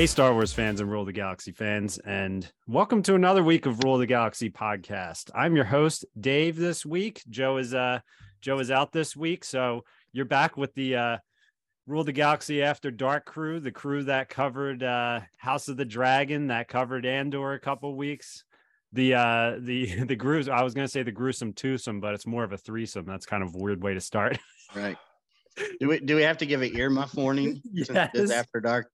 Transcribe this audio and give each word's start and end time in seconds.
Hey, 0.00 0.06
Star 0.06 0.32
Wars 0.32 0.50
fans 0.50 0.80
and 0.80 0.90
Rule 0.90 1.02
of 1.02 1.08
the 1.08 1.12
Galaxy 1.12 1.52
fans, 1.52 1.98
and 1.98 2.50
welcome 2.66 3.02
to 3.02 3.14
another 3.14 3.42
week 3.42 3.66
of 3.66 3.84
Rule 3.84 3.96
of 3.96 4.00
the 4.00 4.06
Galaxy 4.06 4.48
podcast. 4.48 5.30
I'm 5.34 5.54
your 5.54 5.66
host, 5.66 6.06
Dave. 6.18 6.56
This 6.56 6.86
week, 6.86 7.22
Joe 7.28 7.58
is 7.58 7.74
uh 7.74 8.00
Joe 8.40 8.60
is 8.60 8.70
out 8.70 8.92
this 8.92 9.14
week, 9.14 9.44
so 9.44 9.84
you're 10.14 10.24
back 10.24 10.56
with 10.56 10.72
the 10.72 10.96
uh 10.96 11.18
Rule 11.86 12.02
the 12.02 12.12
Galaxy 12.12 12.62
After 12.62 12.90
Dark 12.90 13.26
crew, 13.26 13.60
the 13.60 13.72
crew 13.72 14.02
that 14.04 14.30
covered 14.30 14.82
uh 14.82 15.20
House 15.36 15.68
of 15.68 15.76
the 15.76 15.84
Dragon, 15.84 16.46
that 16.46 16.68
covered 16.68 17.04
Andor 17.04 17.52
a 17.52 17.60
couple 17.60 17.94
weeks. 17.94 18.44
The 18.94 19.16
uh 19.16 19.56
the 19.58 20.04
the 20.04 20.16
grues 20.16 20.48
I 20.48 20.62
was 20.62 20.72
gonna 20.72 20.88
say 20.88 21.02
the 21.02 21.12
gruesome 21.12 21.52
twosome, 21.52 22.00
but 22.00 22.14
it's 22.14 22.26
more 22.26 22.42
of 22.42 22.52
a 22.54 22.56
threesome. 22.56 23.04
That's 23.04 23.26
kind 23.26 23.42
of 23.42 23.54
a 23.54 23.58
weird 23.58 23.82
way 23.82 23.92
to 23.92 24.00
start. 24.00 24.38
Right. 24.74 24.96
Do 25.78 25.88
we 25.88 26.00
do 26.00 26.16
we 26.16 26.22
have 26.22 26.38
to 26.38 26.46
give 26.46 26.62
an 26.62 26.70
earmuff 26.70 27.14
warning? 27.14 27.60
since 27.74 27.90
Yes. 27.90 28.10
It's 28.14 28.30
after 28.30 28.60
dark. 28.60 28.88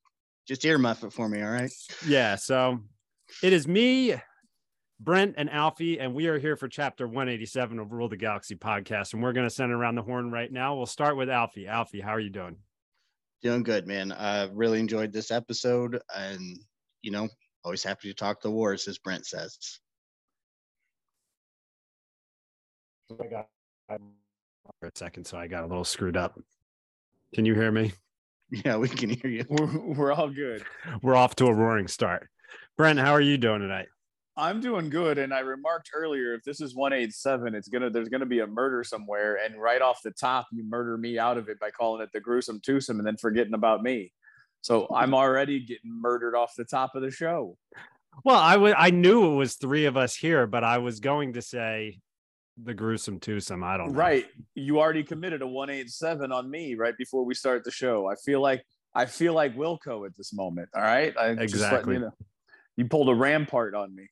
Just 0.47 0.63
earmuff 0.63 1.05
it 1.05 1.13
for 1.13 1.29
me, 1.29 1.43
all 1.43 1.51
right? 1.51 1.73
yeah 2.07 2.37
so 2.37 2.81
it 3.43 3.53
is 3.53 3.67
me 3.67 4.15
brent 5.01 5.35
and 5.37 5.51
alfie 5.51 5.99
and 6.01 6.15
we 6.15 6.27
are 6.27 6.39
here 6.39 6.57
for 6.57 6.69
chapter 6.69 7.07
187 7.07 7.79
of 7.79 7.93
rule 7.93 8.09
the 8.09 8.17
galaxy 8.17 8.55
podcast 8.55 9.13
and 9.13 9.23
we're 9.23 9.33
going 9.33 9.47
to 9.47 9.55
send 9.55 9.71
around 9.73 9.95
the 9.95 10.03
horn 10.03 10.31
right 10.31 10.51
now 10.51 10.75
we'll 10.75 10.87
start 10.87 11.17
with 11.17 11.29
alfie 11.29 11.67
alfie 11.67 12.01
how 12.01 12.11
are 12.11 12.21
you 12.21 12.31
doing 12.31 12.57
Doing 13.43 13.63
good, 13.63 13.87
man. 13.87 14.13
I 14.13 14.45
really 14.53 14.81
enjoyed 14.81 15.13
this 15.13 15.31
episode 15.31 16.01
and 16.17 16.59
you 17.03 17.11
know, 17.11 17.29
always 17.65 17.85
happy 17.85 18.09
to 18.09 18.15
talk 18.15 18.41
the 18.41 18.51
wars, 18.51 18.89
as 18.89 18.99
Brent 18.99 19.27
says. 19.27 19.79
i 23.21 23.27
got 23.29 23.47
for 24.81 24.89
a 24.89 24.91
second 24.97 25.25
so 25.25 25.39
i 25.39 25.47
got 25.47 25.63
a 25.63 25.67
little 25.67 25.85
screwed 25.85 26.17
up 26.17 26.41
can 27.33 27.45
you 27.45 27.55
hear 27.55 27.71
me 27.71 27.93
Yeah, 28.51 28.77
we 28.77 28.89
can 28.89 29.11
hear 29.11 29.31
you. 29.31 29.45
We're, 29.49 29.79
we're 29.95 30.13
all 30.13 30.29
good. 30.31 30.63
we're 31.03 31.17
off 31.17 31.35
to 31.37 31.47
a 31.47 31.53
roaring 31.55 31.89
start 31.89 32.29
brent 32.77 32.99
how 32.99 33.13
are 33.13 33.21
you 33.21 33.37
doing 33.39 33.61
tonight 33.61 33.89
I'm 34.39 34.61
doing 34.61 34.91
good. 34.91 35.17
And 35.17 35.33
I 35.33 35.39
remarked 35.41 35.93
earlier, 35.95 36.35
if 36.35 36.45
this 36.45 36.61
is 36.61 36.75
187, 36.75 37.55
it's 37.55 37.69
gonna 37.69 37.89
there's 37.89 38.11
gonna 38.11 38.27
be 38.27 38.41
a 38.41 38.47
murder 38.47 38.85
somewhere. 38.85 39.39
And 39.43 39.59
right 39.59 39.81
off 39.81 40.03
the 40.05 40.11
top, 40.11 40.47
you 40.53 40.63
murder 40.63 40.99
me 40.99 41.19
out 41.19 41.39
of 41.39 41.49
it 41.49 41.59
by 41.59 41.71
calling 41.71 42.03
it 42.03 42.11
the 42.13 42.21
gruesome 42.21 42.61
twosome 42.61 42.99
and 42.99 43.07
then 43.07 43.17
forgetting 43.17 43.55
about 43.55 43.83
me. 43.83 44.13
So 44.61 44.89
I'm 44.95 45.15
already 45.15 45.61
getting 45.61 45.91
murdered 45.91 46.35
off 46.35 46.53
the 46.55 46.65
top 46.67 46.95
of 46.95 47.01
the 47.01 47.11
show. 47.11 47.57
well 48.25 48.37
i 48.37 48.57
would 48.57 48.75
i 48.77 48.91
knew 48.91 49.33
it 49.33 49.37
was 49.37 49.55
three 49.55 49.85
of 49.87 49.97
us 49.97 50.15
here 50.15 50.47
but 50.47 50.65
i 50.65 50.79
was 50.79 51.01
going 51.01 51.33
to 51.35 51.43
say 51.43 51.99
the 52.63 52.73
gruesome 52.75 53.21
twosome 53.21 53.63
i 53.63 53.77
don't 53.77 53.93
know. 53.93 53.99
Right. 53.99 54.27
You 54.55 54.81
already 54.81 55.03
committed 55.05 55.43
a 55.43 55.47
187 55.47 56.33
on 56.33 56.51
me 56.51 56.75
right 56.75 56.97
before 56.97 57.25
we 57.25 57.35
start 57.35 57.65
the 57.65 57.71
show. 57.71 58.07
I 58.07 58.15
feel 58.17 58.41
like 58.41 58.65
I 58.95 59.05
feel 59.07 59.35
like 59.35 59.55
Wilco 59.57 60.07
at 60.07 60.17
this 60.17 60.33
moment. 60.33 60.71
All 60.75 60.81
right. 60.83 61.15
I 61.19 61.29
Exactly. 61.31 61.95
you 61.95 62.01
know. 62.01 62.13
You 62.77 62.87
pulled 62.87 63.09
a 63.11 63.15
rampart 63.15 63.75
on 63.75 63.95
me. 63.95 64.09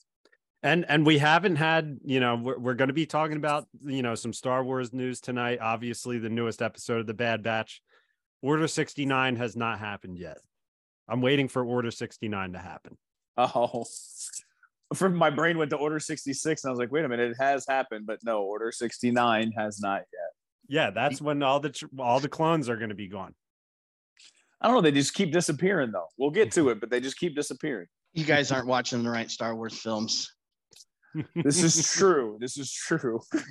and 0.62 0.84
and 0.88 1.04
we 1.06 1.18
haven't 1.18 1.56
had 1.56 1.98
you 2.04 2.20
know 2.20 2.36
we're, 2.36 2.58
we're 2.58 2.74
going 2.74 2.88
to 2.88 2.94
be 2.94 3.06
talking 3.06 3.36
about 3.36 3.66
you 3.84 4.02
know 4.02 4.14
some 4.14 4.32
star 4.32 4.62
wars 4.64 4.92
news 4.92 5.20
tonight 5.20 5.58
obviously 5.60 6.18
the 6.18 6.28
newest 6.30 6.60
episode 6.62 7.00
of 7.00 7.06
the 7.06 7.14
bad 7.14 7.42
batch 7.42 7.82
order 8.42 8.66
69 8.68 9.36
has 9.36 9.56
not 9.56 9.78
happened 9.78 10.16
yet 10.18 10.38
i'm 11.08 11.20
waiting 11.20 11.48
for 11.48 11.64
order 11.64 11.90
69 11.90 12.52
to 12.52 12.58
happen 12.58 12.96
Oh, 13.36 13.84
from 14.94 15.14
my 15.14 15.30
brain 15.30 15.58
went 15.58 15.70
to 15.70 15.76
order 15.76 15.98
66, 16.00 16.64
and 16.64 16.68
I 16.68 16.72
was 16.72 16.78
like, 16.78 16.92
wait 16.92 17.04
a 17.04 17.08
minute, 17.08 17.30
it 17.32 17.36
has 17.38 17.66
happened, 17.66 18.06
but 18.06 18.18
no, 18.24 18.42
order 18.42 18.72
69 18.72 19.52
has 19.56 19.80
not 19.80 19.98
yet. 20.12 20.30
yeah 20.68 20.90
that's 20.90 21.20
when 21.20 21.42
all 21.42 21.60
the 21.60 21.70
tr- 21.70 21.86
all 21.98 22.20
the 22.20 22.28
clones 22.28 22.68
are 22.68 22.76
going 22.76 22.88
to 22.90 22.94
be 22.94 23.08
gone 23.08 23.34
I 24.60 24.68
don't 24.68 24.76
know. 24.76 24.80
They 24.80 24.92
just 24.92 25.12
keep 25.12 25.30
disappearing, 25.30 25.90
though. 25.92 26.06
We'll 26.16 26.30
get 26.30 26.50
to 26.52 26.70
it, 26.70 26.80
but 26.80 26.88
they 26.88 26.98
just 26.98 27.18
keep 27.18 27.36
disappearing. 27.36 27.86
You 28.14 28.24
guys 28.24 28.50
aren't 28.50 28.66
watching 28.66 29.02
the 29.02 29.10
right 29.10 29.30
Star 29.30 29.54
Wars 29.54 29.78
films. 29.78 30.32
This 31.34 31.62
is 31.62 31.86
true. 31.92 32.38
This 32.40 32.56
is 32.56 32.72
true. 32.72 33.20
You, 33.34 33.44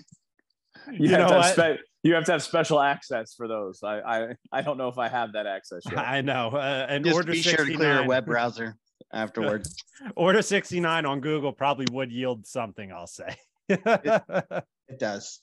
You 0.91 1.09
have 1.09 1.19
know 1.19 1.27
to 1.27 1.41
have 1.43 1.53
spe- 1.53 1.81
you 2.01 2.13
have 2.15 2.25
to 2.25 2.31
have 2.31 2.41
special 2.41 2.79
access 2.81 3.35
for 3.35 3.47
those. 3.47 3.83
I, 3.83 3.99
I 4.01 4.27
I 4.51 4.61
don't 4.63 4.77
know 4.79 4.87
if 4.87 4.97
I 4.97 5.07
have 5.07 5.33
that 5.33 5.45
access 5.45 5.83
yet. 5.85 5.99
i 5.99 6.21
know 6.21 6.49
uh, 6.49 6.87
and 6.89 7.05
Just 7.05 7.15
order 7.15 7.31
be 7.31 7.43
69 7.43 7.55
sure 7.57 7.65
to 7.67 7.75
clear 7.77 8.03
a 8.03 8.07
web 8.07 8.25
browser 8.25 8.75
afterwards. 9.13 9.75
order 10.15 10.41
69 10.41 11.05
on 11.05 11.21
google 11.21 11.53
probably 11.53 11.85
would 11.91 12.11
yield 12.11 12.45
something 12.47 12.91
i'll 12.91 13.07
say 13.07 13.35
it 13.69 14.99
does. 14.99 15.39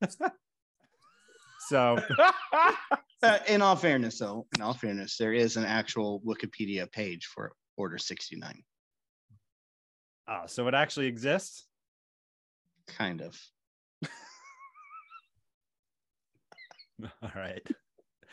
so 1.68 1.98
Uh, 3.22 3.38
in 3.48 3.60
all 3.60 3.76
fairness, 3.76 4.18
though, 4.18 4.46
in 4.56 4.62
all 4.62 4.72
fairness, 4.72 5.18
there 5.18 5.34
is 5.34 5.58
an 5.58 5.64
actual 5.66 6.22
Wikipedia 6.22 6.90
page 6.90 7.26
for 7.26 7.52
Order 7.76 7.98
69. 7.98 8.62
oh, 10.26 10.42
so 10.46 10.66
it 10.68 10.74
actually 10.74 11.06
exists 11.06 11.66
Kind 12.86 13.20
of. 13.20 13.38
all 17.22 17.30
right 17.36 17.66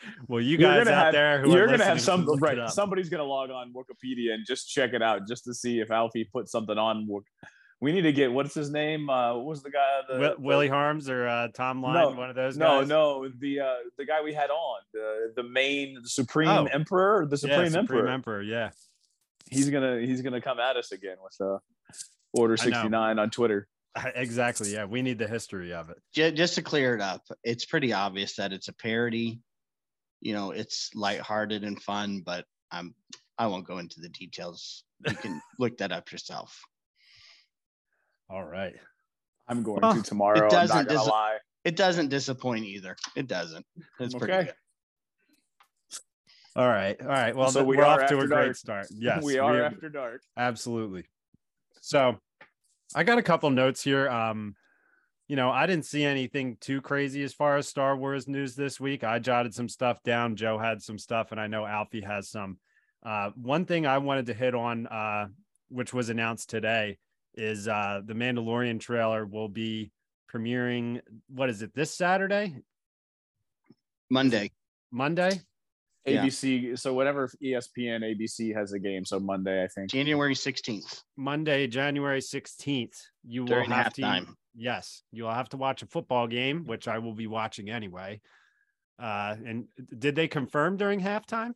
well 0.28 0.40
you 0.40 0.58
You're 0.58 0.70
guys 0.70 0.84
gonna 0.84 0.96
out 0.96 1.04
have- 1.06 1.12
there 1.14 1.40
who 1.40 1.52
You're 1.52 1.66
gonna 1.66 1.84
have 1.84 2.00
some 2.00 2.20
can 2.20 2.26
look 2.26 2.38
it 2.40 2.42
right. 2.42 2.58
up. 2.58 2.70
Somebody's 2.70 3.08
gonna 3.08 3.24
log 3.24 3.50
on 3.50 3.72
Wikipedia 3.72 4.34
and 4.34 4.44
just 4.46 4.68
check 4.68 4.92
it 4.92 5.02
out, 5.02 5.26
just 5.28 5.44
to 5.44 5.54
see 5.54 5.80
if 5.80 5.90
Alfie 5.90 6.24
put 6.24 6.48
something 6.48 6.78
on. 6.78 7.08
We 7.80 7.92
need 7.92 8.02
to 8.02 8.12
get 8.12 8.32
what's 8.32 8.54
his 8.54 8.70
name? 8.70 9.08
Uh, 9.08 9.34
what 9.36 9.44
was 9.46 9.62
the 9.62 9.70
guy? 9.70 10.00
The, 10.08 10.14
Wi- 10.14 10.34
the- 10.34 10.40
Willie 10.40 10.68
Harms 10.68 11.08
or 11.08 11.28
uh, 11.28 11.48
Tom 11.54 11.80
Line, 11.82 11.94
No, 11.94 12.10
one 12.10 12.28
of 12.30 12.34
those 12.34 12.56
No, 12.56 12.80
guys? 12.80 12.88
no, 12.88 13.28
the 13.38 13.60
uh, 13.60 13.74
the 13.96 14.04
guy 14.04 14.20
we 14.22 14.34
had 14.34 14.50
on, 14.50 14.80
the 14.92 15.32
the 15.36 15.42
main 15.44 15.94
the 16.02 16.08
supreme 16.08 16.48
Oh. 16.48 16.64
emperor, 16.66 17.24
the 17.26 17.36
Yeah, 17.36 17.54
supreme 17.56 17.76
emperor. 17.76 18.08
Emperor, 18.08 18.42
yeah. 18.42 18.70
he's 19.50 19.70
gonna 19.70 20.00
he's 20.00 20.22
gonna 20.22 20.40
come 20.40 20.58
at 20.58 20.76
us 20.76 20.90
again 20.92 21.16
with 21.22 21.36
uh, 21.40 21.58
Order 22.32 22.56
sixty 22.56 22.88
nine 22.88 23.18
on 23.18 23.30
Twitter. 23.30 23.68
Exactly. 24.14 24.72
Yeah, 24.72 24.84
we 24.84 25.00
need 25.02 25.18
the 25.18 25.26
history 25.26 25.72
of 25.72 25.90
it. 25.90 25.98
Just 26.36 26.54
to 26.56 26.62
clear 26.62 26.94
it 26.94 27.00
up, 27.00 27.22
it's 27.42 27.64
pretty 27.64 27.92
obvious 27.92 28.36
that 28.36 28.52
it's 28.52 28.68
a 28.68 28.72
parody. 28.72 29.40
You 30.20 30.34
know, 30.34 30.50
it's 30.50 30.90
lighthearted 30.94 31.64
and 31.64 31.80
fun, 31.82 32.22
but 32.24 32.44
I'm 32.70 32.94
I 33.38 33.46
won't 33.46 33.66
go 33.66 33.78
into 33.78 34.00
the 34.00 34.08
details. 34.08 34.84
You 35.08 35.14
can 35.14 35.40
look 35.58 35.78
that 35.78 35.92
up 35.92 36.10
yourself. 36.10 36.60
All 38.28 38.44
right. 38.44 38.74
I'm 39.46 39.62
going 39.62 39.80
Huh. 39.82 39.94
to 39.94 40.02
tomorrow. 40.02 40.42
I'm 40.44 40.48
doesn't 40.50 40.76
not 40.76 40.86
gonna 40.88 40.98
dis- 40.98 41.08
lie. 41.08 41.38
It 41.64 41.76
doesn't 41.76 42.08
disappoint 42.08 42.64
either. 42.64 42.96
It 43.16 43.26
doesn't. 43.28 43.64
It's 44.00 44.14
pretty 44.14 44.32
good. 44.32 44.54
All 46.56 46.66
right. 46.68 47.00
All 47.00 47.06
right. 47.08 47.34
Well, 47.36 47.50
So 47.50 47.62
we 47.62 47.76
we're 47.76 47.84
off 47.84 48.00
to 48.08 48.16
a 48.16 48.22
after 48.22 48.26
great 48.26 48.56
start. 48.56 48.86
Yes. 48.94 49.22
we 49.22 49.38
are 49.38 49.62
after 49.62 49.88
dark. 49.88 50.22
Absolutely. 50.36 51.04
So 51.80 52.18
I 52.94 53.04
got 53.04 53.18
a 53.18 53.22
couple 53.22 53.50
notes 53.50 53.82
here. 53.82 54.08
Um, 54.08 54.56
you 55.28 55.36
know, 55.36 55.50
I 55.50 55.66
didn't 55.66 55.84
see 55.84 56.04
anything 56.04 56.56
too 56.58 56.80
crazy 56.80 57.22
as 57.22 57.34
far 57.34 57.58
as 57.58 57.68
Star 57.68 57.96
Wars 57.96 58.26
news 58.26 58.54
this 58.54 58.80
week. 58.80 59.04
I 59.04 59.18
jotted 59.18 59.54
some 59.54 59.68
stuff 59.68 60.02
down. 60.02 60.36
Joe 60.36 60.58
had 60.58 60.82
some 60.82 60.98
stuff, 60.98 61.32
and 61.32 61.40
I 61.40 61.46
know 61.46 61.66
Alfie 61.66 62.00
has 62.00 62.30
some. 62.30 62.56
Uh, 63.04 63.30
one 63.36 63.66
thing 63.66 63.86
I 63.86 63.98
wanted 63.98 64.26
to 64.26 64.34
hit 64.34 64.54
on, 64.54 64.86
uh, 64.86 65.28
which 65.68 65.92
was 65.92 66.08
announced 66.08 66.48
today, 66.48 66.96
is 67.34 67.68
uh, 67.68 68.00
the 68.04 68.14
Mandalorian 68.14 68.80
trailer 68.80 69.26
will 69.26 69.50
be 69.50 69.92
premiering. 70.32 71.02
What 71.28 71.50
is 71.50 71.60
it? 71.60 71.74
This 71.74 71.94
Saturday, 71.94 72.56
Monday. 74.10 74.50
Monday. 74.90 75.42
Yeah. 76.06 76.24
ABC. 76.24 76.78
So 76.78 76.94
whatever 76.94 77.30
ESPN, 77.44 78.00
ABC 78.00 78.54
has 78.54 78.72
a 78.72 78.78
game. 78.78 79.04
So 79.04 79.20
Monday, 79.20 79.62
I 79.62 79.68
think. 79.68 79.90
January 79.90 80.34
16th 80.34 81.02
Monday, 81.18 81.66
January 81.66 82.20
16th. 82.20 82.96
You 83.26 83.42
will 83.42 83.48
during 83.48 83.70
have 83.70 83.92
to 83.92 84.02
halftime. 84.02 84.34
Yes, 84.60 85.02
you'll 85.12 85.32
have 85.32 85.48
to 85.50 85.56
watch 85.56 85.82
a 85.82 85.86
football 85.86 86.26
game, 86.26 86.66
which 86.66 86.88
I 86.88 86.98
will 86.98 87.14
be 87.14 87.28
watching 87.28 87.70
anyway. 87.70 88.20
Uh, 88.98 89.36
and 89.46 89.68
did 89.96 90.16
they 90.16 90.26
confirm 90.26 90.76
during 90.76 91.00
halftime? 91.00 91.54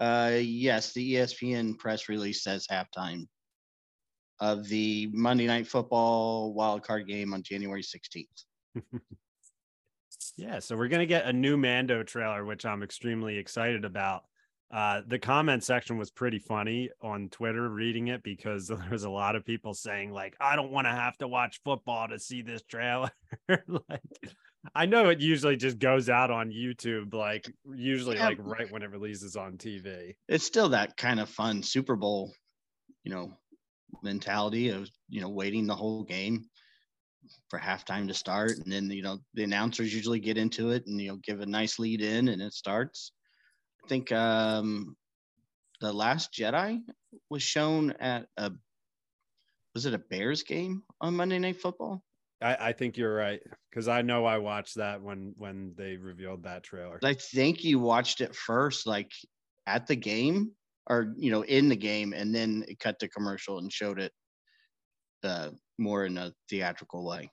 Uh, 0.00 0.38
yes, 0.40 0.92
the 0.92 1.14
ESPN 1.14 1.78
press 1.78 2.08
release 2.08 2.42
says 2.42 2.66
halftime 2.66 3.28
of 4.40 4.66
the 4.68 5.08
Monday 5.12 5.46
Night 5.46 5.68
Football 5.68 6.52
wild 6.52 6.82
card 6.82 7.06
game 7.06 7.32
on 7.32 7.42
January 7.42 7.82
16th. 7.82 8.44
Yeah, 10.36 10.58
so 10.58 10.76
we're 10.76 10.88
gonna 10.88 11.06
get 11.06 11.26
a 11.26 11.32
new 11.32 11.56
Mando 11.56 12.02
trailer, 12.02 12.44
which 12.44 12.66
I'm 12.66 12.82
extremely 12.82 13.38
excited 13.38 13.84
about. 13.84 14.24
Uh, 14.74 15.02
the 15.06 15.20
comment 15.20 15.62
section 15.62 15.98
was 15.98 16.10
pretty 16.10 16.40
funny 16.40 16.90
on 17.00 17.28
Twitter 17.28 17.68
reading 17.68 18.08
it 18.08 18.24
because 18.24 18.66
there 18.68 18.88
was 18.90 19.04
a 19.04 19.10
lot 19.10 19.36
of 19.36 19.44
people 19.44 19.72
saying 19.72 20.10
like, 20.10 20.36
"I 20.40 20.56
don't 20.56 20.72
want 20.72 20.86
to 20.86 20.90
have 20.90 21.16
to 21.18 21.28
watch 21.28 21.60
football 21.62 22.08
to 22.08 22.18
see 22.18 22.42
this 22.42 22.62
trailer." 22.62 23.12
like, 23.68 24.02
I 24.74 24.86
know 24.86 25.10
it 25.10 25.20
usually 25.20 25.56
just 25.56 25.78
goes 25.78 26.10
out 26.10 26.32
on 26.32 26.50
YouTube, 26.50 27.14
like 27.14 27.46
usually 27.72 28.16
Yeah. 28.16 28.26
like 28.26 28.38
right 28.40 28.68
when 28.72 28.82
it 28.82 28.90
releases 28.90 29.36
on 29.36 29.58
TV. 29.58 30.16
It's 30.28 30.44
still 30.44 30.70
that 30.70 30.96
kind 30.96 31.20
of 31.20 31.28
fun 31.28 31.62
Super 31.62 31.94
Bowl, 31.94 32.34
you 33.04 33.12
know, 33.14 33.38
mentality 34.02 34.70
of, 34.70 34.90
you 35.08 35.20
know, 35.20 35.30
waiting 35.30 35.68
the 35.68 35.76
whole 35.76 36.02
game 36.02 36.50
for 37.48 37.58
halftime 37.58 38.08
to 38.08 38.14
start. 38.14 38.52
And 38.52 38.72
then, 38.72 38.90
you 38.90 39.02
know, 39.02 39.18
the 39.34 39.44
announcers 39.44 39.94
usually 39.94 40.20
get 40.20 40.36
into 40.36 40.70
it 40.70 40.86
and, 40.86 41.00
you 41.00 41.08
know, 41.08 41.16
give 41.16 41.40
a 41.40 41.46
nice 41.46 41.78
lead 41.78 42.00
in 42.00 42.28
and 42.28 42.42
it 42.42 42.52
starts. 42.52 43.12
I 43.84 43.88
think 43.88 44.12
um, 44.12 44.96
the 45.80 45.92
Last 45.92 46.32
Jedi 46.32 46.80
was 47.28 47.42
shown 47.42 47.92
at 48.00 48.26
a, 48.38 48.50
was 49.74 49.84
it 49.84 49.92
a 49.92 49.98
Bears 49.98 50.42
game 50.42 50.82
on 51.00 51.16
Monday 51.16 51.38
Night 51.38 51.60
Football? 51.60 52.02
I, 52.40 52.56
I 52.68 52.72
think 52.72 52.96
you're 52.96 53.14
right 53.14 53.40
because 53.70 53.86
I 53.86 54.00
know 54.02 54.24
I 54.24 54.38
watched 54.38 54.76
that 54.76 55.02
when 55.02 55.34
when 55.36 55.74
they 55.76 55.96
revealed 55.96 56.44
that 56.44 56.62
trailer. 56.62 56.98
I 57.04 57.14
think 57.14 57.62
you 57.62 57.78
watched 57.78 58.20
it 58.20 58.34
first, 58.34 58.86
like 58.86 59.12
at 59.66 59.86
the 59.86 59.96
game 59.96 60.52
or, 60.86 61.14
you 61.16 61.30
know, 61.30 61.42
in 61.42 61.68
the 61.68 61.76
game, 61.76 62.12
and 62.14 62.34
then 62.34 62.64
it 62.68 62.78
cut 62.78 62.98
to 63.00 63.08
commercial 63.08 63.58
and 63.58 63.72
showed 63.72 64.00
it 64.00 64.12
uh, 65.22 65.50
more 65.78 66.06
in 66.06 66.16
a 66.16 66.32
theatrical 66.48 67.04
way. 67.04 67.30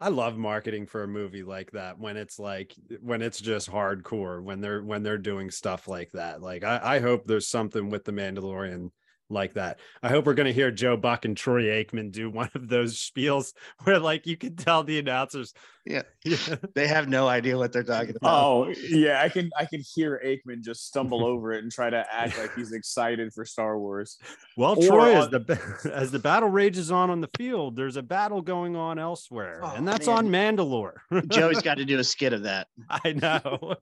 I 0.00 0.08
love 0.08 0.36
marketing 0.36 0.86
for 0.86 1.02
a 1.02 1.08
movie 1.08 1.44
like 1.44 1.70
that 1.70 1.98
when 1.98 2.16
it's 2.16 2.38
like 2.38 2.74
when 3.00 3.22
it's 3.22 3.40
just 3.40 3.70
hardcore 3.70 4.42
when 4.42 4.60
they're 4.60 4.82
when 4.82 5.02
they're 5.02 5.18
doing 5.18 5.50
stuff 5.50 5.88
like 5.88 6.10
that. 6.12 6.42
Like 6.42 6.64
I, 6.64 6.96
I 6.96 7.00
hope 7.00 7.24
there's 7.24 7.48
something 7.48 7.90
with 7.90 8.04
the 8.04 8.12
Mandalorian 8.12 8.90
like 9.30 9.54
that. 9.54 9.78
I 10.02 10.08
hope 10.10 10.26
we're 10.26 10.34
gonna 10.34 10.52
hear 10.52 10.70
Joe 10.70 10.96
Buck 10.96 11.24
and 11.24 11.36
Troy 11.36 11.64
Aikman 11.64 12.12
do 12.12 12.28
one 12.30 12.50
of 12.54 12.68
those 12.68 12.96
spiels 12.96 13.52
where 13.84 13.98
like 13.98 14.26
you 14.26 14.36
can 14.36 14.56
tell 14.56 14.84
the 14.84 14.98
announcers. 14.98 15.52
Yeah. 15.86 16.02
Yeah. 16.24 16.56
They 16.74 16.86
have 16.86 17.08
no 17.10 17.28
idea 17.28 17.58
what 17.58 17.70
they're 17.72 17.82
talking 17.82 18.16
about. 18.16 18.34
Oh 18.42 18.74
yeah, 18.88 19.20
I 19.22 19.28
can 19.28 19.50
I 19.58 19.66
can 19.66 19.82
hear 19.94 20.18
Aikman 20.24 20.62
just 20.62 20.86
stumble 20.86 21.22
over 21.24 21.52
it 21.52 21.62
and 21.62 21.70
try 21.70 21.90
to 21.90 22.02
act 22.10 22.38
like 22.38 22.54
he's 22.54 22.72
excited 22.72 23.30
for 23.34 23.44
Star 23.44 23.78
Wars. 23.78 24.16
Well, 24.56 24.72
Or 24.78 24.86
Troy, 24.86 25.16
as 25.20 25.28
the 25.28 25.90
as 25.94 26.10
the 26.10 26.18
battle 26.18 26.48
rages 26.48 26.90
on 26.90 27.10
on 27.10 27.20
the 27.20 27.28
field, 27.36 27.76
there's 27.76 27.96
a 27.98 28.02
battle 28.02 28.40
going 28.40 28.74
on 28.74 28.98
elsewhere, 28.98 29.60
Oh, 29.62 29.74
and 29.76 29.86
that's 29.86 30.06
man. 30.06 30.16
on 30.16 30.28
Mandalore. 30.28 30.94
Joey's 31.28 31.60
got 31.60 31.76
to 31.76 31.84
do 31.84 31.98
a 31.98 32.04
skit 32.04 32.32
of 32.32 32.44
that. 32.44 32.68
I 32.88 33.12
know. 33.12 33.76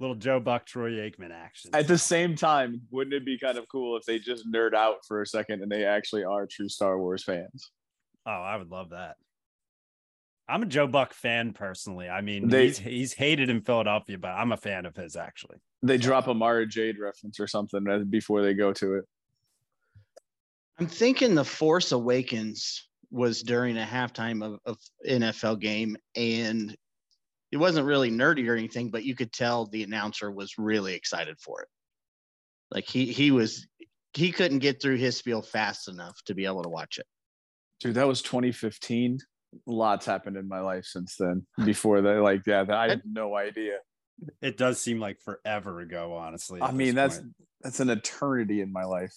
Little 0.00 0.16
Joe 0.16 0.40
Buck, 0.40 0.66
Troy 0.66 0.90
Aikman 0.92 1.30
action. 1.30 1.70
At 1.72 1.86
the 1.86 1.98
same 1.98 2.34
time, 2.34 2.82
wouldn't 2.90 3.14
it 3.14 3.24
be 3.24 3.38
kind 3.38 3.56
of 3.58 3.68
cool 3.68 3.96
if 3.96 4.04
they 4.04 4.18
just 4.18 4.46
nerd 4.50 4.74
out 4.74 4.96
for 5.06 5.22
a 5.22 5.26
second 5.26 5.62
and 5.62 5.70
they 5.70 5.84
actually 5.84 6.24
are 6.24 6.46
true 6.46 6.68
Star 6.68 6.98
Wars 6.98 7.22
fans? 7.22 7.70
Oh, 8.26 8.30
I 8.30 8.56
would 8.56 8.70
love 8.70 8.90
that. 8.90 9.16
I'm 10.48 10.62
a 10.62 10.66
Joe 10.66 10.86
Buck 10.88 11.14
fan 11.14 11.52
personally. 11.52 12.08
I 12.08 12.20
mean, 12.20 12.48
They- 12.48 12.66
he's 12.66 12.78
he's 12.78 13.12
hated 13.14 13.48
in 13.50 13.62
Philadelphia, 13.62 14.18
but 14.18 14.28
I'm 14.32 14.52
a 14.52 14.56
fan 14.56 14.84
of 14.84 14.96
his 14.96 15.16
actually. 15.16 15.56
They 15.82 15.96
drop 15.96 16.26
a 16.26 16.34
Mara 16.34 16.66
Jade 16.66 16.98
reference 16.98 17.38
or 17.38 17.46
something 17.46 17.84
before 18.10 18.42
they 18.42 18.52
go 18.54 18.72
to 18.74 18.94
it. 18.94 19.04
I'm 20.78 20.86
thinking 20.86 21.34
The 21.34 21.44
Force 21.44 21.92
Awakens 21.92 22.88
was 23.10 23.42
during 23.42 23.78
a 23.78 23.84
halftime 23.86 24.44
of, 24.44 24.58
of 24.66 24.78
NFL 25.08 25.60
game, 25.60 25.96
and 26.16 26.76
it 27.54 27.58
wasn't 27.58 27.86
really 27.86 28.10
nerdy 28.10 28.48
or 28.48 28.56
anything, 28.56 28.90
but 28.90 29.04
you 29.04 29.14
could 29.14 29.32
tell 29.32 29.66
the 29.66 29.84
announcer 29.84 30.28
was 30.28 30.58
really 30.58 30.92
excited 30.94 31.38
for 31.38 31.62
it. 31.62 31.68
Like 32.72 32.84
he 32.84 33.06
he 33.06 33.30
was 33.30 33.68
he 34.12 34.32
couldn't 34.32 34.58
get 34.58 34.82
through 34.82 34.96
his 34.96 35.16
spiel 35.16 35.40
fast 35.40 35.86
enough 35.86 36.18
to 36.26 36.34
be 36.34 36.46
able 36.46 36.64
to 36.64 36.68
watch 36.68 36.98
it. 36.98 37.06
Dude, 37.78 37.94
that 37.94 38.08
was 38.08 38.22
2015. 38.22 39.20
Lots 39.66 40.04
happened 40.04 40.36
in 40.36 40.48
my 40.48 40.58
life 40.58 40.84
since 40.84 41.14
then. 41.14 41.46
Before 41.64 42.00
that, 42.00 42.22
like, 42.22 42.42
yeah, 42.44 42.64
I 42.68 42.88
had 42.88 43.02
no 43.04 43.36
idea. 43.36 43.78
It 44.42 44.56
does 44.56 44.80
seem 44.80 44.98
like 44.98 45.20
forever 45.20 45.78
ago, 45.78 46.12
honestly. 46.12 46.60
I 46.60 46.72
mean, 46.72 46.96
that's 46.96 47.18
point. 47.18 47.34
that's 47.60 47.78
an 47.78 47.88
eternity 47.88 48.62
in 48.62 48.72
my 48.72 48.84
life. 48.84 49.14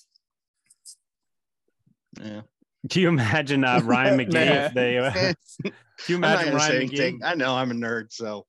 Yeah. 2.21 2.41
Do 2.87 3.01
you 3.01 3.09
imagine 3.09 3.63
uh, 3.63 3.81
Ryan 3.83 4.19
McGee? 4.19 4.67
If 4.67 4.73
they, 4.73 4.97
uh, 4.97 5.11
do 5.63 5.71
you 6.07 6.15
imagine 6.15 6.55
Ryan 6.55 6.75
anything. 6.75 7.19
McGee? 7.19 7.25
I 7.25 7.35
know 7.35 7.55
I'm 7.55 7.71
a 7.71 7.73
nerd, 7.73 8.07
so 8.11 8.45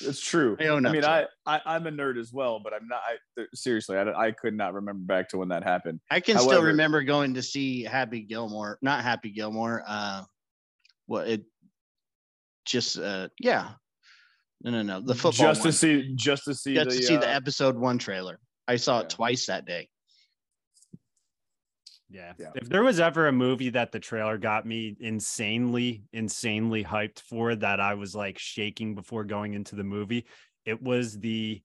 It's 0.00 0.20
true. 0.20 0.56
I 0.60 0.68
I 0.68 0.80
mean, 0.80 1.04
I. 1.04 1.26
I 1.46 1.60
I'm 1.66 1.86
a 1.86 1.90
nerd 1.90 2.18
as 2.18 2.32
well, 2.32 2.60
but 2.62 2.72
I'm 2.72 2.88
not. 2.88 3.00
I, 3.06 3.44
seriously, 3.54 3.96
I, 3.96 4.26
I 4.26 4.30
could 4.30 4.54
not 4.54 4.74
remember 4.74 5.04
back 5.04 5.28
to 5.30 5.38
when 5.38 5.48
that 5.48 5.64
happened. 5.64 6.00
I 6.10 6.20
can 6.20 6.38
still 6.38 6.62
remember 6.62 7.02
going 7.02 7.34
to 7.34 7.42
see 7.42 7.82
Happy 7.82 8.20
Gilmore, 8.22 8.78
not 8.82 9.02
Happy 9.02 9.30
Gilmore. 9.30 9.82
Uh, 9.86 10.22
what 11.06 11.28
it 11.28 11.44
just 12.64 12.98
uh 12.98 13.28
yeah, 13.40 13.70
no 14.62 14.70
no 14.70 14.82
no 14.82 15.00
the 15.00 15.14
football 15.14 15.48
just 15.48 15.60
one. 15.60 15.70
to 15.70 15.72
see, 15.72 16.12
just 16.14 16.44
to 16.44 16.54
see 16.54 16.74
just 16.74 16.90
the, 16.90 16.96
to 16.96 17.02
see 17.02 17.16
the 17.16 17.28
uh, 17.28 17.36
episode 17.36 17.76
one 17.76 17.98
trailer. 17.98 18.38
I 18.68 18.76
saw 18.76 19.00
it 19.00 19.10
twice 19.10 19.46
that 19.46 19.66
day. 19.66 19.88
Yeah. 22.12 22.32
Yeah. 22.38 22.50
If 22.54 22.68
there 22.68 22.82
was 22.82 23.00
ever 23.00 23.26
a 23.26 23.32
movie 23.32 23.70
that 23.70 23.92
the 23.92 24.00
trailer 24.00 24.38
got 24.38 24.66
me 24.66 24.96
insanely, 25.00 26.04
insanely 26.12 26.84
hyped 26.84 27.20
for 27.20 27.54
that 27.56 27.80
I 27.80 27.94
was 27.94 28.14
like 28.14 28.38
shaking 28.38 28.94
before 28.94 29.24
going 29.24 29.54
into 29.54 29.76
the 29.76 29.84
movie, 29.84 30.26
it 30.64 30.82
was 30.82 31.18
the 31.18 31.62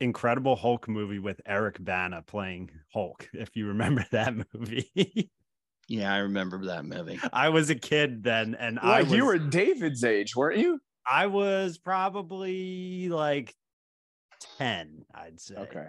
Incredible 0.00 0.56
Hulk 0.56 0.88
movie 0.88 1.18
with 1.18 1.40
Eric 1.46 1.76
Bana 1.78 2.22
playing 2.22 2.70
Hulk. 2.92 3.28
If 3.32 3.54
you 3.54 3.66
remember 3.66 4.04
that 4.12 4.34
movie, 4.54 5.30
Yeah, 5.88 6.14
I 6.14 6.18
remember 6.18 6.64
that 6.66 6.84
movie. 6.84 7.20
I 7.32 7.50
was 7.50 7.70
a 7.70 7.74
kid 7.74 8.22
then, 8.22 8.54
and 8.54 8.78
I 8.80 9.02
was, 9.02 9.12
you 9.12 9.26
were 9.26 9.38
David's 9.38 10.02
age, 10.02 10.34
weren't 10.34 10.58
you? 10.58 10.80
I 11.06 11.26
was 11.26 11.76
probably 11.76 13.08
like 13.10 13.54
10, 14.58 15.04
I'd 15.14 15.40
say. 15.40 15.56
Okay. 15.56 15.86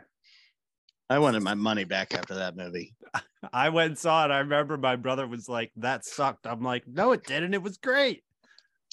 I 1.10 1.20
wanted 1.20 1.44
my 1.44 1.54
money 1.54 1.84
back 1.84 2.14
after 2.14 2.36
that 2.36 2.56
movie. 2.56 2.96
I 3.54 3.70
went 3.70 3.90
and 3.90 3.98
saw 3.98 4.26
it. 4.26 4.32
I 4.32 4.40
remember 4.40 4.78
my 4.78 4.96
brother 4.96 5.28
was 5.28 5.48
like, 5.48 5.72
that 5.78 6.04
sucked. 6.04 6.48
I'm 6.48 6.64
like, 6.64 6.88
no, 6.88 7.12
it 7.12 7.26
didn't. 7.26 7.54
It 7.54 7.62
was 7.62 7.78
great. 7.78 8.24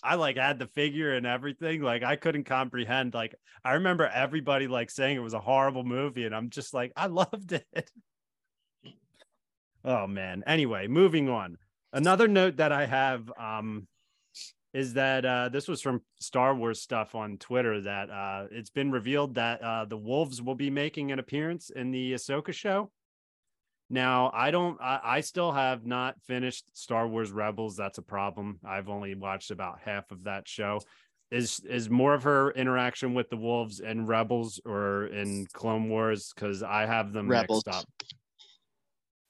I 0.02 0.16
like 0.16 0.37
had 0.37 0.59
the 0.59 0.66
figure 0.66 1.14
and 1.14 1.26
everything. 1.26 1.81
Like 1.81 2.02
I 2.02 2.16
couldn't 2.16 2.45
comprehend. 2.45 3.14
Like 3.14 3.35
I 3.64 3.75
remember 3.75 4.07
everybody 4.07 4.66
like 4.66 4.90
saying 4.90 5.16
it 5.16 5.21
was 5.21 5.35
a 5.35 5.40
horrible 5.40 5.85
movie, 5.85 6.26
and 6.26 6.35
I'm 6.35 6.50
just 6.50 6.75
like, 6.75 6.92
I 6.97 7.07
loved 7.07 7.52
it. 7.52 7.90
Oh 9.85 10.07
man. 10.07 10.42
Anyway, 10.47 10.88
moving 10.88 11.28
on. 11.28 11.57
Another 11.92 12.26
note 12.26 12.57
that 12.57 12.73
I 12.73 12.87
have 12.87 13.31
um 13.38 13.87
is 14.75 14.95
that 14.95 15.25
uh 15.25 15.49
this 15.49 15.69
was 15.69 15.83
from 15.83 16.00
Star 16.21 16.55
Wars 16.55 16.81
stuff 16.81 17.14
on 17.14 17.37
Twitter 17.38 17.81
that 17.83 18.11
uh 18.11 18.47
it's 18.50 18.71
been 18.71 18.91
revealed 18.91 19.35
that 19.35 19.62
uh 19.62 19.85
the 19.85 19.97
wolves 19.97 20.41
will 20.41 20.55
be 20.55 20.71
making 20.71 21.12
an 21.12 21.19
appearance 21.19 21.71
in 21.71 21.91
the 21.91 22.14
Ahsoka 22.14 22.52
show. 22.52 22.91
Now, 23.91 24.31
I 24.33 24.50
don't 24.50 24.81
I, 24.81 25.00
I 25.05 25.21
still 25.21 25.52
have 25.52 25.85
not 25.85 26.17
finished 26.23 26.64
Star 26.73 27.07
Wars 27.07 27.31
Rebels. 27.31 27.76
That's 27.76 27.99
a 27.99 28.02
problem. 28.02 28.59
I've 28.64 28.88
only 28.88 29.14
watched 29.14 29.50
about 29.50 29.81
half 29.85 30.11
of 30.11 30.25
that 30.25 30.49
show. 30.49 30.81
Is 31.31 31.61
is 31.61 31.91
more 31.91 32.14
of 32.14 32.23
her 32.23 32.50
interaction 32.52 33.14
with 33.14 33.29
the 33.31 33.37
wolves 33.37 33.81
in 33.81 34.07
Rebels 34.07 34.61
or 34.64 35.07
in 35.07 35.47
Clone 35.52 35.88
Wars? 35.91 36.33
Because 36.35 36.62
I 36.62 36.87
have 36.87 37.12
them 37.12 37.29
Rebels. 37.29 37.64
mixed 37.67 37.81
up. 37.81 37.87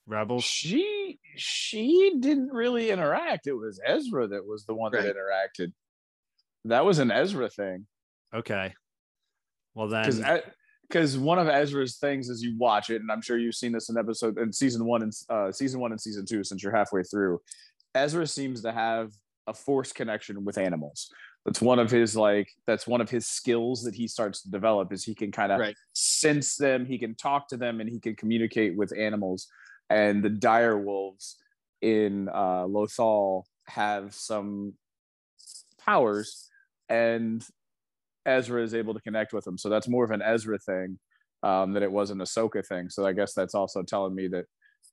Rebels. 0.06 0.44
She 0.44 1.18
she 1.36 2.14
didn't 2.18 2.52
really 2.52 2.90
interact. 2.90 3.46
It 3.46 3.52
was 3.52 3.80
Ezra 3.84 4.26
that 4.28 4.44
was 4.46 4.64
the 4.64 4.74
one 4.74 4.92
Right. 4.92 5.02
that 5.04 5.16
interacted. 5.16 5.72
That 6.64 6.84
was 6.84 6.98
an 6.98 7.10
Ezra 7.10 7.48
thing. 7.48 7.86
Okay. 8.34 8.74
Well 9.74 9.88
then, 9.88 10.42
because 10.88 11.16
one 11.16 11.38
of 11.38 11.48
Ezra's 11.48 11.96
things 11.96 12.28
is 12.28 12.42
you 12.42 12.56
watch 12.58 12.90
it, 12.90 13.00
and 13.00 13.10
I'm 13.10 13.22
sure 13.22 13.38
you've 13.38 13.54
seen 13.54 13.72
this 13.72 13.88
in 13.88 13.96
episode 13.96 14.38
in 14.38 14.52
season 14.52 14.84
one 14.84 15.02
and 15.02 15.12
uh, 15.30 15.50
season 15.52 15.80
one 15.80 15.92
and 15.92 16.00
season 16.00 16.26
two 16.26 16.44
since 16.44 16.62
you're 16.62 16.74
halfway 16.76 17.02
through. 17.04 17.40
Ezra 17.94 18.26
seems 18.26 18.62
to 18.62 18.72
have 18.72 19.12
a 19.46 19.54
force 19.54 19.92
connection 19.92 20.44
with 20.44 20.58
animals. 20.58 21.10
That's 21.44 21.60
one 21.60 21.78
of 21.78 21.90
his 21.90 22.14
like 22.16 22.48
that's 22.66 22.86
one 22.86 23.00
of 23.00 23.08
his 23.10 23.26
skills 23.26 23.82
that 23.84 23.94
he 23.94 24.06
starts 24.06 24.42
to 24.42 24.50
develop 24.50 24.92
is 24.92 25.04
he 25.04 25.14
can 25.14 25.32
kind 25.32 25.50
of 25.52 25.58
Right. 25.60 25.76
sense 25.94 26.56
them, 26.56 26.84
he 26.84 26.98
can 26.98 27.14
talk 27.14 27.48
to 27.48 27.56
them, 27.56 27.80
and 27.80 27.88
he 27.88 27.98
can 27.98 28.14
communicate 28.14 28.76
with 28.76 28.96
animals. 28.96 29.48
And 29.92 30.22
the 30.22 30.30
dire 30.30 30.78
wolves 30.78 31.36
in 31.82 32.28
uh, 32.28 32.64
Lothal 32.64 33.42
have 33.66 34.14
some 34.14 34.74
powers 35.78 36.48
and 36.88 37.44
Ezra 38.24 38.62
is 38.62 38.74
able 38.74 38.94
to 38.94 39.00
connect 39.00 39.32
with 39.32 39.44
them. 39.44 39.58
So 39.58 39.68
that's 39.68 39.88
more 39.88 40.04
of 40.04 40.10
an 40.10 40.22
Ezra 40.22 40.58
thing 40.58 40.98
um, 41.42 41.72
than 41.72 41.82
it 41.82 41.92
was 41.92 42.10
an 42.10 42.18
Ahsoka 42.18 42.66
thing. 42.66 42.88
So 42.88 43.04
I 43.04 43.12
guess 43.12 43.34
that's 43.34 43.54
also 43.54 43.82
telling 43.82 44.14
me 44.14 44.28
that 44.28 44.46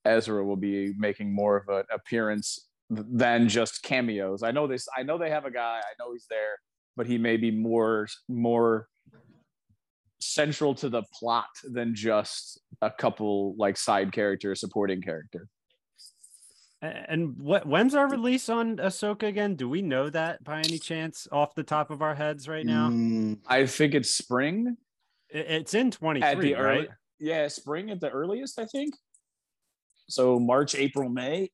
Ezra 0.04 0.44
will 0.44 0.58
be 0.58 0.94
making 0.98 1.34
more 1.34 1.58
of 1.58 1.70
an 1.70 1.84
appearance 1.94 2.68
than 2.90 3.48
just 3.48 3.84
cameos. 3.84 4.44
I 4.44 4.52
know 4.52 4.68
this. 4.68 4.88
I 4.98 5.04
know 5.04 5.18
they 5.18 5.30
have 5.30 5.46
a 5.46 5.52
guy. 5.52 5.80
I 5.80 5.94
know 6.00 6.12
he's 6.12 6.26
there, 6.30 6.58
but 6.98 7.08
he 7.08 7.18
may 7.18 7.38
be 7.38 7.52
more 7.52 8.08
more 8.28 8.88
central 10.20 10.76
to 10.76 10.90
the 10.90 11.04
plot 11.14 11.50
than 11.64 11.96
just 11.96 12.60
a 12.82 12.92
couple 12.92 13.56
like 13.58 13.78
side 13.78 14.12
character, 14.12 14.54
supporting 14.56 15.02
character. 15.02 15.48
And 16.82 17.38
what 17.38 17.66
when's 17.66 17.94
our 17.94 18.10
release 18.10 18.48
on 18.48 18.78
Ahsoka 18.78 19.24
again? 19.24 19.56
Do 19.56 19.68
we 19.68 19.82
know 19.82 20.10
that 20.10 20.44
by 20.46 20.60
any 20.60 20.80
chance 20.80 21.28
off 21.30 21.54
the 21.54 21.64
top 21.64 21.92
of 21.92 22.02
our 22.02 22.16
heads 22.16 22.48
right 22.48 22.66
now? 22.66 22.90
Mm, 22.90 23.40
I 23.48 23.66
think 23.66 23.94
it's 23.94 24.16
spring 24.16 24.78
It's 25.30 25.74
in 25.74 25.92
23, 25.92 26.30
at 26.30 26.40
the 26.40 26.56
early. 26.56 26.80
right? 26.80 26.90
Yeah, 27.20 27.48
spring 27.50 27.90
at 27.92 28.00
the 28.00 28.10
earliest, 28.10 28.60
I 28.60 28.66
think. 28.66 28.96
So 30.08 30.40
March, 30.40 30.74
April, 30.74 31.10
May. 31.10 31.52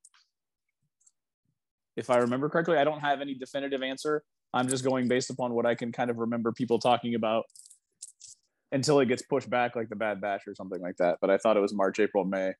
If 1.98 2.12
I 2.12 2.17
remember 2.17 2.48
correctly, 2.50 2.77
I 2.77 2.84
don't 2.84 3.00
have 3.00 3.19
any 3.22 3.34
definitive 3.34 3.81
answer. 3.81 4.22
I'm 4.53 4.67
just 4.67 4.84
going 4.84 5.07
based 5.07 5.31
upon 5.31 5.53
what 5.53 5.65
I 5.65 5.74
can 5.74 5.91
kind 5.91 6.12
of 6.12 6.17
remember 6.17 6.51
people 6.51 6.77
talking 6.77 7.15
about 7.15 7.45
until 8.75 9.00
it 9.00 9.08
gets 9.08 9.22
pushed 9.24 9.50
back 9.50 9.75
like 9.75 9.88
the 9.88 9.96
Bad 9.96 10.20
Batch 10.20 10.41
or 10.48 10.53
something 10.53 10.82
like 10.82 10.98
that. 10.98 11.17
But 11.22 11.29
I 11.29 11.38
thought 11.38 11.55
it 11.55 11.62
was 11.62 11.74
March, 11.74 12.00
April, 12.00 12.25
May. 12.25 12.53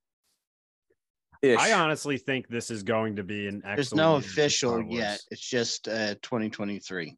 I 1.44 1.74
honestly 1.74 2.18
think 2.18 2.48
this 2.48 2.72
is 2.72 2.82
going 2.82 3.18
to 3.18 3.24
be 3.24 3.48
an 3.48 3.58
excellent 3.58 3.76
there's 3.76 3.94
no 3.94 4.14
year 4.14 4.22
for 4.22 4.28
Star 4.30 4.40
official 4.44 4.86
yet. 4.90 5.20
It's 5.30 5.48
just 5.48 5.88
uh, 5.88 6.16
2023. 6.24 7.16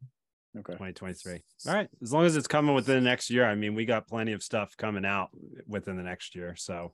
okay. 0.58 0.72
2023. 0.72 1.42
All 1.68 1.74
right. 1.74 1.88
As 2.02 2.12
long 2.12 2.26
as 2.26 2.36
it's 2.36 2.48
coming 2.48 2.74
within 2.74 2.96
the 2.96 3.08
next 3.08 3.30
year. 3.30 3.46
I 3.46 3.54
mean, 3.54 3.74
we 3.74 3.86
got 3.86 4.08
plenty 4.08 4.32
of 4.32 4.42
stuff 4.42 4.76
coming 4.76 5.06
out 5.06 5.30
within 5.66 5.96
the 5.96 6.02
next 6.02 6.34
year. 6.34 6.56
So 6.56 6.92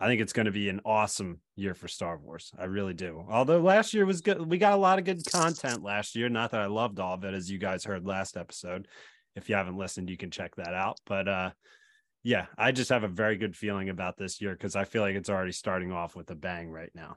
I 0.00 0.06
think 0.06 0.22
it's 0.22 0.32
going 0.32 0.46
to 0.46 0.52
be 0.52 0.70
an 0.70 0.80
awesome 0.84 1.40
year 1.54 1.74
for 1.74 1.86
Star 1.86 2.16
Wars. 2.18 2.50
I 2.58 2.64
really 2.64 2.94
do. 2.94 3.24
Although 3.30 3.60
last 3.60 3.94
year 3.94 4.06
was 4.06 4.22
good. 4.22 4.50
We 4.50 4.58
got 4.58 4.72
a 4.72 4.76
lot 4.76 4.98
of 4.98 5.04
good 5.04 5.22
content 5.30 5.84
last 5.84 6.16
year. 6.16 6.28
Not 6.28 6.50
that 6.52 6.62
I 6.62 6.66
loved 6.66 6.98
all 6.98 7.14
of 7.14 7.24
it, 7.24 7.34
as 7.34 7.50
you 7.50 7.58
guys 7.58 7.84
heard 7.84 8.06
last 8.06 8.36
episode. 8.36 8.88
If 9.34 9.48
you 9.48 9.54
haven't 9.54 9.76
listened, 9.76 10.10
you 10.10 10.16
can 10.16 10.30
check 10.30 10.56
that 10.56 10.74
out. 10.74 10.98
But 11.06 11.28
uh 11.28 11.50
yeah, 12.24 12.46
I 12.56 12.70
just 12.72 12.90
have 12.90 13.02
a 13.02 13.08
very 13.08 13.36
good 13.36 13.56
feeling 13.56 13.88
about 13.88 14.16
this 14.16 14.40
year 14.40 14.52
because 14.52 14.76
I 14.76 14.84
feel 14.84 15.02
like 15.02 15.16
it's 15.16 15.30
already 15.30 15.52
starting 15.52 15.90
off 15.90 16.14
with 16.14 16.30
a 16.30 16.36
bang 16.36 16.70
right 16.70 16.90
now. 16.94 17.16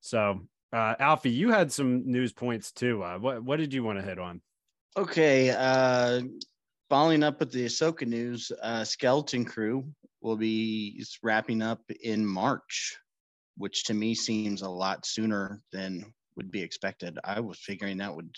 So 0.00 0.42
uh 0.72 0.94
Alfie, 0.98 1.30
you 1.30 1.50
had 1.50 1.72
some 1.72 2.10
news 2.10 2.32
points 2.32 2.72
too. 2.72 3.02
Uh, 3.02 3.18
what 3.18 3.42
what 3.42 3.58
did 3.58 3.72
you 3.72 3.82
want 3.82 3.98
to 3.98 4.04
hit 4.04 4.18
on? 4.18 4.40
Okay, 4.96 5.50
uh, 5.50 6.22
following 6.88 7.22
up 7.22 7.38
with 7.38 7.52
the 7.52 7.66
Ahsoka 7.66 8.06
news, 8.06 8.50
uh, 8.62 8.82
Skeleton 8.82 9.44
Crew 9.44 9.84
will 10.20 10.36
be 10.36 11.04
wrapping 11.22 11.62
up 11.62 11.82
in 12.02 12.26
March, 12.26 12.98
which 13.56 13.84
to 13.84 13.94
me 13.94 14.14
seems 14.14 14.62
a 14.62 14.68
lot 14.68 15.06
sooner 15.06 15.60
than 15.72 16.12
would 16.36 16.50
be 16.50 16.62
expected. 16.62 17.18
I 17.22 17.40
was 17.40 17.60
figuring 17.60 17.98
that 17.98 18.14
would 18.14 18.34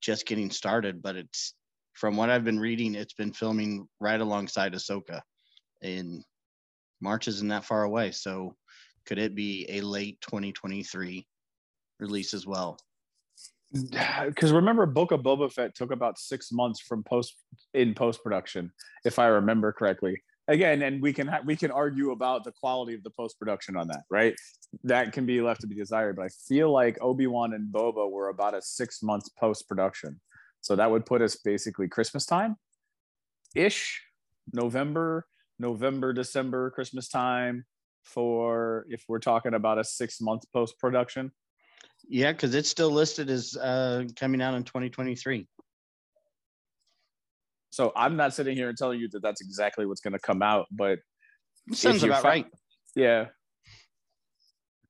just 0.00 0.26
getting 0.26 0.50
started, 0.50 1.02
but 1.02 1.16
it's 1.16 1.54
from 1.92 2.16
what 2.16 2.30
I've 2.30 2.44
been 2.44 2.60
reading, 2.60 2.94
it's 2.94 3.14
been 3.14 3.32
filming 3.32 3.88
right 4.00 4.20
alongside 4.20 4.72
Ahsoka, 4.72 5.20
and 5.82 6.24
March 7.00 7.28
isn't 7.28 7.48
that 7.48 7.64
far 7.64 7.84
away. 7.84 8.12
So, 8.12 8.56
could 9.06 9.18
it 9.18 9.34
be 9.34 9.66
a 9.68 9.80
late 9.80 10.20
2023 10.22 11.26
release 11.98 12.34
as 12.34 12.46
well? 12.46 12.78
because 14.26 14.52
remember 14.52 14.84
book 14.86 15.12
of 15.12 15.20
boba 15.20 15.50
fett 15.50 15.74
took 15.74 15.92
about 15.92 16.18
six 16.18 16.52
months 16.52 16.80
from 16.80 17.02
post 17.02 17.36
in 17.74 17.94
post 17.94 18.22
production 18.22 18.70
if 19.04 19.18
i 19.18 19.26
remember 19.26 19.72
correctly 19.72 20.20
again 20.48 20.82
and 20.82 21.00
we 21.00 21.12
can 21.12 21.26
ha- 21.26 21.40
we 21.44 21.56
can 21.56 21.70
argue 21.70 22.10
about 22.10 22.44
the 22.44 22.52
quality 22.52 22.94
of 22.94 23.02
the 23.02 23.10
post 23.10 23.38
production 23.38 23.76
on 23.76 23.88
that 23.88 24.02
right 24.10 24.34
that 24.84 25.12
can 25.12 25.24
be 25.24 25.40
left 25.40 25.60
to 25.60 25.66
be 25.66 25.74
desired 25.74 26.16
but 26.16 26.26
i 26.26 26.28
feel 26.46 26.70
like 26.70 26.98
obi-wan 27.00 27.54
and 27.54 27.72
boba 27.72 28.10
were 28.10 28.28
about 28.28 28.54
a 28.54 28.60
six 28.60 29.02
months 29.02 29.30
post 29.30 29.66
production 29.68 30.20
so 30.62 30.74
that 30.74 30.90
would 30.90 31.04
put 31.04 31.20
us 31.20 31.36
basically 31.36 31.86
christmas 31.88 32.24
time 32.24 32.56
ish 33.54 34.02
november 34.52 35.26
november 35.58 36.14
december 36.14 36.70
christmas 36.70 37.08
time 37.08 37.64
for 38.02 38.86
if 38.88 39.04
we're 39.08 39.18
talking 39.18 39.54
about 39.54 39.78
a 39.78 39.84
six 39.84 40.20
month 40.20 40.42
post 40.52 40.78
production 40.78 41.30
Yeah, 42.08 42.32
because 42.32 42.54
it's 42.54 42.68
still 42.68 42.90
listed 42.90 43.30
as 43.30 43.56
uh, 43.56 44.04
coming 44.16 44.42
out 44.42 44.54
in 44.54 44.64
2023. 44.64 45.46
So 47.70 47.92
I'm 47.96 48.16
not 48.16 48.34
sitting 48.34 48.56
here 48.56 48.68
and 48.68 48.76
telling 48.76 49.00
you 49.00 49.08
that 49.10 49.22
that's 49.22 49.40
exactly 49.40 49.86
what's 49.86 50.00
going 50.00 50.12
to 50.12 50.18
come 50.18 50.42
out, 50.42 50.66
but 50.70 50.98
Sounds 51.72 52.02
about 52.02 52.22
fi- 52.22 52.28
right. 52.28 52.46
yeah, 52.96 53.26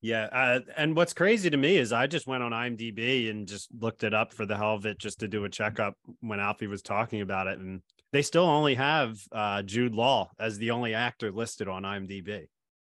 Yeah, 0.04 0.24
uh, 0.32 0.60
and 0.76 0.96
what's 0.96 1.12
crazy 1.14 1.48
to 1.48 1.56
me 1.56 1.76
is 1.76 1.92
I 1.92 2.08
just 2.08 2.26
went 2.26 2.42
on 2.42 2.50
IMDb 2.50 3.30
and 3.30 3.46
just 3.46 3.68
looked 3.78 4.02
it 4.02 4.12
up 4.12 4.32
for 4.34 4.44
the 4.44 4.56
hell 4.56 4.74
of 4.74 4.84
it, 4.84 4.98
just 4.98 5.20
to 5.20 5.28
do 5.28 5.44
a 5.44 5.48
checkup 5.48 5.94
when 6.20 6.40
Alfie 6.40 6.66
was 6.66 6.82
talking 6.82 7.20
about 7.20 7.46
it, 7.46 7.60
and 7.60 7.82
they 8.12 8.20
still 8.22 8.44
only 8.44 8.74
have 8.74 9.16
uh, 9.30 9.62
Jude 9.62 9.94
Law 9.94 10.30
as 10.40 10.58
the 10.58 10.72
only 10.72 10.92
actor 10.94 11.30
listed 11.30 11.68
on 11.68 11.84
IMDb. 11.84 12.48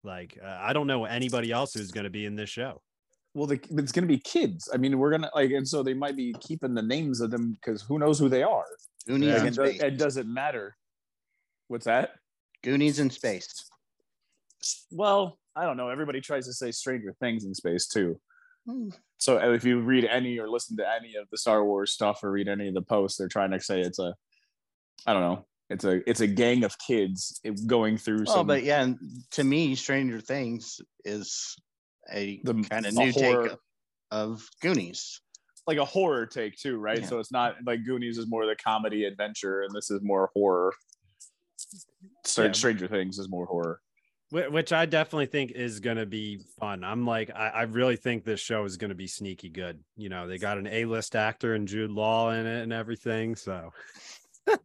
Like, 0.05 0.39
uh, 0.45 0.59
I 0.61 0.75
don't 0.75 0.87
know 0.87 1.07
anybody 1.07 1.51
else 1.51 1.73
who's 1.73 1.91
going 1.91 2.05
to 2.05 2.11
be 2.11 2.27
in 2.27 2.37
this 2.37 2.51
show. 2.51 2.83
well, 3.35 3.47
the, 3.47 3.55
it's 3.71 3.91
going 3.93 4.07
to 4.07 4.15
be 4.15 4.19
kids. 4.19 4.69
I 4.73 4.77
mean, 4.77 4.99
we're 4.99 5.11
gonna 5.11 5.31
like, 5.35 5.51
and 5.53 5.67
so 5.67 5.83
they 5.83 5.95
might 5.95 6.15
be 6.15 6.35
keeping 6.41 6.75
the 6.75 6.83
names 6.83 7.23
of 7.23 7.31
them 7.31 7.57
because 7.61 7.81
who 7.83 7.99
knows 7.99 8.19
who 8.19 8.29
they 8.29 8.43
are. 8.43 8.67
Goonies 9.07 9.29
Yeah. 9.31 9.35
Like, 9.35 9.41
in 9.43 9.47
it, 9.49 9.57
do- 9.57 9.67
space. 9.67 9.81
it 9.83 9.97
doesn't 9.99 10.33
matter. 10.33 10.77
What's 11.69 11.87
that? 11.87 12.11
Goonies 12.63 12.99
in 12.99 13.09
space. 13.11 13.65
Well, 14.91 15.38
I 15.57 15.65
don't 15.65 15.77
know. 15.77 15.89
Everybody 15.89 16.21
tries 16.21 16.47
to 16.47 16.53
say 16.53 16.71
Stranger 16.71 17.15
Things 17.21 17.45
in 17.45 17.55
space 17.55 17.87
too. 17.89 18.21
Hmm. 18.67 18.91
So 19.17 19.39
uh, 19.41 19.53
if 19.53 19.65
you 19.65 19.81
read 19.81 20.05
any 20.05 20.39
or 20.39 20.49
listen 20.49 20.77
to 20.77 20.85
any 20.89 21.15
of 21.17 21.29
the 21.31 21.39
Star 21.39 21.65
Wars 21.65 21.93
stuff 21.93 22.23
or 22.23 22.31
read 22.31 22.49
any 22.49 22.69
of 22.69 22.75
the 22.75 22.83
posts, 22.83 23.19
they're 23.19 23.29
trying 23.29 23.51
to 23.53 23.61
say 23.61 23.81
it's 23.81 23.99
a, 23.99 24.15
I 25.07 25.13
don't 25.13 25.23
know, 25.23 25.47
it's 25.71 25.85
a 25.85 26.09
it's 26.09 26.21
a 26.21 26.27
gang 26.27 26.65
of 26.65 26.77
kids 26.87 27.41
going 27.67 27.97
through 27.99 28.23
Oh, 28.29 28.35
some. 28.37 28.47
but 28.47 28.63
yeah, 28.63 28.83
and 28.83 28.99
to 29.33 29.43
me, 29.45 29.75
Stranger 29.75 30.21
Things 30.21 30.81
is 31.05 31.57
a 32.13 32.41
The- 32.45 32.63
kind 32.71 32.87
of 32.87 32.95
new 32.95 33.11
horror- 33.13 33.49
take 33.49 33.59
of 34.11 34.43
Goonies. 34.63 35.21
like 35.67 35.79
a 35.79 35.85
horror 35.85 36.25
take 36.27 36.57
too, 36.57 36.79
right? 36.79 37.01
Yeah. 37.01 37.07
So 37.07 37.19
it's 37.19 37.33
not 37.33 37.57
like 37.67 37.85
Goonies 37.85 38.17
is 38.19 38.27
more 38.29 38.47
the 38.47 38.57
comedy 38.57 39.05
adventure, 39.05 39.63
and 39.63 39.75
this 39.75 39.91
is 39.91 40.01
more 40.03 40.31
horror. 40.35 40.73
Stra- 42.25 42.47
Yeah. 42.47 42.53
Stranger 42.53 42.87
Things 42.89 43.19
is 43.19 43.29
more 43.29 43.47
horror. 43.47 43.81
Wh- 44.31 44.51
Which 44.51 44.73
I 44.73 44.87
definitely 44.87 45.27
think 45.27 45.53
is 45.53 45.81
going 45.81 45.97
to 45.97 46.07
be 46.07 46.39
fun. 46.59 46.85
I'm 46.85 47.07
like, 47.07 47.31
I, 47.35 47.49
I 47.49 47.63
really 47.63 47.97
think 47.97 48.25
this 48.25 48.41
show 48.41 48.65
is 48.65 48.77
going 48.77 48.91
to 48.91 48.95
be 48.95 49.07
sneaky 49.07 49.49
good. 49.49 49.81
You 49.97 50.09
know, 50.09 50.27
they 50.27 50.39
got 50.39 50.59
an 50.59 50.67
A-list 50.67 51.17
actor 51.17 51.55
and 51.55 51.67
Jude 51.67 51.91
Law 51.91 52.31
in 52.31 52.47
it 52.47 52.63
and 52.63 52.73
everything. 52.73 53.37
So, 53.37 53.73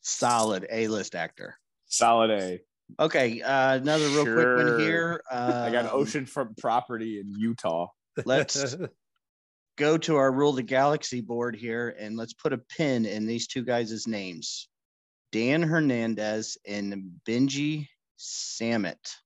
Solid 0.00 0.66
A-list 0.70 1.14
actor. 1.14 1.56
Solid 1.86 2.30
A. 2.30 2.60
Okay, 3.00 3.40
uh, 3.40 3.76
another 3.76 4.06
real 4.08 4.24
quick 4.24 4.66
one 4.66 4.80
here. 4.80 5.20
Uh, 5.30 5.64
I 5.66 5.72
got 5.72 5.90
oceanfront 5.90 6.58
property 6.58 7.18
in 7.18 7.32
Utah. 7.38 7.88
Let's 8.24 8.76
go 9.76 9.98
to 9.98 10.16
our 10.16 10.30
Rule 10.30 10.52
the 10.52 10.62
Galaxy 10.62 11.20
board 11.20 11.56
here 11.56 11.96
and 11.98 12.16
let's 12.16 12.34
put 12.34 12.52
a 12.52 12.58
pin 12.58 13.06
in 13.06 13.26
these 13.26 13.46
two 13.46 13.64
guys' 13.64 14.06
names 14.06 14.68
Dan 15.34 15.62
Hernandez 15.62 16.56
and 16.64 17.10
Benji 17.26 17.88
Samit. 18.16 19.16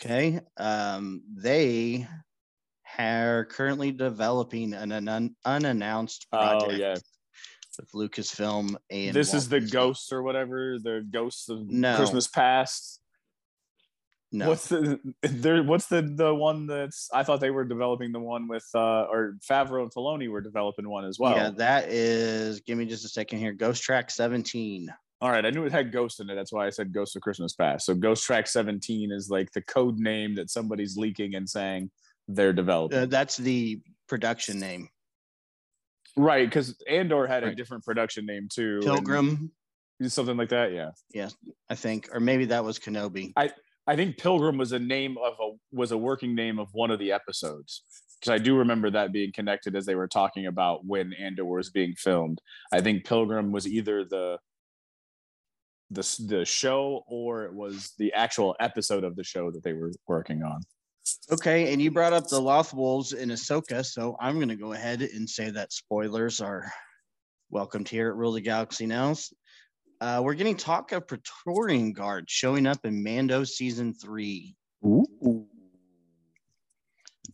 Okay, 0.00 0.40
um, 0.56 1.22
they 1.36 2.08
are 2.98 3.44
currently 3.44 3.92
developing 3.92 4.74
an, 4.74 4.90
un- 4.90 5.36
unannounced 5.44 6.26
Oh 6.32 6.38
project 6.38 6.80
yeah, 6.80 6.94
with 7.78 7.92
Lucasfilm 7.92 8.74
and 8.90 9.14
this 9.14 9.34
is 9.34 9.48
the 9.48 9.60
Disney. 9.60 9.72
ghosts 9.72 10.10
or 10.12 10.24
whatever. 10.24 10.80
The 10.82 11.06
ghosts 11.08 11.48
of 11.48 11.70
No. 11.70 11.94
Christmas 11.94 12.26
past. 12.26 12.97
No, 14.30 14.48
What's 14.48 14.68
the 14.68 15.00
there? 15.22 15.62
What's 15.62 15.86
the 15.86 16.02
the 16.02 16.34
one 16.34 16.66
that's? 16.66 17.08
I 17.14 17.22
thought 17.22 17.40
they 17.40 17.50
were 17.50 17.64
developing 17.64 18.12
the 18.12 18.20
one 18.20 18.46
with 18.46 18.66
uh 18.74 19.04
or 19.04 19.36
Favreau 19.48 19.82
and 19.82 19.92
Filoni 19.92 20.28
were 20.30 20.42
developing 20.42 20.88
one 20.88 21.06
as 21.06 21.18
well. 21.18 21.34
yeah, 21.34 21.50
that 21.56 21.88
is. 21.88 22.60
Give 22.60 22.76
me 22.76 22.84
just 22.84 23.06
a 23.06 23.08
second 23.08 23.38
here. 23.38 23.52
Ghost 23.52 23.82
Track 23.82 24.10
17. 24.10 24.92
All 25.20 25.30
right, 25.30 25.44
I 25.44 25.50
knew 25.50 25.64
it 25.64 25.72
had 25.72 25.92
Ghost 25.92 26.20
in 26.20 26.28
it. 26.28 26.34
That's 26.34 26.52
why 26.52 26.66
I 26.66 26.70
said 26.70 26.92
Ghost 26.92 27.16
of 27.16 27.22
Christmas 27.22 27.54
Past. 27.54 27.86
So 27.86 27.94
Ghost 27.94 28.24
Track 28.24 28.46
17 28.46 29.10
is 29.10 29.30
like 29.30 29.50
the 29.52 29.62
code 29.62 29.98
name 29.98 30.34
that 30.34 30.50
somebody's 30.50 30.96
leaking 30.96 31.34
and 31.34 31.48
saying 31.48 31.90
they're 32.28 32.52
developing. 32.52 32.98
Uh, 32.98 33.06
that's 33.06 33.36
the 33.38 33.80
production 34.08 34.60
name. 34.60 34.90
right, 36.16 36.46
because 36.46 36.76
Andor 36.86 37.26
had 37.26 37.44
a 37.44 37.54
different 37.54 37.84
production 37.84 38.26
name 38.26 38.48
too. 38.52 38.80
and 38.82 38.84
Pilgrim, 38.84 39.52
something 40.02 40.36
like 40.36 40.50
that. 40.50 40.72
Yeah 40.72 40.90
yeah. 41.12 41.30
I 41.68 41.74
think, 41.74 42.10
or 42.12 42.20
maybe 42.20 42.44
that 42.46 42.62
was 42.64 42.78
Kenobi. 42.78 43.32
I 43.36 43.50
think 43.96 44.18
Pilgrim 44.18 44.58
was 44.58 44.72
a 44.72 44.78
name 44.78 45.16
of 45.18 45.34
a 45.40 45.52
was 45.72 45.92
a 45.92 45.98
working 45.98 46.34
name 46.34 46.58
of 46.58 46.68
one 46.72 46.90
of 46.90 46.98
the 46.98 47.12
episodes. 47.12 47.82
because 48.20 48.32
I 48.32 48.42
do 48.42 48.56
remember 48.56 48.90
that 48.90 49.12
being 49.12 49.32
connected 49.32 49.76
as 49.76 49.86
they 49.86 49.94
were 49.94 50.08
talking 50.08 50.46
about 50.46 50.84
when 50.84 51.12
Andor 51.14 51.44
was 51.44 51.70
being 51.70 51.94
filmed. 51.94 52.40
I 52.72 52.80
think 52.80 53.04
Pilgrim 53.04 53.52
was 53.52 53.66
either 53.66 54.04
the 54.04 54.38
the 55.90 56.24
the 56.26 56.44
show 56.44 57.02
or 57.06 57.44
it 57.44 57.54
was 57.54 57.94
the 57.98 58.12
actual 58.12 58.54
episode 58.60 59.04
of 59.04 59.16
the 59.16 59.24
show 59.24 59.50
that 59.50 59.62
they 59.62 59.72
were 59.72 59.92
working 60.06 60.42
on. 60.42 60.62
Okay, 61.32 61.72
and 61.72 61.80
you 61.80 61.90
brought 61.90 62.12
up 62.12 62.28
the 62.28 62.40
Loth 62.40 62.74
Wolves 62.74 63.14
in 63.14 63.30
Ahsoka, 63.30 63.84
so 63.84 64.16
I'm 64.20 64.36
going 64.36 64.48
to 64.48 64.56
go 64.56 64.74
ahead 64.74 65.00
and 65.00 65.28
say 65.28 65.50
that 65.50 65.72
spoilers 65.72 66.40
are 66.40 66.70
welcomed 67.50 67.88
here 67.88 68.08
at 68.08 68.16
Rule 68.16 68.32
the 68.32 68.42
Galaxy 68.42 68.86
now. 68.86 69.14
Uh, 70.00 70.20
we're 70.22 70.34
getting 70.34 70.56
talk 70.56 70.92
of 70.92 71.08
Praetorian 71.08 71.92
Guard 71.92 72.30
showing 72.30 72.66
up 72.66 72.84
in 72.84 73.02
Mando 73.02 73.44
season 73.44 73.94
three. 73.94 74.54
Ooh. 74.84 75.46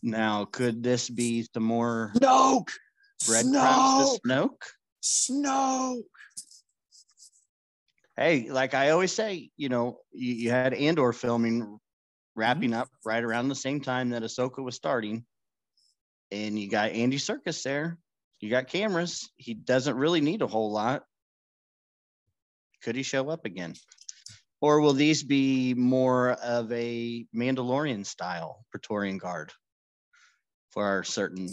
Now, 0.02 0.46
could 0.46 0.82
this 0.82 1.08
be 1.08 1.46
some 1.52 1.62
more 1.62 2.12
Snoke! 2.16 2.70
breadcrumbs 3.26 4.18
to 4.18 4.20
Snoke? 4.26 4.62
Snoke! 5.02 6.02
Hey, 8.16 8.48
like 8.50 8.74
I 8.74 8.90
always 8.90 9.12
say, 9.12 9.50
you 9.56 9.68
know, 9.68 9.98
you, 10.12 10.34
you 10.34 10.50
had 10.50 10.72
Andor 10.72 11.12
filming 11.12 11.78
wrapping 12.36 12.72
up 12.72 12.88
right 13.04 13.22
around 13.22 13.48
the 13.48 13.54
same 13.54 13.80
time 13.80 14.10
that 14.10 14.22
Ahsoka 14.22 14.62
was 14.62 14.74
starting. 14.74 15.24
And 16.30 16.58
you 16.58 16.68
got 16.68 16.92
Andy 16.92 17.18
Serkis 17.18 17.62
there. 17.62 17.98
You 18.40 18.50
got 18.50 18.68
cameras. 18.68 19.30
He 19.36 19.54
doesn't 19.54 19.96
really 19.96 20.20
need 20.20 20.42
a 20.42 20.46
whole 20.46 20.72
lot. 20.72 21.02
Could 22.84 22.96
he 22.96 23.02
show 23.02 23.30
up 23.30 23.46
again? 23.46 23.74
Or 24.60 24.80
will 24.80 24.92
these 24.92 25.22
be 25.22 25.74
more 25.74 26.32
of 26.32 26.70
a 26.70 27.26
Mandalorian 27.34 28.04
style 28.04 28.64
Praetorian 28.70 29.18
Guard 29.18 29.52
for 30.70 30.84
our 30.84 31.02
certain 31.02 31.48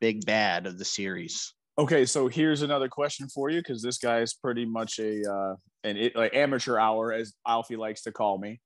big 0.00 0.24
bad 0.26 0.66
of 0.66 0.78
the 0.78 0.84
series? 0.84 1.54
Okay, 1.78 2.06
so 2.06 2.28
here's 2.28 2.62
another 2.62 2.88
question 2.88 3.28
for 3.28 3.50
you 3.50 3.60
because 3.60 3.82
this 3.82 3.98
guy 3.98 4.20
is 4.20 4.34
pretty 4.34 4.64
much 4.64 4.98
a 4.98 5.22
uh, 5.30 5.54
an 5.84 5.96
it, 5.96 6.16
like 6.16 6.34
amateur 6.34 6.78
hour, 6.78 7.12
as 7.12 7.34
Alfie 7.46 7.76
likes 7.76 8.02
to 8.02 8.12
call 8.12 8.38
me. 8.38 8.60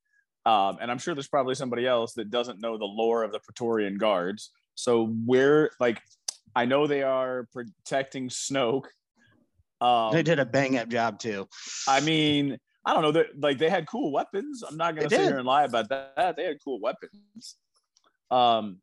Um, 0.46 0.78
and 0.80 0.90
I'm 0.90 0.98
sure 0.98 1.14
there's 1.14 1.28
probably 1.28 1.54
somebody 1.54 1.86
else 1.86 2.14
that 2.14 2.30
doesn't 2.30 2.60
know 2.60 2.78
the 2.78 2.84
lore 2.84 3.24
of 3.24 3.32
the 3.32 3.40
Praetorian 3.40 3.98
Guards. 3.98 4.50
So 4.74 5.06
where, 5.06 5.70
like, 5.80 6.00
I 6.54 6.64
know 6.64 6.86
they 6.86 7.02
are 7.02 7.48
protecting 7.52 8.28
Snoke. 8.28 8.86
Um, 9.80 10.12
They 10.12 10.22
did 10.22 10.38
a 10.38 10.44
bang 10.44 10.76
up 10.76 10.88
job 10.88 11.18
too. 11.18 11.48
I 11.88 12.00
mean, 12.00 12.58
I 12.84 12.94
don't 12.94 13.14
know. 13.14 13.24
Like 13.38 13.58
they 13.58 13.70
had 13.70 13.86
cool 13.86 14.12
weapons. 14.12 14.62
I'm 14.62 14.76
not 14.76 14.94
gonna 14.94 15.08
They 15.08 15.16
sit 15.16 15.22
did. 15.22 15.28
here 15.28 15.38
and 15.38 15.46
lie 15.46 15.64
about 15.64 15.88
that. 15.88 16.36
They 16.36 16.44
had 16.44 16.58
cool 16.62 16.80
weapons. 16.80 17.56
Um, 18.30 18.80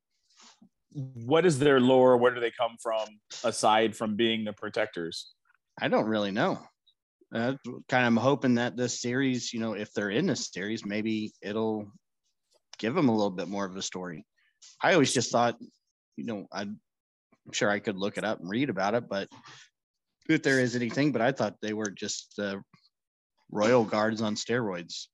what 0.92 1.46
is 1.46 1.60
their 1.60 1.80
lore? 1.80 2.18
Where 2.18 2.34
do 2.34 2.40
they 2.40 2.52
come 2.52 2.78
from? 2.82 3.08
Aside 3.44 3.96
from 3.96 4.16
being 4.16 4.44
the 4.46 4.54
protectors, 4.54 5.32
I 5.80 5.88
don't 5.88 6.08
really 6.08 6.32
know. 6.32 6.60
Uh, 7.34 7.56
kind 7.90 8.08
of 8.18 8.24
hoping 8.24 8.56
that 8.56 8.78
this 8.78 9.02
series, 9.02 9.54
you 9.54 9.60
know, 9.60 9.74
if 9.74 9.92
they're 9.94 10.10
in 10.10 10.26
this 10.26 10.50
series, 10.52 10.86
maybe 10.86 11.34
it'll 11.42 11.92
give 12.80 12.96
them 12.96 13.10
a 13.10 13.12
little 13.12 13.32
bit 13.32 13.50
more 13.50 13.66
of 13.66 13.76
a 13.76 13.82
story. 13.82 14.26
I 14.82 14.94
always 14.94 15.14
just 15.14 15.32
thought, 15.32 15.58
you 16.16 16.26
know, 16.26 16.48
I'd, 16.52 16.70
I'm 16.70 17.52
sure 17.52 17.70
I 17.70 17.80
could 17.80 17.98
look 17.98 18.18
it 18.18 18.24
up 18.24 18.40
and 18.40 18.50
read 18.50 18.70
about 18.70 18.96
it, 18.96 19.10
but 19.10 19.28
if 20.30 20.44
there 20.44 20.60
is 20.60 20.76
anything, 20.76 21.12
but 21.12 21.22
I 21.22 21.32
thought 21.32 21.56
they 21.62 21.74
were 21.74 21.90
just 21.90 22.38
uh, 22.40 22.58
royal 23.52 23.84
guards 23.84 24.22
on 24.22 24.36
steroids 24.36 25.08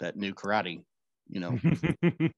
that 0.00 0.16
knew 0.16 0.34
karate, 0.34 0.82
you 1.28 1.40
know. 1.40 1.58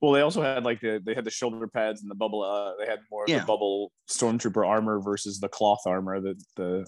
well, 0.00 0.12
they 0.12 0.20
also 0.20 0.42
had 0.42 0.64
like 0.64 0.80
the 0.80 1.00
they 1.04 1.14
had 1.14 1.24
the 1.24 1.30
shoulder 1.30 1.66
pads 1.68 2.02
and 2.02 2.10
the 2.10 2.14
bubble. 2.14 2.42
Uh, 2.42 2.74
they 2.78 2.88
had 2.90 3.00
more 3.10 3.24
of 3.24 3.30
Yeah. 3.30 3.40
the 3.40 3.46
bubble 3.46 3.92
stormtrooper 4.10 4.66
armor 4.66 5.00
versus 5.00 5.40
the 5.40 5.48
cloth 5.48 5.80
armor. 5.86 6.20
The 6.20 6.40
the 6.56 6.86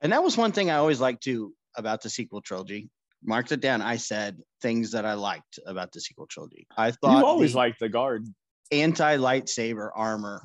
And 0.00 0.12
that 0.12 0.22
was 0.22 0.36
one 0.36 0.52
thing 0.52 0.70
I 0.70 0.76
always 0.76 1.00
liked 1.00 1.22
too 1.22 1.54
about 1.76 2.02
the 2.02 2.10
sequel 2.10 2.40
trilogy. 2.40 2.90
Marked 3.24 3.50
it 3.50 3.60
down. 3.60 3.82
I 3.82 3.96
said 3.96 4.38
things 4.62 4.92
that 4.92 5.04
I 5.04 5.14
liked 5.14 5.58
about 5.66 5.90
the 5.92 6.00
sequel 6.00 6.26
trilogy. 6.28 6.66
I 6.76 6.92
thought 6.92 7.18
you 7.18 7.26
always 7.26 7.52
the 7.52 7.58
liked 7.58 7.80
the 7.80 7.88
guard. 7.88 8.24
anti 8.70 9.16
lightsaber 9.16 9.90
armor 9.94 10.42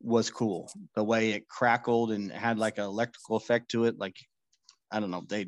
was 0.00 0.30
cool. 0.30 0.70
The 0.94 1.04
way 1.04 1.32
it 1.32 1.48
crackled 1.48 2.10
and 2.12 2.30
had 2.32 2.58
like 2.58 2.78
an 2.78 2.84
electrical 2.84 3.36
effect 3.36 3.70
to 3.72 3.84
it. 3.84 3.98
Like, 3.98 4.16
I 4.90 4.98
don't 5.00 5.10
know, 5.10 5.24
they 5.28 5.46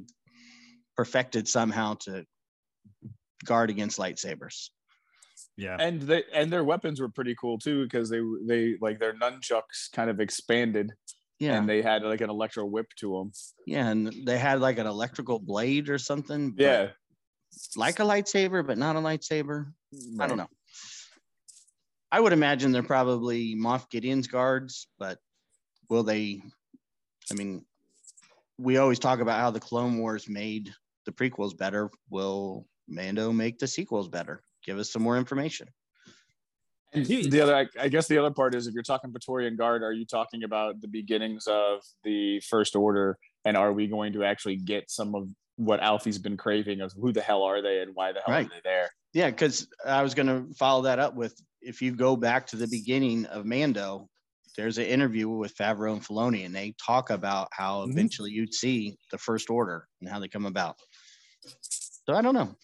perfected 0.97 1.49
somehow 1.49 1.95
to 2.05 2.25
guard 3.45 3.71
against 3.71 3.99
lightsabers. 3.99 4.69
yeah. 5.57 5.77
and 5.81 6.03
they 6.03 6.23
and 6.35 6.53
their 6.53 6.65
weapons 6.65 7.01
were 7.01 7.09
pretty 7.09 7.35
cool 7.35 7.59
too 7.59 7.83
because 7.85 8.09
they 8.11 8.21
they 8.47 8.77
like 8.81 8.99
their 9.01 9.15
nunchucks 9.15 9.91
kind 9.93 10.09
of 10.11 10.21
expanded 10.21 10.93
Yeah. 11.41 11.57
and 11.59 11.69
they 11.69 11.83
had 11.83 12.03
like 12.03 12.21
an 12.21 12.31
electro 12.31 12.65
whip 12.65 12.87
to 13.01 13.19
them. 13.19 13.33
yeah. 13.67 13.89
And 13.89 14.13
they 14.27 14.39
had 14.39 14.61
like 14.61 14.79
an 14.79 14.87
electrical 14.87 15.39
blade 15.39 15.89
or 15.89 15.99
something. 15.99 16.55
Yeah, 16.57 16.89
Like 17.77 17.99
a 18.01 18.05
lightsaber, 18.05 18.65
but 18.67 18.79
not 18.79 18.97
a 18.97 19.01
lightsaber. 19.01 19.73
I 20.21 20.27
don't 20.27 20.39
know. 20.39 20.49
I 22.13 22.21
would 22.21 22.35
imagine 22.35 22.71
they're 22.73 22.83
probably 22.83 23.57
Moff 23.57 23.89
Gideon's 23.89 24.27
guards, 24.27 24.87
but 24.99 25.19
will 25.89 26.03
they? 26.03 26.43
I 27.31 27.35
mean, 27.35 27.65
we 28.59 28.77
always 28.77 28.99
talk 28.99 29.21
about 29.21 29.41
how 29.41 29.51
the 29.51 29.61
Clone 29.61 29.97
Wars 29.97 30.29
made 30.29 30.71
the 31.07 31.13
prequels 31.13 31.57
better. 31.57 31.91
Will 32.11 32.67
Mando 32.87 33.33
make 33.33 33.59
the 33.59 33.67
sequels 33.67 34.09
better? 34.09 34.43
Give 34.63 34.79
us 34.79 34.93
some 34.93 35.03
more 35.03 35.17
information. 35.17 35.69
And 36.93 37.07
the 37.07 37.41
other, 37.41 37.57
I, 37.57 37.67
I 37.81 37.89
guess, 37.89 38.07
the 38.07 38.19
other 38.19 38.31
part 38.31 38.55
is 38.55 38.67
if 38.67 38.75
you're 38.75 38.83
talking 38.83 39.11
Praetorian 39.11 39.57
Guard, 39.57 39.83
are 39.83 39.95
you 39.95 40.05
talking 40.05 40.45
about 40.45 40.83
the 40.83 40.89
beginnings 40.89 41.47
of 41.47 41.81
the 42.05 42.41
First 42.41 42.77
Order, 42.77 43.17
and 43.47 43.57
are 43.57 43.73
we 43.73 43.87
going 43.87 44.13
to 44.13 44.25
actually 44.25 44.57
get 44.57 44.91
some 44.91 45.15
of 45.15 45.29
what 45.57 45.81
Alfie's 45.81 46.19
been 46.19 46.37
craving 46.37 46.83
of 46.83 46.93
who 46.93 47.11
the 47.11 47.23
hell 47.23 47.43
are 47.45 47.63
they 47.63 47.81
and 47.81 47.93
why 47.95 48.13
the 48.13 48.21
hell 48.21 48.35
Right. 48.35 48.47
are 48.47 48.51
they 48.51 48.61
there? 48.63 48.91
Yeah, 49.15 49.31
because 49.31 49.67
I 49.87 50.03
was 50.03 50.13
going 50.13 50.27
to 50.27 50.55
follow 50.55 50.83
that 50.83 50.99
up 50.99 51.15
with 51.15 51.35
if 51.63 51.81
you 51.81 51.93
go 51.93 52.17
back 52.17 52.47
to 52.49 52.57
the 52.57 52.69
beginning 52.69 53.27
of 53.27 53.47
Mando, 53.47 54.09
there's 54.57 54.79
an 54.79 54.85
interview 54.85 55.29
with 55.29 55.57
Favreau 55.57 55.93
and 55.93 56.05
Filoni, 56.05 56.45
and 56.45 56.55
they 56.55 56.75
talk 56.85 57.11
about 57.11 57.49
how 57.53 57.87
Mhm. 57.87 57.93
eventually 57.93 58.31
you'd 58.31 58.53
see 58.53 58.97
the 59.11 59.19
First 59.19 59.49
Order 59.49 59.89
and 60.01 60.11
how 60.11 60.19
they 60.19 60.29
come 60.29 60.47
about. 60.47 60.79
So 62.07 62.15
I 62.15 62.21
don't 62.21 62.35
know. 62.35 62.57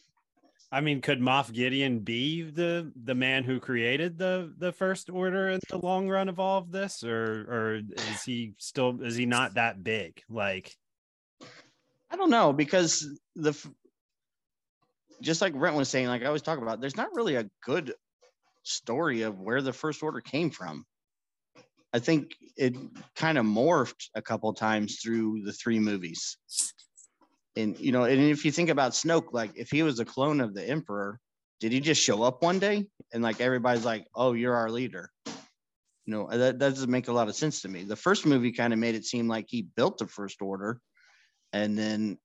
I 0.70 0.82
mean, 0.82 1.00
could 1.00 1.20
Moff 1.20 1.50
Gideon 1.50 2.00
be 2.00 2.42
the 2.42 2.92
the 3.04 3.14
man 3.14 3.42
who 3.42 3.58
created 3.58 4.18
the 4.18 4.52
the 4.58 4.70
first 4.70 5.08
order 5.08 5.48
in 5.48 5.60
the 5.70 5.78
long 5.78 6.10
run 6.10 6.28
of 6.28 6.38
all 6.38 6.58
of 6.58 6.70
this, 6.70 7.02
or 7.02 7.46
or 7.48 7.80
is 8.10 8.22
he 8.22 8.54
still 8.58 9.02
is 9.02 9.16
he 9.16 9.24
not 9.24 9.54
that 9.54 9.82
big? 9.82 10.22
Like, 10.28 10.76
I 12.10 12.16
don't 12.16 12.28
know 12.28 12.52
because 12.52 13.18
the 13.34 13.54
just 15.22 15.40
like 15.40 15.54
Brent 15.54 15.76
was 15.76 15.88
saying, 15.88 16.08
like 16.08 16.22
I 16.22 16.26
always 16.26 16.42
talk 16.42 16.58
about, 16.58 16.82
there's 16.82 16.96
not 16.96 17.14
really 17.14 17.36
a 17.36 17.48
good 17.62 17.94
story 18.68 19.22
of 19.22 19.40
where 19.40 19.62
the 19.62 19.72
first 19.72 20.02
order 20.02 20.20
came 20.20 20.50
from. 20.50 20.84
I 21.92 21.98
think 21.98 22.36
it 22.56 22.76
kind 23.16 23.38
of 23.38 23.46
morphed 23.46 24.08
a 24.14 24.22
couple 24.22 24.52
times 24.52 25.00
through 25.00 25.42
the 25.44 25.52
three 25.52 25.78
movies. 25.78 26.36
And 27.56 27.78
you 27.80 27.92
know, 27.92 28.04
and 28.04 28.20
if 28.20 28.44
you 28.44 28.52
think 28.52 28.68
about 28.68 28.92
Snoke, 28.92 29.32
like 29.32 29.52
if 29.56 29.70
he 29.70 29.82
was 29.82 29.98
a 29.98 30.04
clone 30.04 30.40
of 30.40 30.54
the 30.54 30.68
Emperor, 30.68 31.18
did 31.60 31.72
he 31.72 31.80
just 31.80 32.02
show 32.02 32.22
up 32.22 32.42
one 32.42 32.58
day 32.58 32.86
and 33.12 33.22
like 33.22 33.40
everybody's 33.40 33.84
like, 33.84 34.06
"Oh, 34.14 34.32
you're 34.34 34.54
our 34.54 34.70
leader"? 34.70 35.10
You 35.26 36.14
know, 36.14 36.28
that, 36.30 36.58
that 36.58 36.58
doesn't 36.58 36.90
make 36.90 37.08
a 37.08 37.12
lot 37.12 37.28
of 37.28 37.34
sense 37.34 37.62
to 37.62 37.68
me. 37.68 37.84
The 37.84 37.96
first 37.96 38.24
movie 38.26 38.52
kind 38.52 38.72
of 38.72 38.78
made 38.78 38.94
it 38.94 39.04
seem 39.04 39.28
like 39.28 39.46
he 39.48 39.62
built 39.76 39.98
the 39.98 40.06
First 40.06 40.40
Order, 40.40 40.80
and 41.52 41.76
then 41.76 42.18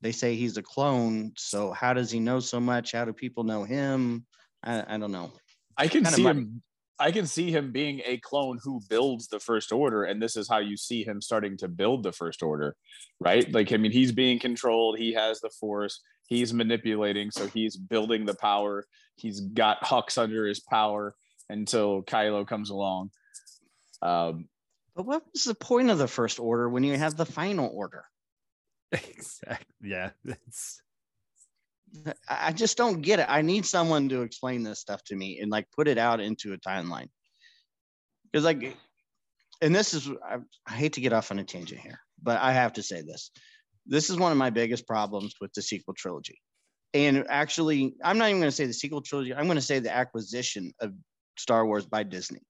they 0.00 0.12
say 0.12 0.34
he's 0.34 0.56
a 0.56 0.62
clone. 0.62 1.32
So 1.36 1.72
how 1.72 1.92
does 1.92 2.10
he 2.10 2.20
know 2.20 2.40
so 2.40 2.58
much? 2.60 2.92
How 2.92 3.04
do 3.04 3.12
people 3.12 3.44
know 3.44 3.64
him? 3.64 4.24
I, 4.62 4.94
I 4.94 4.98
don't 4.98 5.12
know. 5.12 5.32
I 5.80 5.88
can 5.88 6.04
see 6.04 6.22
muddy. 6.22 6.38
him. 6.40 6.62
I 6.98 7.10
can 7.12 7.26
see 7.26 7.50
him 7.50 7.72
being 7.72 8.02
a 8.04 8.18
clone 8.18 8.58
who 8.62 8.80
builds 8.90 9.28
the 9.28 9.40
first 9.40 9.72
order, 9.72 10.04
and 10.04 10.20
this 10.20 10.36
is 10.36 10.46
how 10.48 10.58
you 10.58 10.76
see 10.76 11.02
him 11.02 11.22
starting 11.22 11.56
to 11.58 11.68
build 11.68 12.02
the 12.02 12.12
first 12.12 12.42
order, 12.42 12.76
right? 13.18 13.50
Like, 13.50 13.72
I 13.72 13.78
mean, 13.78 13.90
he's 13.90 14.12
being 14.12 14.38
controlled. 14.38 14.98
He 14.98 15.14
has 15.14 15.40
the 15.40 15.48
force. 15.48 16.02
He's 16.28 16.52
manipulating, 16.52 17.30
so 17.30 17.46
he's 17.46 17.76
building 17.78 18.26
the 18.26 18.34
power. 18.34 18.84
He's 19.16 19.40
got 19.40 19.82
Hux 19.82 20.18
under 20.18 20.46
his 20.46 20.60
power 20.60 21.14
until 21.48 22.02
Kylo 22.02 22.46
comes 22.46 22.68
along. 22.68 23.12
Um, 24.02 24.48
But 24.94 25.06
what 25.06 25.22
was 25.32 25.44
the 25.44 25.54
point 25.54 25.88
of 25.88 25.96
the 25.96 26.06
First 26.06 26.38
Order 26.38 26.68
when 26.68 26.84
you 26.84 26.98
have 26.98 27.16
the 27.16 27.26
Final 27.26 27.70
Order? 27.72 28.04
exactly. 28.92 29.66
Yeah, 29.82 30.10
it's 30.24 30.82
I 32.28 32.52
just 32.52 32.76
don't 32.76 33.02
get 33.02 33.20
it. 33.20 33.26
I 33.28 33.42
need 33.42 33.66
someone 33.66 34.08
to 34.10 34.22
explain 34.22 34.62
this 34.62 34.80
stuff 34.80 35.02
to 35.04 35.16
me 35.16 35.40
and 35.40 35.50
like 35.50 35.66
put 35.72 35.88
it 35.88 35.98
out 35.98 36.20
into 36.20 36.52
a 36.52 36.58
timeline. 36.58 37.08
Because 38.30 38.44
like, 38.44 38.76
and 39.60 39.74
this 39.74 39.94
is 39.94 40.08
I, 40.08 40.38
I 40.66 40.72
hate 40.72 40.94
to 40.94 41.00
get 41.00 41.12
off 41.12 41.30
on 41.30 41.38
a 41.38 41.44
tangent 41.44 41.80
here, 41.80 42.00
but 42.22 42.40
I 42.40 42.52
have 42.52 42.74
to 42.74 42.82
say 42.82 43.02
this. 43.02 43.30
This 43.86 44.10
is 44.10 44.16
one 44.16 44.32
of 44.32 44.38
my 44.38 44.50
biggest 44.50 44.86
problems 44.86 45.34
with 45.40 45.52
the 45.52 45.62
sequel 45.62 45.94
trilogy. 45.94 46.38
And 46.94 47.26
actually, 47.28 47.94
I'm 48.02 48.18
not 48.18 48.28
even 48.28 48.40
going 48.40 48.50
to 48.50 48.56
say 48.56 48.66
the 48.66 48.72
sequel 48.72 49.02
trilogy. 49.02 49.34
I'm 49.34 49.46
going 49.46 49.56
to 49.56 49.62
say 49.62 49.78
the 49.78 49.94
acquisition 49.94 50.72
of 50.80 50.92
Star 51.38 51.66
Wars 51.66 51.86
by 51.86 52.02
Disney 52.02 52.42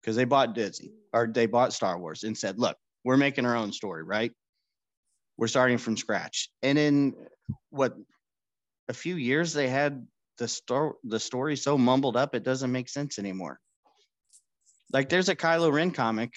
because 0.00 0.16
they 0.16 0.24
bought 0.24 0.54
Disney 0.54 0.90
or 1.12 1.26
they 1.26 1.46
bought 1.46 1.72
Star 1.72 1.98
Wars 1.98 2.24
and 2.24 2.36
said, 2.36 2.58
look, 2.58 2.76
we're 3.04 3.16
making 3.16 3.46
our 3.46 3.56
own 3.56 3.72
story, 3.72 4.02
right? 4.02 4.32
We're 5.36 5.48
starting 5.48 5.78
from 5.78 5.96
scratch. 5.96 6.50
And 6.62 6.78
in 6.78 7.14
what 7.70 7.94
a 8.88 8.94
few 8.94 9.16
years 9.16 9.52
they 9.52 9.68
had 9.68 10.06
the 10.38 10.48
story 10.48 10.92
the 11.04 11.20
story 11.20 11.56
so 11.56 11.78
mumbled 11.78 12.16
up 12.16 12.34
it 12.34 12.42
doesn't 12.42 12.72
make 12.72 12.88
sense 12.88 13.18
anymore. 13.18 13.60
Like 14.92 15.08
there's 15.08 15.28
a 15.28 15.36
Kylo 15.36 15.72
Ren 15.72 15.90
comic, 15.90 16.34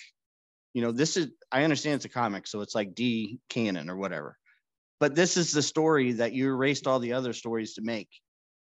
you 0.74 0.82
know, 0.82 0.92
this 0.92 1.18
is 1.18 1.30
I 1.52 1.64
understand 1.64 1.96
it's 1.96 2.06
a 2.06 2.10
comic, 2.10 2.48
so 2.48 2.62
it's 2.62 2.76
like 2.76 2.96
D 2.96 3.40
canon 3.50 3.90
or 3.90 3.98
whatever. 3.98 4.38
But 5.00 5.16
this 5.16 5.38
is 5.38 5.52
the 5.52 5.62
story 5.62 6.14
that 6.14 6.34
you 6.34 6.48
erased 6.48 6.88
all 6.88 7.00
the 7.00 7.14
other 7.14 7.34
stories 7.34 7.76
to 7.76 7.82
make. 7.82 8.10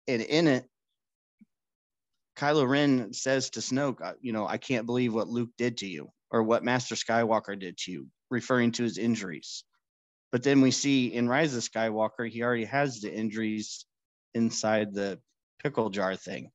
And 0.09 0.21
in 0.23 0.49
it, 0.49 0.65
Kylo 2.37 2.69
Ren 2.69 3.13
says 3.13 3.51
to 3.51 3.61
Snoke, 3.61 4.01
uh, 4.03 4.15
you 4.21 4.33
know, 4.33 4.47
I 4.47 4.59
can't 4.59 4.87
believe 4.87 5.15
what 5.15 5.29
Luke 5.29 5.51
did 5.57 5.79
to 5.79 5.87
you 5.87 6.09
or 6.31 6.43
what 6.43 6.65
Master 6.65 6.97
Skywalker 6.97 7.59
did 7.59 7.79
to 7.79 7.93
you, 7.93 8.09
referring 8.31 8.73
to 8.73 8.83
his 8.83 8.99
injuries. 8.99 9.65
But 10.35 10.43
then 10.43 10.61
we 10.61 10.73
see 10.73 11.15
in 11.15 11.29
Rise 11.29 11.55
of 11.55 11.63
Skywalker, 11.63 12.29
he 12.29 12.43
already 12.43 12.65
has 12.65 13.01
the 13.01 13.15
injuries 13.15 13.87
inside 14.35 14.93
the 14.93 15.21
pickle 15.63 15.91
jar 15.91 16.17
thing. 16.17 16.51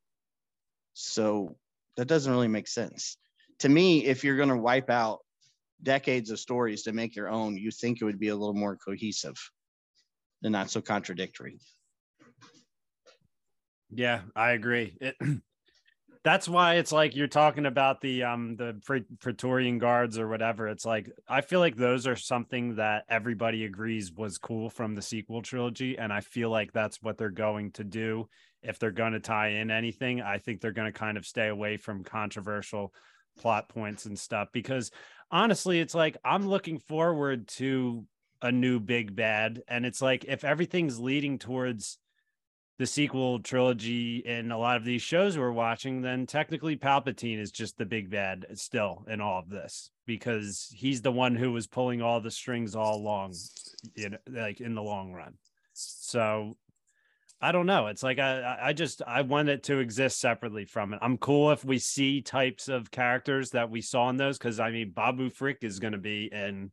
So 0.96 1.56
that 1.96 2.10
doesn't 2.10 2.30
really 2.30 2.50
make 2.50 2.68
sense. 2.68 3.16
To 3.60 3.70
me, 3.70 4.04
if 4.04 4.22
you're 4.22 4.36
going 4.36 4.50
to 4.50 4.58
wipe 4.58 4.90
out 4.90 5.20
decades 5.82 6.30
of 6.30 6.42
stories 6.42 6.84
to 6.84 6.92
make 6.92 7.16
your 7.16 7.30
own, 7.30 7.56
you 7.56 7.72
think 7.72 8.02
it 8.02 8.04
would 8.04 8.20
be 8.20 8.28
a 8.28 8.36
little 8.36 8.54
more 8.54 8.76
cohesive 8.76 9.38
and 10.44 10.52
not 10.52 10.70
so 10.70 10.82
contradictory. 10.82 11.58
Yeah, 13.92 14.24
I 14.36 14.52
agree. 14.52 14.98
It, 15.00 15.16
that's 16.24 16.50
why 16.50 16.76
it's 16.76 16.92
like 16.92 17.16
you're 17.16 17.28
talking 17.28 17.66
about 17.66 18.02
the 18.02 18.24
um 18.24 18.56
the 18.58 18.76
Praetorian 19.20 19.78
guards 19.78 20.20
or 20.20 20.28
whatever. 20.28 20.68
It's 20.68 20.86
like 20.86 21.10
I 21.28 21.42
feel 21.42 21.60
like 21.60 21.78
those 21.78 22.08
are 22.08 22.16
something 22.16 22.76
that 22.76 23.06
everybody 23.10 23.64
agrees 23.64 24.12
was 24.12 24.38
cool 24.38 24.70
from 24.70 24.96
the 24.96 25.02
sequel 25.02 25.42
trilogy, 25.42 25.98
and 25.98 26.12
I 26.12 26.20
feel 26.20 26.50
like 26.50 26.74
that's 26.74 27.02
what 27.02 27.18
they're 27.18 27.30
going 27.30 27.72
to 27.74 27.84
do 27.84 28.28
if 28.62 28.80
they're 28.80 28.92
going 28.92 29.14
to 29.14 29.22
tie 29.22 29.50
in 29.50 29.72
anything. 29.72 30.22
I 30.22 30.40
think 30.40 30.60
they're 30.60 30.74
going 30.74 30.92
to 30.92 31.00
kind 31.00 31.18
of 31.18 31.26
stay 31.26 31.48
away 31.48 31.78
from 31.78 32.04
controversial 32.04 32.94
plot 33.38 33.70
points 33.70 34.06
and 34.06 34.20
stuff 34.20 34.50
because 34.52 34.92
honestly, 35.32 35.80
it's 35.80 35.96
like 35.96 36.18
I'm 36.26 36.48
looking 36.50 36.80
forward 36.80 37.48
to 37.60 38.06
a 38.42 38.52
new 38.52 38.82
big 38.82 39.16
bad, 39.16 39.62
and 39.70 39.86
it's 39.86 40.02
like 40.02 40.26
if 40.26 40.44
everything's 40.44 41.00
leading 41.00 41.40
towards 41.40 41.98
the 42.80 42.88
sequel 42.88 43.40
trilogy 43.40 44.24
in 44.26 44.52
a 44.52 44.58
lot 44.58 44.78
of 44.78 44.86
these 44.86 45.02
shows 45.02 45.38
we're 45.38 45.52
watching, 45.52 46.02
then 46.02 46.26
technically 46.26 46.78
Palpatine 46.78 47.38
is 47.38 47.52
just 47.52 47.78
the 47.78 47.86
big 47.86 48.10
bad 48.10 48.46
still 48.54 49.06
in 49.10 49.20
all 49.20 49.40
of 49.40 49.50
this 49.50 49.92
because 50.08 50.74
he's 50.74 51.02
the 51.02 51.12
one 51.12 51.36
who 51.36 51.52
was 51.52 51.68
pulling 51.68 52.02
all 52.02 52.22
the 52.22 52.32
strings 52.32 52.76
all 52.76 52.96
along, 52.96 53.36
you 53.96 54.12
know, 54.12 54.18
like 54.30 54.62
in 54.62 54.76
the 54.76 54.82
long 54.82 55.12
run. 55.12 55.34
So 55.74 56.56
I 57.42 57.52
don't 57.52 57.66
know. 57.66 57.88
It's 57.88 58.02
like 58.02 58.18
I 58.18 58.58
I 58.62 58.74
just 58.74 59.02
I 59.06 59.24
want 59.24 59.50
it 59.50 59.64
to 59.64 59.80
exist 59.80 60.22
separately 60.22 60.64
from 60.64 60.94
it. 60.94 61.00
I'm 61.02 61.18
cool 61.18 61.52
if 61.52 61.66
we 61.66 61.80
see 61.80 62.22
types 62.22 62.70
of 62.70 62.92
characters 62.92 63.50
that 63.52 63.70
we 63.70 63.82
saw 63.82 64.10
in 64.10 64.16
those 64.16 64.38
because 64.38 64.62
I 64.62 64.72
mean 64.72 64.92
Babu 64.92 65.30
Frick 65.30 65.58
is 65.64 65.80
going 65.80 65.94
to 65.94 66.00
be 66.00 66.30
in 66.32 66.72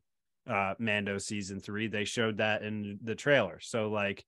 uh 0.49 0.75
Mando 0.79 1.17
season 1.17 1.59
three. 1.59 1.87
They 1.87 2.05
showed 2.05 2.37
that 2.37 2.63
in 2.63 2.97
the 3.03 3.15
trailer. 3.15 3.59
So 3.59 3.89
like 3.89 4.25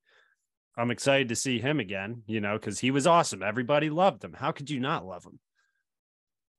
I'm 0.80 0.92
excited 0.92 1.28
to 1.28 1.36
see 1.36 1.60
him 1.60 1.82
again, 1.82 2.24
you 2.26 2.40
know, 2.40 2.54
because 2.54 2.80
he 2.80 2.90
was 2.90 3.06
awesome. 3.06 3.44
Everybody 3.44 3.90
loved 3.90 4.24
him. 4.24 4.32
How 4.32 4.54
could 4.54 4.70
you 4.70 4.80
not 4.80 5.06
love 5.06 5.26
him? 5.26 5.40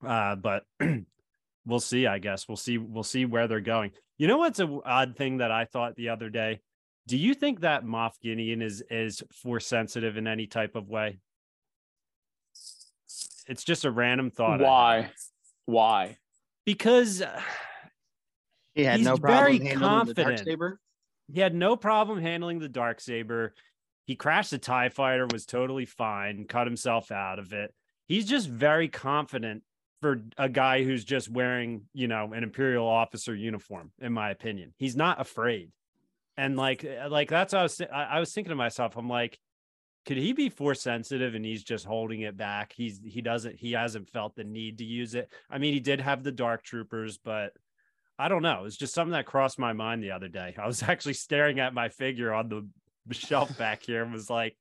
Uh, 0.06 0.36
but 0.36 0.64
we'll 1.66 1.80
see, 1.80 2.06
I 2.06 2.18
guess. 2.18 2.46
We'll 2.46 2.58
see, 2.58 2.76
we'll 2.76 3.02
see 3.02 3.24
where 3.24 3.48
they're 3.48 3.60
going. 3.60 3.92
You 4.18 4.28
know 4.28 4.36
what's 4.36 4.58
an 4.58 4.80
odd 4.84 5.16
thing 5.16 5.38
that 5.38 5.50
I 5.50 5.64
thought 5.64 5.96
the 5.96 6.10
other 6.10 6.28
day? 6.28 6.60
Do 7.06 7.16
you 7.16 7.32
think 7.32 7.60
that 7.60 7.82
Moff 7.82 8.12
Gideon 8.22 8.60
is 8.60 8.84
is 8.90 9.22
force 9.32 9.66
sensitive 9.66 10.18
in 10.18 10.26
any 10.26 10.46
type 10.46 10.76
of 10.76 10.86
way? 10.86 11.18
It's 13.48 13.64
just 13.64 13.86
a 13.86 13.90
random 13.90 14.30
thought. 14.30 14.60
Why? 14.60 15.10
Why? 15.64 16.18
Because 16.66 17.22
uh, 17.22 17.40
he 18.74 18.84
had 18.84 19.00
no 19.00 19.16
problem 19.16 19.58
very 19.58 19.74
confident. 19.74 20.78
He 21.32 21.40
had 21.40 21.54
no 21.54 21.74
problem 21.74 22.20
handling 22.20 22.58
the 22.58 22.68
dark 22.68 23.00
saber 23.00 23.54
he 24.06 24.16
crashed 24.16 24.50
the 24.50 24.58
TIE 24.58 24.88
fighter, 24.88 25.26
was 25.30 25.46
totally 25.46 25.86
fine, 25.86 26.44
cut 26.48 26.66
himself 26.66 27.10
out 27.10 27.38
of 27.38 27.52
it. 27.52 27.74
He's 28.06 28.26
just 28.26 28.48
very 28.48 28.88
confident 28.88 29.62
for 30.00 30.22
a 30.38 30.48
guy 30.48 30.82
who's 30.82 31.04
just 31.04 31.28
wearing, 31.28 31.82
you 31.92 32.08
know, 32.08 32.32
an 32.32 32.42
Imperial 32.42 32.86
officer 32.86 33.34
uniform, 33.34 33.92
in 34.00 34.12
my 34.12 34.30
opinion. 34.30 34.72
He's 34.78 34.96
not 34.96 35.20
afraid. 35.20 35.70
And 36.36 36.56
like, 36.56 36.84
uh, 36.84 37.08
like 37.10 37.28
that's 37.28 37.52
what 37.52 37.60
I 37.60 37.62
was, 37.62 37.80
I 37.92 38.20
was 38.20 38.32
thinking 38.32 38.50
to 38.50 38.56
myself, 38.56 38.96
I'm 38.96 39.08
like, 39.08 39.38
could 40.06 40.16
he 40.16 40.32
be 40.32 40.48
force 40.48 40.80
sensitive 40.80 41.34
and 41.34 41.44
he's 41.44 41.62
just 41.62 41.84
holding 41.84 42.22
it 42.22 42.36
back? 42.36 42.72
He's, 42.74 43.00
he 43.04 43.20
doesn't, 43.20 43.56
he 43.56 43.72
hasn't 43.72 44.08
felt 44.08 44.34
the 44.34 44.44
need 44.44 44.78
to 44.78 44.84
use 44.84 45.14
it. 45.14 45.30
I 45.50 45.58
mean, 45.58 45.74
he 45.74 45.80
did 45.80 46.00
have 46.00 46.22
the 46.22 46.32
dark 46.32 46.64
troopers, 46.64 47.18
but 47.18 47.52
I 48.18 48.28
don't 48.28 48.42
know. 48.42 48.64
It's 48.64 48.76
just 48.76 48.94
something 48.94 49.12
that 49.12 49.26
crossed 49.26 49.58
my 49.58 49.72
mind 49.72 50.02
the 50.02 50.12
other 50.12 50.28
day. 50.28 50.54
I 50.58 50.66
was 50.66 50.82
actually 50.88 51.14
staring 51.14 51.60
at 51.60 51.74
my 51.74 51.90
figure 51.90 52.32
on 52.32 52.48
the 52.48 52.66
shelf 53.10 53.56
back 53.58 53.82
here 53.82 54.02
and 54.02 54.12
was 54.12 54.30
like, 54.30 54.56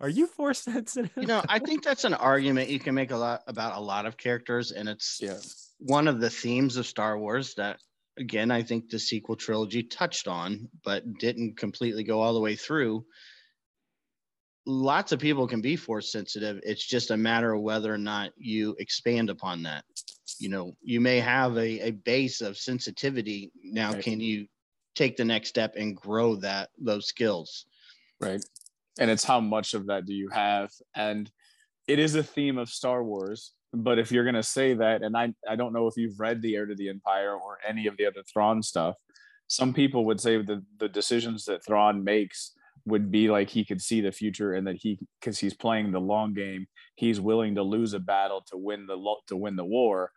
"Are 0.00 0.08
you 0.08 0.26
force 0.26 0.60
sensitive?" 0.60 1.10
You 1.16 1.26
know, 1.26 1.42
I 1.48 1.58
think 1.58 1.82
that's 1.82 2.04
an 2.04 2.14
argument 2.14 2.70
you 2.70 2.78
can 2.78 2.94
make 2.94 3.10
a 3.10 3.16
lot 3.16 3.42
about 3.46 3.76
a 3.76 3.80
lot 3.80 4.06
of 4.06 4.16
characters, 4.16 4.72
and 4.72 4.88
it's 4.88 5.18
yeah. 5.20 5.38
one 5.78 6.08
of 6.08 6.20
the 6.20 6.30
themes 6.30 6.76
of 6.76 6.86
Star 6.86 7.18
Wars 7.18 7.54
that, 7.54 7.80
again, 8.18 8.50
I 8.50 8.62
think 8.62 8.88
the 8.88 8.98
sequel 8.98 9.36
trilogy 9.36 9.82
touched 9.82 10.28
on, 10.28 10.68
but 10.84 11.02
didn't 11.18 11.56
completely 11.56 12.04
go 12.04 12.20
all 12.20 12.34
the 12.34 12.40
way 12.40 12.56
through. 12.56 13.04
Lots 14.64 15.10
of 15.10 15.18
people 15.18 15.48
can 15.48 15.60
be 15.60 15.74
force 15.74 16.12
sensitive. 16.12 16.60
It's 16.62 16.86
just 16.86 17.10
a 17.10 17.16
matter 17.16 17.52
of 17.52 17.62
whether 17.62 17.92
or 17.92 17.98
not 17.98 18.30
you 18.36 18.76
expand 18.78 19.28
upon 19.28 19.64
that. 19.64 19.84
You 20.38 20.50
know, 20.50 20.72
you 20.80 21.00
may 21.00 21.18
have 21.18 21.56
a, 21.56 21.88
a 21.88 21.90
base 21.90 22.40
of 22.40 22.56
sensitivity. 22.56 23.50
Now, 23.64 23.92
right. 23.92 24.02
can 24.02 24.20
you 24.20 24.46
take 24.94 25.16
the 25.16 25.24
next 25.24 25.48
step 25.48 25.74
and 25.76 25.96
grow 25.96 26.36
that 26.36 26.70
those 26.78 27.06
skills? 27.06 27.66
Right? 28.22 28.44
And 28.98 29.10
it's 29.10 29.24
how 29.24 29.40
much 29.40 29.74
of 29.74 29.86
that 29.86 30.06
do 30.06 30.14
you 30.14 30.28
have? 30.30 30.70
And 30.94 31.30
it 31.88 31.98
is 31.98 32.14
a 32.14 32.22
theme 32.22 32.58
of 32.58 32.68
star 32.68 33.02
wars 33.02 33.52
but 33.74 33.98
if 33.98 34.12
you're 34.12 34.24
going 34.24 34.34
to 34.34 34.42
say 34.42 34.74
that 34.74 35.00
and 35.02 35.16
I, 35.16 35.32
I 35.48 35.56
don't 35.56 35.72
know 35.72 35.86
if 35.86 35.96
you've 35.96 36.20
read 36.20 36.42
the 36.42 36.54
heir 36.56 36.66
to 36.66 36.74
the 36.74 36.90
empire 36.90 37.34
or 37.34 37.56
any 37.66 37.86
of 37.86 37.96
the 37.96 38.04
other 38.04 38.22
thrawn 38.30 38.62
stuff 38.62 38.96
some 39.52 39.74
people 39.74 40.06
would 40.06 40.18
say 40.18 40.40
that 40.40 40.62
the 40.78 40.88
decisions 40.88 41.44
that 41.44 41.62
thrawn 41.62 42.02
makes 42.02 42.52
would 42.86 43.10
be 43.10 43.28
like 43.28 43.50
he 43.50 43.66
could 43.66 43.82
see 43.82 44.00
the 44.00 44.10
future 44.10 44.54
and 44.54 44.66
that 44.66 44.76
he 44.76 44.98
because 45.20 45.38
he's 45.38 45.52
playing 45.52 45.92
the 45.92 46.00
long 46.00 46.32
game. 46.32 46.66
He's 46.94 47.20
willing 47.20 47.54
to 47.56 47.62
lose 47.62 47.92
a 47.92 48.00
battle 48.00 48.42
to 48.50 48.56
win 48.56 48.86
the 48.86 48.96
to 49.26 49.36
win 49.36 49.56
the 49.56 49.64
war 49.66 50.10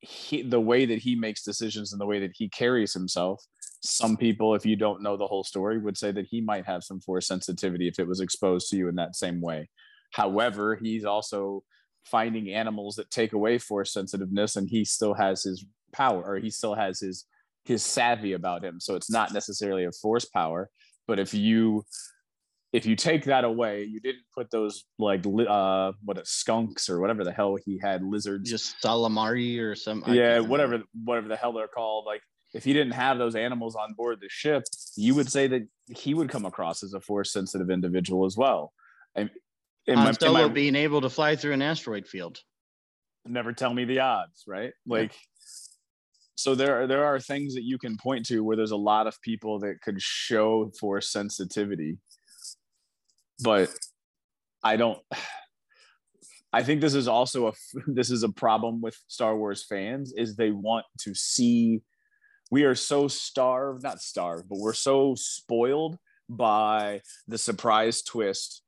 he, 0.00 0.42
the 0.42 0.60
way 0.60 0.86
that 0.86 0.98
he 0.98 1.14
makes 1.14 1.42
decisions 1.42 1.92
and 1.92 2.00
the 2.00 2.06
way 2.06 2.20
that 2.20 2.32
he 2.34 2.48
carries 2.48 2.92
himself 2.92 3.44
some 3.82 4.16
people 4.16 4.54
if 4.54 4.66
you 4.66 4.76
don't 4.76 5.02
know 5.02 5.16
the 5.16 5.26
whole 5.26 5.44
story 5.44 5.78
would 5.78 5.96
say 5.96 6.12
that 6.12 6.26
he 6.26 6.40
might 6.40 6.66
have 6.66 6.84
some 6.84 7.00
force 7.00 7.26
sensitivity 7.26 7.88
if 7.88 7.98
it 7.98 8.06
was 8.06 8.20
exposed 8.20 8.68
to 8.68 8.76
you 8.76 8.88
in 8.88 8.94
that 8.96 9.16
same 9.16 9.40
way. 9.40 9.68
However 10.12 10.76
he's 10.76 11.04
also 11.04 11.62
finding 12.04 12.50
animals 12.50 12.96
that 12.96 13.10
take 13.10 13.32
away 13.32 13.58
force 13.58 13.92
sensitiveness 13.92 14.56
and 14.56 14.68
he 14.68 14.84
still 14.84 15.14
has 15.14 15.42
his 15.42 15.64
power 15.92 16.22
or 16.22 16.36
he 16.36 16.50
still 16.50 16.74
has 16.74 17.00
his 17.00 17.26
his 17.64 17.82
savvy 17.82 18.32
about 18.32 18.64
him. 18.64 18.80
So 18.80 18.94
it's 18.94 19.10
not 19.10 19.32
necessarily 19.32 19.84
a 19.84 19.92
force 19.92 20.26
power 20.26 20.70
but 21.06 21.18
if 21.18 21.34
you 21.34 21.84
if 22.72 22.86
you 22.86 22.94
take 22.94 23.24
that 23.24 23.44
away, 23.44 23.84
you 23.84 24.00
didn't 24.00 24.22
put 24.34 24.50
those 24.50 24.84
like 24.98 25.24
uh 25.26 25.92
what 26.04 26.24
skunks 26.26 26.88
or 26.88 27.00
whatever 27.00 27.24
the 27.24 27.32
hell 27.32 27.56
he 27.64 27.78
had 27.78 28.02
lizards, 28.02 28.48
just 28.48 28.76
ysalamiri 28.82 29.60
or 29.60 29.74
some 29.74 30.04
Yeah, 30.06 30.40
whatever 30.40 30.82
whatever 31.04 31.28
the 31.28 31.36
hell 31.36 31.52
they're 31.52 31.68
called. 31.68 32.06
Like 32.06 32.22
if 32.54 32.64
he 32.64 32.72
didn't 32.72 32.92
have 32.92 33.18
those 33.18 33.34
animals 33.34 33.74
on 33.74 33.94
board 33.94 34.18
the 34.20 34.28
ship, 34.28 34.64
you 34.96 35.14
would 35.14 35.30
say 35.30 35.48
that 35.48 35.66
he 35.88 36.14
would 36.14 36.28
come 36.28 36.46
across 36.46 36.82
as 36.82 36.94
a 36.94 37.00
force 37.00 37.32
sensitive 37.32 37.70
individual 37.70 38.24
as 38.24 38.36
well. 38.36 38.72
And 39.14 39.30
in 39.86 39.98
Han 39.98 40.14
Solo 40.14 40.46
my, 40.46 40.54
being 40.54 40.76
able 40.76 41.00
to 41.00 41.10
fly 41.10 41.36
through 41.36 41.52
an 41.52 41.62
asteroid 41.62 42.06
field. 42.06 42.38
Never 43.26 43.52
tell 43.52 43.74
me 43.74 43.84
the 43.84 44.00
odds, 44.00 44.44
right? 44.46 44.72
Like. 44.86 45.12
Yeah. 45.12 45.18
So 46.36 46.54
there, 46.54 46.86
there 46.86 47.04
are 47.04 47.20
things 47.20 47.54
that 47.54 47.64
you 47.64 47.76
can 47.76 47.98
point 47.98 48.24
to 48.28 48.42
where 48.42 48.56
there's 48.56 48.70
a 48.70 48.76
lot 48.76 49.06
of 49.06 49.20
people 49.20 49.58
that 49.58 49.82
could 49.82 50.00
show 50.00 50.72
force 50.80 51.12
sensitivity 51.12 51.98
but 53.42 53.70
I 54.62 54.76
don't. 54.76 54.98
I 56.52 56.64
think 56.64 56.80
this 56.80 56.94
is 56.94 57.06
also 57.06 57.48
a 57.48 57.52
this 57.86 58.10
is 58.10 58.24
a 58.24 58.28
problem 58.28 58.80
with 58.80 58.98
Star 59.06 59.36
Wars 59.36 59.64
fans 59.68 60.12
is 60.16 60.34
they 60.34 60.50
want 60.50 60.84
to 61.00 61.14
see 61.14 61.82
we 62.50 62.64
are 62.64 62.74
so 62.74 63.06
starved 63.06 63.84
not 63.84 64.00
starved 64.00 64.48
but 64.48 64.58
we're 64.58 64.72
so 64.72 65.14
spoiled 65.16 65.96
by 66.28 67.00
the 67.28 67.38
surprise 67.38 68.02
twist 68.02 68.62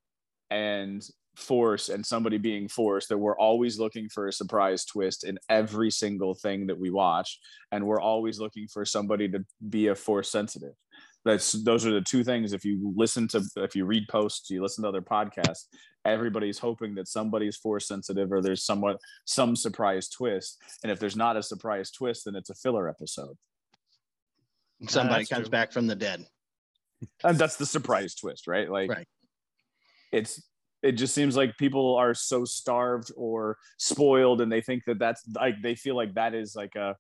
and 0.50 1.02
force 1.36 1.88
and 1.88 2.04
somebody 2.04 2.36
being 2.36 2.68
forced 2.68 3.08
that 3.08 3.18
we're 3.18 3.38
always 3.38 3.78
looking 3.78 4.08
for 4.08 4.28
a 4.28 4.32
surprise 4.32 4.84
twist 4.84 5.24
in 5.24 5.38
every 5.48 5.90
single 5.90 6.34
thing 6.34 6.66
that 6.66 6.78
we 6.78 6.90
watch 6.90 7.38
and 7.72 7.84
we're 7.84 8.00
always 8.00 8.38
looking 8.38 8.68
for 8.68 8.84
somebody 8.84 9.28
to 9.28 9.44
be 9.70 9.86
a 9.88 9.94
force 9.94 10.30
sensitive 10.30 10.74
that's 11.24 11.52
those 11.62 11.86
are 11.86 11.92
the 11.92 12.00
two 12.00 12.24
things 12.24 12.52
if 12.52 12.64
you 12.64 12.92
listen 12.96 13.28
to 13.28 13.42
if 13.58 13.76
you 13.76 13.84
read 13.84 14.08
posts 14.08 14.50
you 14.50 14.60
listen 14.62 14.82
to 14.82 14.88
other 14.88 15.00
podcasts 15.02 15.66
everybody's 16.04 16.58
hoping 16.58 16.94
that 16.96 17.06
somebody's 17.06 17.56
force 17.56 17.86
sensitive 17.86 18.32
or 18.32 18.40
there's 18.42 18.64
somewhat 18.64 18.98
some 19.24 19.54
surprise 19.54 20.08
twist 20.08 20.60
and 20.82 20.90
if 20.90 20.98
there's 20.98 21.16
not 21.16 21.36
a 21.36 21.42
surprise 21.42 21.90
twist 21.92 22.24
then 22.24 22.34
it's 22.34 22.50
a 22.50 22.54
filler 22.54 22.88
episode 22.88 23.36
Somebody 24.88 25.20
that's 25.20 25.28
comes 25.30 25.44
true. 25.44 25.50
back 25.50 25.72
from 25.72 25.86
the 25.86 25.94
dead. 25.94 26.26
and 27.22 27.38
that's 27.38 27.56
the 27.56 27.66
surprise 27.66 28.14
twist 28.16 28.46
right 28.48 28.68
like 28.68 28.90
Right. 28.90 29.06
it's 30.10 30.42
it 30.82 30.92
just 30.92 31.14
seems 31.14 31.36
like 31.36 31.56
people 31.56 31.94
are 31.94 32.14
so 32.14 32.44
starved 32.44 33.12
or 33.16 33.56
spoiled 33.78 34.40
and 34.40 34.50
they 34.50 34.60
think 34.60 34.82
that 34.86 34.98
that's 34.98 35.22
like 35.36 35.54
they 35.62 35.76
feel 35.76 35.94
like 35.94 36.14
that 36.14 36.34
is 36.34 36.56
like 36.56 36.74
a 36.74 36.96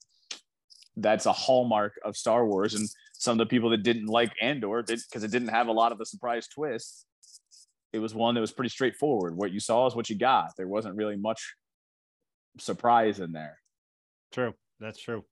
that's 0.96 1.26
a 1.26 1.32
hallmark 1.32 1.98
of 2.04 2.16
star 2.16 2.46
wars 2.46 2.74
and 2.74 2.88
some 3.22 3.32
of 3.32 3.38
the 3.38 3.50
people 3.50 3.70
that 3.70 3.82
didn't 3.82 4.06
like 4.06 4.32
andor 4.40 4.82
did 4.82 5.00
because 5.08 5.24
it 5.24 5.30
didn't 5.30 5.48
have 5.48 5.68
a 5.68 5.72
lot 5.72 5.92
of 5.92 5.98
the 5.98 6.06
surprise 6.06 6.48
twists 6.48 7.06
it 7.92 7.98
was 7.98 8.14
one 8.14 8.34
that 8.34 8.40
was 8.40 8.52
pretty 8.52 8.70
straightforward 8.70 9.36
what 9.36 9.52
you 9.52 9.60
saw 9.60 9.86
is 9.86 9.94
what 9.94 10.10
you 10.10 10.16
got 10.16 10.50
there 10.56 10.68
wasn't 10.68 10.94
really 10.94 11.16
much 11.16 11.54
surprise 12.58 13.20
in 13.20 13.32
there 13.32 13.58
True. 14.32 14.54
That's 14.80 15.00
true. 15.00 15.24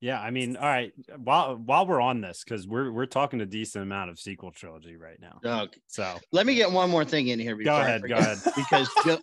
Yeah, 0.00 0.20
I 0.20 0.30
mean, 0.30 0.56
all 0.56 0.66
right. 0.66 0.92
While 1.16 1.56
while 1.56 1.84
we're 1.84 2.00
on 2.00 2.20
this, 2.20 2.44
because 2.44 2.68
we're 2.68 2.92
we're 2.92 3.06
talking 3.06 3.40
a 3.40 3.46
decent 3.46 3.82
amount 3.82 4.10
of 4.10 4.20
sequel 4.20 4.52
trilogy 4.52 4.96
right 4.96 5.18
now. 5.20 5.40
Doug, 5.42 5.70
So 5.88 6.16
let 6.30 6.46
me 6.46 6.54
get 6.54 6.70
one 6.70 6.88
more 6.88 7.04
thing 7.04 7.28
in 7.28 7.40
here. 7.40 7.56
Before 7.56 7.72
go 7.72 7.80
ahead, 7.80 8.02
go 8.08 8.14
ahead. 8.14 8.38
Because 8.54 8.88
Joe, 9.04 9.18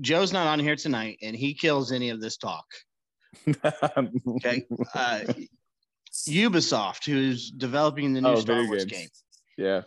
Joe's 0.00 0.32
not 0.32 0.48
on 0.48 0.58
here 0.58 0.74
tonight, 0.74 1.18
and 1.22 1.36
he 1.36 1.54
kills 1.54 1.92
any 1.92 2.10
of 2.10 2.20
this 2.20 2.36
talk. 2.36 2.66
Okay. 4.26 4.64
Uh, 4.94 5.20
Ubisoft, 6.28 7.04
who's 7.04 7.50
developing 7.50 8.12
the 8.12 8.20
new 8.20 8.28
Oh, 8.28 8.40
Star 8.40 8.64
Wars 8.66 8.84
games. 8.84 9.24
game, 9.58 9.66
yeah 9.66 9.82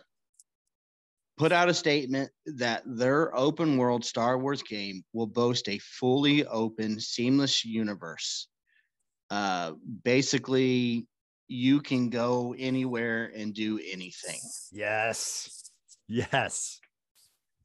put 1.40 1.54
out 1.54 1.70
a 1.70 1.74
statement 1.74 2.30
that 2.46 2.84
their 2.86 3.36
open 3.36 3.78
world 3.78 4.04
Star 4.04 4.38
Wars 4.38 4.62
game 4.62 5.04
will 5.14 5.26
boast 5.26 5.70
a 5.70 5.80
fully 5.80 6.46
open, 6.46 7.00
seamless 7.00 7.64
universe. 7.64 8.50
Uh, 9.30 9.72
basically, 10.04 11.08
you 11.48 11.80
can 11.80 12.10
go 12.10 12.54
anywhere 12.60 13.32
and 13.34 13.54
do 13.54 13.80
anything. 13.90 14.40
Yes. 14.72 15.72
Yes. 16.10 16.82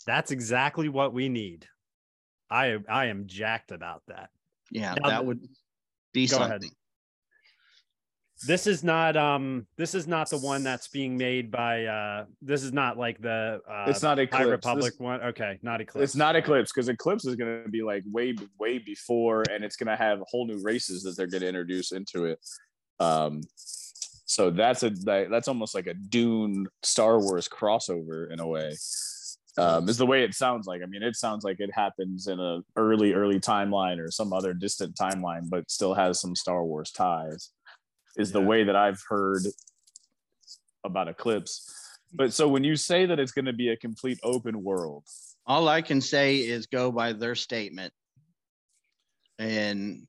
That's 0.07 0.31
exactly 0.31 0.89
what 0.89 1.13
we 1.13 1.29
need. 1.29 1.67
I 2.49 2.79
I 2.89 3.07
am 3.07 3.27
jacked 3.27 3.73
about 3.73 4.03
that. 4.07 4.31
Yeah, 4.71 4.95
Now 5.01 5.09
that 5.09 5.27
would 5.27 5.41
be 6.13 6.29
Go 6.29 6.39
ahead. 6.39 6.63
This 8.47 8.67
is 8.67 8.85
not 8.85 9.17
um 9.17 9.67
this 9.77 9.95
is 9.95 10.07
not 10.07 10.29
the 10.29 10.39
one 10.39 10.63
that's 10.63 10.89
being 10.89 11.17
made 11.17 11.51
by 11.51 11.85
uh 11.85 12.25
this 12.43 12.63
is 12.63 12.73
not 12.73 12.99
like 12.99 13.21
the 13.21 13.61
uh 13.69 13.85
it's 13.89 14.03
not 14.03 14.19
High 14.19 14.25
eclipse 14.25 14.49
Republic 14.51 14.93
This- 14.93 15.01
one. 15.01 15.21
Okay, 15.23 15.59
not 15.63 15.81
Eclipse. 15.81 16.05
it's 16.05 16.17
not 16.17 16.37
eclipse 16.37 16.73
because 16.73 16.89
eclipse 16.89 17.25
is 17.25 17.37
going 17.37 17.65
to 17.65 17.71
be 17.71 17.83
like 17.83 18.03
way 18.11 18.35
way 18.59 18.79
before 18.79 19.45
and 19.51 19.65
it's 19.65 19.77
going 19.77 19.89
to 19.89 19.97
have 19.97 20.21
whole 20.29 20.47
new 20.47 20.61
races 20.63 21.03
that 21.05 21.17
they're 21.17 21.27
going 21.27 21.43
to 21.43 21.49
introduce 21.49 21.93
into 21.93 22.25
it 22.27 22.39
um 23.01 23.41
so 23.57 24.51
that's 24.51 24.83
a 24.83 24.91
that's 24.91 25.49
almost 25.49 25.75
like 25.75 25.87
a 25.87 25.95
dune 25.95 26.67
star 26.83 27.19
wars 27.21 27.49
crossover 27.49 28.31
in 28.33 28.41
a 28.41 28.47
way 28.47 28.75
um 29.59 29.89
is 29.89 29.97
the 29.97 30.07
way 30.07 30.23
it 30.23 30.35
sounds 30.35 30.67
like 30.67 30.83
i 30.83 30.87
mean 30.87 31.03
it 31.03 31.17
sounds 31.17 31.45
like 31.45 31.61
it 31.61 31.71
happens 31.73 32.27
in 32.27 32.39
a 32.39 32.61
early 32.77 33.15
early 33.15 33.41
timeline 33.41 33.99
or 33.99 34.11
some 34.11 34.33
other 34.33 34.53
distant 34.55 34.95
timeline 34.97 35.49
but 35.49 35.69
still 35.71 35.95
has 35.95 36.21
some 36.21 36.35
star 36.37 36.65
wars 36.65 36.91
ties 36.91 37.51
is 38.17 38.33
the 38.33 38.41
Yeah. 38.41 38.47
way 38.47 38.65
that 38.65 38.77
i've 38.77 39.03
heard 39.09 39.43
about 40.85 41.09
eclipse 41.09 41.71
but 42.13 42.33
so 42.33 42.49
when 42.49 42.63
you 42.65 42.77
say 42.77 43.07
that 43.07 43.19
it's 43.19 43.33
going 43.33 43.45
to 43.47 43.53
be 43.53 43.71
a 43.71 43.77
complete 43.77 44.19
open 44.23 44.63
world 44.63 45.05
All 45.47 45.69
I 45.69 45.83
can 45.83 46.01
say 46.01 46.37
is 46.37 46.67
go 46.67 46.91
by 46.91 47.13
their 47.13 47.35
statement. 47.35 47.93
And 49.39 50.07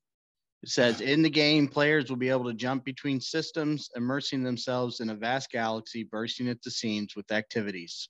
it 0.63 0.70
says 0.70 1.02
in 1.02 1.22
the 1.24 1.30
game, 1.30 1.68
players 1.68 2.10
will 2.10 2.18
be 2.18 2.30
able 2.30 2.46
to 2.46 2.54
jump 2.54 2.86
between 2.86 3.20
systems, 3.20 3.89
immersing 3.96 4.44
themselves 4.44 5.00
in 5.02 5.10
a 5.10 5.15
vast 5.15 5.52
galaxy, 5.52 6.04
bursting 6.04 6.48
at 6.48 6.62
the 6.62 6.72
seams 6.72 7.15
with 7.15 7.32
activities. 7.32 8.08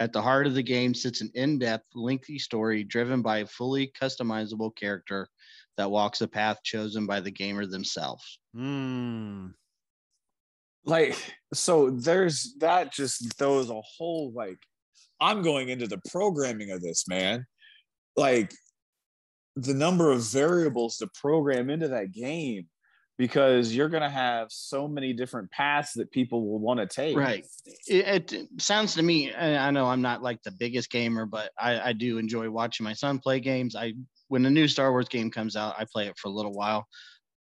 At 0.00 0.12
the 0.12 0.20
heart 0.20 0.46
of 0.46 0.54
the 0.54 0.62
game 0.62 0.92
sits 0.94 1.20
an 1.22 1.30
in 1.34 1.58
depth, 1.58 1.86
lengthy 1.94 2.38
story 2.38 2.84
driven 2.84 3.22
by 3.22 3.38
a 3.38 3.46
fully 3.46 3.90
customizable 4.00 4.74
character 4.76 5.28
that 5.78 5.90
walks 5.90 6.20
a 6.20 6.28
path 6.28 6.58
chosen 6.62 7.06
by 7.06 7.20
the 7.20 7.30
gamer 7.30 7.64
themselves. 7.64 8.38
Mm, 8.54 9.52
like 10.88 11.16
so 11.52 11.90
there's 11.90 12.54
that 12.58 12.92
just 12.92 13.36
throws 13.38 13.70
a 13.70 13.80
whole 13.96 14.32
like 14.34 14.58
i'm 15.20 15.42
going 15.42 15.68
into 15.68 15.86
the 15.86 16.00
programming 16.10 16.70
of 16.70 16.80
this 16.80 17.06
man 17.06 17.46
like 18.16 18.52
the 19.56 19.74
number 19.74 20.10
of 20.10 20.22
variables 20.22 20.96
to 20.96 21.08
program 21.20 21.68
into 21.68 21.88
that 21.88 22.12
game 22.12 22.66
because 23.18 23.74
you're 23.74 23.88
going 23.88 24.02
to 24.02 24.08
have 24.08 24.46
so 24.50 24.86
many 24.86 25.12
different 25.12 25.50
paths 25.50 25.92
that 25.94 26.08
people 26.12 26.48
will 26.48 26.60
want 26.60 26.78
to 26.78 26.86
take 26.86 27.16
Right. 27.16 27.44
It, 27.88 28.32
it 28.32 28.48
sounds 28.58 28.94
to 28.94 29.02
me, 29.02 29.32
and 29.32 29.56
I 29.56 29.72
know 29.72 29.86
I'm 29.86 30.02
not 30.02 30.22
like 30.22 30.40
the 30.44 30.52
biggest 30.52 30.88
gamer, 30.88 31.26
but 31.26 31.50
I, 31.58 31.80
I 31.88 31.92
do 31.94 32.18
enjoy 32.18 32.48
watching 32.48 32.84
my 32.84 32.92
son 32.92 33.18
play 33.18 33.40
games. 33.40 33.74
I 33.74 33.94
when 34.28 34.44
a 34.46 34.50
new 34.50 34.68
Star 34.68 34.90
Wars 34.92 35.08
game 35.08 35.30
comes 35.30 35.56
out, 35.56 35.74
I 35.78 35.84
play 35.90 36.06
it 36.06 36.16
for 36.18 36.28
a 36.28 36.32
little 36.32 36.52
while. 36.52 36.86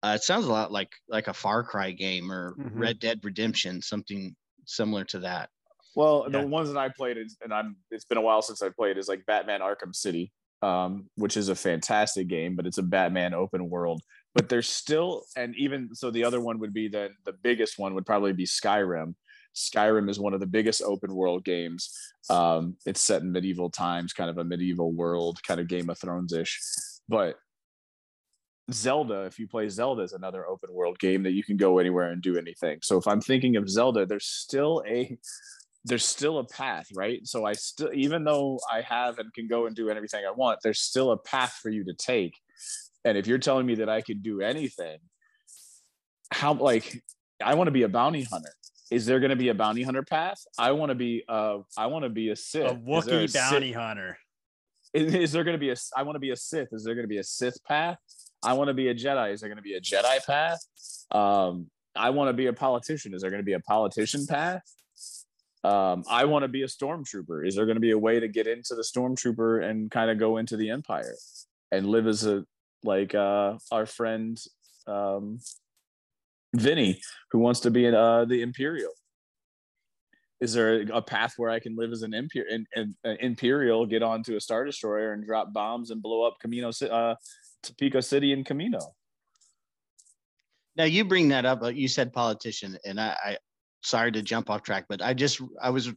Uh, 0.03 0.15
it 0.17 0.23
sounds 0.23 0.47
a 0.47 0.53
lot 0.53 0.71
like 0.73 0.91
like 1.09 1.29
a 1.29 1.35
Far 1.35 1.65
Cry 1.65 1.91
game 1.91 2.31
or 2.31 2.55
Mhm. 2.59 2.71
Red 2.75 2.99
Dead 2.99 3.21
Redemption, 3.25 3.83
something 3.83 4.35
similar 4.65 5.05
to 5.07 5.19
that. 5.21 5.51
Well, 5.95 6.27
Yeah. 6.31 6.43
the 6.43 6.47
ones 6.47 6.69
that 6.73 6.79
I 6.79 6.89
played 6.91 7.17
is, 7.17 7.37
and 7.43 7.53
I'm 7.53 7.77
it's 7.91 8.05
been 8.05 8.19
a 8.19 8.23
while 8.23 8.43
since 8.43 8.63
I 8.63 8.69
played 8.71 8.99
is 8.99 9.09
like 9.09 9.25
Batman 9.27 9.61
Arkham 9.61 9.95
City, 9.95 10.33
um, 10.63 11.09
which 11.17 11.37
is 11.37 11.49
a 11.49 11.55
fantastic 11.57 12.29
game, 12.29 12.55
but 12.57 12.67
it's 12.67 12.79
a 12.79 12.83
Batman 12.83 13.35
open 13.35 13.69
world. 13.69 14.03
But 14.35 14.49
there's 14.51 14.69
still, 14.69 15.25
and 15.35 15.57
even 15.57 15.95
so, 15.95 16.11
the 16.11 16.25
other 16.25 16.41
one 16.41 16.59
would 16.59 16.75
be 16.75 16.89
the 16.89 17.11
the 17.25 17.33
biggest 17.33 17.79
one 17.79 17.95
would 17.95 18.07
probably 18.07 18.33
be 18.35 18.45
Skyrim. 18.45 19.15
Skyrim 19.57 20.11
is 20.11 20.21
one 20.21 20.35
of 20.35 20.41
the 20.41 20.47
biggest 20.47 20.83
open 20.83 21.15
world 21.15 21.45
games. 21.45 21.91
Um, 22.29 22.77
it's 22.85 23.01
set 23.01 23.23
in 23.23 23.33
medieval 23.33 23.71
times, 23.71 24.13
kind 24.13 24.31
of 24.31 24.39
a 24.39 24.45
medieval 24.45 24.93
world, 24.93 25.39
kind 25.43 25.61
of 25.61 25.69
Game 25.69 25.89
of 25.89 25.99
Thrones 25.99 26.33
ish. 26.33 26.61
But 27.09 27.37
Zelda, 28.73 29.23
if 29.23 29.39
you 29.39 29.49
play 29.49 29.69
Zelda, 29.69 30.03
is 30.03 30.13
another 30.13 30.47
open 30.47 30.73
world 30.73 30.99
game 30.99 31.23
that 31.23 31.33
you 31.33 31.43
can 31.43 31.57
go 31.57 31.79
anywhere 31.79 32.11
and 32.11 32.21
do 32.21 32.37
anything. 32.37 32.79
So 32.83 32.99
if 32.99 33.07
I'm 33.07 33.21
thinking 33.21 33.57
of 33.57 33.69
Zelda, 33.69 34.07
there's 34.07 34.27
still 34.27 34.83
a 34.87 35.17
there's 35.85 36.05
still 36.05 36.39
a 36.39 36.45
path, 36.45 36.89
right? 36.95 37.25
So 37.25 37.47
I 37.47 37.53
still, 37.53 37.91
even 37.95 38.25
though 38.25 38.59
I 38.71 38.81
have 38.81 39.21
and 39.21 39.33
can 39.33 39.47
go 39.47 39.67
and 39.67 39.77
do 39.77 39.89
everything 39.89 40.25
I 40.27 40.33
want, 40.33 40.59
there's 40.63 40.81
still 40.81 41.13
a 41.13 41.17
path 41.17 41.61
for 41.63 41.71
you 41.71 41.85
to 41.85 41.95
take. 41.95 42.35
And 43.05 43.17
if 43.17 43.29
you're 43.29 43.39
telling 43.39 43.67
me 43.67 43.77
that 43.77 43.89
I 43.89 44.01
could 44.01 44.21
do 44.21 44.41
anything, 44.41 44.99
how 46.33 46.55
like 46.55 47.05
I 47.43 47.55
want 47.55 47.69
to 47.69 47.73
be 47.73 47.85
a 47.85 47.89
bounty 47.89 48.25
hunter. 48.25 48.53
Is 48.91 49.07
there 49.07 49.19
going 49.19 49.31
to 49.31 49.37
be 49.37 49.49
a 49.49 49.55
bounty 49.55 49.83
hunter 49.83 50.03
path? 50.03 50.39
I 50.59 50.73
want 50.73 50.91
to 50.91 50.95
be 50.95 51.25
uh 51.29 51.59
I 51.77 51.87
want 51.87 52.05
to 52.05 52.09
be 52.09 52.31
a 52.31 52.37
Sith. 52.37 52.71
a 52.71 52.75
Wookiee 52.75 53.29
Sith- 53.29 53.35
bounty 53.35 53.73
hunter. 53.73 54.19
is, 54.93 55.15
is 55.15 55.33
there 55.33 55.45
going 55.45 55.55
to 55.55 55.59
be 55.59 55.71
a 55.71 55.77
I 55.97 56.03
want 56.03 56.17
to 56.17 56.21
be 56.21 56.31
a 56.31 56.37
Sith? 56.37 56.69
Is 56.73 56.85
there 56.85 56.95
going 56.95 57.05
to 57.05 57.09
be 57.09 57.19
a 57.19 57.25
Sith 57.25 57.63
path? 57.65 57.99
I 58.43 58.53
want 58.53 58.69
to 58.69 58.75
be 58.75 58.89
a 58.89 58.95
Jedi. 58.95 59.33
Is 59.33 59.41
there 59.41 59.49
going 59.49 59.57
to 59.57 59.63
be 59.63 59.75
a 59.75 59.81
Jedi 59.81 60.25
path? 60.25 60.61
Um, 61.11 61.69
I 61.97 62.11
want 62.11 62.29
to 62.29 62.33
be 62.33 62.47
a 62.47 62.53
politician. 62.53 63.15
Is 63.15 63.23
there 63.23 63.31
going 63.31 63.41
to 63.43 63.47
be 63.47 63.55
a 63.55 63.61
politician 63.61 64.27
path? 64.27 64.63
Um, 65.65 66.05
I 66.09 66.27
want 66.27 66.45
to 66.45 66.49
be 66.49 66.63
a 66.63 66.67
stormtrooper. 66.67 67.47
Is 67.47 67.57
there 67.57 67.65
going 67.67 67.77
to 67.77 67.81
be 67.81 67.91
a 67.91 67.99
way 67.99 68.21
to 68.21 68.29
get 68.29 68.47
into 68.47 68.77
the 68.77 68.83
stormtrooper 68.83 69.65
and 69.69 69.91
kind 69.91 70.11
of 70.11 70.19
go 70.19 70.37
into 70.37 70.57
the 70.57 70.71
Empire 70.71 71.17
and 71.73 71.89
live 71.89 72.07
as 72.07 72.25
a 72.25 72.45
like 72.85 73.15
uh, 73.17 73.55
our 73.73 73.87
friend 73.87 74.39
um, 74.87 75.41
Vinny, 76.61 77.01
who 77.31 77.39
wants 77.39 77.61
to 77.61 77.71
be 77.71 77.87
in, 77.87 77.95
uh, 77.95 78.25
the 78.25 78.43
Imperial? 78.43 78.93
Is 80.41 80.53
there 80.53 80.83
a 80.93 81.01
path 81.01 81.35
where 81.39 81.49
I 81.51 81.61
can 81.61 81.77
live 81.77 81.93
as 81.93 82.03
an 82.03 82.13
Imper- 82.13 82.65
an 82.77 82.97
Imperial, 83.21 83.87
get 83.87 84.03
onto 84.03 84.37
a 84.37 84.41
Star 84.41 84.65
Destroyer 84.65 85.13
and 85.13 85.25
drop 85.25 85.53
bombs 85.53 85.91
and 85.91 86.03
blow 86.03 86.27
up 86.27 86.37
Kamino, 86.45 86.69
uh, 86.91 87.15
Tipoca 87.63 88.05
City 88.05 88.33
and 88.35 88.45
Kamino? 88.45 88.81
Now 90.77 90.85
you 90.85 91.07
bring 91.07 91.29
that 91.29 91.47
up. 91.47 91.63
uh, 91.63 91.69
You 91.69 91.89
said 91.89 92.13
politician, 92.13 92.77
and 92.85 93.01
I, 93.01 93.17
I 93.25 93.39
sorry 93.83 94.13
to 94.13 94.21
jump 94.21 94.51
off 94.51 94.63
track, 94.63 94.85
but 94.91 95.01
I 95.01 95.15
just 95.15 95.41
I 95.61 95.71
was 95.71 95.91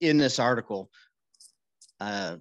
in 0.00 0.16
this 0.16 0.38
article, 0.38 0.90
uh, 2.00 2.38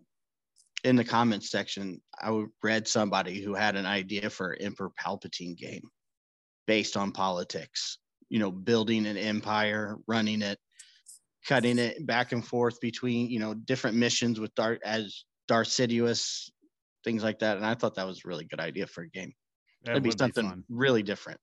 in 0.85 0.95
the 0.95 1.03
comments 1.03 1.51
section. 1.51 2.01
I 2.17 2.45
read 2.63 2.87
somebody 2.87 3.41
who 3.41 3.53
had 3.55 3.75
an 3.75 3.85
idea 3.85 4.29
for 4.29 4.55
Emperor 4.57 4.91
Palpatine 4.97 5.57
game 5.57 5.91
based 6.71 6.95
on 6.95 7.11
politics. 7.11 7.97
You 8.29 8.39
know, 8.39 8.49
building 8.49 9.05
an 9.05 9.17
empire, 9.17 9.97
running 10.07 10.41
it. 10.41 10.57
cutting 11.45 11.79
it 11.79 12.05
back 12.05 12.31
and 12.31 12.45
forth 12.45 12.79
between 12.79 13.29
you 13.29 13.39
know 13.39 13.53
different 13.53 13.97
missions 13.97 14.39
with 14.39 14.55
Dark 14.55 14.79
as 14.85 15.25
Darth 15.49 15.67
Sidious, 15.67 16.49
things 17.03 17.23
like 17.23 17.39
that. 17.39 17.57
And 17.57 17.65
I 17.65 17.73
thought 17.75 17.95
that 17.95 18.07
was 18.07 18.19
a 18.23 18.27
really 18.29 18.45
good 18.45 18.61
idea 18.61 18.87
for 18.87 19.01
a 19.01 19.09
game. 19.09 19.33
It 19.83 19.91
It'd 19.91 20.03
be 20.03 20.11
something 20.11 20.47
fun. 20.47 20.63
really 20.69 21.03
different. 21.03 21.41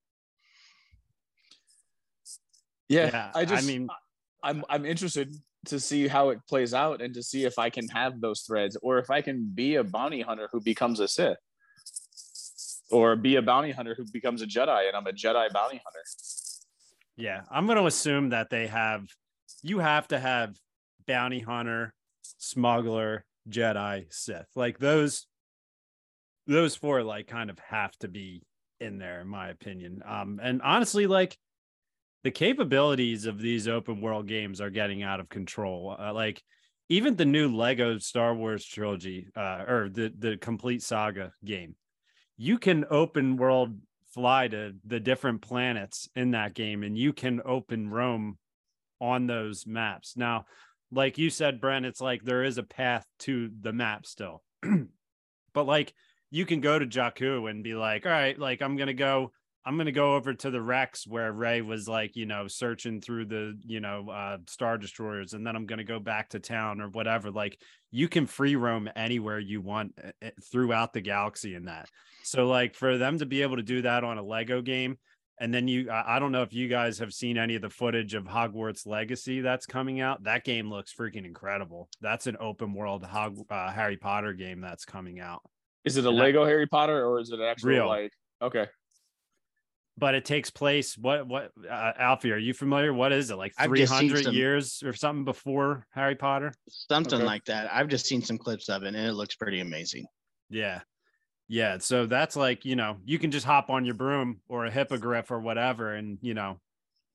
Yeah, 2.88 3.10
Yeah, 3.12 3.30
I 3.34 3.44
just 3.44 3.64
I 3.64 3.66
mean, 3.66 3.88
I'm 4.42 4.64
I'm 4.70 4.86
interested 4.86 5.28
to 5.66 5.78
see 5.78 6.08
how 6.08 6.30
it 6.30 6.38
plays 6.48 6.72
out 6.72 7.02
and 7.02 7.12
to 7.12 7.22
see 7.22 7.44
if 7.44 7.58
I 7.58 7.68
can 7.68 7.86
have 7.88 8.22
those 8.22 8.40
threads 8.46 8.78
or 8.80 8.98
if 8.98 9.10
I 9.10 9.20
can 9.20 9.50
be 9.54 9.74
a 9.74 9.84
bounty 9.84 10.22
hunter 10.22 10.48
who 10.52 10.60
becomes 10.62 11.00
a 11.00 11.08
Sith. 11.08 11.36
Or 12.90 13.16
be 13.16 13.37
a 13.37 13.42
bounty 13.42 13.70
hunter 13.70 13.94
who 13.94 14.05
becomes 14.12 14.40
a 14.42 14.46
Jedi 14.46 14.88
and 14.88 14.96
I'm 14.96 15.07
a 15.07 15.12
Jedi 15.12 15.53
bounty 15.53 15.81
hunter. 15.85 16.03
Yeah, 17.16 17.42
I'm 17.51 17.66
going 17.66 17.79
to 17.79 17.87
assume 17.87 18.31
that 18.31 18.51
they 18.51 18.68
have. 18.68 19.07
You 19.62 19.81
have 19.81 20.09
to 20.09 20.18
have 20.18 20.57
bounty 21.07 21.40
hunter, 21.40 21.92
smuggler, 22.22 23.24
Jedi, 23.48 24.07
Sith. 24.11 24.48
Like 24.55 24.79
those. 24.79 25.27
Those 26.46 26.74
four 26.74 27.03
like 27.03 27.27
kind 27.27 27.51
of 27.51 27.59
have 27.59 27.92
to 27.98 28.09
be 28.09 28.42
in 28.81 28.98
there, 28.98 29.20
in 29.20 29.29
my 29.29 29.48
opinion. 29.48 30.03
Um, 30.07 30.40
and 30.42 30.62
honestly, 30.62 31.07
like 31.07 31.37
the 32.24 32.31
capabilities 32.31 33.27
of 33.27 33.38
these 33.38 33.68
open 33.68 34.01
world 34.01 34.27
games 34.27 34.61
are 34.61 34.70
getting 34.70 35.03
out 35.03 35.20
of 35.20 35.29
control. 35.29 35.96
Uh, 35.98 36.12
like 36.12 36.42
even 36.88 37.16
the 37.16 37.24
new 37.24 37.55
Lego 37.55 37.98
Star 37.98 38.35
Wars 38.35 38.64
trilogy, 38.64 39.29
uh, 39.37 39.64
or 39.68 39.88
the 39.92 40.12
the 40.18 40.37
complete 40.37 40.83
saga 40.83 41.33
game, 41.44 41.74
you 42.38 42.59
can 42.59 42.87
open 42.88 43.37
world 43.37 43.77
fly 44.14 44.48
to 44.48 44.72
the 44.87 45.01
different 45.01 45.42
planets 45.42 46.09
in 46.16 46.31
that 46.31 46.55
game 46.55 46.83
and 46.83 46.96
you 46.96 47.12
can 47.12 47.42
open 47.44 47.90
roam 47.90 48.38
on 49.01 49.27
those 49.27 49.66
maps. 49.66 50.16
Now 50.16 50.46
like 50.90 51.18
you 51.18 51.29
said 51.29 51.61
brent 51.61 51.85
it's 51.85 52.01
like 52.01 52.22
there 52.22 52.42
is 52.42 52.57
a 52.57 52.62
path 52.62 53.05
to 53.18 53.51
the 53.61 53.72
map 53.72 54.07
still. 54.07 54.42
But 55.55 55.66
like 55.66 55.92
you 56.31 56.46
can 56.46 56.61
go 56.61 56.79
to 56.79 56.87
jakku 56.87 57.51
and 57.51 57.64
be 57.64 57.74
like 57.74 58.07
all 58.07 58.12
right 58.12 58.38
like 58.38 58.61
i'm 58.62 58.77
gonna 58.77 58.92
go 58.92 59.33
i'm 59.68 59.76
gonna 59.76 59.92
go 59.92 60.14
over 60.14 60.33
to 60.33 60.50
the 60.50 60.61
wrecks 60.62 61.07
where 61.07 61.31
Rey 61.33 61.61
was 61.61 61.87
like 61.87 62.16
you 62.16 62.24
know 62.26 62.48
searching 62.48 63.00
through 63.00 63.26
the 63.26 63.59
you 63.66 63.81
know 63.81 64.09
uh 64.11 64.38
star 64.48 64.78
destroyers 64.78 65.35
and 65.35 65.46
then 65.46 65.54
i'm 65.54 65.66
gonna 65.66 65.85
go 65.85 66.00
back 66.00 66.31
to 66.31 66.40
town 66.40 66.81
or 66.81 66.88
whatever 66.88 67.31
like 67.31 67.61
you 67.90 68.09
can 68.09 68.26
free 68.26 68.57
roam 68.57 68.88
anywhere 68.96 69.38
you 69.38 69.61
want 69.61 69.92
uh, 70.02 70.31
throughout 70.50 70.92
the 70.92 71.00
galaxy 71.00 71.54
in 71.54 71.66
that 71.66 71.88
so 72.22 72.46
like 72.46 72.74
for 72.74 72.98
them 72.98 73.18
to 73.18 73.26
be 73.26 73.42
able 73.42 73.57
to 73.57 73.62
do 73.62 73.83
that 73.83 74.04
on 74.04 74.18
a 74.18 74.22
Lego 74.22 74.61
game, 74.61 74.98
and 75.40 75.54
then 75.54 75.66
you, 75.66 75.90
I 75.90 76.16
I 76.16 76.18
don't 76.18 76.33
know 76.33 76.42
if 76.42 76.52
you 76.52 76.68
guys 76.68 76.98
have 76.98 77.14
seen 77.14 77.38
any 77.38 77.54
of 77.54 77.62
the 77.62 77.70
footage 77.70 78.12
of 78.12 78.24
Hogwarts 78.24 78.87
Legacy 78.87 79.40
that's 79.40 79.64
coming 79.64 80.00
out. 80.00 80.24
That 80.24 80.44
game 80.44 80.68
looks 80.68 80.92
freaking 80.92 81.24
incredible. 81.24 81.88
That's 82.02 82.26
an 82.26 82.37
open 82.38 82.74
world 82.74 83.02
Hog, 83.04 83.38
uh, 83.48 83.70
Harry 83.70 83.96
Potter 83.96 84.35
game 84.35 84.61
that's 84.61 84.85
coming 84.85 85.20
out, 85.20 85.40
Is 85.85 85.96
it 85.96 86.04
a 86.04 86.09
And 86.11 86.18
I- 86.18 86.24
Lego 86.24 86.44
Harry 86.44 86.66
Potter 86.66 87.07
or 87.07 87.18
is 87.18 87.31
it 87.31 87.40
actual 87.40 87.70
Real. 87.70 87.88
like 87.88 88.12
okay. 88.42 88.66
But 89.98 90.14
it 90.14 90.24
takes 90.24 90.50
place. 90.50 90.96
What 90.96 91.26
what 91.26 91.50
uh, 91.68 91.92
Alfie? 91.98 92.32
Are 92.32 92.37
you 92.38 92.54
familiar? 92.54 92.92
What 92.92 93.12
is 93.12 93.30
it 93.30 93.37
like? 93.37 93.52
I've 93.58 93.68
Three 93.68 93.80
just 93.80 93.98
seen 93.98 94.08
hundred 94.08 94.24
some- 94.24 94.34
years 94.34 94.82
or 94.84 94.92
something 94.92 95.24
before 95.24 95.87
Harry 95.90 96.14
Potter? 96.14 96.52
Something 96.68 97.14
Okay. 97.18 97.24
like 97.24 97.44
that. 97.46 97.68
I've 97.72 97.88
just 97.88 98.06
seen 98.06 98.22
some 98.22 98.38
clips 98.38 98.68
of 98.68 98.82
it 98.84 98.88
and 98.88 98.96
it 98.96 99.12
looks 99.12 99.34
pretty 99.34 99.61
amazing. 99.61 100.06
Yeah. 100.50 100.80
Yeah. 101.48 101.78
So 101.78 102.06
that's 102.06 102.37
like, 102.37 102.64
you 102.64 102.76
know, 102.76 102.98
you 103.04 103.18
can 103.18 103.30
just 103.30 103.46
hop 103.46 103.70
on 103.70 103.84
your 103.84 103.94
broom 103.94 104.40
or 104.48 104.66
a 104.66 104.70
hippogriff 104.70 105.30
or 105.30 105.40
whatever 105.40 105.94
and, 105.94 106.18
you 106.20 106.34
know, 106.34 106.61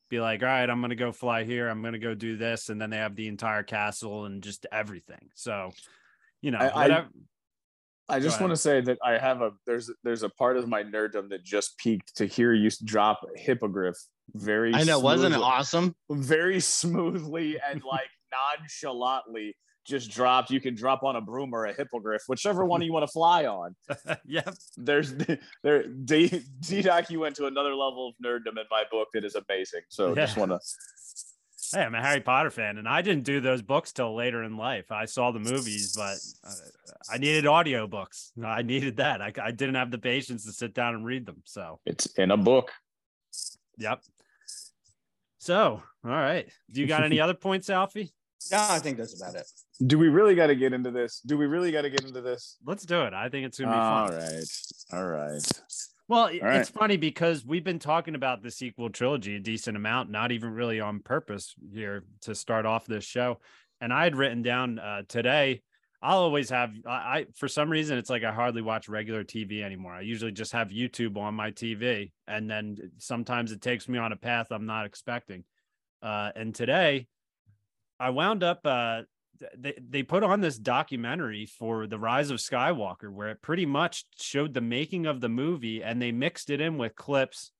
be 0.09 0.19
like, 0.19 0.41
all 0.41 0.47
right, 0.49 0.69
I'm 0.69 0.81
going 0.81 0.89
to 0.89 0.95
go 0.95 1.11
fly 1.11 1.43
here. 1.43 1.69
I'm 1.69 1.81
going 1.81 1.93
to 1.93 1.99
go 1.99 2.13
do 2.15 2.35
this. 2.35 2.69
And 2.69 2.81
then 2.81 2.89
they 2.89 2.97
have 2.97 3.15
the 3.15 3.27
entire 3.27 3.63
castle 3.63 4.25
and 4.25 4.41
just 4.43 4.65
everything. 4.71 5.29
So, 5.35 5.71
you 6.41 6.51
know, 6.51 6.57
I- 6.59 6.67
I- 6.67 6.81
whatever. 6.81 7.07
I 7.07 7.09
Go 8.09 8.19
just 8.19 8.41
want 8.41 8.51
to 8.51 8.57
say 8.57 8.81
that 8.81 8.97
I 9.03 9.17
have 9.17 9.41
a 9.41 9.51
there's 9.65 9.89
there's 10.03 10.23
a 10.23 10.29
part 10.29 10.57
of 10.57 10.67
my 10.67 10.83
nerddom 10.83 11.29
that 11.29 11.43
just 11.43 11.77
peaked 11.77 12.15
to 12.17 12.25
hear 12.25 12.53
you 12.53 12.69
drop 12.83 13.21
hippogriff 13.35 13.97
very 14.33 14.73
I 14.73 14.83
know, 14.83 14.99
wasn't 14.99 15.35
it 15.35 15.41
awesome? 15.41 15.95
very 16.09 16.59
smoothly 16.59 17.57
and 17.59 17.81
like 17.83 18.09
nonchalantly 18.59 19.55
just 19.85 20.11
dropped. 20.11 20.49
You 20.49 20.61
can 20.61 20.75
drop 20.75 21.03
on 21.03 21.15
a 21.15 21.21
broom 21.21 21.53
or 21.53 21.65
a 21.65 21.73
hippogriff, 21.73 22.23
whichever 22.27 22.65
one 22.65 22.81
you 22.81 22.93
want 22.93 23.03
to 23.03 23.11
fly 23.11 23.45
on. 23.45 23.75
yep. 24.25 24.53
There's 24.77 25.13
there 25.63 25.87
D 25.87 26.41
Doc, 26.81 27.09
you 27.09 27.19
went 27.19 27.35
to 27.37 27.47
another 27.47 27.75
level 27.75 28.09
of 28.09 28.15
nerddom 28.25 28.57
in 28.59 28.65
my 28.71 28.83
book 28.91 29.09
that 29.13 29.25
is 29.25 29.35
amazing. 29.35 29.81
So 29.89 30.15
just 30.15 30.37
want 30.37 30.51
to 30.51 30.59
Hey, 31.73 31.81
I'm 31.81 31.95
a 31.95 32.01
Harry 32.01 32.21
Potter 32.21 32.51
fan 32.51 32.77
and 32.77 32.87
I 32.87 33.01
didn't 33.01 33.23
do 33.23 33.41
those 33.41 33.61
books 33.61 33.91
till 33.91 34.15
later 34.15 34.43
in 34.43 34.57
life. 34.57 34.91
I 34.91 35.05
saw 35.05 35.31
the 35.31 35.39
movies, 35.39 35.95
but 35.95 36.17
uh, 36.47 36.53
I 37.11 37.17
needed 37.17 37.45
audiobooks. 37.45 38.31
I 38.43 38.61
needed 38.61 38.97
that. 38.97 39.21
I, 39.21 39.33
I 39.41 39.51
didn't 39.51 39.75
have 39.75 39.89
the 39.89 39.97
patience 39.97 40.45
to 40.45 40.51
sit 40.51 40.73
down 40.73 40.93
and 40.93 41.05
read 41.05 41.25
them. 41.25 41.41
So, 41.45 41.79
it's 41.85 42.05
in 42.17 42.31
a 42.31 42.37
book. 42.37 42.71
yep. 43.77 44.01
So, 45.39 45.81
all 46.05 46.11
right. 46.11 46.47
Do 46.71 46.81
you 46.81 46.87
got 46.87 47.03
any 47.03 47.19
other 47.21 47.33
points, 47.33 47.69
Alfie? 47.69 48.13
No, 48.51 48.57
I 48.59 48.79
think 48.79 48.97
that's 48.97 49.19
about 49.19 49.35
it. 49.35 49.47
Do 49.87 49.97
we 49.97 50.09
really 50.09 50.35
got 50.35 50.47
to 50.47 50.55
get 50.55 50.73
into 50.73 50.91
this? 50.91 51.21
Do 51.25 51.37
we 51.37 51.45
really 51.47 51.71
got 51.71 51.83
to 51.83 51.89
get 51.89 52.03
into 52.03 52.21
this? 52.21 52.57
Let's 52.65 52.85
do 52.85 53.01
it. 53.03 53.13
I 53.13 53.29
think 53.29 53.45
it's 53.47 53.57
gonna 53.59 53.71
be 53.71 53.77
All 53.77 54.07
fun. 54.07 54.17
right. 54.17 54.43
All 54.93 55.07
right. 55.07 55.51
Well, 56.07 56.25
right. 56.25 56.59
it's 56.59 56.69
funny 56.69 56.97
because 56.97 57.45
we've 57.45 57.63
been 57.63 57.79
talking 57.79 58.15
about 58.15 58.43
the 58.43 58.51
sequel 58.51 58.89
trilogy 58.89 59.37
a 59.37 59.39
decent 59.39 59.77
amount, 59.77 60.09
not 60.09 60.31
even 60.31 60.53
really 60.53 60.79
on 60.79 60.99
purpose 60.99 61.55
here 61.73 62.03
to 62.21 62.35
start 62.35 62.65
off 62.65 62.85
this 62.85 63.05
show. 63.05 63.39
And 63.79 63.93
I 63.93 64.03
had 64.03 64.15
written 64.15 64.41
down 64.41 64.79
uh, 64.79 65.03
today. 65.07 65.61
I'll 66.01 66.19
always 66.19 66.49
have 66.49 66.71
I, 66.85 66.91
I 66.91 67.25
for 67.35 67.47
some 67.47 67.69
reason 67.69 67.97
it's 67.97 68.09
like 68.09 68.25
I 68.25 68.33
hardly 68.33 68.61
watch 68.61 68.89
regular 68.89 69.23
TV 69.23 69.63
anymore. 69.63 69.93
I 69.93 70.01
usually 70.01 70.33
just 70.33 70.51
have 70.51 70.67
YouTube 70.67 71.17
on 71.17 71.33
my 71.33 71.51
TV, 71.51 72.11
and 72.27 72.49
then 72.49 72.75
sometimes 72.97 73.53
it 73.53 73.61
takes 73.61 73.87
me 73.87 73.97
on 73.97 74.11
a 74.11 74.17
path 74.17 74.47
I'm 74.51 74.65
not 74.65 74.85
expecting. 74.85 75.45
Uh, 76.01 76.31
and 76.35 76.53
today, 76.53 77.07
I 78.01 78.09
wound 78.09 78.43
up. 78.43 78.59
Uh, 78.65 79.03
they 79.57 79.73
they 79.89 80.03
put 80.03 80.23
on 80.23 80.41
this 80.41 80.57
documentary 80.57 81.45
for 81.45 81.87
the 81.87 81.99
Rise 81.99 82.31
of 82.31 82.39
Skywalker, 82.39 83.11
where 83.11 83.29
it 83.29 83.41
pretty 83.41 83.65
much 83.65 84.05
showed 84.19 84.53
the 84.53 84.61
making 84.61 85.05
of 85.05 85.21
the 85.21 85.29
movie, 85.29 85.83
and 85.83 86.01
they 86.01 86.11
mixed 86.11 86.49
it 86.49 86.61
in 86.61 86.77
with 86.77 86.95
clips 86.95 87.51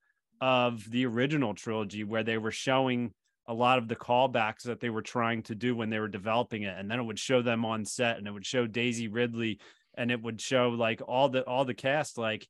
of 0.41 0.89
the 0.89 1.05
original 1.05 1.53
trilogy, 1.53 2.03
where 2.03 2.23
they 2.23 2.37
were 2.37 2.51
showing 2.51 3.13
a 3.47 3.53
lot 3.53 3.77
of 3.77 3.87
the 3.87 3.95
callbacks 3.95 4.63
that 4.63 4.79
they 4.79 4.89
were 4.89 5.01
trying 5.01 5.43
to 5.43 5.55
do 5.55 5.75
when 5.75 5.89
they 5.89 5.99
were 5.99 6.07
developing 6.07 6.63
it, 6.63 6.77
and 6.77 6.89
then 6.89 6.99
it 6.99 7.03
would 7.03 7.19
show 7.19 7.41
them 7.41 7.65
on 7.65 7.85
set, 7.85 8.17
and 8.17 8.27
it 8.27 8.31
would 8.31 8.45
show 8.45 8.65
Daisy 8.67 9.07
Ridley, 9.07 9.59
and 9.95 10.11
it 10.11 10.21
would 10.21 10.39
show 10.39 10.69
like 10.69 11.01
all 11.07 11.29
the 11.29 11.43
all 11.43 11.65
the 11.65 11.73
cast, 11.73 12.17
like 12.17 12.47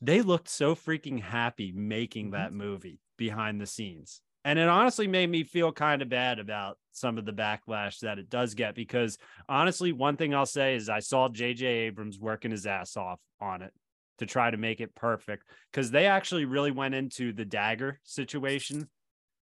they 0.00 0.22
looked 0.22 0.48
so 0.48 0.74
freaking 0.74 1.20
happy 1.20 1.72
making 1.72 2.26
mm-hmm. 2.26 2.34
that 2.34 2.52
movie 2.52 3.00
behind 3.16 3.60
the 3.60 3.66
scenes. 3.66 4.20
And 4.46 4.60
it 4.60 4.68
honestly 4.68 5.08
made 5.08 5.28
me 5.28 5.42
feel 5.42 5.72
kind 5.72 6.02
of 6.02 6.08
bad 6.08 6.38
about 6.38 6.78
some 6.92 7.18
of 7.18 7.24
the 7.24 7.32
backlash 7.32 7.98
that 7.98 8.20
it 8.20 8.30
does 8.30 8.54
get 8.54 8.76
because 8.76 9.18
honestly, 9.48 9.90
one 9.90 10.16
thing 10.16 10.36
I'll 10.36 10.46
say 10.46 10.76
is 10.76 10.88
I 10.88 11.00
saw 11.00 11.28
JJ 11.28 11.62
Abrams 11.62 12.20
working 12.20 12.52
his 12.52 12.64
ass 12.64 12.96
off 12.96 13.18
on 13.40 13.62
it 13.62 13.72
to 14.18 14.26
try 14.26 14.48
to 14.48 14.56
make 14.56 14.80
it 14.80 14.94
perfect 14.94 15.42
because 15.72 15.90
they 15.90 16.06
actually 16.06 16.44
really 16.44 16.70
went 16.70 16.94
into 16.94 17.32
the 17.32 17.44
dagger 17.44 17.98
situation 18.04 18.88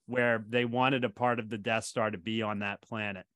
where 0.07 0.43
they 0.49 0.65
wanted 0.65 1.05
a 1.05 1.11
part 1.11 1.41
of 1.41 1.51
the 1.51 1.59
Death 1.59 1.85
Star 1.85 2.11
to 2.11 2.17
be 2.17 2.41
on 2.41 2.61
that 2.61 2.81
planet. 2.81 3.27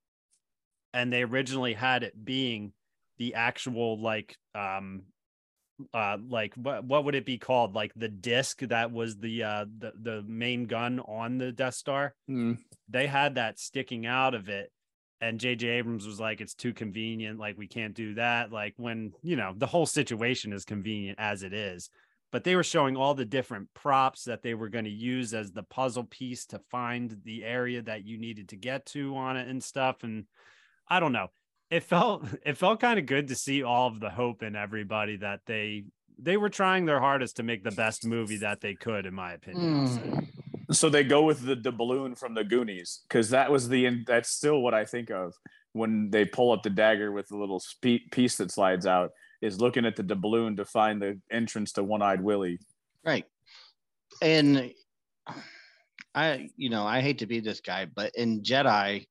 And 0.95 1.13
they 1.13 1.25
originally 1.25 1.75
had 1.75 2.05
it 2.05 2.15
being 2.25 2.73
the 3.19 3.35
actual 3.35 4.01
like 4.01 4.39
um 4.55 5.03
uh 5.95 6.17
like 6.29 6.55
what 6.55 6.85
what 6.85 7.05
would 7.05 7.15
it 7.15 7.27
be 7.27 7.39
called? 7.39 7.75
Like 7.75 7.93
the 7.95 8.09
disc 8.09 8.61
that 8.61 8.93
was 8.93 9.19
the 9.19 9.43
uh 9.43 9.65
the, 9.79 9.93
the 10.01 10.23
main 10.27 10.67
gun 10.67 11.01
on 11.01 11.39
the 11.39 11.53
Death 11.53 11.75
Star? 11.75 12.15
Hmm. 12.27 12.55
they 12.89 13.07
had 13.07 13.35
that 13.37 13.59
sticking 13.59 14.07
out 14.07 14.35
of 14.35 14.49
it 14.49 14.73
and 15.21 15.39
JJ 15.39 15.65
Abrams 15.65 16.07
was 16.07 16.21
like 16.21 16.41
it's 16.41 16.55
too 16.55 16.73
convenient 16.73 17.39
like 17.39 17.59
we 17.59 17.67
can't 17.67 17.95
do 17.95 18.15
that. 18.15 18.53
Like 18.53 18.75
when 18.77 19.13
you 19.23 19.37
know 19.37 19.53
the 19.57 19.67
whole 19.67 19.87
situation 19.87 20.53
is 20.53 20.65
convenient 20.65 21.19
as 21.21 21.43
it 21.43 21.53
is 21.53 21.91
but 22.33 22.45
they 22.45 22.55
were 22.55 22.63
showing 22.63 22.97
all 22.97 23.15
the 23.15 23.25
different 23.25 23.73
props 23.75 24.25
that 24.25 24.43
they 24.43 24.55
were 24.55 24.69
going 24.69 24.85
to 24.85 24.91
use 24.91 25.35
as 25.35 25.51
the 25.53 25.63
puzzle 25.65 26.05
piece 26.05 26.47
to 26.47 26.61
find 26.71 27.17
the 27.25 27.45
area 27.45 27.83
that 27.83 28.05
you 28.05 28.19
needed 28.19 28.49
to 28.51 28.57
get 28.57 28.87
to 28.87 29.17
on 29.17 29.37
it 29.37 29.49
and 29.49 29.63
stuff 29.63 30.03
and 30.03 30.25
I 30.89 31.01
don't 31.01 31.13
know 31.13 31.29
it 31.71 31.83
felt 31.85 32.25
it 32.45 32.57
felt 32.57 32.81
kind 32.81 32.99
of 32.99 33.07
good 33.07 33.29
to 33.29 33.35
see 33.35 33.63
all 33.63 33.89
of 33.89 34.01
the 34.01 34.11
hope 34.11 34.43
in 34.43 34.57
everybody 34.57 35.17
that 35.17 35.41
they 35.47 35.85
they 36.19 36.37
were 36.37 36.51
trying 36.51 36.85
their 36.85 37.01
hardest 37.01 37.37
to 37.37 37.43
make 37.43 37.65
the 37.65 37.71
best 37.71 38.05
movie 38.05 38.39
that 38.39 38.61
they 38.61 38.75
could 38.75 39.07
in 39.07 39.15
my 39.15 39.33
opinion 39.33 39.87
I'll. 39.87 39.89
Hmm. 39.89 40.19
So 40.73 40.89
they 40.89 41.03
go 41.03 41.23
with 41.23 41.45
the, 41.45 41.57
the 41.57 41.73
balloon 41.73 42.15
from 42.15 42.35
the 42.35 42.45
Goonies 42.45 43.01
because 43.09 43.31
that 43.31 43.51
was 43.51 43.69
the 43.69 44.05
that's 44.07 44.31
still 44.31 44.61
what 44.61 44.73
I 44.73 44.85
think 44.85 45.11
of 45.11 45.35
when 45.73 46.11
they 46.11 46.25
pull 46.25 46.53
up 46.53 46.63
the 46.63 46.71
dagger 46.71 47.11
with 47.11 47.29
the 47.29 47.37
little 47.37 47.61
spe- 47.61 48.11
piece 48.13 48.37
that 48.37 48.53
slides 48.53 48.87
out 48.87 49.11
is 49.43 49.61
looking 49.61 49.85
at 49.85 49.97
the, 49.97 50.03
the 50.03 50.17
balloon 50.17 50.57
to 50.57 50.65
find 50.65 51.01
the 51.01 51.19
entrance 51.31 51.73
to 51.73 51.83
One 51.83 52.03
Eyed 52.03 52.21
Willie. 52.21 52.59
Right. 53.05 53.25
And 54.23 54.73
I, 56.15 56.51
you 56.57 56.71
know, 56.71 56.87
I 56.87 57.01
hate 57.01 57.19
to 57.19 57.27
be 57.27 57.41
this 57.41 57.61
guy, 57.61 57.87
but 57.87 58.15
in 58.15 58.43
Jedi, 58.43 59.07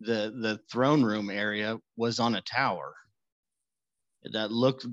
the 0.00 0.32
the 0.40 0.60
throne 0.70 1.02
room 1.02 1.30
area 1.30 1.78
was 1.96 2.18
on 2.20 2.34
a 2.34 2.42
tower 2.42 2.94
that 4.32 4.50
looked 4.50 4.86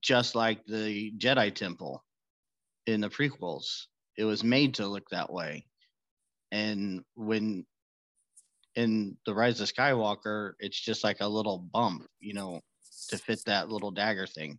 just 0.00 0.34
like 0.34 0.64
the 0.66 1.12
Jedi 1.18 1.54
Temple 1.54 2.02
in 2.86 3.00
the 3.00 3.08
prequels. 3.08 3.86
It 4.16 4.24
was 4.24 4.42
made 4.42 4.74
to 4.74 4.86
look 4.86 5.08
that 5.10 5.32
way. 5.32 5.66
And 6.50 7.02
when 7.14 7.64
in 8.74 9.16
the 9.26 9.34
Rise 9.34 9.60
of 9.60 9.72
Skywalker, 9.72 10.52
it's 10.58 10.80
just 10.80 11.04
like 11.04 11.20
a 11.20 11.28
little 11.28 11.58
bump, 11.58 12.06
you 12.20 12.34
know, 12.34 12.60
to 13.08 13.18
fit 13.18 13.44
that 13.46 13.68
little 13.68 13.90
dagger 13.90 14.26
thing. 14.26 14.58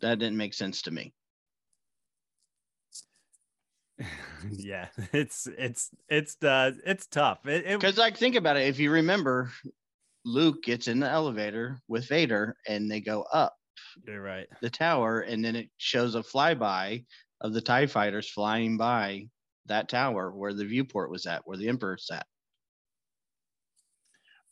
That 0.00 0.18
didn't 0.18 0.36
make 0.36 0.54
sense 0.54 0.82
to 0.82 0.90
me. 0.90 1.12
yeah, 4.50 4.88
it's 5.12 5.48
it's 5.58 5.90
it's 6.08 6.36
uh 6.42 6.72
it's 6.84 7.06
tough. 7.06 7.46
It, 7.46 7.64
it 7.66 7.80
Because 7.80 7.98
like 7.98 8.16
think 8.16 8.36
about 8.36 8.56
it, 8.56 8.68
if 8.68 8.78
you 8.78 8.90
remember, 8.90 9.50
Luke 10.24 10.62
gets 10.62 10.88
in 10.88 11.00
the 11.00 11.08
elevator 11.08 11.78
with 11.88 12.08
Vader 12.08 12.56
and 12.66 12.90
they 12.90 13.00
go 13.00 13.22
up 13.22 13.54
you're 14.06 14.22
right. 14.22 14.46
the 14.60 14.70
tower, 14.70 15.20
and 15.20 15.44
then 15.44 15.56
it 15.56 15.70
shows 15.76 16.14
a 16.14 16.22
flyby 16.22 17.04
of 17.40 17.52
the 17.52 17.60
TIE 17.60 17.86
fighters 17.86 18.30
flying 18.30 18.76
by 18.76 19.28
that 19.66 19.88
tower 19.88 20.30
where 20.30 20.54
the 20.54 20.64
viewport 20.64 21.10
was 21.10 21.26
at, 21.26 21.42
where 21.44 21.56
the 21.56 21.68
Emperor 21.68 21.98
sat. 21.98 22.26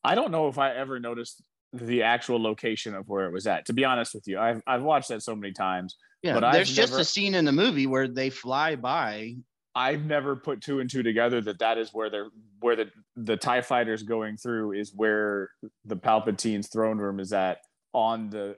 I 0.05 0.15
don't 0.15 0.31
know 0.31 0.49
if 0.49 0.59
I 0.59 0.73
ever 0.75 1.01
noticed 1.01 1.43
the 1.73 2.03
actual 2.03 2.41
location 2.41 2.95
of 2.95 3.09
where 3.09 3.27
it 3.27 3.33
was 3.33 3.47
at. 3.47 3.67
To 3.67 3.73
be 3.73 3.85
honest 3.85 4.15
with 4.15 4.27
you, 4.27 4.39
I've 4.39 4.63
I've 4.67 4.83
watched 4.83 5.09
that 5.09 5.23
so 5.23 5.35
many 5.35 5.53
times. 5.53 5.97
Yeah, 6.23 6.35
But 6.35 6.45
I've 6.45 6.55
there's 6.55 6.75
just 6.75 6.93
never- 6.93 7.03
a 7.03 7.05
scene 7.05 7.35
in 7.35 7.45
the 7.45 7.53
movie 7.53 7.87
where 7.87 8.09
they 8.09 8.31
fly 8.31 8.77
by. 8.77 9.37
I've 9.75 10.05
never 10.07 10.35
put 10.37 10.63
two 10.63 10.81
and 10.81 10.89
two 10.91 11.03
together 11.03 11.41
that 11.43 11.59
that 11.59 11.77
is 11.77 11.91
where 11.93 12.09
they're 12.09 12.29
where 12.61 12.77
the 12.77 12.91
the 13.17 13.37
Tie 13.37 13.61
fighters 13.61 14.03
going 14.03 14.39
through 14.39 14.73
is 14.73 14.93
where 14.95 15.51
the 15.85 15.97
Palpatine's 15.97 16.69
throne 16.69 16.97
room 16.97 17.21
is 17.21 17.33
at 17.35 17.59
on 17.93 18.31
the 18.31 18.57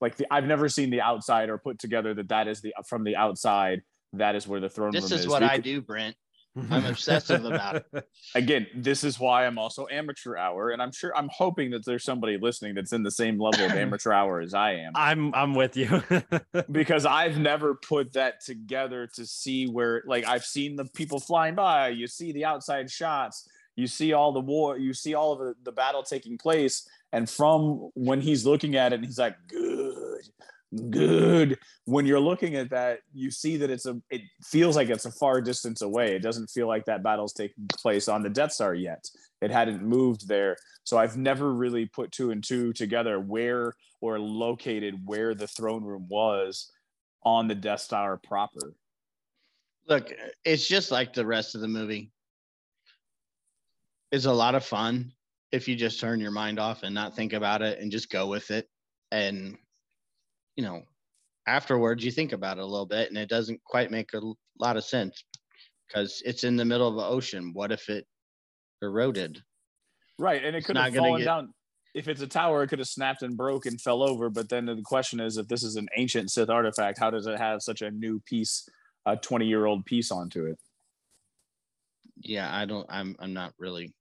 like 0.00 0.16
the 0.16 0.26
I've 0.32 0.46
never 0.46 0.68
seen 0.70 0.88
the 0.88 1.02
outside 1.02 1.50
or 1.50 1.58
put 1.58 1.78
together 1.78 2.14
that 2.14 2.28
that 2.30 2.48
is 2.48 2.62
the 2.62 2.72
from 2.88 3.04
the 3.04 3.16
outside 3.16 3.82
that 4.14 4.34
is 4.34 4.48
where 4.48 4.60
the 4.60 4.70
throne 4.70 4.92
This 4.92 5.02
room 5.02 5.04
is 5.06 5.10
This 5.10 5.20
is. 5.20 5.28
what 5.28 5.42
We 5.42 5.48
I 5.48 5.56
could- 5.56 5.64
do, 5.64 5.82
Brent. 5.82 6.16
I'm 6.70 6.86
obsessive 6.86 7.44
about 7.44 7.76
it. 7.76 8.08
Again, 8.34 8.66
this 8.74 9.04
is 9.04 9.20
why 9.20 9.46
I'm 9.46 9.58
also 9.58 9.86
amateur 9.90 10.36
hour, 10.36 10.70
and 10.70 10.80
I'm 10.80 10.92
sure 10.92 11.14
I'm 11.16 11.28
hoping 11.30 11.70
that 11.72 11.84
there's 11.84 12.04
somebody 12.04 12.38
listening 12.40 12.74
that's 12.74 12.92
in 12.92 13.02
the 13.02 13.10
same 13.10 13.38
level 13.38 13.66
of 13.66 13.72
amateur 13.72 14.12
hour 14.12 14.40
as 14.40 14.54
I 14.54 14.72
am. 14.72 14.92
I'm 14.94 15.34
I'm 15.34 15.54
with 15.54 15.76
you. 15.76 16.02
because 16.70 17.04
I've 17.04 17.38
never 17.38 17.74
put 17.74 18.14
that 18.14 18.40
together 18.40 19.06
to 19.14 19.26
see 19.26 19.66
where 19.66 20.02
like 20.06 20.26
I've 20.26 20.44
seen 20.44 20.76
the 20.76 20.86
people 20.86 21.20
flying 21.20 21.54
by, 21.54 21.88
you 21.88 22.06
see 22.06 22.32
the 22.32 22.46
outside 22.46 22.90
shots, 22.90 23.48
you 23.74 23.86
see 23.86 24.14
all 24.14 24.32
the 24.32 24.40
war, 24.40 24.78
you 24.78 24.94
see 24.94 25.14
all 25.14 25.32
of 25.32 25.38
the, 25.40 25.54
the 25.62 25.72
battle 25.72 26.02
taking 26.02 26.38
place, 26.38 26.88
and 27.12 27.28
from 27.28 27.90
when 27.94 28.20
he's 28.20 28.46
looking 28.46 28.76
at 28.76 28.92
it, 28.92 29.04
he's 29.04 29.18
like, 29.18 29.36
good, 29.48 30.22
good. 30.90 31.58
When 31.84 32.06
you're 32.06 32.20
looking 32.20 32.56
at 32.56 32.70
that, 32.70 33.00
you 33.12 33.30
see 33.30 33.56
that 33.58 33.70
it's 33.70 33.86
a 33.86 34.00
it 34.10 34.22
feels 34.42 34.76
like 34.76 34.88
it's 34.88 35.06
a 35.06 35.12
far 35.12 35.40
distance 35.40 35.82
away. 35.82 36.14
It 36.14 36.22
doesn't 36.22 36.50
feel 36.50 36.66
like 36.66 36.84
that 36.86 37.02
battle's 37.02 37.32
taking 37.32 37.66
place 37.78 38.08
on 38.08 38.22
the 38.22 38.30
Death 38.30 38.52
Star 38.52 38.74
yet. 38.74 39.04
It 39.40 39.50
hadn't 39.50 39.82
moved 39.82 40.28
there. 40.28 40.56
So 40.84 40.98
I've 40.98 41.16
never 41.16 41.52
really 41.52 41.86
put 41.86 42.12
two 42.12 42.30
and 42.30 42.42
two 42.42 42.72
together 42.72 43.20
where 43.20 43.74
or 44.00 44.18
located 44.18 45.00
where 45.04 45.34
the 45.34 45.46
throne 45.48 45.84
room 45.84 46.06
was 46.08 46.70
on 47.24 47.48
the 47.48 47.54
Death 47.54 47.80
Star 47.80 48.16
proper. 48.16 48.74
Look, 49.88 50.12
it's 50.44 50.66
just 50.66 50.90
like 50.90 51.12
the 51.12 51.26
rest 51.26 51.54
of 51.54 51.60
the 51.60 51.68
movie. 51.68 52.10
It's 54.10 54.24
a 54.24 54.32
lot 54.32 54.54
of 54.54 54.64
fun 54.64 55.12
if 55.52 55.68
you 55.68 55.76
just 55.76 56.00
turn 56.00 56.20
your 56.20 56.30
mind 56.30 56.58
off 56.58 56.82
and 56.82 56.94
not 56.94 57.14
think 57.14 57.32
about 57.32 57.62
it 57.62 57.78
and 57.78 57.90
just 57.90 58.10
go 58.10 58.26
with 58.26 58.50
it. 58.50 58.68
And, 59.10 59.56
you 60.56 60.64
know, 60.64 60.82
afterwards 61.46 62.04
you 62.04 62.10
think 62.10 62.32
about 62.32 62.58
it 62.58 62.62
a 62.62 62.66
little 62.66 62.86
bit 62.86 63.08
and 63.08 63.18
it 63.18 63.28
doesn't 63.28 63.62
quite 63.64 63.90
make 63.90 64.12
a 64.14 64.20
lot 64.58 64.76
of 64.76 64.84
sense 64.84 65.22
because 65.86 66.22
it's 66.24 66.44
in 66.44 66.56
the 66.56 66.64
middle 66.64 66.88
of 66.88 66.96
the 66.96 67.04
ocean. 67.04 67.52
What 67.52 67.70
if 67.72 67.88
it 67.88 68.06
eroded? 68.82 69.40
Right. 70.18 70.42
And 70.44 70.56
it 70.56 70.64
could 70.64 70.76
have 70.76 70.94
fallen 70.94 71.20
get- 71.20 71.24
down. 71.26 71.52
If 71.94 72.08
it's 72.08 72.20
a 72.20 72.26
tower, 72.26 72.62
it 72.62 72.68
could 72.68 72.78
have 72.78 72.88
snapped 72.88 73.22
and 73.22 73.38
broke 73.38 73.64
and 73.64 73.80
fell 73.80 74.02
over. 74.02 74.28
But 74.28 74.50
then 74.50 74.66
the 74.66 74.82
question 74.84 75.18
is 75.18 75.38
if 75.38 75.48
this 75.48 75.62
is 75.62 75.76
an 75.76 75.88
ancient 75.96 76.30
Sith 76.30 76.50
artifact, 76.50 76.98
how 76.98 77.08
does 77.08 77.26
it 77.26 77.38
have 77.38 77.62
such 77.62 77.80
a 77.80 77.90
new 77.90 78.20
piece, 78.26 78.68
a 79.06 79.16
20 79.16 79.46
year 79.46 79.64
old 79.64 79.86
piece 79.86 80.10
onto 80.10 80.44
it? 80.44 80.58
Yeah, 82.20 82.54
I 82.54 82.66
don't, 82.66 82.86
I'm, 82.90 83.16
I'm 83.18 83.32
not 83.32 83.54
really 83.58 83.94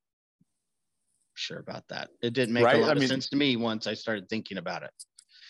sure 1.36 1.60
about 1.60 1.84
that. 1.88 2.10
It 2.22 2.34
didn't 2.34 2.53
make 2.53 2.66
Right, 2.66 2.76
a 2.76 2.80
lot 2.80 2.89
I 2.89 2.91
of 2.93 2.99
mean- 2.99 3.08
sense 3.08 3.30
to 3.30 3.38
me 3.38 3.56
once 3.56 3.88
I 3.88 3.93
started 3.93 4.28
thinking 4.28 4.58
about 4.58 4.84
it. 4.84 4.91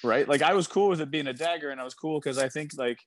Right? 0.03 0.27
Like 0.27 0.41
I 0.41 0.53
was 0.53 0.67
cool 0.67 0.89
with 0.89 1.01
it 1.01 1.11
being 1.11 1.27
a 1.27 1.33
dagger, 1.33 1.69
and 1.69 1.79
I 1.79 1.83
was 1.83 1.93
cool 1.93 2.19
because 2.19 2.37
I 2.37 2.49
think 2.49 2.71
like 2.77 2.99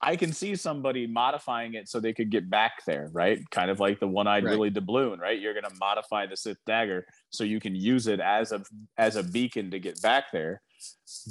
I 0.00 0.16
can 0.16 0.32
see 0.32 0.54
somebody 0.56 1.06
modifying 1.06 1.74
it 1.74 1.88
so 1.88 1.98
they 1.98 2.12
could 2.12 2.30
get 2.30 2.50
back 2.50 2.84
there, 2.86 3.08
right? 3.12 3.38
Kind 3.50 3.70
of 3.70 3.80
like 3.80 4.00
the 4.00 4.06
one-eyed 4.08 4.44
Right. 4.44 4.50
Willie 4.50 4.70
doubloon, 4.70 5.18
right? 5.18 5.40
You're 5.40 5.54
gonna 5.54 5.74
modify 5.80 6.26
the 6.26 6.36
Sith 6.36 6.58
dagger 6.66 7.06
so 7.30 7.42
you 7.44 7.60
can 7.60 7.74
use 7.74 8.06
it 8.06 8.20
as 8.20 8.52
a 8.52 8.62
as 8.98 9.16
a 9.16 9.22
beacon 9.22 9.70
to 9.70 9.78
get 9.78 10.00
back 10.02 10.24
there. 10.32 10.60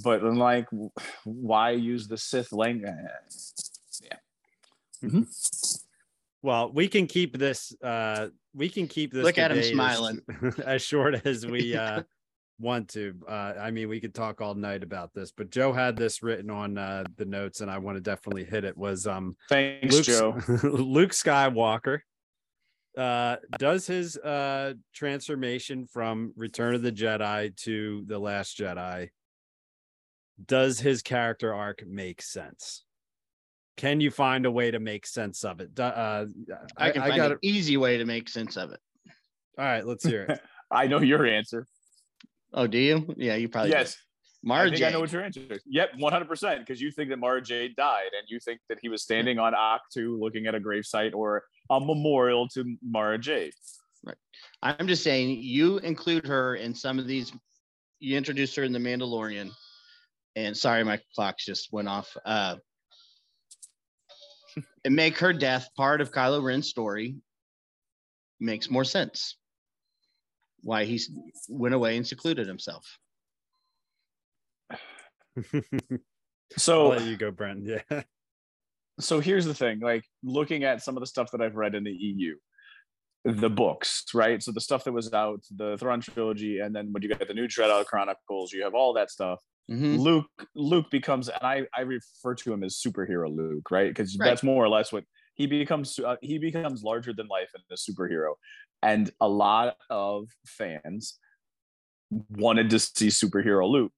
But 0.04 0.22
then, 0.24 0.38
like, 0.38 0.68
why 1.26 1.72
use 1.72 2.08
the 2.08 2.18
Sith 2.18 2.52
language? 2.52 2.89
Yeah, 4.02 5.20
well, 6.41 6.72
we 6.72 6.88
can 6.88 7.08
keep 7.08 7.38
this 7.38 7.74
uh 7.84 8.30
we 8.54 8.70
can 8.70 8.88
keep 8.88 9.14
this 9.14 9.24
Look 9.24 9.38
at 9.38 9.52
him 9.52 9.58
debate 9.58 9.72
as- 9.72 9.74
smiling. 9.76 10.22
as 10.66 10.82
short 10.82 11.26
as 11.26 11.46
we 11.46 11.76
uh 11.76 12.04
want 12.64 12.89
to. 12.89 13.14
Uh 13.28 13.53
I 13.59 13.70
mean 13.70 13.89
we 13.89 13.99
could 13.99 14.16
talk 14.16 14.41
all 14.41 14.55
night 14.55 14.82
about 14.82 15.14
this, 15.14 15.32
but 15.32 15.51
Joe 15.51 15.72
had 15.72 15.95
this 15.95 16.24
written 16.24 16.49
on 16.49 16.78
uh 16.78 17.03
the 17.18 17.26
notes 17.26 17.61
and 17.61 17.70
I 17.70 17.78
want 17.78 17.97
to 17.97 18.01
definitely 18.01 18.45
hit 18.45 18.64
it 18.64 18.78
was 18.78 19.05
um 19.05 19.36
Thanks, 19.49 19.93
Luke, 19.93 20.05
Joe. 20.05 20.39
Luke 20.64 21.11
Skywalker 21.11 21.99
uh, 22.97 23.38
does 23.57 23.88
his 23.88 24.18
uh, 24.18 24.74
transformation 24.93 25.88
from 25.88 26.34
Return 26.36 26.76
of 26.76 26.82
the 26.82 26.91
Jedi 26.91 27.55
to 27.57 28.03
The 28.05 28.20
Last 28.20 28.57
Jedi. 28.57 29.09
Does 30.43 30.80
his 30.80 31.01
character 31.01 31.53
arc 31.53 31.86
make 31.86 32.22
sense? 32.22 32.84
Can 33.78 33.99
you 33.99 34.11
find 34.11 34.45
a 34.45 34.51
way 34.51 34.70
to 34.72 34.80
make 34.80 35.07
sense 35.07 35.43
of 35.43 35.59
it? 35.59 35.80
Uh, 35.80 36.26
I 36.78 36.91
can 36.91 37.01
find 37.01 37.16
got 37.16 37.32
an 37.32 37.39
easy 37.41 37.78
way 37.78 37.97
to 37.97 38.05
make 38.05 38.30
sense 38.30 38.57
of 38.57 38.72
it. 38.72 38.80
All 39.57 39.66
right, 39.66 39.86
let's 39.86 40.05
hear 40.05 40.24
it. 40.24 40.41
I 40.72 40.88
know 40.88 40.99
your 40.99 41.26
answer. 41.26 41.68
Oh, 42.54 42.68
do 42.68 42.78
you? 42.78 43.14
Yeah, 43.18 43.36
you 43.36 43.49
probably 43.49 43.72
yes, 43.72 43.93
do. 43.93 43.99
I 43.99 44.47
Mara 44.47 44.70
think 44.70 44.84
I 44.84 44.89
know 44.89 44.99
what 44.99 45.12
your 45.12 45.24
answer 45.24 45.41
is. 45.49 45.62
Yep, 45.66 45.91
one 45.97 46.12
hundred 46.12 46.28
percent. 46.28 46.60
Because 46.60 46.82
you 46.82 46.91
think 46.91 47.10
that 47.10 47.18
Mara 47.18 47.41
Jade 47.41 47.76
died, 47.76 48.12
and 48.18 48.28
you 48.28 48.39
think 48.39 48.60
that 48.70 48.78
he 48.82 48.89
was 48.89 49.01
standing 49.01 49.39
on 49.39 49.54
Ahch-To 49.54 50.20
looking 50.20 50.45
at 50.47 50.56
a 50.56 50.60
gravesite 50.60 51.14
or 51.14 51.43
a 51.70 51.80
memorial 51.80 52.47
to 52.49 52.76
Mara 52.84 53.18
Jade. 53.18 53.54
Right. 54.06 54.18
I'm 54.62 54.88
just 54.88 55.04
saying 55.04 55.41
you 55.41 55.80
include 55.80 56.28
her 56.28 56.56
in 56.56 56.76
some 56.76 56.99
of 56.99 57.08
these. 57.08 57.32
You 57.99 58.18
introduced 58.18 58.56
her 58.58 58.64
in 58.64 58.74
the 58.74 58.80
Mandalorian, 58.80 59.49
and 60.36 60.56
sorry, 60.56 60.84
my 60.84 60.99
clocks 61.16 61.45
just 61.45 61.72
went 61.72 61.88
off. 61.88 62.16
Uh, 62.26 62.58
and 64.86 64.95
make 64.95 65.18
her 65.18 65.34
death 65.34 65.70
part 65.76 66.01
of 66.01 66.12
Kylo 66.12 66.43
Ren's 66.43 66.68
story 66.68 67.16
makes 68.39 68.70
more 68.70 68.84
sense. 68.84 69.38
Why 70.64 70.86
he 70.86 70.99
went 71.49 71.76
away 71.76 71.97
and 71.97 72.07
secluded 72.07 72.47
himself. 72.47 72.97
I'll 75.53 75.99
So, 76.57 76.88
let 76.89 77.03
you 77.03 77.18
go, 77.18 77.32
Brent. 77.32 77.66
Yeah. 77.91 78.03
so 78.99 79.20
here's 79.20 79.45
the 79.45 79.53
thing: 79.53 79.80
like 79.80 80.05
looking 80.24 80.64
at 80.64 80.82
some 80.82 80.95
of 80.95 81.01
the 81.01 81.07
stuff 81.07 81.32
that 81.32 81.41
I've 81.41 81.55
read 81.55 81.76
in 81.76 81.84
the 81.84 81.91
EU, 81.91 82.36
the 83.26 83.49
books, 83.49 84.05
right? 84.14 84.41
So 84.41 84.51
the 84.51 84.61
stuff 84.61 84.84
that 84.86 84.91
was 84.93 85.11
out, 85.14 85.41
the 85.55 85.78
Thrawn 85.78 85.99
trilogy, 86.01 86.59
and 86.59 86.76
then 86.76 86.91
when 86.93 87.03
you 87.03 87.09
get 87.09 87.28
the 87.28 87.34
new 87.34 87.47
Dread 87.47 87.86
Chronicles, 87.86 88.53
you 88.53 88.64
have 88.64 88.74
all 88.74 88.93
that 88.93 89.11
stuff. 89.11 89.41
Mhm. 89.72 89.97
Luke 89.99 90.47
Luke 90.55 90.89
becomes 90.91 91.30
and 91.30 91.41
I 91.41 91.66
I 91.76 91.82
refer 91.82 92.36
to 92.36 92.53
him 92.53 92.64
as 92.64 92.82
superhero 92.86 93.34
Luke, 93.34 93.72
right? 93.72 93.89
Because 93.89 94.18
Right. 94.18 94.28
that's 94.30 94.43
more 94.43 94.64
or 94.64 94.70
less 94.70 94.91
what 94.91 95.05
he 95.36 95.48
becomes 95.48 96.00
uh, 96.00 96.16
he 96.22 96.38
becomes 96.38 96.84
larger 96.84 97.14
than 97.14 97.28
life 97.28 97.50
and 97.54 97.64
a 97.72 97.76
superhero. 97.76 98.34
And 98.82 99.12
a 99.22 99.28
lot 99.28 99.78
of 99.90 100.30
fans 100.46 101.18
wanted 102.30 102.70
to 102.72 102.80
see 102.80 103.08
superhero 103.08 103.68
Luke. 103.70 103.94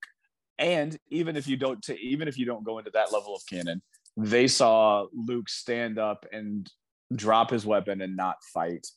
And 0.58 0.98
even 1.10 1.36
if 1.36 1.48
you 1.48 1.58
don't 1.58 1.84
ta- 1.84 1.94
even 2.02 2.28
if 2.28 2.38
you 2.38 2.46
don't 2.46 2.64
go 2.64 2.78
into 2.80 2.92
that 2.92 3.12
level 3.12 3.36
of 3.36 3.42
canon, 3.50 3.82
they 4.16 4.48
saw 4.48 5.08
Luke 5.14 5.50
stand 5.50 6.00
up 6.00 6.26
and 6.32 6.70
drop 7.14 7.50
his 7.50 7.66
weapon 7.66 8.02
and 8.02 8.16
not 8.16 8.38
fight 8.54 8.88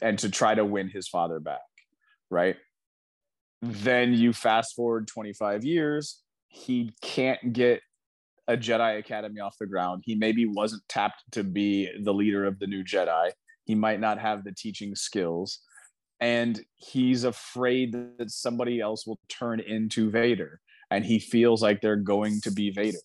and 0.00 0.18
to 0.18 0.30
try 0.30 0.54
to 0.54 0.64
win 0.64 0.88
his 0.88 1.08
father 1.08 1.40
back, 1.40 1.60
right? 2.30 2.56
Then 3.62 4.12
you 4.14 4.32
fast 4.32 4.76
forward 4.76 5.08
25 5.08 5.64
years, 5.64 6.20
he 6.48 6.92
can't 7.02 7.52
get 7.52 7.82
a 8.48 8.56
Jedi 8.56 8.98
Academy 8.98 9.40
off 9.40 9.56
the 9.60 9.66
ground. 9.66 10.02
He 10.04 10.14
maybe 10.16 10.46
wasn't 10.46 10.82
tapped 10.88 11.22
to 11.32 11.44
be 11.44 11.88
the 12.02 12.14
leader 12.14 12.44
of 12.46 12.58
the 12.58 12.66
new 12.66 12.82
Jedi. 12.82 13.30
He 13.64 13.74
might 13.74 14.00
not 14.00 14.18
have 14.18 14.42
the 14.42 14.52
teaching 14.52 14.94
skills. 14.96 15.60
and 16.20 16.60
he's 16.76 17.24
afraid 17.24 17.92
that 17.92 18.30
somebody 18.30 18.80
else 18.80 19.06
will 19.06 19.20
turn 19.28 19.60
into 19.60 20.10
Vader 20.10 20.60
and 20.90 21.04
he 21.04 21.18
feels 21.18 21.62
like 21.62 21.80
they're 21.80 21.96
going 21.96 22.40
to 22.42 22.50
be 22.50 22.70
Vader. 22.70 22.98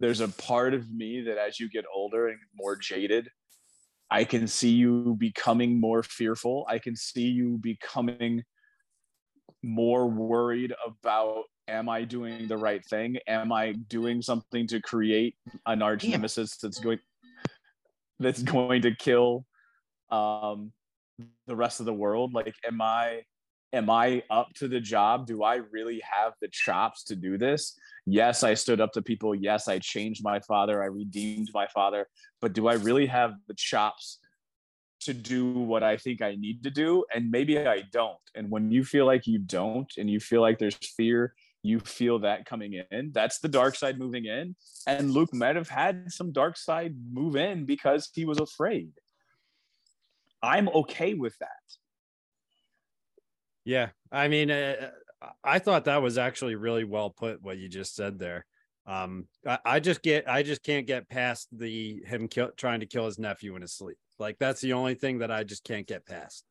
There's 0.00 0.20
a 0.20 0.28
part 0.28 0.74
of 0.74 0.90
me 0.90 1.20
that 1.22 1.38
as 1.38 1.60
you 1.60 1.68
get 1.68 1.84
older 1.94 2.28
and 2.28 2.38
more 2.54 2.74
jaded, 2.76 3.28
I 4.10 4.24
can 4.24 4.48
see 4.48 4.70
you 4.70 5.14
becoming 5.18 5.78
more 5.78 6.02
fearful. 6.02 6.66
I 6.68 6.78
can 6.78 6.96
see 6.96 7.28
you 7.28 7.58
becoming 7.58 8.42
more 9.62 10.08
worried 10.08 10.72
about 10.84 11.44
am 11.70 11.88
I 11.88 12.04
doing 12.04 12.48
the 12.48 12.56
right 12.56 12.84
thing? 12.84 13.16
Am 13.26 13.52
I 13.52 13.72
doing 13.72 14.20
something 14.20 14.66
to 14.66 14.80
create 14.80 15.36
an 15.66 15.82
arch 15.82 16.04
nemesis 16.04 16.56
that's 16.56 16.80
going 16.80 16.98
that's 18.18 18.42
going 18.42 18.82
to 18.82 18.94
kill 18.94 19.46
um 20.10 20.72
the 21.46 21.56
rest 21.56 21.80
of 21.80 21.86
the 21.86 21.94
world? 21.94 22.34
Like 22.34 22.54
am 22.66 22.80
i 22.80 23.22
am 23.72 23.88
i 23.88 24.22
up 24.30 24.48
to 24.56 24.68
the 24.68 24.80
job? 24.80 25.26
Do 25.26 25.42
i 25.42 25.56
really 25.56 26.02
have 26.10 26.32
the 26.40 26.48
chops 26.48 27.04
to 27.04 27.16
do 27.16 27.38
this? 27.38 27.78
Yes 28.06 28.42
i 28.42 28.54
stood 28.54 28.80
up 28.80 28.92
to 28.92 29.02
people. 29.02 29.34
Yes 29.34 29.68
i 29.68 29.78
changed 29.78 30.22
my 30.24 30.40
father. 30.40 30.82
I 30.82 30.86
redeemed 30.86 31.48
my 31.54 31.66
father. 31.68 32.06
But 32.40 32.52
do 32.52 32.66
i 32.66 32.74
really 32.74 33.06
have 33.06 33.34
the 33.46 33.54
chops 33.54 34.18
to 35.00 35.14
do 35.14 35.50
what 35.52 35.82
i 35.82 35.96
think 35.96 36.20
i 36.20 36.34
need 36.34 36.62
to 36.64 36.70
do? 36.70 37.04
And 37.14 37.30
maybe 37.30 37.58
i 37.58 37.82
don't. 37.92 38.18
And 38.34 38.50
when 38.50 38.70
you 38.70 38.84
feel 38.84 39.06
like 39.06 39.26
you 39.26 39.38
don't 39.38 39.90
and 39.96 40.10
you 40.10 40.20
feel 40.20 40.40
like 40.40 40.58
there's 40.58 40.76
fear 40.96 41.34
you 41.62 41.78
feel 41.80 42.20
that 42.20 42.46
coming 42.46 42.80
in 42.90 43.10
that's 43.12 43.38
the 43.40 43.48
dark 43.48 43.74
side 43.74 43.98
moving 43.98 44.24
in 44.24 44.54
and 44.86 45.10
luke 45.10 45.32
might 45.34 45.56
have 45.56 45.68
had 45.68 46.10
some 46.10 46.32
dark 46.32 46.56
side 46.56 46.94
move 47.12 47.36
in 47.36 47.64
because 47.64 48.10
he 48.14 48.24
was 48.24 48.40
afraid 48.40 48.90
I'm 50.42 50.68
okay 50.68 51.14
with 51.14 51.36
that. 51.38 51.48
Yeah, 53.64 53.90
I 54.10 54.28
mean, 54.28 54.50
uh, 54.50 54.90
I 55.44 55.58
thought 55.58 55.84
that 55.84 56.02
was 56.02 56.18
actually 56.18 56.54
really 56.54 56.84
well 56.84 57.10
put. 57.10 57.42
What 57.42 57.58
you 57.58 57.68
just 57.68 57.94
said 57.94 58.18
there. 58.18 58.46
Um, 58.86 59.28
I, 59.46 59.58
I 59.64 59.80
just 59.80 60.02
get, 60.02 60.28
I 60.28 60.42
just 60.42 60.62
can't 60.62 60.86
get 60.86 61.08
past 61.08 61.48
the 61.52 62.02
him 62.06 62.26
kill, 62.26 62.50
trying 62.56 62.80
to 62.80 62.86
kill 62.86 63.04
his 63.04 63.18
nephew 63.18 63.54
in 63.54 63.62
his 63.62 63.74
sleep. 63.74 63.98
Like 64.18 64.38
that's 64.38 64.60
the 64.60 64.72
only 64.72 64.94
thing 64.94 65.18
that 65.18 65.30
I 65.30 65.44
just 65.44 65.64
can't 65.64 65.86
get 65.86 66.06
past. 66.06 66.44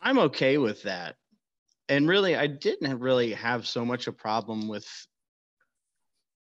I'm 0.00 0.18
okay 0.18 0.58
with 0.58 0.82
that, 0.82 1.14
and 1.88 2.08
really, 2.08 2.36
I 2.36 2.46
didn't 2.46 2.98
really 2.98 3.32
have 3.32 3.66
so 3.66 3.84
much 3.84 4.06
a 4.06 4.12
problem 4.12 4.68
with 4.68 4.86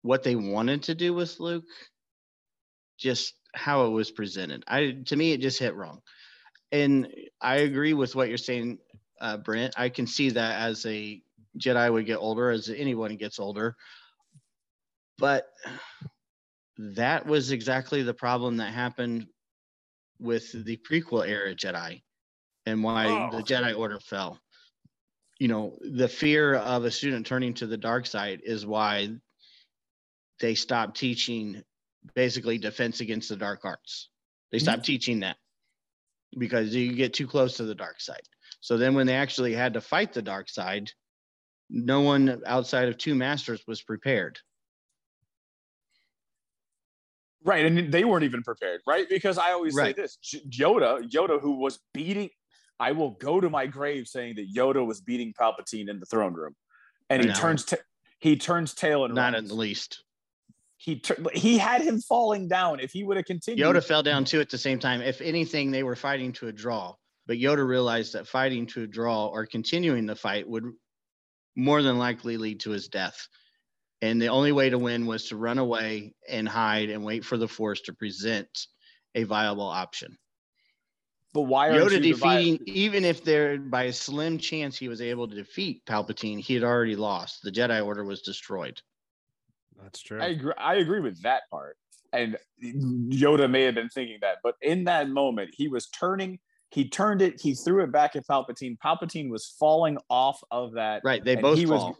what 0.02 0.22
they 0.22 0.36
wanted 0.36 0.84
to 0.84 0.94
do 0.94 1.12
with 1.14 1.38
Luke. 1.40 1.64
Just 2.98 3.34
how 3.54 3.86
it 3.86 3.90
was 3.90 4.10
presented. 4.10 4.62
I 4.68 4.98
to 5.06 5.16
me, 5.16 5.32
it 5.32 5.40
just 5.40 5.58
hit 5.58 5.74
wrong 5.74 6.00
and 6.72 7.08
I 7.40 7.56
agree 7.56 7.94
with 7.94 8.14
what 8.14 8.28
you're 8.28 8.38
saying, 8.38 8.78
uh, 9.20 9.38
Brent. 9.38 9.74
I 9.76 9.88
can 9.88 10.06
see 10.06 10.30
that 10.30 10.60
as 10.60 10.86
a 10.86 11.20
Jedi 11.58 11.92
would 11.92 12.06
get 12.06 12.18
older, 12.18 12.50
as 12.50 12.68
anyone 12.68 13.16
gets 13.16 13.40
older. 13.40 13.76
But 15.18 15.46
that 16.78 17.26
was 17.26 17.50
exactly 17.50 18.02
the 18.02 18.14
problem 18.14 18.58
that 18.58 18.72
happened 18.72 19.26
with 20.18 20.52
the 20.64 20.78
prequel 20.78 21.26
era 21.26 21.54
Jedi 21.54 22.02
and 22.66 22.84
why 22.84 23.06
oh. 23.06 23.36
the 23.36 23.42
Jedi 23.42 23.76
Order 23.76 23.98
fell. 23.98 24.38
You 25.40 25.48
know, 25.48 25.76
the 25.80 26.06
fear 26.06 26.54
of 26.54 26.84
a 26.84 26.90
student 26.90 27.26
turning 27.26 27.54
to 27.54 27.66
the 27.66 27.76
dark 27.76 28.06
side 28.06 28.42
is 28.44 28.64
why 28.64 29.08
they 30.38 30.54
stopped 30.54 30.96
teaching 30.96 31.64
basically 32.14 32.58
defense 32.58 33.00
against 33.00 33.28
the 33.28 33.36
dark 33.36 33.64
arts. 33.64 34.10
They 34.52 34.58
stopped 34.58 34.82
mm-hmm. 34.82 34.92
teaching 34.92 35.20
that 35.20 35.36
because 36.38 36.74
you 36.74 36.92
get 36.92 37.14
too 37.14 37.26
close 37.26 37.56
to 37.56 37.64
the 37.64 37.74
dark 37.74 38.00
side. 38.00 38.22
So 38.60 38.76
then 38.76 38.94
when 38.94 39.06
they 39.06 39.16
actually 39.16 39.54
had 39.54 39.74
to 39.74 39.80
fight 39.80 40.12
the 40.12 40.22
dark 40.22 40.48
side, 40.48 40.90
no 41.70 42.00
one 42.02 42.42
outside 42.46 42.88
of 42.88 42.98
two 42.98 43.14
masters 43.14 43.62
was 43.66 43.80
prepared. 43.82 44.38
Right, 47.42 47.64
and 47.64 47.90
they 47.90 48.04
weren't 48.04 48.24
even 48.24 48.42
prepared, 48.42 48.82
right? 48.86 49.08
Because 49.08 49.38
I 49.38 49.52
always 49.52 49.74
right. 49.74 49.96
say 49.96 50.02
this: 50.02 50.18
Yoda, 50.50 51.10
Yoda, 51.10 51.40
who 51.40 51.52
was 51.52 51.80
beating, 51.94 52.28
I 52.80 52.92
will 52.92 53.10
go 53.10 53.40
to 53.40 53.50
my 53.50 53.66
grave 53.66 54.08
saying 54.08 54.36
that 54.36 54.52
Yoda 54.52 54.84
was 54.84 55.00
beating 55.00 55.32
Palpatine 55.32 55.88
in 55.88 56.00
the 56.00 56.06
throne 56.06 56.34
room, 56.34 56.56
and 57.08 57.22
he 57.22 57.28
no. 57.28 57.34
turns, 57.34 57.72
he 58.18 58.36
turns 58.36 58.74
tail 58.74 59.04
and 59.04 59.14
not 59.14 59.34
runs. 59.34 59.44
in 59.44 59.48
the 59.48 59.54
least 59.54 60.02
he 60.80 61.02
he 61.34 61.58
had 61.58 61.82
him 61.82 62.00
falling 62.00 62.48
down. 62.48 62.80
If 62.80 62.90
he 62.90 63.04
would 63.04 63.18
have 63.18 63.26
continued, 63.26 63.62
Yoda 63.62 63.84
fell 63.84 64.02
down 64.02 64.24
too 64.24 64.40
at 64.40 64.48
the 64.48 64.56
same 64.56 64.78
time. 64.78 65.02
If 65.02 65.20
anything, 65.20 65.70
they 65.70 65.82
were 65.82 65.94
fighting 65.94 66.32
to 66.34 66.48
a 66.48 66.52
draw. 66.52 66.94
But 67.26 67.36
Yoda 67.36 67.66
realized 67.66 68.14
that 68.14 68.26
fighting 68.26 68.66
to 68.68 68.84
a 68.84 68.86
draw 68.86 69.26
or 69.26 69.44
continuing 69.44 70.06
the 70.06 70.16
fight 70.16 70.48
would 70.48 70.64
more 71.54 71.82
than 71.82 71.98
likely 71.98 72.38
lead 72.38 72.60
to 72.60 72.70
his 72.70 72.88
death. 72.88 73.28
And 74.00 74.22
the 74.22 74.28
only 74.28 74.52
way 74.52 74.70
to 74.70 74.78
win 74.78 75.04
was 75.04 75.28
to 75.28 75.36
run 75.36 75.58
away 75.58 76.14
and 76.26 76.48
hide 76.48 76.88
and 76.88 77.04
wait 77.04 77.26
for 77.26 77.36
the 77.36 77.46
Force 77.46 77.82
to 77.82 77.92
present 77.92 78.48
a 79.14 79.24
viable 79.24 79.68
option. 79.68 80.16
But 81.32 81.42
why 81.42 81.68
are 81.68 81.80
Yoda 81.80 82.02
defeating, 82.02 82.60
even 82.66 83.04
if 83.04 83.22
there 83.22 83.58
by 83.58 83.84
a 83.84 83.92
slim 83.92 84.38
chance 84.38 84.76
he 84.76 84.88
was 84.88 85.00
able 85.00 85.28
to 85.28 85.34
defeat 85.34 85.84
Palpatine, 85.86 86.40
he 86.40 86.54
had 86.54 86.64
already 86.64 86.96
lost. 86.96 87.42
The 87.42 87.52
Jedi 87.52 87.84
Order 87.84 88.04
was 88.04 88.22
destroyed. 88.22 88.80
That's 89.80 90.00
true. 90.00 90.20
I 90.20 90.26
agree. 90.26 90.52
I 90.58 90.74
agree 90.76 91.00
with 91.00 91.22
that 91.22 91.42
part. 91.50 91.76
And 92.12 92.36
Yoda 92.60 93.48
may 93.48 93.62
have 93.62 93.76
been 93.76 93.88
thinking 93.88 94.18
that, 94.22 94.38
but 94.42 94.56
in 94.60 94.84
that 94.84 95.08
moment, 95.08 95.50
he 95.52 95.68
was 95.68 95.86
turning. 95.88 96.40
He 96.70 96.88
turned 96.88 97.22
it. 97.22 97.40
He 97.40 97.54
threw 97.54 97.84
it 97.84 97.92
back 97.92 98.16
at 98.16 98.26
Palpatine. 98.26 98.76
Palpatine 98.78 99.30
was 99.30 99.54
falling 99.58 99.98
off 100.08 100.42
of 100.50 100.72
that. 100.72 101.02
Right. 101.04 101.24
They 101.24 101.36
both 101.36 101.62
fall. 101.64 101.88
Was, 101.90 101.96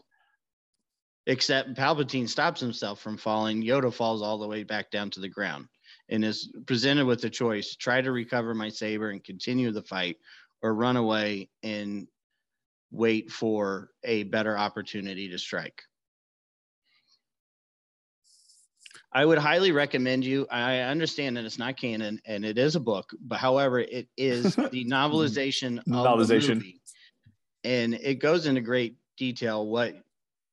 Except 1.27 1.75
Palpatine 1.75 2.27
stops 2.27 2.59
himself 2.59 2.99
from 2.99 3.15
falling. 3.15 3.63
Yoda 3.63 3.93
falls 3.93 4.21
all 4.21 4.39
the 4.39 4.47
way 4.47 4.63
back 4.63 4.91
down 4.91 5.09
to 5.11 5.21
the 5.21 5.29
ground 5.29 5.67
and 6.11 6.23
is 6.23 6.51
presented 6.67 7.05
with 7.05 7.21
the 7.21 7.29
choice: 7.29 7.75
try 7.75 8.01
to 8.01 8.11
recover 8.11 8.53
my 8.53 8.69
saber 8.69 9.09
and 9.09 9.23
continue 9.23 9.71
the 9.71 9.81
fight, 9.81 10.17
or 10.61 10.75
run 10.75 10.97
away 10.97 11.49
and 11.63 12.07
wait 12.91 13.31
for 13.31 13.89
a 14.03 14.23
better 14.23 14.57
opportunity 14.57 15.29
to 15.29 15.39
strike. 15.39 15.81
I 19.13 19.25
would 19.25 19.37
highly 19.37 19.71
recommend 19.71 20.23
you. 20.23 20.47
I 20.49 20.79
understand 20.79 21.35
that 21.35 21.43
it's 21.43 21.57
not 21.59 21.75
canon 21.77 22.21
and 22.25 22.45
it 22.45 22.57
is 22.57 22.75
a 22.75 22.79
book, 22.79 23.11
but 23.19 23.39
however, 23.39 23.79
it 23.79 24.07
is 24.15 24.55
the 24.71 24.85
novelization 24.85 25.79
of 25.79 25.85
novelization. 25.85 26.47
the 26.47 26.55
movie, 26.55 26.81
and 27.63 27.93
it 27.93 28.15
goes 28.15 28.45
into 28.45 28.61
great 28.61 28.95
detail 29.17 29.65
what 29.65 29.95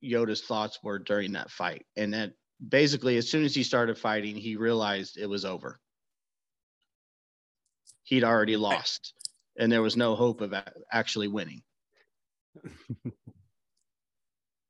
Yoda's 0.03 0.43
thoughts 0.43 0.81
were 0.83 0.99
during 0.99 1.33
that 1.33 1.51
fight, 1.51 1.87
and 1.97 2.15
that 2.15 2.33
basically, 2.67 3.17
as 3.17 3.29
soon 3.29 3.45
as 3.45 3.55
he 3.55 3.63
started 3.63 3.99
fighting, 3.99 4.37
he 4.37 4.57
realized 4.57 5.17
it 5.17 5.29
was 5.29 5.45
over. 5.45 5.79
He'd 8.05 8.25
already 8.25 8.57
lost, 8.57 9.13
and 9.59 9.71
there 9.71 9.83
was 9.83 9.97
no 9.97 10.15
hope 10.15 10.41
of 10.41 10.55
actually 10.93 11.29
winning. 11.29 11.63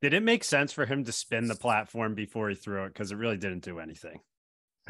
Did 0.01 0.13
it 0.13 0.23
make 0.23 0.43
sense 0.43 0.71
for 0.71 0.85
him 0.85 1.03
to 1.05 1.11
spin 1.11 1.47
the 1.47 1.55
platform 1.55 2.15
before 2.15 2.49
he 2.49 2.55
threw 2.55 2.85
it? 2.85 2.93
Because 2.93 3.11
it 3.11 3.17
really 3.17 3.37
didn't 3.37 3.63
do 3.63 3.79
anything. 3.79 4.19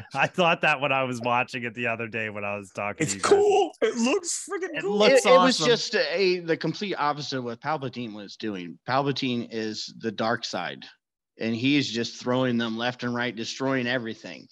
I 0.14 0.26
thought 0.26 0.60
that 0.62 0.80
when 0.80 0.92
I 0.92 1.02
was 1.04 1.20
watching 1.20 1.64
it 1.64 1.74
the 1.74 1.88
other 1.88 2.08
day 2.08 2.30
when 2.30 2.44
I 2.44 2.56
was 2.56 2.70
talking. 2.70 3.06
It's 3.06 3.16
cool. 3.16 3.72
It 3.82 3.96
looks 3.96 4.48
freaking 4.48 4.80
cool. 4.80 5.02
It, 5.02 5.14
awesome. 5.14 5.32
it, 5.32 5.38
was 5.38 5.58
just 5.58 5.94
a 5.94 6.40
the 6.40 6.56
complete 6.56 6.94
opposite 6.94 7.38
of 7.38 7.44
what 7.44 7.60
Palpatine 7.60 8.14
was 8.14 8.36
doing. 8.36 8.78
Palpatine 8.88 9.48
is 9.50 9.92
the 9.98 10.12
dark 10.12 10.44
side, 10.44 10.84
and 11.40 11.54
he's 11.54 11.90
just 11.90 12.20
throwing 12.20 12.58
them 12.58 12.76
left 12.76 13.02
and 13.02 13.14
right, 13.14 13.34
destroying 13.34 13.86
everything. 13.86 14.46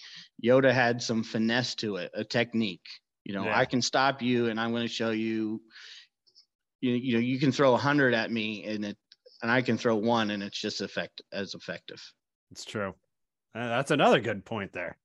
Yoda 0.45 0.73
had 0.73 1.03
some 1.03 1.23
finesse 1.23 1.75
to 1.77 1.97
it, 1.97 2.11
a 2.15 2.25
technique. 2.25 2.87
You 3.25 3.35
know, 3.35 3.45
yeah. 3.45 3.59
I 3.59 3.65
can 3.65 3.83
stop 3.83 4.23
you, 4.23 4.47
and 4.47 4.59
I'm 4.59 4.71
going 4.71 4.87
to 4.87 4.93
show 4.93 5.11
you. 5.11 5.61
You, 6.81 6.93
you 6.93 7.13
know, 7.15 7.19
you 7.19 7.41
can 7.41 7.51
throw 7.51 7.75
a 7.75 7.79
hundred 7.79 8.15
at 8.15 8.31
me, 8.31 8.65
and 8.65 8.85
it 8.85 8.97
and 9.43 9.51
I 9.51 9.63
can 9.63 9.79
throw 9.79 9.97
one 9.97 10.31
and 10.31 10.43
it's 10.43 10.61
just 10.61 10.81
effect 10.81 11.23
as 11.33 11.55
effective. 11.55 12.03
It's 12.51 12.65
true. 12.65 12.95
Uh, 13.55 13.69
that's 13.69 13.91
another 13.91 14.21
good 14.21 14.45
point 14.45 14.73
there. 14.73 14.97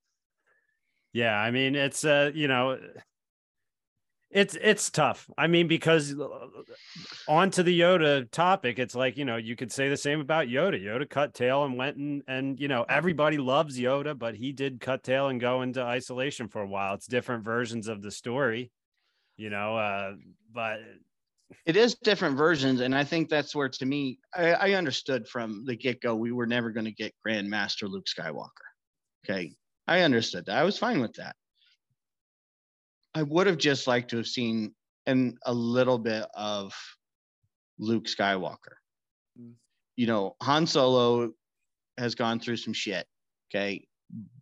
Yeah, 1.13 1.37
I 1.37 1.51
mean 1.51 1.75
it's 1.75 2.03
uh 2.05 2.31
you 2.33 2.47
know 2.47 2.79
it's 4.33 4.57
it's 4.61 4.89
tough. 4.89 5.29
I 5.37 5.47
mean 5.47 5.67
because 5.67 6.19
uh, 6.19 6.27
on 7.27 7.51
to 7.51 7.63
the 7.63 7.79
Yoda 7.79 8.29
topic, 8.31 8.79
it's 8.79 8.95
like 8.95 9.15
you 9.15 9.25
know 9.25 9.37
you 9.37 9.55
could 9.55 9.71
say 9.71 9.89
the 9.89 9.97
same 9.97 10.19
about 10.19 10.47
Yoda. 10.47 10.81
Yoda 10.81 11.09
cut 11.09 11.33
tail 11.33 11.63
and 11.63 11.77
went 11.77 11.97
and 11.97 12.23
and 12.27 12.59
you 12.59 12.67
know 12.67 12.85
everybody 12.89 13.37
loves 13.37 13.79
Yoda, 13.79 14.17
but 14.17 14.35
he 14.35 14.51
did 14.51 14.81
cut 14.81 15.03
tail 15.03 15.27
and 15.27 15.39
go 15.39 15.61
into 15.61 15.81
isolation 15.81 16.47
for 16.47 16.61
a 16.61 16.67
while. 16.67 16.95
It's 16.95 17.07
different 17.07 17.45
versions 17.45 17.87
of 17.87 18.01
the 18.01 18.11
story, 18.11 18.71
you 19.37 19.49
know. 19.49 19.77
Uh, 19.77 20.13
but 20.51 20.79
it 21.65 21.75
is 21.75 21.95
different 22.03 22.35
versions 22.35 22.79
and 22.79 22.95
i 22.95 23.03
think 23.03 23.29
that's 23.29 23.55
where 23.55 23.69
to 23.69 23.85
me 23.85 24.17
i, 24.33 24.53
I 24.53 24.71
understood 24.73 25.27
from 25.27 25.63
the 25.65 25.75
get-go 25.75 26.15
we 26.15 26.31
were 26.31 26.47
never 26.47 26.71
going 26.71 26.85
to 26.85 26.91
get 26.91 27.13
grandmaster 27.25 27.87
luke 27.87 28.05
skywalker 28.05 28.49
okay 29.23 29.51
i 29.87 30.01
understood 30.01 30.47
that 30.47 30.57
i 30.57 30.63
was 30.63 30.79
fine 30.79 30.99
with 30.99 31.13
that 31.13 31.35
i 33.15 33.23
would 33.23 33.47
have 33.47 33.57
just 33.57 33.87
liked 33.87 34.09
to 34.09 34.17
have 34.17 34.27
seen 34.27 34.73
and 35.05 35.37
a 35.45 35.53
little 35.53 35.97
bit 35.97 36.25
of 36.33 36.73
Luke 37.79 38.05
Skywalker. 38.05 38.75
Mm. 39.39 39.53
You 39.95 40.07
know, 40.07 40.35
Han 40.41 40.65
Solo 40.65 41.31
has 41.97 42.15
gone 42.15 42.39
through 42.39 42.57
some 42.57 42.73
shit. 42.73 43.05
Okay. 43.53 43.85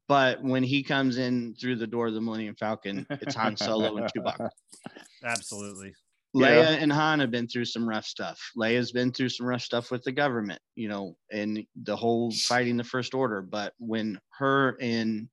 But 0.07 0.43
when 0.43 0.63
he 0.63 0.83
comes 0.83 1.17
in 1.17 1.55
through 1.59 1.77
the 1.77 1.87
door 1.87 2.07
of 2.07 2.13
the 2.13 2.21
Millennium 2.21 2.55
Falcon, 2.55 3.05
it's 3.09 3.35
Han 3.35 3.55
Solo 3.55 3.97
and 3.97 4.09
Chewbacca. 4.11 4.49
Absolutely. 5.23 5.93
Leia 6.35 6.63
Yeah. 6.63 6.69
and 6.71 6.91
Han 6.91 7.19
have 7.19 7.31
been 7.31 7.47
through 7.47 7.65
some 7.65 7.87
rough 7.87 8.05
stuff. 8.05 8.39
Leia's 8.57 8.91
been 8.91 9.11
through 9.11 9.29
some 9.29 9.45
rough 9.45 9.61
stuff 9.61 9.91
with 9.91 10.03
the 10.03 10.11
government, 10.11 10.61
you 10.75 10.87
know, 10.87 11.15
and 11.31 11.65
the 11.83 11.95
whole 11.95 12.31
fighting 12.31 12.77
the 12.77 12.83
First 12.83 13.13
Order. 13.13 13.41
But 13.41 13.73
when 13.79 14.19
her 14.37 14.77
and 14.81 15.27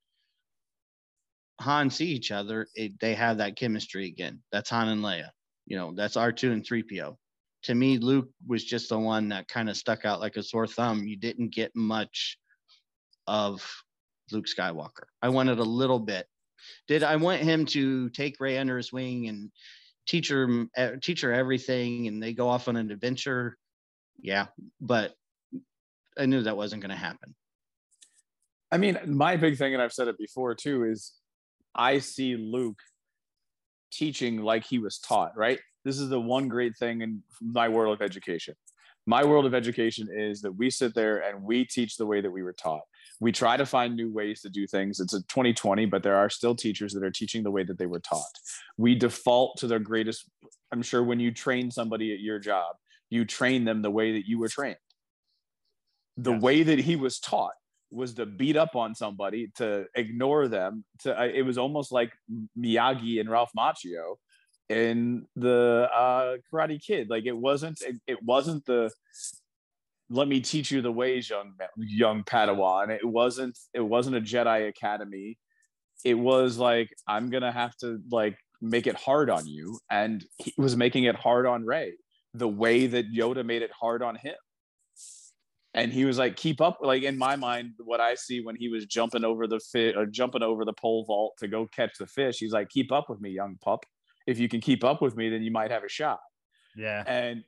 Han 1.60 1.90
see 1.90 2.06
each 2.06 2.30
other, 2.30 2.68
it, 2.74 2.98
they 3.00 3.14
have 3.14 3.38
that 3.38 3.56
chemistry 3.56 4.06
again. 4.06 4.40
That's 4.52 4.70
Han 4.70 4.88
and 4.88 5.02
Leia. 5.02 5.30
You 5.66 5.76
know, 5.76 5.92
that's 5.94 6.16
R2 6.16 6.52
and 6.52 6.64
3PO. 6.64 7.16
To 7.64 7.74
me, 7.74 7.98
Luke 7.98 8.28
was 8.46 8.64
just 8.64 8.88
the 8.88 8.98
one 8.98 9.28
that 9.28 9.48
kind 9.48 9.68
of 9.68 9.76
stuck 9.76 10.04
out 10.04 10.20
like 10.20 10.36
a 10.36 10.42
sore 10.42 10.66
thumb. 10.66 11.04
You 11.04 11.16
didn't 11.16 11.54
get 11.54 11.74
much 11.74 12.38
of 13.26 13.62
Luke 14.30 14.46
Skywalker. 14.46 15.06
I 15.20 15.28
wanted 15.28 15.58
a 15.58 15.64
little 15.64 15.98
bit. 15.98 16.26
Did 16.86 17.02
I 17.02 17.16
want 17.16 17.40
him 17.40 17.66
to 17.66 18.08
take 18.10 18.40
Rey 18.40 18.58
under 18.58 18.76
his 18.76 18.92
wing 18.92 19.28
and 19.28 19.50
teach 20.06 20.28
her 20.28 20.66
teach 21.02 21.20
her 21.20 21.32
everything 21.32 22.08
and 22.08 22.22
they 22.22 22.32
go 22.32 22.48
off 22.48 22.68
on 22.68 22.76
an 22.76 22.90
adventure? 22.90 23.56
Yeah, 24.20 24.46
but 24.80 25.14
I 26.18 26.26
knew 26.26 26.42
that 26.42 26.56
wasn't 26.56 26.82
going 26.82 26.90
to 26.90 26.96
happen. 26.96 27.34
I 28.70 28.78
mean, 28.78 28.98
my 29.06 29.36
big 29.36 29.56
thing, 29.56 29.72
and 29.72 29.82
I've 29.82 29.92
said 29.92 30.08
it 30.08 30.18
before 30.18 30.54
too, 30.54 30.84
is 30.84 31.14
I 31.78 32.00
see 32.00 32.36
Luke 32.36 32.80
teaching 33.92 34.42
like 34.42 34.64
he 34.64 34.78
was 34.78 34.98
taught, 34.98 35.36
right? 35.36 35.60
This 35.84 35.98
is 35.98 36.08
the 36.08 36.20
one 36.20 36.48
great 36.48 36.76
thing 36.76 37.00
in 37.02 37.22
my 37.40 37.68
world 37.68 37.94
of 37.94 38.04
education. 38.04 38.54
My 39.06 39.24
world 39.24 39.46
of 39.46 39.54
education 39.54 40.08
is 40.12 40.42
that 40.42 40.52
we 40.52 40.68
sit 40.68 40.94
there 40.94 41.20
and 41.20 41.42
we 41.42 41.64
teach 41.64 41.96
the 41.96 42.04
way 42.04 42.20
that 42.20 42.30
we 42.30 42.42
were 42.42 42.52
taught. 42.52 42.82
We 43.20 43.32
try 43.32 43.56
to 43.56 43.64
find 43.64 43.96
new 43.96 44.12
ways 44.12 44.42
to 44.42 44.50
do 44.50 44.66
things. 44.66 45.00
It's 45.00 45.14
a 45.14 45.22
2020, 45.22 45.86
but 45.86 46.02
there 46.02 46.16
are 46.16 46.28
still 46.28 46.54
teachers 46.54 46.92
that 46.92 47.02
are 47.02 47.10
teaching 47.10 47.42
the 47.42 47.50
way 47.50 47.62
that 47.62 47.78
they 47.78 47.86
were 47.86 48.00
taught. 48.00 48.38
We 48.76 48.94
default 48.94 49.56
to 49.58 49.66
their 49.66 49.78
greatest. 49.78 50.28
I'm 50.72 50.82
sure 50.82 51.02
when 51.02 51.20
you 51.20 51.30
train 51.32 51.70
somebody 51.70 52.12
at 52.12 52.20
your 52.20 52.38
job, 52.38 52.76
you 53.08 53.24
train 53.24 53.64
them 53.64 53.80
the 53.80 53.90
way 53.90 54.12
that 54.12 54.28
you 54.28 54.38
were 54.38 54.48
trained. 54.48 54.76
The 56.18 56.32
Yes. 56.32 56.42
way 56.42 56.62
that 56.64 56.80
he 56.80 56.96
was 56.96 57.18
taught 57.18 57.54
was 57.90 58.14
to 58.14 58.26
beat 58.26 58.56
up 58.56 58.76
on 58.76 58.94
somebody, 58.94 59.50
to 59.56 59.86
ignore 59.94 60.48
them. 60.48 60.84
To 61.00 61.24
it 61.24 61.42
was 61.42 61.58
almost 61.58 61.92
like 61.92 62.12
Miyagi 62.58 63.20
and 63.20 63.30
Ralph 63.30 63.50
Macchio 63.56 64.16
in 64.68 65.26
the 65.36 65.88
uh, 65.94 66.36
Karate 66.52 66.82
Kid. 66.84 67.08
Like 67.10 67.26
it 67.26 67.36
wasn't. 67.36 67.80
It, 67.82 67.96
it 68.06 68.22
wasn't 68.22 68.64
the 68.66 68.90
let 70.10 70.28
me 70.28 70.40
teach 70.40 70.70
you 70.70 70.80
the 70.80 70.92
ways, 70.92 71.28
young 71.28 71.52
young 71.76 72.24
Padawan. 72.24 72.90
It 72.90 73.04
wasn't. 73.04 73.58
It 73.74 73.80
wasn't 73.80 74.16
a 74.16 74.20
Jedi 74.20 74.68
Academy. 74.68 75.38
It 76.04 76.14
was 76.14 76.58
like 76.58 76.90
I'm 77.06 77.30
gonna 77.30 77.52
have 77.52 77.76
to 77.78 78.00
like 78.10 78.38
make 78.60 78.86
it 78.86 78.96
hard 78.96 79.30
on 79.30 79.46
you, 79.46 79.78
and 79.90 80.24
he 80.38 80.54
was 80.56 80.76
making 80.76 81.04
it 81.04 81.16
hard 81.16 81.46
on 81.46 81.64
Rey 81.64 81.94
the 82.34 82.48
way 82.48 82.86
that 82.86 83.12
Yoda 83.12 83.44
made 83.44 83.62
it 83.62 83.70
hard 83.78 84.02
on 84.02 84.16
him. 84.16 84.34
And 85.74 85.92
he 85.92 86.04
was 86.04 86.18
like, 86.18 86.36
keep 86.36 86.60
up. 86.60 86.78
Like 86.80 87.02
in 87.02 87.16
my 87.18 87.36
mind, 87.36 87.72
what 87.78 88.00
I 88.00 88.14
see 88.14 88.40
when 88.40 88.56
he 88.56 88.68
was 88.68 88.86
jumping 88.86 89.24
over 89.24 89.46
the 89.46 89.60
or 89.96 90.02
uh, 90.02 90.06
jumping 90.10 90.42
over 90.42 90.64
the 90.64 90.72
pole 90.72 91.04
vault 91.04 91.34
to 91.38 91.48
go 91.48 91.66
catch 91.66 91.98
the 91.98 92.06
fish, 92.06 92.38
he's 92.38 92.52
like, 92.52 92.68
keep 92.70 92.90
up 92.90 93.08
with 93.08 93.20
me, 93.20 93.30
young 93.30 93.56
pup. 93.62 93.84
If 94.26 94.38
you 94.38 94.48
can 94.48 94.60
keep 94.60 94.82
up 94.84 95.00
with 95.02 95.16
me, 95.16 95.28
then 95.28 95.42
you 95.42 95.50
might 95.50 95.70
have 95.70 95.84
a 95.84 95.88
shot 95.88 96.20
Yeah. 96.76 97.02
and 97.06 97.44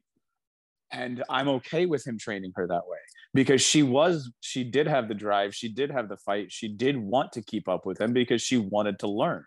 and 0.92 1.22
i'm 1.30 1.48
okay 1.48 1.86
with 1.86 2.04
him 2.04 2.18
training 2.18 2.52
her 2.56 2.66
that 2.66 2.82
way 2.88 2.98
because 3.32 3.62
she 3.62 3.80
was 3.82 4.32
she 4.40 4.64
did 4.64 4.88
have 4.88 5.06
the 5.06 5.14
drive 5.14 5.54
she 5.54 5.68
did 5.68 5.88
have 5.90 6.08
the 6.08 6.16
fight 6.16 6.50
she 6.50 6.66
did 6.68 6.96
want 6.96 7.30
to 7.32 7.40
keep 7.42 7.68
up 7.68 7.86
with 7.86 8.00
him 8.00 8.12
because 8.12 8.42
she 8.42 8.56
wanted 8.56 8.98
to 8.98 9.06
learn 9.06 9.44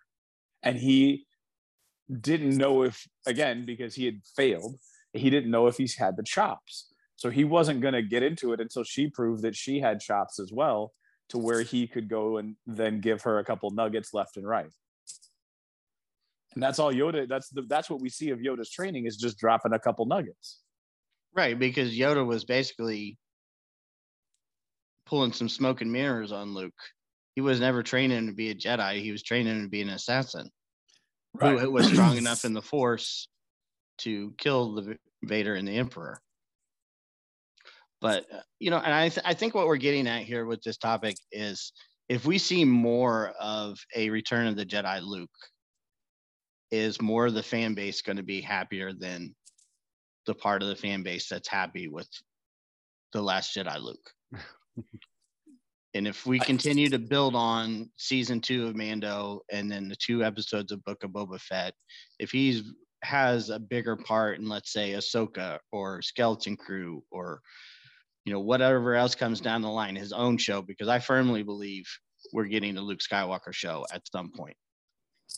and 0.61 0.77
he 0.77 1.25
didn't 2.21 2.55
know 2.55 2.83
if 2.83 3.05
again 3.25 3.65
because 3.65 3.93
he 3.93 4.05
had 4.05 4.21
failed 4.37 4.77
he 5.11 5.29
didn't 5.29 5.51
know 5.51 5.67
if 5.67 5.75
he's 5.75 5.95
had 5.97 6.15
the 6.15 6.23
chops 6.23 6.92
so 7.15 7.29
he 7.29 7.43
wasn't 7.43 7.81
going 7.81 7.93
to 7.93 8.01
get 8.01 8.23
into 8.23 8.53
it 8.53 8.59
until 8.59 8.83
she 8.83 9.07
proved 9.07 9.43
that 9.43 9.55
she 9.55 9.79
had 9.79 9.99
chops 9.99 10.39
as 10.39 10.51
well 10.51 10.93
to 11.29 11.37
where 11.37 11.61
he 11.61 11.87
could 11.87 12.09
go 12.09 12.37
and 12.37 12.55
then 12.67 12.99
give 12.99 13.21
her 13.23 13.39
a 13.39 13.45
couple 13.45 13.69
nuggets 13.71 14.13
left 14.13 14.37
and 14.37 14.47
right 14.47 14.69
and 16.53 16.61
that's 16.61 16.79
all 16.79 16.93
yoda 16.93 17.27
that's 17.27 17.49
the 17.49 17.63
that's 17.63 17.89
what 17.89 18.01
we 18.01 18.09
see 18.09 18.29
of 18.29 18.39
yoda's 18.39 18.69
training 18.69 19.05
is 19.05 19.17
just 19.17 19.37
dropping 19.37 19.73
a 19.73 19.79
couple 19.79 20.05
nuggets 20.05 20.59
Right, 21.35 21.57
because 21.57 21.97
Yoda 21.97 22.25
was 22.25 22.45
basically 22.45 23.17
pulling 25.05 25.33
some 25.33 25.49
smoke 25.49 25.81
and 25.81 25.91
mirrors 25.91 26.31
on 26.31 26.53
Luke. 26.53 26.73
He 27.35 27.41
was 27.41 27.59
never 27.59 27.81
training 27.81 28.27
to 28.27 28.33
be 28.33 28.51
a 28.51 28.55
Jedi. 28.55 29.01
He 29.01 29.11
was 29.11 29.23
training 29.23 29.63
to 29.63 29.67
be 29.67 29.81
an 29.81 29.89
assassin 29.89 30.49
who 31.39 31.71
was 31.71 31.87
strong 31.87 32.17
enough 32.17 32.45
in 32.45 32.53
the 32.53 32.61
Force 32.61 33.27
to 33.99 34.33
kill 34.37 34.75
the 34.75 34.97
Vader 35.23 35.55
and 35.55 35.67
the 35.67 35.75
Emperor. 35.75 36.21
But 38.03 38.25
uh, 38.33 38.41
you 38.59 38.69
know, 38.69 38.79
and 38.79 38.93
I 38.93 39.07
th- 39.07 39.25
I 39.25 39.33
think 39.33 39.55
what 39.55 39.65
we're 39.65 39.77
getting 39.77 40.07
at 40.07 40.23
here 40.23 40.45
with 40.45 40.61
this 40.61 40.75
topic 40.75 41.15
is 41.31 41.71
if 42.09 42.25
we 42.25 42.37
see 42.37 42.65
more 42.65 43.29
of 43.39 43.79
a 43.95 44.09
Return 44.09 44.45
of 44.45 44.57
the 44.57 44.65
Jedi 44.65 45.01
Luke, 45.01 45.29
is 46.69 47.01
more 47.01 47.27
of 47.27 47.33
the 47.33 47.41
fan 47.41 47.73
base 47.73 48.01
going 48.01 48.17
to 48.17 48.23
be 48.23 48.41
happier 48.41 48.91
than 48.91 49.33
the 50.25 50.35
part 50.35 50.61
of 50.61 50.67
the 50.67 50.75
fan 50.75 51.01
base 51.01 51.29
that's 51.29 51.47
happy 51.47 51.87
with 51.87 52.09
the 53.13 53.21
Last 53.21 53.55
Jedi 53.55 53.81
Luke? 53.81 54.11
and 55.93 56.05
if 56.05 56.25
we 56.25 56.39
continue 56.39 56.89
to 56.89 56.99
build 56.99 57.35
on 57.35 57.89
season 57.95 58.41
two 58.41 58.67
of 58.67 58.75
Mando 58.75 59.43
and 59.49 59.71
then 59.71 59.87
the 59.87 59.95
two 59.95 60.25
episodes 60.25 60.73
of 60.73 60.83
Book 60.83 61.05
of 61.05 61.11
Boba 61.11 61.39
Fett, 61.39 61.73
if 62.19 62.31
he's 62.31 62.63
has 63.01 63.49
a 63.49 63.59
bigger 63.59 63.95
part 63.95 64.39
in 64.39 64.49
let's 64.49 64.73
say 64.73 64.91
Ahsoka 64.91 65.59
or 65.71 66.01
Skeleton 66.01 66.57
Crew 66.57 67.03
or 67.11 67.41
you 68.25 68.33
know 68.33 68.39
whatever 68.39 68.95
else 68.95 69.15
comes 69.15 69.41
down 69.41 69.61
the 69.61 69.69
line, 69.69 69.95
his 69.95 70.13
own 70.13 70.37
show, 70.37 70.61
because 70.61 70.87
I 70.87 70.99
firmly 70.99 71.43
believe 71.43 71.85
we're 72.31 72.45
getting 72.45 72.77
a 72.77 72.81
Luke 72.81 72.99
Skywalker 72.99 73.53
show 73.53 73.85
at 73.93 74.01
some 74.11 74.31
point. 74.31 74.55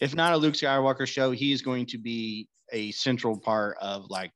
If 0.01 0.15
not 0.15 0.33
a 0.33 0.37
Luke 0.37 0.53
Skywalker 0.53 1.07
show, 1.07 1.31
he's 1.31 1.61
going 1.61 1.87
to 1.87 1.97
be 1.97 2.47
a 2.71 2.91
central 2.91 3.39
part 3.39 3.77
of 3.81 4.05
like 4.09 4.31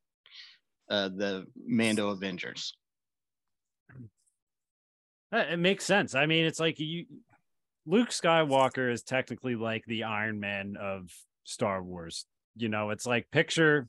uh, 0.89 1.09
the 1.09 1.45
Mando 1.55 2.09
Avengers. 2.09 2.75
It 5.31 5.59
makes 5.59 5.85
sense. 5.85 6.15
I 6.15 6.25
mean, 6.25 6.45
it's 6.45 6.59
like 6.59 6.79
you 6.79 7.05
Luke 7.85 8.09
Skywalker 8.09 8.91
is 8.91 9.03
technically 9.03 9.55
like 9.55 9.83
the 9.85 10.03
Iron 10.03 10.39
Man 10.39 10.75
of 10.79 11.11
Star 11.43 11.83
Wars. 11.83 12.25
You 12.55 12.69
know, 12.69 12.89
it's 12.89 13.05
like 13.05 13.29
picture 13.31 13.87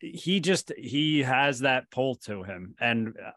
he 0.00 0.40
just 0.40 0.72
he 0.76 1.22
has 1.22 1.60
that 1.60 1.90
pull 1.90 2.16
to 2.16 2.42
him. 2.42 2.74
And 2.80 3.14
uh, 3.24 3.30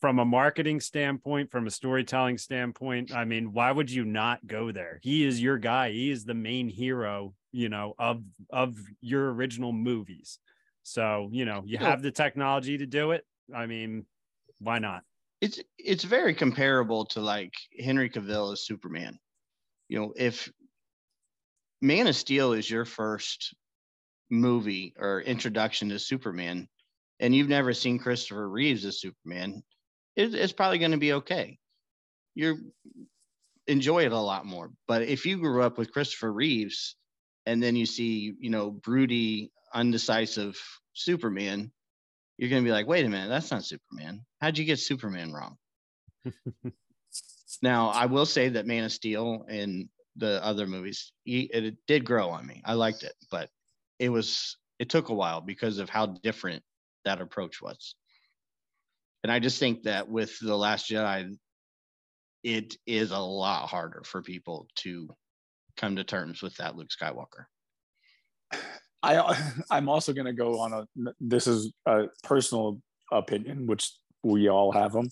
from 0.00 0.18
a 0.18 0.24
marketing 0.24 0.80
standpoint 0.80 1.50
from 1.50 1.66
a 1.66 1.70
storytelling 1.70 2.36
standpoint 2.36 3.14
i 3.14 3.24
mean 3.24 3.52
why 3.52 3.70
would 3.70 3.90
you 3.90 4.04
not 4.04 4.44
go 4.46 4.72
there? 4.72 4.98
He 5.02 5.24
is 5.24 5.40
your 5.40 5.58
guy. 5.58 5.90
He 5.90 6.10
is 6.10 6.24
the 6.24 6.34
main 6.34 6.68
hero 6.68 7.34
you 7.52 7.68
know 7.68 7.94
of 7.98 8.22
of 8.50 8.76
your 9.00 9.32
original 9.32 9.72
movies. 9.72 10.38
So 10.82 11.28
you 11.32 11.44
know 11.44 11.62
you 11.64 11.78
have 11.78 12.02
the 12.02 12.10
technology 12.10 12.78
to 12.78 12.86
do 12.86 13.12
it. 13.12 13.24
I 13.54 13.66
mean 13.66 14.06
why 14.58 14.78
not? 14.78 15.02
It's 15.40 15.60
it's 15.78 16.04
very 16.04 16.34
comparable 16.34 17.04
to 17.06 17.20
like 17.20 17.52
Henry 17.78 18.10
Cavill 18.10 18.52
as 18.52 18.66
Superman. 18.66 19.18
You 19.88 20.00
know, 20.00 20.14
if 20.16 20.50
Man 21.82 22.06
of 22.06 22.16
Steel 22.16 22.54
is 22.54 22.68
your 22.68 22.84
first 22.84 23.54
movie 24.30 24.94
or 24.98 25.20
introduction 25.20 25.88
to 25.90 25.98
Superman, 25.98 26.68
and 27.20 27.34
you've 27.34 27.48
never 27.48 27.72
seen 27.72 27.98
Christopher 27.98 28.48
Reeves 28.48 28.84
as 28.84 29.00
Superman, 29.00 29.62
it, 30.16 30.34
it's 30.34 30.52
probably 30.52 30.78
going 30.78 30.92
to 30.92 30.98
be 30.98 31.14
okay. 31.14 31.58
You're 32.34 32.56
enjoy 33.66 34.04
it 34.04 34.12
a 34.12 34.18
lot 34.18 34.46
more. 34.46 34.70
But 34.86 35.02
if 35.02 35.26
you 35.26 35.38
grew 35.38 35.62
up 35.62 35.78
with 35.78 35.92
Christopher 35.92 36.32
Reeves, 36.32 36.96
and 37.46 37.62
then 37.62 37.76
you 37.76 37.86
see, 37.86 38.34
you 38.38 38.50
know, 38.50 38.70
broody, 38.70 39.52
undecisive 39.72 40.60
Superman, 40.92 41.70
you're 42.36 42.50
going 42.50 42.62
to 42.62 42.68
be 42.68 42.72
like, 42.72 42.86
wait 42.86 43.04
a 43.04 43.08
minute, 43.08 43.28
that's 43.28 43.50
not 43.50 43.64
Superman. 43.64 44.24
How'd 44.40 44.58
you 44.58 44.64
get 44.64 44.78
Superman 44.78 45.32
wrong? 45.32 45.56
now, 47.62 47.88
I 47.88 48.06
will 48.06 48.26
say 48.26 48.50
that 48.50 48.66
Man 48.66 48.84
of 48.84 48.92
Steel 48.92 49.44
and 49.48 49.88
the 50.16 50.44
other 50.44 50.66
movies, 50.66 51.12
it 51.26 51.76
did 51.86 52.04
grow 52.04 52.30
on 52.30 52.46
me. 52.46 52.62
I 52.64 52.74
liked 52.74 53.02
it, 53.02 53.14
but 53.30 53.50
it 53.98 54.08
was, 54.08 54.56
it 54.78 54.88
took 54.88 55.08
a 55.08 55.14
while 55.14 55.40
because 55.40 55.78
of 55.78 55.88
how 55.88 56.06
different 56.06 56.62
that 57.04 57.20
approach 57.20 57.62
was. 57.62 57.94
And 59.22 59.32
I 59.32 59.38
just 59.38 59.58
think 59.58 59.84
that 59.84 60.08
with 60.08 60.38
The 60.38 60.56
Last 60.56 60.90
Jedi, 60.90 61.36
it 62.42 62.76
is 62.86 63.10
a 63.10 63.18
lot 63.18 63.68
harder 63.68 64.02
for 64.04 64.22
people 64.22 64.68
to 64.76 65.08
come 65.76 65.96
to 65.96 66.04
terms 66.04 66.42
with 66.42 66.54
that 66.56 66.76
Luke 66.76 66.90
Skywalker. 66.90 67.46
I 69.02 69.52
I'm 69.70 69.88
also 69.88 70.12
going 70.12 70.26
to 70.26 70.32
go 70.32 70.60
on 70.60 70.72
a 70.72 70.86
this 71.20 71.46
is 71.46 71.72
a 71.86 72.04
personal 72.22 72.80
opinion 73.12 73.66
which 73.66 73.90
we 74.22 74.48
all 74.48 74.72
have 74.72 74.92
them. 74.92 75.10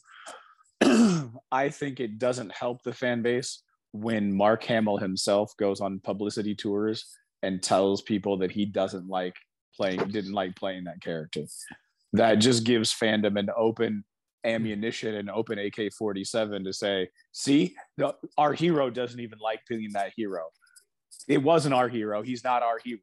I 1.53 1.68
think 1.68 2.01
it 2.01 2.18
doesn't 2.18 2.53
help 2.53 2.83
the 2.83 2.93
fan 2.93 3.22
base 3.22 3.62
when 3.93 4.33
Mark 4.33 4.64
Hamill 4.64 4.97
himself 4.97 5.55
goes 5.59 5.80
on 5.80 6.01
publicity 6.01 6.55
tours 6.55 7.07
and 7.43 7.62
tells 7.62 8.03
people 8.03 8.38
that 8.38 8.51
he 8.51 8.64
doesn't 8.64 9.09
like 9.09 9.34
playing 9.74 10.09
didn't 10.09 10.32
like 10.32 10.55
playing 10.57 10.84
that 10.84 11.01
character. 11.01 11.43
That 12.12 12.36
just 12.36 12.64
gives 12.64 12.93
fandom 12.93 13.38
an 13.38 13.49
open 13.57 14.05
ammunition 14.45 15.14
and 15.14 15.30
open 15.30 15.59
AK-47 15.59 16.64
to 16.64 16.72
say, 16.72 17.09
see, 17.32 17.74
the, 17.97 18.14
our 18.36 18.53
hero 18.53 18.90
doesn't 18.90 19.20
even 19.20 19.38
like 19.43 19.61
being 19.68 19.93
that 19.93 20.12
hero. 20.16 20.45
It 21.28 21.43
wasn't 21.43 21.74
our 21.74 21.88
hero. 21.88 22.22
He's 22.22 22.45
not 22.45 22.62
our 22.62 22.78
hero. 22.84 23.01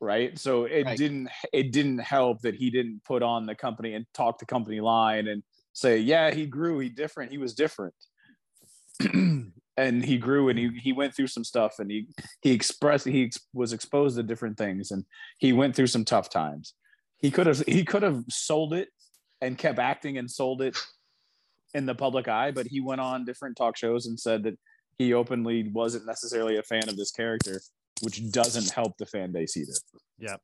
Right. 0.00 0.38
So 0.38 0.64
it 0.64 0.86
right. 0.86 0.96
didn't 0.96 1.28
it 1.52 1.72
didn't 1.72 1.98
help 1.98 2.42
that 2.42 2.54
he 2.54 2.70
didn't 2.70 3.02
put 3.04 3.22
on 3.22 3.46
the 3.46 3.56
company 3.56 3.94
and 3.94 4.06
talk 4.14 4.38
the 4.38 4.46
company 4.46 4.80
line 4.80 5.26
and 5.26 5.42
say, 5.72 5.98
yeah, 5.98 6.30
he 6.30 6.46
grew, 6.46 6.78
he 6.78 6.88
different, 6.88 7.32
he 7.32 7.38
was 7.38 7.54
different. 7.54 7.94
and 9.78 10.04
he 10.04 10.18
grew 10.18 10.48
and 10.48 10.58
he, 10.58 10.70
he 10.82 10.92
went 10.92 11.14
through 11.14 11.28
some 11.28 11.44
stuff 11.44 11.78
and 11.78 11.90
he 11.90 12.06
he 12.42 12.50
expressed 12.50 13.06
he 13.06 13.24
ex- 13.24 13.46
was 13.54 13.72
exposed 13.72 14.16
to 14.16 14.22
different 14.22 14.58
things 14.58 14.90
and 14.90 15.04
he 15.38 15.52
went 15.52 15.74
through 15.74 15.86
some 15.86 16.04
tough 16.04 16.28
times 16.28 16.74
he 17.18 17.30
could 17.30 17.46
have 17.46 17.60
he 17.66 17.84
could 17.84 18.02
have 18.02 18.24
sold 18.28 18.72
it 18.72 18.88
and 19.40 19.58
kept 19.58 19.78
acting 19.78 20.18
and 20.18 20.30
sold 20.30 20.62
it 20.62 20.76
in 21.74 21.86
the 21.86 21.94
public 21.94 22.28
eye, 22.28 22.50
but 22.50 22.66
he 22.66 22.80
went 22.80 23.00
on 23.00 23.24
different 23.24 23.56
talk 23.56 23.76
shows 23.76 24.06
and 24.06 24.18
said 24.18 24.42
that 24.44 24.58
he 24.98 25.12
openly 25.12 25.68
wasn't 25.68 26.06
necessarily 26.06 26.56
a 26.56 26.62
fan 26.62 26.88
of 26.88 26.96
this 26.96 27.10
character, 27.10 27.60
which 28.02 28.30
doesn't 28.30 28.70
help 28.70 28.96
the 28.98 29.06
fan 29.06 29.32
base 29.32 29.56
either. 29.56 29.74
Yep. 30.18 30.40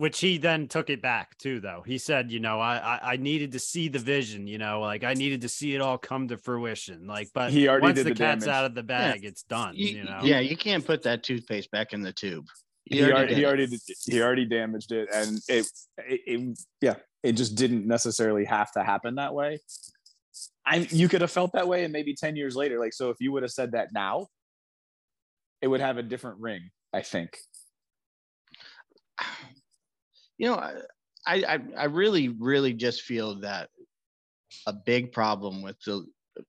Which 0.00 0.18
he 0.18 0.38
then 0.38 0.66
took 0.66 0.88
it 0.88 1.02
back 1.02 1.36
too, 1.36 1.60
though. 1.60 1.82
He 1.84 1.98
said, 1.98 2.32
you 2.32 2.40
know, 2.40 2.58
I, 2.58 2.78
I, 2.78 3.12
I 3.12 3.16
needed 3.16 3.52
to 3.52 3.58
see 3.58 3.88
the 3.88 3.98
vision, 3.98 4.46
you 4.46 4.56
know, 4.56 4.80
like 4.80 5.04
I 5.04 5.12
needed 5.12 5.42
to 5.42 5.48
see 5.50 5.74
it 5.74 5.82
all 5.82 5.98
come 5.98 6.26
to 6.28 6.38
fruition. 6.38 7.06
Like, 7.06 7.28
but 7.34 7.50
he 7.50 7.68
already 7.68 7.82
once 7.82 7.98
the, 7.98 8.04
the 8.04 8.14
cat's 8.14 8.46
damage. 8.46 8.56
out 8.56 8.64
of 8.64 8.74
the 8.74 8.82
bag, 8.82 9.22
yeah. 9.22 9.28
it's 9.28 9.42
done. 9.42 9.74
You, 9.76 9.88
you, 9.98 10.04
know, 10.04 10.20
yeah, 10.22 10.40
you 10.40 10.56
can't 10.56 10.86
put 10.86 11.02
that 11.02 11.22
toothpaste 11.22 11.70
back 11.70 11.92
in 11.92 12.00
the 12.00 12.14
tube. 12.14 12.46
He, 12.86 12.96
he 12.96 13.12
already, 13.12 13.34
he 13.34 13.44
already, 13.44 13.78
he 14.06 14.22
already 14.22 14.46
damaged 14.46 14.90
it, 14.90 15.10
and 15.12 15.38
it, 15.50 15.66
it, 15.98 16.20
it, 16.26 16.58
yeah, 16.80 16.94
it 17.22 17.32
just 17.32 17.56
didn't 17.56 17.86
necessarily 17.86 18.46
have 18.46 18.72
to 18.72 18.82
happen 18.82 19.16
that 19.16 19.34
way. 19.34 19.58
I 20.64 20.88
you 20.88 21.10
could 21.10 21.20
have 21.20 21.30
felt 21.30 21.52
that 21.52 21.68
way, 21.68 21.84
and 21.84 21.92
maybe 21.92 22.14
ten 22.14 22.36
years 22.36 22.56
later, 22.56 22.80
like 22.80 22.94
so, 22.94 23.10
if 23.10 23.18
you 23.20 23.32
would 23.32 23.42
have 23.42 23.52
said 23.52 23.72
that 23.72 23.88
now, 23.92 24.28
it 25.60 25.68
would 25.68 25.82
have 25.82 25.98
a 25.98 26.02
different 26.02 26.40
ring. 26.40 26.70
I 26.94 27.02
think. 27.02 27.36
You 30.40 30.46
know, 30.46 30.54
I 30.54 30.74
I 31.26 31.58
I 31.76 31.84
really 31.84 32.28
really 32.28 32.72
just 32.72 33.02
feel 33.02 33.40
that 33.40 33.68
a 34.66 34.72
big 34.72 35.12
problem 35.12 35.60
with 35.60 35.78
the 35.84 36.06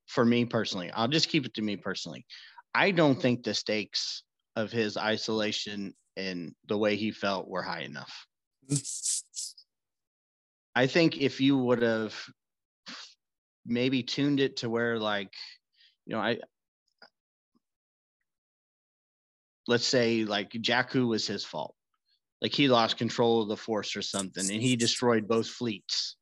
for 0.07 0.23
me 0.23 0.45
personally. 0.45 0.89
I'll 0.91 1.09
just 1.09 1.27
keep 1.27 1.45
it 1.45 1.53
to 1.55 1.61
me 1.61 1.75
personally. 1.75 2.25
I 2.73 2.91
don't 2.91 3.21
think 3.21 3.43
the 3.43 3.53
stakes 3.53 4.23
of 4.55 4.71
his 4.71 4.95
isolation 4.95 5.93
and 6.15 6.55
the 6.69 6.77
way 6.77 6.95
he 6.95 7.11
felt 7.11 7.49
were 7.49 7.63
high 7.63 7.81
enough. 7.81 8.25
I 10.73 10.87
think 10.87 11.17
if 11.17 11.41
you 11.41 11.57
would 11.57 11.81
have 11.81 12.15
maybe 13.65 14.03
tuned 14.03 14.39
it 14.39 14.55
to 14.57 14.69
where 14.69 14.99
like, 14.99 15.33
you 16.05 16.15
know, 16.15 16.21
I 16.21 16.39
let's 19.67 19.85
say 19.85 20.23
like 20.23 20.51
Jakku 20.51 21.09
was 21.09 21.27
his 21.27 21.43
fault. 21.43 21.75
Like 22.41 22.53
he 22.53 22.67
lost 22.67 22.97
control 22.97 23.41
of 23.41 23.49
the 23.49 23.57
force 23.57 23.95
or 23.95 24.01
something 24.01 24.49
and 24.51 24.61
he 24.61 24.75
destroyed 24.75 25.27
both 25.27 25.47
fleets. 25.47 26.15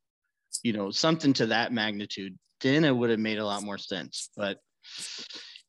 You 0.64 0.74
know, 0.74 0.92
something 0.92 1.34
to 1.34 1.48
that 1.48 1.72
magnitude, 1.72 2.38
then 2.62 2.84
it 2.84 2.96
would 2.96 3.10
have 3.10 3.20
made 3.20 3.38
a 3.38 3.46
lot 3.46 3.64
more 3.64 3.78
sense. 3.78 4.30
But 4.36 4.58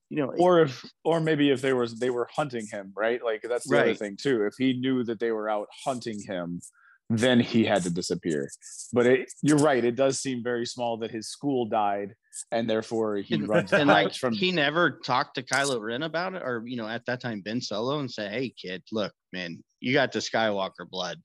you 0.09 0.17
know, 0.17 0.33
or 0.39 0.63
if, 0.63 0.85
or 1.05 1.21
maybe 1.21 1.51
if 1.51 1.63
they 1.63 1.73
was 1.73 1.99
they 1.99 2.11
were 2.11 2.29
hunting 2.35 2.67
him, 2.67 2.93
right? 2.97 3.23
Like 3.23 3.43
that's 3.49 3.69
the 3.69 3.77
right. 3.77 3.83
other 3.83 3.95
thing 3.95 4.17
too. 4.21 4.45
If 4.45 4.55
he 4.59 4.73
knew 4.73 5.05
that 5.05 5.21
they 5.21 5.31
were 5.31 5.49
out 5.49 5.69
hunting 5.85 6.19
him, 6.21 6.61
then 7.09 7.39
he 7.39 7.65
had 7.65 7.85
to 7.85 7.91
disappear. 7.91 8.51
But 8.93 9.07
it, 9.07 9.33
you're 9.41 9.59
right; 9.59 9.85
it 9.85 9.95
does 9.95 10.19
seem 10.19 10.43
very 10.43 10.67
small 10.67 10.97
that 10.99 11.13
his 11.13 11.29
school 11.29 11.67
died, 11.67 12.15
and 12.51 12.69
therefore 12.69 13.19
he 13.19 13.37
runs. 13.37 13.73
and 13.73 13.89
like 13.89 14.15
from 14.15 14.35
he 14.35 14.51
never 14.51 14.99
talked 15.05 15.37
to 15.37 15.43
Kylo 15.43 15.81
Ren 15.81 16.03
about 16.03 16.35
it, 16.35 16.43
or 16.43 16.65
you 16.67 16.77
know, 16.77 16.89
at 16.89 17.07
that 17.07 17.21
time 17.21 17.41
Ben 17.41 17.61
Solo, 17.61 18.01
and 18.01 18.11
say, 18.11 18.29
"Hey, 18.29 18.51
kid, 18.51 18.83
look, 18.91 19.13
man, 19.33 19.63
you 19.81 19.93
got 19.93 20.13
the 20.13 20.19
Skywalker 20.21 20.89
blood. 20.89 21.21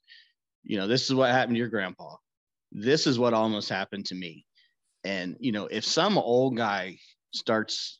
You 0.63 0.77
know, 0.77 0.87
this 0.87 1.05
is 1.05 1.13
what 1.13 1.31
happened 1.31 1.55
to 1.55 1.59
your 1.59 1.69
grandpa. 1.69 2.15
This 2.71 3.07
is 3.07 3.19
what 3.19 3.33
almost 3.33 3.69
happened 3.69 4.05
to 4.07 4.15
me." 4.15 4.45
And 5.03 5.37
you 5.39 5.51
know, 5.51 5.67
if 5.67 5.85
some 5.85 6.17
old 6.17 6.57
guy 6.57 6.97
starts 7.33 7.99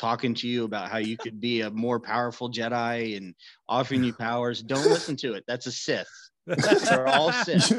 talking 0.00 0.32
to 0.32 0.48
you 0.48 0.64
about 0.64 0.90
how 0.90 0.96
you 0.96 1.18
could 1.18 1.40
be 1.40 1.60
a 1.60 1.70
more 1.70 2.00
powerful 2.00 2.50
Jedi 2.50 3.18
and 3.18 3.34
offering 3.68 4.02
you 4.02 4.14
powers. 4.14 4.62
Don't 4.62 4.88
listen 4.88 5.14
to 5.16 5.34
it. 5.34 5.44
That's 5.46 5.66
a 5.66 5.72
Sith. 5.72 6.08
They're 6.46 7.06
all 7.06 7.32
Sith. 7.44 7.72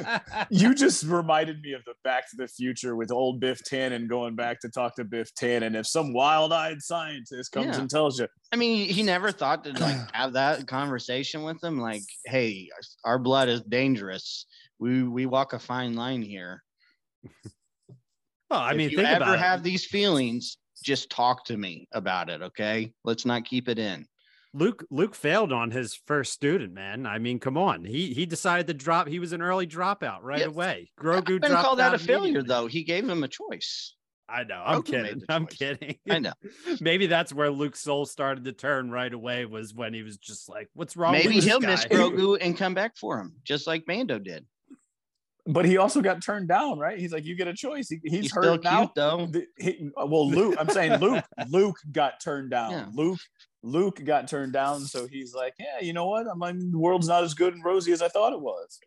You 0.49 0.73
just 0.73 1.03
reminded 1.03 1.61
me 1.61 1.73
of 1.73 1.83
the 1.85 1.93
Back 2.03 2.29
to 2.29 2.37
the 2.37 2.47
Future 2.47 2.95
with 2.95 3.11
old 3.11 3.39
Biff 3.39 3.61
Tannen 3.63 4.07
going 4.07 4.35
back 4.35 4.59
to 4.61 4.69
talk 4.69 4.95
to 4.95 5.03
Biff 5.03 5.33
Tannen. 5.35 5.75
If 5.75 5.87
some 5.87 6.13
wild-eyed 6.13 6.81
scientist 6.81 7.51
comes 7.51 7.75
yeah. 7.75 7.81
and 7.81 7.89
tells 7.89 8.19
you, 8.19 8.27
I 8.51 8.55
mean, 8.55 8.87
he 8.87 9.03
never 9.03 9.31
thought 9.31 9.63
to 9.63 9.71
like 9.73 9.97
have 10.13 10.33
that 10.33 10.67
conversation 10.67 11.43
with 11.43 11.59
them. 11.59 11.79
Like, 11.79 12.03
hey, 12.25 12.69
our 13.03 13.19
blood 13.19 13.49
is 13.49 13.61
dangerous. 13.61 14.45
We 14.79 15.03
we 15.03 15.25
walk 15.25 15.53
a 15.53 15.59
fine 15.59 15.95
line 15.95 16.21
here. 16.21 16.63
Well, 18.49 18.59
I 18.59 18.73
mean, 18.73 18.87
if 18.87 18.91
you 18.91 18.99
ever 18.99 19.37
have 19.37 19.63
these 19.63 19.85
feelings, 19.85 20.57
just 20.83 21.09
talk 21.09 21.45
to 21.45 21.57
me 21.57 21.87
about 21.93 22.29
it. 22.29 22.41
Okay. 22.41 22.93
Let's 23.03 23.25
not 23.25 23.45
keep 23.45 23.69
it 23.69 23.79
in. 23.79 24.05
Luke 24.53 24.85
Luke 24.89 25.15
failed 25.15 25.51
on 25.51 25.71
his 25.71 25.95
first 25.95 26.33
student, 26.33 26.73
man. 26.73 27.05
I 27.05 27.19
mean, 27.19 27.39
come 27.39 27.57
on. 27.57 27.85
He 27.85 28.13
he 28.13 28.25
decided 28.25 28.67
to 28.67 28.73
drop. 28.73 29.07
He 29.07 29.19
was 29.19 29.31
an 29.31 29.41
early 29.41 29.67
dropout 29.67 30.19
right 30.21 30.39
yeah. 30.39 30.45
away. 30.45 30.91
Grogu 30.99 31.43
I 31.43 31.47
dropped 31.47 31.63
call 31.63 31.75
that 31.77 31.93
a 31.93 31.99
failure 31.99 32.43
though. 32.43 32.67
He 32.67 32.83
gave 32.83 33.07
him 33.07 33.23
a 33.23 33.27
choice. 33.27 33.95
I 34.27 34.43
know. 34.43 34.63
I'm 34.65 34.81
Grogu 34.81 34.85
kidding. 34.85 35.21
I'm 35.29 35.45
kidding. 35.45 35.95
I 36.09 36.19
know. 36.19 36.33
Maybe 36.79 37.07
that's 37.07 37.33
where 37.33 37.49
Luke's 37.49 37.81
soul 37.81 38.05
started 38.05 38.45
to 38.45 38.53
turn 38.53 38.91
right 38.91 39.13
away. 39.13 39.45
Was 39.45 39.73
when 39.73 39.93
he 39.93 40.03
was 40.03 40.17
just 40.17 40.49
like, 40.49 40.69
"What's 40.73 40.97
wrong?" 40.97 41.13
With 41.13 41.25
Maybe 41.25 41.41
he'll 41.41 41.61
miss 41.61 41.85
Grogu 41.91 42.37
and 42.39 42.57
come 42.57 42.73
back 42.73 42.97
for 42.97 43.19
him, 43.19 43.35
just 43.43 43.67
like 43.67 43.87
Mando 43.87 44.19
did 44.19 44.45
but 45.47 45.65
he 45.65 45.77
also 45.77 46.01
got 46.01 46.23
turned 46.23 46.47
down, 46.47 46.77
right? 46.77 46.97
He's 46.97 47.11
like, 47.11 47.25
you 47.25 47.35
get 47.35 47.47
a 47.47 47.53
choice. 47.53 47.89
He, 47.89 47.99
he's, 48.03 48.21
he's 48.21 48.31
hurt 48.31 48.63
now. 48.63 48.81
Cute, 48.81 48.95
though. 48.95 49.31
He, 49.57 49.89
well, 49.95 50.29
Luke, 50.29 50.55
I'm 50.59 50.69
saying 50.69 50.99
Luke, 50.99 51.23
Luke 51.49 51.77
got 51.91 52.19
turned 52.21 52.51
down. 52.51 52.71
Yeah. 52.71 52.85
Luke, 52.93 53.19
Luke 53.63 54.03
got 54.03 54.27
turned 54.27 54.53
down. 54.53 54.81
So 54.81 55.07
he's 55.07 55.33
like, 55.33 55.53
yeah, 55.59 55.79
you 55.81 55.93
know 55.93 56.07
what? 56.07 56.27
I'm, 56.27 56.41
I'm 56.41 56.71
the 56.71 56.77
world's 56.77 57.07
not 57.07 57.23
as 57.23 57.33
good 57.33 57.53
and 57.53 57.63
rosy 57.63 57.91
as 57.91 58.01
I 58.01 58.07
thought 58.07 58.33
it 58.33 58.41
was. 58.41 58.79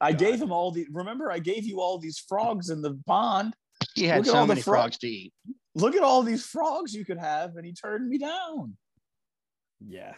I 0.00 0.12
God. 0.12 0.18
gave 0.18 0.40
him 0.40 0.52
all 0.52 0.70
the. 0.70 0.86
Remember, 0.92 1.30
I 1.30 1.38
gave 1.38 1.64
you 1.64 1.80
all 1.80 1.98
these 1.98 2.18
frogs 2.18 2.70
in 2.70 2.82
the 2.82 2.98
pond. 3.06 3.54
He 3.94 4.04
had 4.04 4.24
so 4.24 4.46
many 4.46 4.62
fro- 4.62 4.74
frogs 4.74 4.98
to 4.98 5.08
eat. 5.08 5.32
Look 5.74 5.96
at 5.96 6.02
all 6.02 6.22
these 6.22 6.44
frogs 6.44 6.94
you 6.94 7.04
could 7.04 7.18
have, 7.18 7.56
and 7.56 7.66
he 7.66 7.72
turned 7.72 8.08
me 8.08 8.18
down. 8.18 8.76
Yeah. 9.86 10.14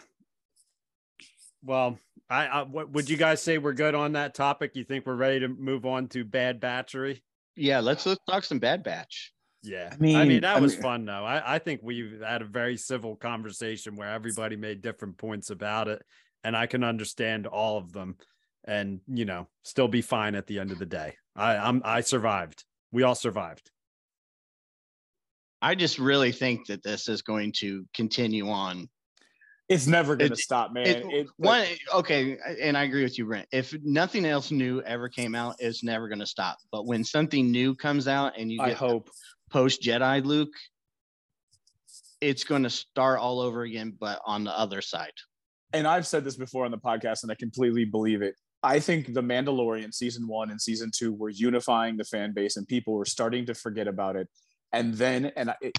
Well, 1.63 1.97
I, 2.29 2.47
I 2.47 2.61
what 2.63 2.91
would 2.91 3.09
you 3.09 3.17
guys 3.17 3.41
say 3.41 3.57
we're 3.57 3.73
good 3.73 3.95
on 3.95 4.13
that 4.13 4.35
topic? 4.35 4.75
You 4.75 4.83
think 4.83 5.05
we're 5.05 5.15
ready 5.15 5.39
to 5.39 5.47
move 5.47 5.85
on 5.85 6.07
to 6.09 6.23
Bad 6.23 6.61
Batchery? 6.61 7.21
Yeah, 7.55 7.79
let's 7.79 8.05
let's 8.05 8.21
talk 8.29 8.43
some 8.43 8.59
Bad 8.59 8.83
Batch. 8.83 9.33
Yeah, 9.65 9.89
I 9.91 9.97
mean, 9.97 10.15
I 10.15 10.25
mean 10.25 10.41
that 10.41 10.57
I 10.57 10.59
was 10.59 10.73
mean, 10.73 10.81
fun 10.81 11.05
though. 11.05 11.25
I, 11.25 11.55
I 11.55 11.59
think 11.59 11.81
we've 11.83 12.21
had 12.21 12.41
a 12.41 12.45
very 12.45 12.77
civil 12.77 13.15
conversation 13.15 13.95
where 13.95 14.09
everybody 14.09 14.55
made 14.55 14.81
different 14.81 15.17
points 15.17 15.49
about 15.49 15.87
it, 15.87 16.03
and 16.43 16.55
I 16.55 16.67
can 16.67 16.83
understand 16.83 17.47
all 17.47 17.77
of 17.77 17.91
them, 17.91 18.17
and 18.65 19.01
you 19.07 19.25
know, 19.25 19.47
still 19.63 19.87
be 19.87 20.01
fine 20.01 20.35
at 20.35 20.47
the 20.47 20.59
end 20.59 20.71
of 20.71 20.79
the 20.79 20.85
day. 20.85 21.15
I 21.35 21.57
I'm 21.57 21.81
I 21.83 22.01
survived. 22.01 22.63
We 22.91 23.03
all 23.03 23.15
survived. 23.15 23.71
I 25.61 25.75
just 25.75 25.97
really 25.97 26.31
think 26.31 26.67
that 26.67 26.83
this 26.83 27.09
is 27.09 27.21
going 27.21 27.53
to 27.57 27.85
continue 27.93 28.49
on 28.49 28.87
it's 29.67 29.87
never 29.87 30.15
going 30.15 30.29
to 30.29 30.35
stop, 30.35 30.71
man. 30.71 30.85
It, 30.85 31.05
it, 31.09 31.27
one 31.37 31.65
okay, 31.93 32.37
and 32.61 32.77
I 32.77 32.83
agree 32.83 33.01
with 33.01 33.17
you, 33.17 33.25
Brent. 33.25 33.47
If 33.51 33.75
nothing 33.83 34.23
else 34.23 34.51
new 34.51 34.81
ever 34.83 35.09
came 35.09 35.33
out, 35.33 35.55
it's 35.57 35.83
never 35.83 36.07
going 36.07 36.19
to 36.19 36.27
stop. 36.27 36.57
But 36.71 36.85
when 36.85 37.03
something 37.03 37.49
new 37.49 37.73
comes 37.73 38.07
out 38.07 38.33
and 38.37 38.51
you 38.51 38.59
get 38.59 38.67
I 38.67 38.73
hope 38.73 39.09
post 39.55 39.81
Jedi 39.81 40.21
Luke, 40.25 40.53
it's 42.19 42.43
going 42.43 42.63
to 42.63 42.69
start 42.69 43.19
all 43.19 43.39
over 43.39 43.61
again, 43.61 43.95
but 43.97 44.19
on 44.25 44.43
the 44.43 44.51
other 44.51 44.81
side. 44.81 45.13
And 45.71 45.87
I've 45.87 46.05
said 46.05 46.25
this 46.25 46.35
before 46.35 46.65
on 46.65 46.71
the 46.71 46.77
podcast, 46.77 47.23
and 47.23 47.31
I 47.31 47.35
completely 47.35 47.85
believe 47.85 48.21
it. 48.21 48.35
I 48.63 48.81
think 48.81 49.13
the 49.13 49.23
Mandalorian 49.23 49.93
season 49.93 50.27
one 50.27 50.51
and 50.51 50.59
season 50.59 50.91
two 50.93 51.13
were 51.13 51.29
unifying 51.29 51.95
the 51.95 52.03
fan 52.03 52.33
base, 52.33 52.57
and 52.57 52.67
people 52.67 52.95
were 52.95 53.05
starting 53.05 53.45
to 53.45 53.55
forget 53.55 53.87
about 53.87 54.17
it. 54.17 54.27
And 54.73 54.93
then, 54.93 55.31
and 55.37 55.53
it, 55.61 55.77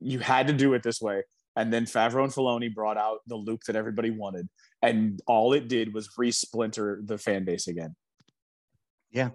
you 0.00 0.18
had 0.18 0.46
to 0.48 0.52
do 0.52 0.74
it 0.74 0.82
this 0.82 1.00
way 1.00 1.22
And 1.56 1.72
then 1.72 1.84
Favreau 1.84 2.24
and 2.24 2.32
Filoni 2.32 2.74
brought 2.74 2.96
out 2.96 3.20
the 3.26 3.36
Luke 3.36 3.62
that 3.66 3.76
everybody 3.76 4.10
wanted, 4.10 4.48
and 4.82 5.20
all 5.26 5.52
it 5.52 5.68
did 5.68 5.94
was 5.94 6.10
re-splinter 6.18 7.00
the 7.04 7.16
fan 7.16 7.44
base 7.44 7.68
again. 7.68 7.94
Yeah, 9.12 9.30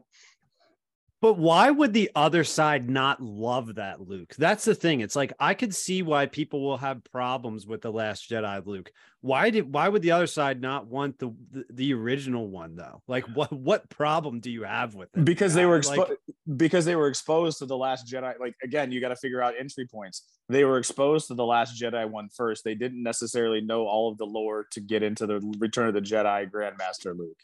But 1.22 1.34
why 1.34 1.70
would 1.70 1.92
the 1.92 2.10
other 2.16 2.46
side 2.46 2.90
not 2.90 3.22
love 3.22 3.76
that 3.76 4.00
Luke? 4.08 4.34
That's 4.38 4.64
the 4.64 4.74
thing. 4.74 5.02
It's 5.02 5.18
like 5.18 5.34
I 5.38 5.54
could 5.54 5.76
see 5.76 6.02
why 6.02 6.28
people 6.28 6.62
will 6.62 6.78
have 6.78 7.04
problems 7.12 7.68
with 7.68 7.82
the 7.82 7.92
Last 7.92 8.30
Jedi 8.30 8.66
Luke. 8.66 8.90
Why 9.20 9.50
did 9.50 9.74
why 9.74 9.90
would 9.90 10.02
the 10.02 10.12
other 10.12 10.28
side 10.28 10.62
not 10.62 10.88
want 10.88 11.20
the 11.20 11.36
the, 11.52 11.66
the 11.72 11.94
original 11.94 12.48
one 12.48 12.78
though? 12.78 13.02
Like 13.08 13.26
what 13.36 13.52
what 13.52 13.90
problem 13.90 14.40
do 14.40 14.50
you 14.50 14.64
have 14.64 14.96
with 14.96 15.10
it? 15.18 15.26
because 15.26 15.54
they 15.54 15.66
were 15.66 15.82
Like- 15.82 16.10
because 16.56 16.86
they 16.86 16.96
were 16.96 17.08
exposed 17.10 17.60
to 17.60 17.66
the 17.66 17.76
last 17.78 18.08
jedi 18.08 18.40
like 18.40 18.56
again 18.64 18.92
you 18.92 19.00
got 19.02 19.10
to 19.10 19.16
figure 19.16 19.42
out 19.42 19.54
entry 19.60 19.86
points 19.86 20.24
they 20.48 20.64
were 20.64 20.80
exposed 20.80 21.28
to 21.28 21.36
the 21.36 21.46
last 21.46 21.80
jedi 21.80 22.10
one 22.10 22.28
first 22.36 22.64
they 22.64 22.74
didn't 22.74 23.04
necessarily 23.04 23.62
know 23.62 23.86
all 23.86 24.10
of 24.12 24.18
the 24.18 24.26
lore 24.26 24.66
to 24.72 24.80
get 24.82 25.04
into 25.04 25.28
the 25.28 25.40
return 25.60 25.88
of 25.88 25.94
the 25.94 26.02
jedi 26.02 26.50
grandmaster 26.50 27.16
luke 27.16 27.38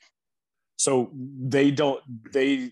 so 0.78 1.11
they 1.13 1.69
don't 1.69 2.01
they 2.32 2.71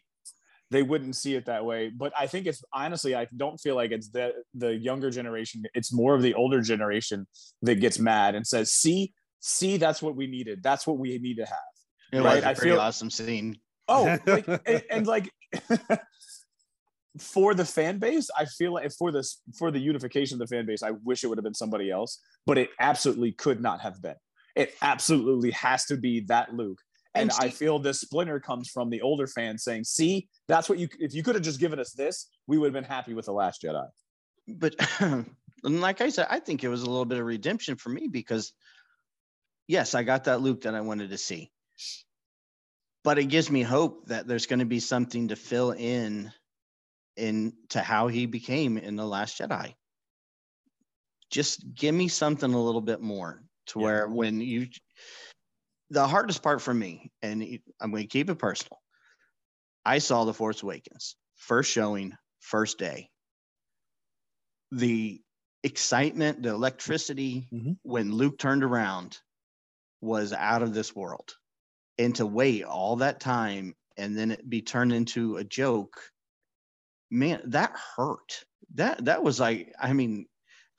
they 0.74 0.84
wouldn't 0.84 1.16
see 1.16 1.36
it 1.36 1.46
that 1.46 1.64
way 1.64 1.90
but 2.04 2.12
i 2.20 2.26
think 2.28 2.46
it's 2.46 2.62
honestly 2.74 3.16
i 3.16 3.26
don't 3.38 3.58
feel 3.66 3.76
like 3.76 3.92
it's 3.92 4.10
the 4.10 4.34
the 4.56 4.74
younger 4.76 5.10
generation 5.10 5.64
it's 5.74 5.92
more 5.94 6.14
of 6.16 6.22
the 6.22 6.34
older 6.34 6.62
generation 6.62 7.26
that 7.62 7.76
gets 7.76 7.98
mad 8.00 8.36
and 8.36 8.46
says 8.46 8.72
see 8.72 9.14
see 9.40 9.78
that's 9.78 10.02
what 10.02 10.16
we 10.16 10.28
needed 10.28 10.62
that's 10.62 10.86
what 10.88 10.98
we 10.98 11.18
need 11.20 11.38
to 11.38 11.46
have 11.46 11.74
it 12.12 12.22
Right, 12.22 12.36
was 12.36 12.44
a 12.44 12.50
I 12.50 12.54
pretty 12.54 12.72
feel- 12.72 12.80
awesome 12.80 13.10
scene. 13.10 13.58
Oh, 13.88 14.18
like 14.28 14.48
and, 14.68 14.84
and 14.92 15.08
like 15.08 15.30
for 17.20 17.54
the 17.54 17.66
fan 17.66 18.00
base, 18.00 18.30
I 18.38 18.46
feel 18.46 18.74
like 18.74 18.92
for 18.98 19.12
this 19.12 19.42
for 19.58 19.72
the 19.72 19.80
unification 19.80 20.36
of 20.36 20.48
the 20.48 20.56
fan 20.56 20.66
base, 20.66 20.84
I 20.84 20.92
wish 21.04 21.24
it 21.24 21.28
would 21.28 21.38
have 21.38 21.44
been 21.44 21.54
somebody 21.54 21.92
else, 21.92 22.20
but 22.46 22.58
it 22.58 22.70
absolutely 22.80 23.32
could 23.32 23.62
not 23.62 23.82
have 23.82 24.02
been. 24.02 24.16
It 24.56 24.74
absolutely 24.82 25.52
has 25.52 25.86
to 25.86 25.98
be 25.98 26.22
that 26.28 26.54
Luke. 26.54 26.80
And, 27.16 27.30
And 27.30 27.40
I 27.40 27.50
feel 27.50 27.78
this 27.80 28.02
splinter 28.02 28.40
comes 28.40 28.70
from 28.70 28.90
the 28.90 29.02
older 29.02 29.28
fans 29.28 29.64
saying, 29.64 29.84
"See, 29.84 30.28
that's 30.48 30.68
what 30.68 30.80
you. 30.80 30.88
If 31.00 31.14
you 31.14 31.22
could 31.22 31.36
have 31.36 31.44
just 31.44 31.60
given 31.60 31.80
us 31.80 31.92
this, 31.92 32.30
we 32.48 32.58
would 32.58 32.68
have 32.68 32.74
been 32.74 32.84
happy 32.84 33.14
with 33.14 33.26
the 33.26 33.34
Last 33.34 33.62
Jedi." 33.62 33.88
but 34.48 34.76
like 35.64 36.02
I 36.02 36.10
said, 36.10 36.28
I 36.30 36.40
think 36.40 36.64
it 36.64 36.68
was 36.68 36.82
a 36.82 36.90
little 36.90 37.06
bit 37.06 37.20
of 37.20 37.26
redemption 37.26 37.76
for 37.76 37.90
me 37.90 38.08
because 38.08 38.54
yes, 39.68 39.96
I 39.96 40.04
got 40.04 40.26
that 40.26 40.42
Luke 40.42 40.62
that 40.62 40.76
I 40.76 40.82
wanted 40.82 41.12
to 41.12 41.18
see. 41.18 41.52
But 43.04 43.20
it 43.20 43.26
gives 43.26 43.52
me 43.52 43.62
hope 43.62 44.08
that 44.08 44.28
there's 44.28 44.46
going 44.46 44.60
to 44.60 44.66
be 44.66 44.80
something 44.80 45.28
to 45.28 45.36
fill 45.36 45.72
in 45.72 46.32
into 47.18 47.82
how 47.82 48.08
he 48.08 48.26
became 48.26 48.78
in 48.78 48.96
the 48.96 49.06
last 49.06 49.40
Jedi. 49.40 49.74
Just 51.30 51.64
give 51.74 51.94
me 51.94 52.08
something 52.08 52.54
a 52.54 52.62
little 52.64 52.82
bit 52.82 53.02
more 53.02 53.44
to 53.68 53.80
Yeah. 53.80 53.86
where 53.86 54.08
when 54.08 54.42
you 54.42 54.68
the 55.90 56.08
hardest 56.08 56.44
part 56.44 56.62
for 56.62 56.74
me, 56.74 57.12
and 57.22 57.44
I'm 57.80 57.92
going 57.92 58.04
to 58.04 58.08
keep 58.08 58.30
it 58.30 58.36
personal. 58.36 58.80
I 59.86 60.00
saw 60.00 60.26
The 60.26 60.34
Force 60.34 60.62
Awakens, 60.62 61.16
first 61.36 61.72
showing, 61.72 62.18
first 62.42 62.78
day 62.78 63.12
the 64.72 65.22
excitement, 65.64 66.44
the 66.44 66.50
electricity 66.50 67.52
Mhm. 67.52 67.78
when 67.84 68.12
Luke 68.12 68.38
turned 68.38 68.64
around 68.64 69.20
was 70.02 70.34
out 70.34 70.64
of 70.64 70.74
this 70.74 70.96
world. 70.96 71.36
And 71.98 72.16
to 72.16 72.26
wait 72.26 72.64
all 72.64 72.98
that 72.98 73.20
time 73.20 73.76
and 73.98 74.18
then 74.18 74.32
it 74.32 74.50
be 74.50 74.62
turned 74.62 74.94
into 74.94 75.38
a 75.38 75.44
joke, 75.44 76.12
man, 77.12 77.42
that 77.52 77.76
hurt. 77.96 78.46
That 78.76 79.06
that 79.06 79.24
was 79.24 79.40
like, 79.40 79.74
I 79.80 79.94
mean, 79.94 80.28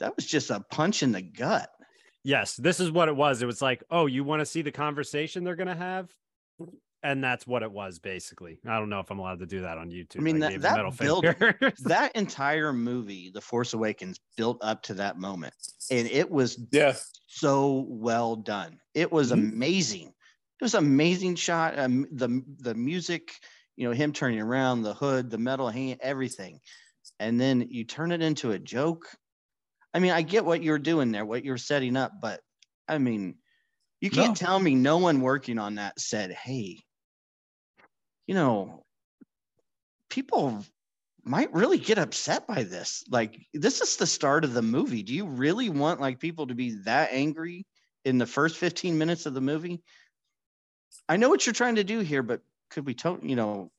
that 0.01 0.17
was 0.17 0.27
just 0.27 0.51
a 0.51 0.61
punch 0.61 1.03
in 1.03 1.13
the 1.13 1.23
gut. 1.23 1.71
Yes, 2.25 2.57
this 2.57 2.81
is 2.81 2.91
what 2.91 3.09
it 3.09 3.15
was. 3.17 3.43
It 3.43 3.47
was 3.47 3.63
like, 3.63 3.85
oh, 3.91 4.07
you 4.07 4.25
want 4.25 4.41
to 4.41 4.47
see 4.47 4.63
the 4.63 4.73
conversation 4.73 5.45
they're 5.45 5.57
gonna 5.57 5.75
have? 5.77 6.11
And 7.03 7.23
that's 7.23 7.47
what 7.47 7.63
it 7.63 7.71
was 7.71 7.99
basically. 7.99 8.61
I 8.67 8.79
don't 8.79 8.89
know 8.89 9.01
if 9.01 9.11
I'm 9.11 9.19
allowed 9.19 9.41
to 9.41 9.47
do 9.47 9.61
that 9.61 9.77
on 9.77 9.91
YouTube. 9.91 10.21
I 10.21 10.23
mean, 10.23 10.39
that- 10.39 10.61
that 10.63 10.77
middle 10.77 10.91
build- 10.91 11.25
That 11.85 12.13
entire 12.17 12.73
movie, 12.73 13.31
The 13.31 13.43
Force 13.43 13.75
Awakens, 13.75 14.19
built 14.39 14.59
up 14.63 14.83
to 14.85 14.95
that 14.95 15.19
moment. 15.19 15.53
And 15.91 16.09
it 16.09 16.31
was 16.31 16.59
Yeah, 16.73 16.97
so 17.27 17.85
well 17.89 18.37
done. 18.37 18.81
It 18.95 19.13
was 19.13 19.31
Mhm. 19.31 19.35
amazing. 19.53 20.09
It 20.09 20.65
was 20.65 20.75
amazing 20.75 21.35
shot. 21.37 21.79
Um, 21.79 22.07
the 22.11 22.43
the 22.61 22.75
music, 22.75 23.33
you 23.77 23.87
know, 23.87 23.93
him 23.93 24.13
turning 24.13 24.41
around, 24.41 24.81
the 24.83 24.95
hood, 24.95 25.29
the 25.29 25.37
metal 25.37 25.69
hand, 25.69 25.99
everything, 26.01 26.61
and 27.19 27.39
then 27.39 27.67
you 27.69 27.85
turn 27.85 28.13
it 28.13 28.23
into 28.23 28.53
a 28.53 28.59
joke. 28.59 29.05
I 29.95 30.01
mean, 30.01 30.11
I 30.13 30.23
get 30.23 30.45
what 30.45 30.63
you're 30.63 30.79
doing 30.79 31.13
there, 31.13 31.25
what 31.25 31.45
you're 31.45 31.57
setting 31.57 31.97
up, 31.97 32.13
but 32.21 32.41
I 32.89 32.99
mean, 32.99 33.37
you 34.01 34.11
can't 34.11 34.39
No. 34.41 34.47
tell 34.47 34.59
me 34.59 34.75
no 34.75 34.99
one 34.99 35.21
working 35.21 35.59
on 35.59 35.77
that 35.77 35.99
said, 36.01 36.33
"Hey, 36.33 36.85
you 38.27 38.35
know, 38.35 38.85
people." 40.11 40.65
might 41.27 41.51
really 41.55 41.79
get 41.79 41.97
upset 41.97 42.47
by 42.47 42.65
this. 42.65 43.03
Like 43.09 43.41
this 43.55 43.81
is 43.81 43.97
the 43.97 44.07
start 44.07 44.45
of 44.45 44.53
the 44.53 44.61
movie. 44.61 45.03
Do 45.03 45.15
you 45.15 45.27
really 45.27 45.71
want 45.71 45.99
like 45.99 46.21
people 46.21 46.47
to 46.49 46.55
be 46.55 46.73
that 46.85 47.13
angry 47.13 47.67
in 48.05 48.19
the 48.19 48.27
first 48.27 48.59
15 48.59 48.99
minutes 48.99 49.25
of 49.25 49.33
the 49.33 49.41
movie? 49.41 49.83
I 51.09 51.17
know 51.17 51.31
what 51.31 51.47
you're 51.47 51.55
trying 51.55 51.77
to 51.77 51.85
do 51.85 52.01
here 52.01 52.23
but 52.23 52.43
could 52.69 52.85
we 52.85 52.93
to 52.95 53.19
you 53.23 53.37
know 53.37 53.71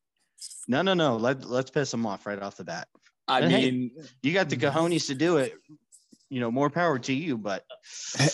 no 0.68 0.82
no 0.82 0.95
no. 0.95 1.18
Let, 1.18 1.45
let's 1.45 1.70
piss 1.70 1.91
them 1.91 2.05
off 2.07 2.26
right 2.26 2.41
off 2.41 2.57
the 2.57 2.63
bat. 2.63 2.88
I 3.28 3.41
And 3.41 3.51
hey, 3.51 3.72
mean, 3.72 3.91
you 4.24 4.34
got 4.34 4.49
the 4.49 4.57
mm-hmm. 4.57 4.78
cojones 4.78 5.07
to 5.07 5.16
do 5.16 5.38
it 5.38 5.53
you 6.30 6.40
know 6.40 6.50
more 6.50 6.70
power 6.70 6.98
to 6.98 7.14
you 7.14 7.38
but 7.38 7.64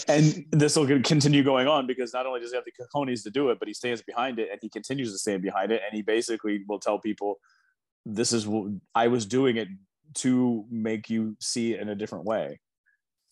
and 0.07 0.45
this 0.51 0.75
will 0.75 0.87
continue 1.01 1.43
going 1.43 1.67
on 1.67 1.87
because 1.87 2.13
not 2.13 2.25
only 2.25 2.39
does 2.39 2.51
he 2.51 2.55
have 2.55 2.65
the 2.65 2.71
cojones 2.71 3.23
to 3.23 3.29
do 3.29 3.49
it, 3.49 3.59
but 3.59 3.67
he 3.67 3.73
stands 3.73 4.01
behind 4.01 4.39
it 4.39 4.49
and 4.51 4.59
he 4.61 4.69
continues 4.69 5.11
to 5.11 5.17
stand 5.17 5.41
behind 5.41 5.71
it. 5.71 5.81
And 5.85 5.93
he 5.93 6.01
basically 6.01 6.63
will 6.67 6.79
tell 6.79 6.99
people, 6.99 7.35
this 8.05 8.31
is 8.31 8.47
what 8.47 8.71
I 8.95 9.07
was 9.07 9.25
doing 9.25 9.57
it 9.57 9.67
to 10.15 10.65
make 10.69 11.09
you 11.09 11.35
see 11.41 11.73
it 11.73 11.81
in 11.81 11.89
a 11.89 11.95
different 11.95 12.25
way. 12.25 12.59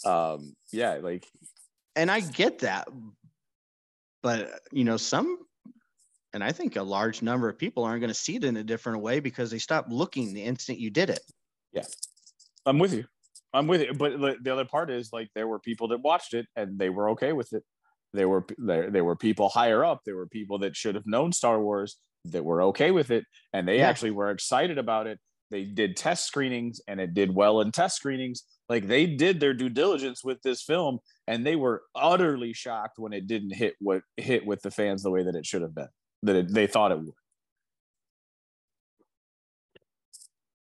Um, 0.05 0.55
yeah, 0.71 0.99
like 1.01 1.25
and 1.95 2.09
i 2.09 2.19
get 2.19 2.59
that 2.59 2.87
but 4.23 4.61
you 4.71 4.83
know 4.83 4.97
some 4.97 5.37
and 6.33 6.43
i 6.43 6.51
think 6.51 6.75
a 6.75 6.83
large 6.83 7.21
number 7.21 7.49
of 7.49 7.57
people 7.57 7.83
aren't 7.83 7.99
going 7.99 8.09
to 8.09 8.13
see 8.13 8.35
it 8.35 8.43
in 8.43 8.57
a 8.57 8.63
different 8.63 9.01
way 9.01 9.19
because 9.19 9.51
they 9.51 9.57
stopped 9.57 9.89
looking 9.89 10.33
the 10.33 10.43
instant 10.43 10.79
you 10.79 10.89
did 10.89 11.09
it 11.09 11.21
Yeah, 11.73 11.83
I'm 12.65 12.79
with 12.79 12.93
you. 12.93 13.05
I'm 13.53 13.67
with 13.67 13.81
you. 13.81 13.93
But 13.93 14.19
the- 14.19 14.37
the 14.41 14.53
other 14.53 14.65
part 14.65 14.89
is 14.91 15.11
like 15.11 15.29
there 15.35 15.47
were 15.47 15.59
people 15.59 15.87
that 15.89 16.01
watched 16.01 16.33
it 16.33 16.45
and 16.55 16.77
they 16.77 16.89
were 16.89 17.09
okay 17.11 17.33
with 17.33 17.51
it. 17.53 17.63
There 18.13 18.29
were 18.29 18.45
there, 18.57 18.89
there 18.89 19.03
were 19.05 19.15
people 19.15 19.49
higher 19.49 19.83
up. 19.85 20.01
There 20.05 20.15
were 20.15 20.27
people 20.27 20.59
that 20.59 20.75
should 20.75 20.95
have 20.95 21.05
known 21.05 21.31
Star 21.31 21.61
Wars 21.61 21.97
that 22.25 22.43
were 22.43 22.61
okay 22.63 22.91
with 22.91 23.11
it, 23.11 23.23
and 23.53 23.67
they 23.67 23.77
Yeah. 23.77 23.87
actually 23.89 24.11
were 24.11 24.29
excited 24.31 24.77
about 24.77 25.07
it. 25.07 25.19
They 25.51 25.63
did 25.63 25.95
test 25.95 26.25
screenings, 26.25 26.81
and 26.87 26.99
it 26.99 27.13
did 27.13 27.33
well 27.33 27.61
in 27.61 27.71
test 27.71 27.95
screenings. 27.97 28.43
Like 28.67 28.87
they 28.87 29.05
did 29.07 29.39
their 29.39 29.53
due 29.53 29.69
diligence 29.69 30.23
with 30.23 30.41
this 30.43 30.61
film, 30.63 30.99
and 31.27 31.45
they 31.45 31.55
were 31.55 31.83
utterly 31.95 32.53
shocked 32.53 32.99
when 32.99 33.13
it 33.13 33.25
didn't 33.27 33.55
hit 33.55 33.75
what 33.79 34.01
hit 34.17 34.45
with 34.45 34.61
the 34.61 34.69
fans 34.71 35.01
the 35.01 35.09
way 35.11 35.23
that 35.23 35.35
it 35.35 35.45
should 35.45 35.61
have 35.61 35.73
been. 35.73 35.87
That 36.23 36.35
it, 36.35 36.53
they 36.53 36.67
thought 36.67 36.91
it 36.91 36.99
would. 36.99 37.13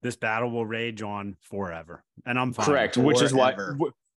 This 0.02 0.16
battle 0.16 0.50
will 0.50 0.66
rage 0.66 1.02
on 1.02 1.36
forever, 1.40 2.04
and 2.24 2.38
I'm 2.38 2.52
fine. 2.52 2.66
Correct. 2.66 2.96
Which 2.96 3.22
is 3.22 3.34
why. 3.34 3.54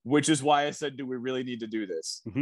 Which 0.04 0.30
is 0.30 0.42
why 0.42 0.68
I 0.68 0.72
said, 0.72 0.96
do 0.96 1.06
we 1.06 1.18
really 1.18 1.44
need 1.44 1.60
to 1.60 1.68
do 1.68 1.86
this? 1.86 2.22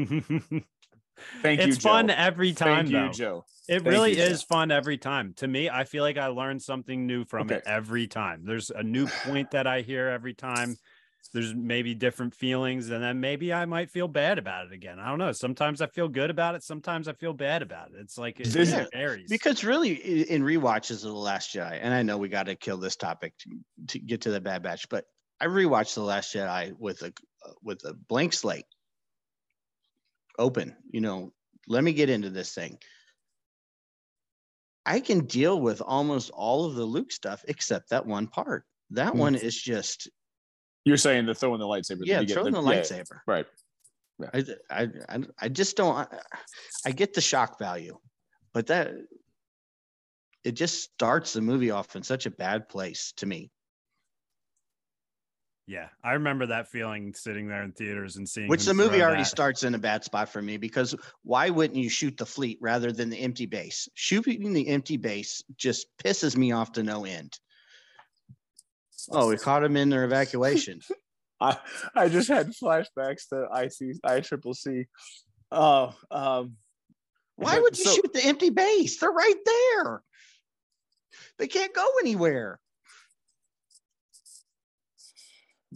Thank 1.42 1.62
you. 1.62 1.68
it's 1.68 1.78
fun 1.78 2.10
every 2.10 2.54
time, 2.54 2.86
Thank 2.86 2.90
you, 2.90 3.00
though. 3.00 3.12
Joe. 3.12 3.46
It 3.68 3.80
Thank 3.80 3.88
really 3.88 4.18
you, 4.18 4.24
is 4.24 4.44
fun 4.44 4.70
every 4.70 4.98
time. 4.98 5.34
To 5.38 5.48
me, 5.48 5.70
I 5.70 5.84
feel 5.84 6.04
like 6.04 6.18
I 6.18 6.28
learn 6.28 6.60
something 6.60 7.08
new 7.08 7.26
from 7.26 7.50
it 7.50 7.64
every 7.66 8.06
time. 8.06 8.44
There's 8.46 8.70
a 8.70 8.84
new 8.84 9.08
point 9.26 9.52
that 9.52 9.66
I 9.66 9.82
hear 9.82 10.08
every 10.08 10.34
time. 10.34 10.78
There's 11.30 11.54
maybe 11.56 11.96
different 11.96 12.34
feelings, 12.36 12.90
and 12.90 13.04
then 13.04 13.20
maybe 13.20 13.52
I 13.52 13.66
might 13.66 13.90
feel 13.90 14.08
bad 14.08 14.38
about 14.38 14.68
it 14.68 14.74
again. 14.74 15.00
I 15.00 15.08
don't 15.10 15.20
know. 15.20 15.32
Sometimes 15.32 15.82
I 15.82 15.88
feel 15.88 16.08
good 16.08 16.30
about 16.30 16.56
it. 16.56 16.64
Sometimes 16.64 17.08
I 17.08 17.14
feel 17.14 17.34
bad 17.34 17.62
about 17.62 17.90
it. 17.92 17.96
It's 18.00 18.18
like 18.18 18.40
it, 18.40 18.54
This- 18.54 18.72
it 18.74 18.90
varies. 18.94 19.30
because 19.30 19.64
really 19.64 19.92
i- 20.02 20.26
in 20.28 20.44
rewatches 20.44 20.98
of 21.04 21.12
the 21.12 21.14
last 21.14 21.54
jedi 21.54 21.80
and 21.82 21.94
i 21.94 22.04
know 22.04 22.18
we 22.18 22.30
got 22.30 22.46
to 22.46 22.56
kill 22.56 22.78
this 22.78 22.96
topic 22.96 23.34
to, 23.40 23.50
to 23.88 24.00
get 24.00 24.22
to 24.22 24.32
the 24.32 24.40
bad 24.42 24.62
batch 24.64 24.88
but 24.90 25.06
i 25.42 25.46
rewatched 25.46 25.96
the 25.96 26.02
last 26.02 26.34
jedi 26.34 26.74
with 26.78 27.02
a 27.02 27.14
with 27.64 27.84
a 27.86 27.94
blank 27.94 28.34
slate 28.34 28.66
open 30.38 30.76
you 30.92 31.02
know 31.02 31.34
let 31.68 31.84
me 31.84 31.94
get 31.94 32.10
into 32.10 32.30
this 32.30 32.54
thing 32.54 32.78
i 34.86 35.00
can 35.00 35.26
deal 35.26 35.60
with 35.60 35.82
almost 35.82 36.30
all 36.32 36.66
of 36.66 36.76
the 36.76 36.86
luke 36.86 37.12
stuff 37.12 37.44
except 37.48 37.90
that 37.90 38.06
one 38.06 38.28
part 38.28 38.66
that 38.92 39.14
Hmm. 39.14 39.20
one 39.20 39.36
is 39.36 39.60
just 39.60 40.10
You're 40.86 40.98
saying 40.98 41.26
the 41.26 41.36
throwing 41.36 41.60
the 41.60 41.66
lightsaber. 41.66 42.02
yeah 42.04 42.22
you 42.22 42.28
get 42.28 42.36
throwing 42.36 42.54
the, 42.54 42.62
yeah, 42.62 42.82
lightsaber 42.82 43.20
right. 43.28 43.46
I, 44.34 44.44
I, 44.70 44.88
I, 45.10 45.20
I 45.42 45.50
just 45.50 45.76
don't. 45.76 45.96
I, 45.96 46.08
I 46.86 46.92
get 46.92 47.14
the 47.14 47.22
shock 47.22 47.60
value, 47.60 47.98
but 48.54 48.68
that 48.68 48.94
it 50.46 50.54
just 50.54 50.84
starts 50.84 51.34
the 51.34 51.42
movie 51.42 51.72
off 51.72 51.96
in 51.96 52.04
such 52.04 52.26
a 52.26 52.32
bad 52.32 52.70
place 52.70 53.14
to 53.18 53.26
me. 53.26 53.52
Yeah, 55.68 55.88
I 56.04 56.14
remember 56.14 56.46
that 56.46 56.70
feeling 56.70 57.14
sitting 57.16 57.48
there 57.48 57.64
in 57.64 57.72
theaters 57.72 58.18
and 58.18 58.30
seeing. 58.30 58.48
Which 58.48 58.66
the 58.66 58.74
movie 58.76 59.02
already 59.02 59.24
that. 59.24 59.30
starts 59.30 59.64
in 59.64 59.74
a 59.74 59.80
bad 59.80 60.04
spot 60.04 60.30
for 60.30 60.40
me 60.40 60.58
because 60.58 60.96
why 61.24 61.50
wouldn't 61.50 61.80
you 61.80 61.90
shoot 61.90 62.16
the 62.18 62.26
fleet 62.26 62.60
rather 62.62 62.92
than 62.92 63.10
the 63.10 63.18
empty 63.18 63.48
base? 63.48 63.90
Shooting 63.96 64.54
the 64.54 64.68
empty 64.68 64.98
base 64.98 65.44
just 65.58 65.88
pisses 66.04 66.38
me 66.38 66.52
off 66.52 66.74
to 66.74 66.84
no 66.84 67.06
end. 67.06 67.40
Oh, 69.12 69.30
we 69.30 69.38
caught 69.38 69.64
him 69.64 69.78
in 69.78 69.90
their 69.90 70.04
evacuation. 70.04 70.80
I 71.42 71.58
I 71.94 72.08
just 72.10 72.30
had 72.30 72.52
flashbacks 72.52 73.28
to 73.30 73.48
IC 73.54 73.98
I 74.04 74.22
triple 74.22 74.54
C. 74.54 74.86
Oh, 75.52 75.94
um, 76.10 76.54
Why 77.36 77.60
would 77.60 77.78
you 77.78 77.84
so- 77.84 77.94
shoot 77.96 78.14
the 78.14 78.24
empty 78.26 78.50
base? 78.50 79.00
They're 79.00 79.12
right 79.12 79.36
there. 79.46 80.02
They 81.38 81.48
can't 81.48 81.74
go 81.74 81.86
anywhere. 82.02 82.60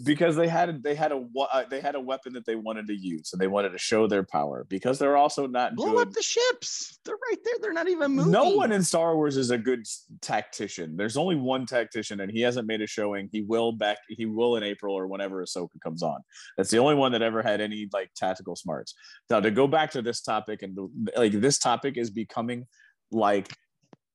Because 0.04 0.36
they 0.36 0.48
had 0.48 0.82
they 0.84 0.96
had 0.96 1.12
a 1.12 1.26
uh, 1.54 1.64
they 1.70 1.82
had 1.82 1.96
a 1.96 2.00
weapon 2.00 2.34
that 2.34 2.46
they 2.46 2.56
wanted 2.56 2.88
to 2.88 2.94
use 2.94 3.34
and 3.34 3.42
they 3.42 3.48
wanted 3.48 3.70
to 3.70 3.78
show 3.78 4.08
their 4.08 4.24
power 4.24 4.66
because 4.70 4.98
they're 5.00 5.18
also 5.18 5.48
not 5.48 5.76
Blow 5.76 5.94
good. 5.94 6.08
up 6.08 6.14
the 6.14 6.22
ships. 6.22 7.00
They're 7.06 7.16
right 7.16 7.38
there. 7.44 7.54
They're 7.62 7.74
not 7.74 7.90
even 7.90 8.12
moving. 8.12 8.32
No 8.32 8.50
one 8.50 8.72
in 8.72 8.84
Star 8.84 9.16
Wars 9.16 9.38
is 9.38 9.52
a 9.52 9.58
good 9.58 9.86
tactician. 10.22 10.96
There's 10.96 11.18
only 11.18 11.36
one 11.36 11.66
tactician, 11.66 12.22
and 12.22 12.32
he 12.32 12.42
hasn't 12.42 12.68
made 12.68 12.82
a 12.82 12.88
showing. 12.88 13.30
He 13.32 13.42
will 13.42 13.72
back. 13.72 13.98
He 14.08 14.26
will 14.26 14.56
in 14.56 14.64
April 14.64 14.96
or 14.96 15.08
whenever 15.08 15.44
Ahsoka 15.44 15.80
comes 15.84 16.04
on. 16.04 16.22
That's 16.58 16.70
the 16.70 16.80
only 16.80 16.96
one 16.96 17.12
that 17.12 17.22
ever 17.22 17.42
had 17.42 17.62
any 17.62 17.90
like 17.92 18.12
tactical 18.16 18.56
smarts. 18.56 18.94
Now 19.30 19.40
to 19.40 19.52
go 19.52 19.68
back 19.68 19.92
to 19.92 20.02
this 20.02 20.22
topic, 20.22 20.62
and 20.62 20.78
like 21.16 21.34
this 21.34 21.60
topic 21.60 21.98
is 21.98 22.10
becoming 22.10 22.68
like 23.12 23.52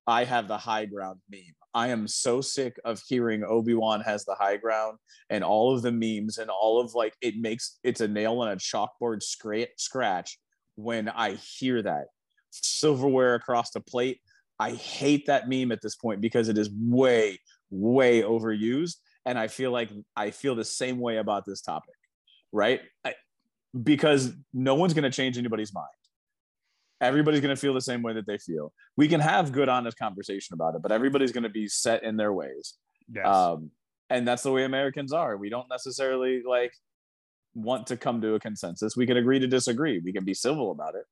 I 0.06 0.24
have 0.24 0.48
the 0.48 0.58
high 0.58 0.86
ground 0.86 1.20
meme. 1.30 1.42
I 1.74 1.88
am 1.88 2.06
so 2.06 2.40
sick 2.40 2.78
of 2.84 3.02
hearing 3.06 3.42
Obi 3.44 3.74
Wan 3.74 4.00
has 4.02 4.24
the 4.24 4.36
high 4.36 4.56
ground 4.56 4.98
and 5.28 5.42
all 5.42 5.74
of 5.74 5.82
the 5.82 5.90
memes 5.90 6.38
and 6.38 6.48
all 6.48 6.80
of 6.80 6.94
like 6.94 7.14
it 7.20 7.36
makes 7.36 7.78
it's 7.82 8.00
a 8.00 8.08
nail 8.08 8.40
on 8.40 8.52
a 8.52 8.56
chalkboard 8.56 9.22
scra- 9.22 9.66
scratch 9.76 10.38
when 10.76 11.08
I 11.08 11.32
hear 11.32 11.82
that 11.82 12.06
silverware 12.50 13.34
across 13.34 13.70
the 13.72 13.80
plate. 13.80 14.20
I 14.58 14.70
hate 14.72 15.26
that 15.26 15.48
meme 15.48 15.72
at 15.72 15.82
this 15.82 15.96
point 15.96 16.20
because 16.20 16.48
it 16.48 16.56
is 16.56 16.70
way, 16.70 17.40
way 17.70 18.22
overused. 18.22 18.96
And 19.26 19.38
I 19.38 19.48
feel 19.48 19.72
like 19.72 19.90
I 20.14 20.30
feel 20.30 20.54
the 20.54 20.64
same 20.64 21.00
way 21.00 21.16
about 21.16 21.44
this 21.44 21.60
topic, 21.60 21.94
right? 22.52 22.80
I, 23.04 23.14
because 23.82 24.32
no 24.52 24.76
one's 24.76 24.94
going 24.94 25.04
to 25.04 25.10
change 25.10 25.38
anybody's 25.38 25.74
mind. 25.74 25.88
Everybody's 27.04 27.40
going 27.40 27.54
to 27.54 27.60
feel 27.60 27.74
the 27.74 27.80
same 27.80 28.02
way 28.02 28.12
that 28.14 28.26
they 28.26 28.38
feel. 28.38 28.72
We 28.96 29.08
can 29.08 29.20
have 29.20 29.52
good, 29.52 29.68
honest 29.68 29.96
conversation 29.98 30.54
about 30.54 30.74
it, 30.74 30.82
but 30.82 30.92
everybody's 30.92 31.32
going 31.32 31.44
to 31.44 31.48
be 31.50 31.68
set 31.68 32.02
in 32.02 32.16
their 32.16 32.32
ways. 32.32 32.74
Yes. 33.14 33.26
Um, 33.26 33.70
and 34.10 34.26
that's 34.26 34.42
the 34.42 34.52
way 34.52 34.64
Americans 34.64 35.12
are. 35.12 35.36
We 35.36 35.48
don't 35.50 35.68
necessarily 35.68 36.42
like 36.46 36.72
want 37.54 37.86
to 37.88 37.96
come 37.96 38.20
to 38.20 38.34
a 38.34 38.40
consensus. 38.40 38.96
We 38.96 39.06
can 39.06 39.16
agree 39.16 39.38
to 39.38 39.46
disagree. 39.46 40.00
We 40.00 40.12
can 40.12 40.24
be 40.24 40.34
civil 40.34 40.70
about 40.70 40.94
it. 40.94 41.04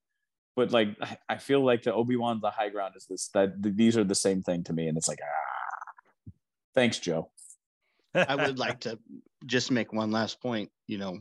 But 0.56 0.70
like, 0.72 0.88
I- 1.00 1.18
I 1.30 1.36
feel 1.38 1.64
like 1.64 1.82
the 1.82 1.94
Obi 1.94 2.16
Wan, 2.16 2.40
the 2.42 2.50
high 2.50 2.68
ground 2.68 2.94
is 2.96 3.06
this 3.08 3.28
that 3.34 3.62
th- 3.62 3.74
these 3.76 3.96
are 3.96 4.04
the 4.04 4.14
same 4.14 4.42
thing 4.42 4.64
to 4.64 4.72
me, 4.72 4.88
and 4.88 4.98
it's 4.98 5.08
like, 5.08 5.20
ah, 5.22 6.32
thanks, 6.74 6.98
Joe. 6.98 7.30
I 8.14 8.34
would 8.36 8.58
like 8.58 8.80
to 8.80 8.98
just 9.46 9.70
make 9.70 9.92
one 9.92 10.10
last 10.10 10.42
point. 10.42 10.70
You 10.86 10.98
know, 10.98 11.18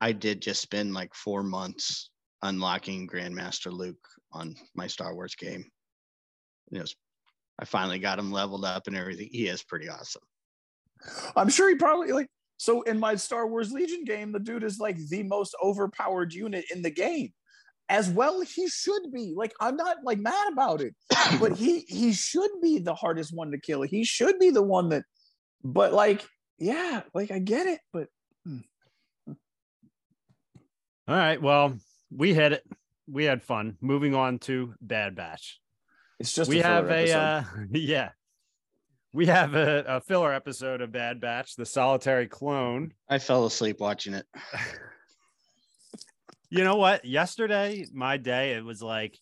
I 0.00 0.12
did 0.12 0.40
just 0.40 0.62
spend 0.62 0.94
like 0.94 1.14
four 1.14 1.42
months 1.42 2.08
unlocking 2.44 3.08
Grandmaster 3.08 3.72
Luke 3.72 4.06
on 4.32 4.54
my 4.74 4.86
Star 4.86 5.14
Wars 5.14 5.34
game. 5.34 5.64
You 6.70 6.80
know, 6.80 6.84
I 7.58 7.64
finally 7.64 7.98
got 7.98 8.18
him 8.18 8.30
leveled 8.30 8.64
up 8.64 8.86
and 8.86 8.96
everything. 8.96 9.28
He 9.32 9.48
is 9.48 9.62
pretty 9.62 9.88
awesome. 9.88 10.22
I'm 11.34 11.48
sure 11.48 11.68
he 11.68 11.74
probably 11.74 12.12
like. 12.12 12.28
So 12.56 12.82
in 12.82 13.00
my 13.00 13.16
Star 13.16 13.48
Wars 13.48 13.72
Legion 13.72 14.04
game, 14.04 14.30
the 14.30 14.38
dude 14.38 14.62
is 14.62 14.78
like 14.78 14.96
the 15.08 15.24
most 15.24 15.56
overpowered 15.62 16.32
unit 16.32 16.64
in 16.72 16.82
the 16.82 16.90
game. 16.90 17.32
As 17.88 18.08
well, 18.08 18.40
he 18.40 18.68
should 18.68 19.12
be. 19.12 19.34
Like, 19.36 19.52
I'm 19.60 19.76
not 19.76 19.98
like 20.04 20.18
mad 20.18 20.52
about 20.52 20.80
it, 20.80 20.94
but 21.40 21.52
he 21.52 21.80
he 21.80 22.12
should 22.12 22.50
be 22.62 22.78
the 22.78 22.94
hardest 22.94 23.34
one 23.34 23.50
to 23.50 23.58
kill. 23.58 23.82
He 23.82 24.04
should 24.04 24.38
be 24.38 24.50
the 24.50 24.62
one 24.62 24.90
that. 24.90 25.04
But 25.62 25.92
like, 25.92 26.24
yeah, 26.58 27.02
like 27.14 27.30
I 27.30 27.38
get 27.38 27.66
it, 27.66 27.80
but 27.92 28.08
hmm. 28.44 28.58
All 31.06 31.16
right. 31.16 31.40
Well, 31.40 31.78
we 32.14 32.34
hit 32.34 32.52
it. 32.52 32.64
We 33.06 33.24
had 33.24 33.42
fun. 33.42 33.76
Moving 33.80 34.14
on 34.14 34.38
to 34.40 34.74
Bad 34.80 35.14
Batch. 35.14 35.60
it's 36.18 36.32
just 36.32 36.48
we 36.48 36.60
a 36.60 36.64
have 36.64 36.90
a 36.90 37.12
uh, 37.12 37.44
yeah. 37.70 38.10
We 39.12 39.26
have 39.26 39.54
a, 39.54 39.84
a 39.86 40.00
filler 40.00 40.32
episode 40.32 40.80
of 40.80 40.90
Bad 40.90 41.20
Batch, 41.20 41.54
the 41.54 41.66
solitary 41.66 42.26
clone. 42.26 42.92
I 43.08 43.18
fell 43.18 43.46
asleep 43.46 43.78
watching 43.78 44.14
it. 44.14 44.26
You 46.54 46.62
know 46.62 46.76
what? 46.76 47.04
Yesterday, 47.04 47.84
my 47.92 48.16
day, 48.16 48.52
it 48.52 48.64
was 48.64 48.80
like 48.80 49.18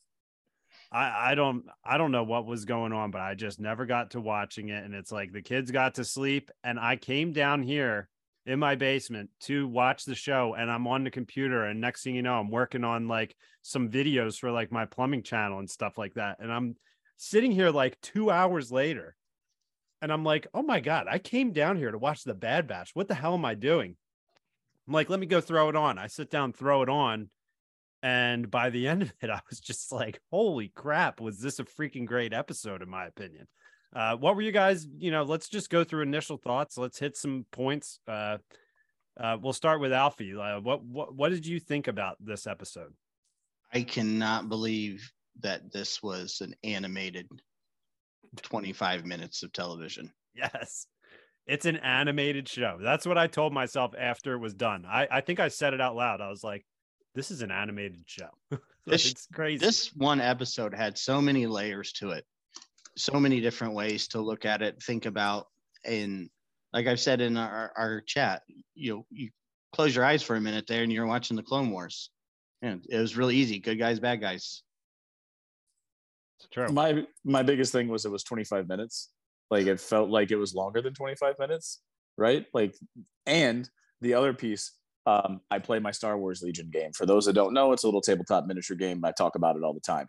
I, 0.92 1.30
I 1.30 1.34
don't 1.34 1.64
I 1.82 1.96
don't 1.96 2.12
know 2.12 2.24
what 2.24 2.44
was 2.44 2.66
going 2.66 2.92
on, 2.92 3.10
but 3.10 3.22
I 3.22 3.34
just 3.34 3.58
never 3.58 3.86
got 3.86 4.10
to 4.10 4.20
watching 4.20 4.68
it. 4.68 4.84
And 4.84 4.94
it's 4.94 5.10
like 5.10 5.32
the 5.32 5.40
kids 5.40 5.70
got 5.70 5.94
to 5.94 6.04
sleep, 6.04 6.50
and 6.62 6.78
I 6.78 6.96
came 6.96 7.32
down 7.32 7.62
here 7.62 8.10
in 8.44 8.58
my 8.58 8.74
basement 8.74 9.30
to 9.40 9.68
watch 9.68 10.04
the 10.04 10.14
show, 10.14 10.54
and 10.54 10.70
I'm 10.70 10.86
on 10.86 11.04
the 11.04 11.10
computer, 11.10 11.64
and 11.64 11.80
next 11.80 12.02
thing 12.02 12.14
you 12.14 12.22
know, 12.22 12.34
I'm 12.34 12.50
working 12.50 12.84
on 12.84 13.08
like 13.08 13.36
some 13.62 13.88
videos 13.88 14.38
for 14.38 14.50
like 14.50 14.72
my 14.72 14.84
plumbing 14.84 15.22
channel 15.22 15.58
and 15.58 15.70
stuff 15.70 15.96
like 15.96 16.14
that. 16.14 16.38
And 16.40 16.52
I'm 16.52 16.76
sitting 17.16 17.52
here 17.52 17.70
like 17.70 18.00
two 18.00 18.30
hours 18.30 18.72
later, 18.72 19.14
and 20.00 20.12
I'm 20.12 20.24
like, 20.24 20.48
oh 20.52 20.62
my 20.62 20.80
god, 20.80 21.06
I 21.08 21.18
came 21.18 21.52
down 21.52 21.76
here 21.76 21.92
to 21.92 21.98
watch 21.98 22.24
the 22.24 22.34
Bad 22.34 22.66
Batch. 22.66 22.90
What 22.94 23.08
the 23.08 23.14
hell 23.14 23.34
am 23.34 23.44
I 23.44 23.54
doing? 23.54 23.96
I'm 24.88 24.94
like, 24.94 25.08
let 25.08 25.20
me 25.20 25.26
go 25.26 25.40
throw 25.40 25.68
it 25.68 25.76
on. 25.76 25.98
I 25.98 26.08
sit 26.08 26.30
down, 26.30 26.52
throw 26.52 26.82
it 26.82 26.88
on. 26.88 27.30
And 28.02 28.50
by 28.50 28.70
the 28.70 28.88
end 28.88 29.02
of 29.02 29.12
it, 29.20 29.30
I 29.30 29.40
was 29.48 29.60
just 29.60 29.92
like, 29.92 30.20
holy 30.30 30.68
crap, 30.68 31.20
was 31.20 31.38
this 31.38 31.60
a 31.60 31.64
freaking 31.64 32.06
great 32.06 32.32
episode, 32.32 32.82
in 32.82 32.90
my 32.90 33.06
opinion? 33.06 33.46
Uh, 33.94 34.16
what 34.16 34.36
were 34.36 34.42
you 34.42 34.52
guys, 34.52 34.86
you 34.98 35.10
know, 35.10 35.22
let's 35.22 35.48
just 35.48 35.68
go 35.70 35.84
through 35.84 36.02
initial 36.02 36.36
thoughts. 36.38 36.78
Let's 36.78 36.98
hit 36.98 37.16
some 37.16 37.44
points. 37.52 37.98
Uh, 38.08 38.38
uh, 39.20 39.36
we'll 39.40 39.52
start 39.52 39.80
with 39.80 39.92
Alfie. 39.92 40.34
Uh, 40.34 40.60
what, 40.60 40.82
what, 40.84 41.14
what 41.14 41.30
did 41.30 41.46
you 41.46 41.60
think 41.60 41.88
about 41.88 42.16
this 42.18 42.46
episode? 42.46 42.94
I 43.72 43.82
cannot 43.82 44.48
believe 44.48 45.10
that 45.40 45.72
this 45.72 46.02
was 46.02 46.40
an 46.40 46.54
animated 46.64 47.28
25 48.42 49.04
minutes 49.04 49.42
of 49.42 49.52
television. 49.52 50.12
Yes. 50.34 50.86
It's 51.46 51.66
an 51.66 51.76
animated 51.76 52.48
show. 52.48 52.78
That's 52.80 53.04
what 53.04 53.18
I 53.18 53.26
told 53.26 53.52
myself 53.52 53.94
after 53.98 54.32
it 54.34 54.38
was 54.38 54.54
done. 54.54 54.84
I, 54.86 55.08
I 55.10 55.20
think 55.20 55.40
I 55.40 55.48
said 55.48 55.74
it 55.74 55.80
out 55.80 55.96
loud. 55.96 56.20
I 56.20 56.30
was 56.30 56.44
like, 56.44 56.64
this 57.14 57.30
is 57.30 57.42
an 57.42 57.50
animated 57.50 58.04
show. 58.06 58.30
This- 58.84 59.12
it's 59.12 59.28
crazy. 59.32 59.64
This 59.64 59.94
one 59.94 60.20
episode 60.20 60.74
had 60.74 60.98
so 60.98 61.22
many 61.22 61.46
layers 61.46 61.92
to 61.94 62.10
it, 62.10 62.24
so 62.96 63.18
many 63.18 63.40
different 63.40 63.74
ways 63.74 64.08
to 64.08 64.20
look 64.20 64.44
at 64.44 64.62
it, 64.62 64.82
think 64.82 65.06
about, 65.06 65.46
and 65.84 66.28
like 66.72 66.86
I've 66.86 67.00
said 67.00 67.20
in 67.20 67.36
our, 67.36 67.72
our 67.76 68.00
chat, 68.02 68.42
you 68.74 68.94
know, 68.94 69.06
you 69.10 69.30
close 69.72 69.94
your 69.94 70.04
eyes 70.04 70.22
for 70.22 70.36
a 70.36 70.40
minute 70.40 70.66
there 70.66 70.82
and 70.82 70.92
you're 70.92 71.06
watching 71.06 71.36
the 71.36 71.42
Clone 71.42 71.70
Wars. 71.70 72.10
And 72.60 72.84
it 72.88 72.98
was 72.98 73.16
really 73.16 73.36
easy. 73.36 73.58
Good 73.58 73.78
guys, 73.78 73.98
bad 73.98 74.20
guys. 74.20 74.62
True. 76.50 76.68
my 76.68 77.04
my 77.24 77.42
biggest 77.42 77.72
thing 77.72 77.88
was 77.88 78.04
it 78.04 78.10
was 78.10 78.24
25 78.24 78.68
minutes 78.68 79.10
like 79.50 79.66
it 79.66 79.78
felt 79.78 80.10
like 80.10 80.30
it 80.30 80.36
was 80.36 80.54
longer 80.54 80.82
than 80.82 80.94
25 80.94 81.38
minutes 81.38 81.80
right 82.16 82.46
like 82.52 82.74
and 83.26 83.68
the 84.00 84.14
other 84.14 84.34
piece 84.34 84.72
um 85.06 85.40
i 85.50 85.58
play 85.58 85.78
my 85.78 85.90
star 85.90 86.18
wars 86.18 86.42
legion 86.42 86.68
game 86.70 86.90
for 86.92 87.06
those 87.06 87.26
that 87.26 87.34
don't 87.34 87.54
know 87.54 87.72
it's 87.72 87.84
a 87.84 87.86
little 87.86 88.00
tabletop 88.00 88.46
miniature 88.46 88.76
game 88.76 89.04
i 89.04 89.12
talk 89.12 89.34
about 89.36 89.56
it 89.56 89.62
all 89.62 89.74
the 89.74 89.80
time 89.80 90.08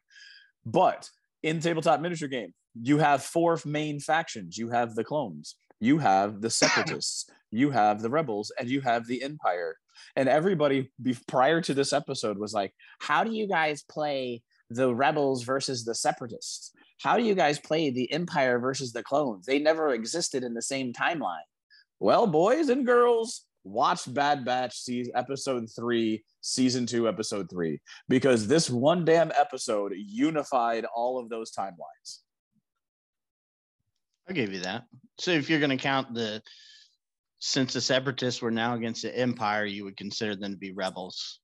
but 0.65 1.09
in 1.43 1.59
tabletop 1.59 2.01
miniature 2.01 2.27
game 2.27 2.53
you 2.81 2.97
have 2.97 3.23
four 3.23 3.59
main 3.65 3.99
factions. 3.99 4.57
You 4.57 4.69
have 4.69 4.95
the 4.95 5.03
clones. 5.03 5.55
You 5.79 5.99
have 5.99 6.41
the 6.41 6.49
separatists. 6.61 7.29
You 7.51 7.69
have 7.71 8.01
the 8.01 8.09
rebels 8.09 8.51
and 8.59 8.69
you 8.69 8.81
have 8.81 9.05
the 9.07 9.21
empire. 9.23 9.77
And 10.15 10.27
everybody 10.27 10.91
be- 11.01 11.17
prior 11.27 11.61
to 11.61 11.73
this 11.73 11.93
episode 11.93 12.37
was 12.37 12.53
like 12.53 12.73
how 12.99 13.23
do 13.23 13.31
you 13.31 13.47
guys 13.47 13.83
play 13.83 14.41
the 14.69 14.93
rebels 14.93 15.43
versus 15.43 15.85
the 15.85 15.93
separatists? 15.93 16.71
How 17.01 17.17
do 17.17 17.23
you 17.23 17.35
guys 17.35 17.59
play 17.59 17.91
the 17.91 18.11
empire 18.11 18.59
versus 18.59 18.91
the 18.91 19.03
clones? 19.03 19.45
They 19.45 19.59
never 19.59 19.93
existed 19.93 20.43
in 20.43 20.53
the 20.53 20.61
same 20.61 20.93
timeline. 20.93 21.47
Well 21.99 22.27
boys 22.27 22.69
and 22.69 22.85
girls 22.85 23.45
watch 23.63 24.11
bad 24.13 24.43
batch 24.43 24.77
season 24.77 25.13
episode 25.15 25.67
three 25.73 26.23
season 26.41 26.85
two 26.85 27.07
episode 27.07 27.49
three 27.49 27.79
because 28.09 28.47
this 28.47 28.69
one 28.69 29.05
damn 29.05 29.31
episode 29.39 29.93
unified 29.95 30.85
all 30.93 31.17
of 31.17 31.29
those 31.29 31.51
timelines 31.51 32.22
I'll 34.27 34.35
give 34.35 34.53
you 34.53 34.61
that. 34.61 34.83
So 35.19 35.31
if 35.31 35.49
you're 35.49 35.59
going 35.59 35.69
to 35.69 35.77
count 35.77 36.13
the, 36.13 36.41
since 37.39 37.73
the 37.73 37.81
separatists 37.81 38.41
were 38.41 38.51
now 38.51 38.75
against 38.75 39.01
the 39.01 39.17
empire, 39.17 39.65
you 39.65 39.83
would 39.83 39.97
consider 39.97 40.35
them 40.35 40.51
to 40.53 40.57
be 40.57 40.71
rebels. 40.71 41.39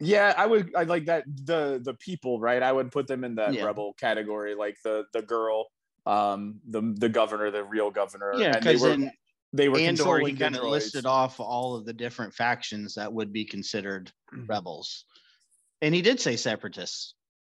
yeah 0.00 0.34
i 0.36 0.44
would 0.44 0.74
i 0.74 0.82
like 0.82 1.04
that 1.04 1.24
the 1.44 1.80
the 1.84 1.94
people 1.94 2.40
right 2.40 2.62
i 2.62 2.72
would 2.72 2.90
put 2.90 3.06
them 3.06 3.22
in 3.24 3.36
that 3.36 3.54
Yeah. 3.54 3.64
rebel 3.64 3.92
category 3.94 4.54
like 4.56 4.76
the 4.82 5.04
the 5.12 5.22
girl 5.22 5.66
um 6.04 6.60
the 6.68 6.80
the 6.98 7.08
governor 7.08 7.50
the 7.52 7.62
real 7.62 7.90
governor 7.92 8.32
Yeah, 8.40 8.56
and 8.56 8.64
they 8.66 8.70
because 8.70 8.82
were 8.82 8.88
then 8.88 9.12
they 9.52 9.68
were 9.68 9.78
and 9.78 10.00
or 10.00 10.18
he 10.20 10.34
kind 10.34 10.56
of 10.56 10.64
listed 10.64 11.06
off 11.06 11.38
all 11.38 11.76
of 11.76 11.86
the 11.86 11.92
different 11.92 12.34
factions 12.34 12.94
that 12.96 13.12
would 13.12 13.32
be 13.32 13.44
considered 13.44 14.10
rebels. 14.48 15.04
And 15.80 15.94
he 15.94 16.02
did 16.02 16.18
say 16.18 16.34
separatists. 16.36 17.14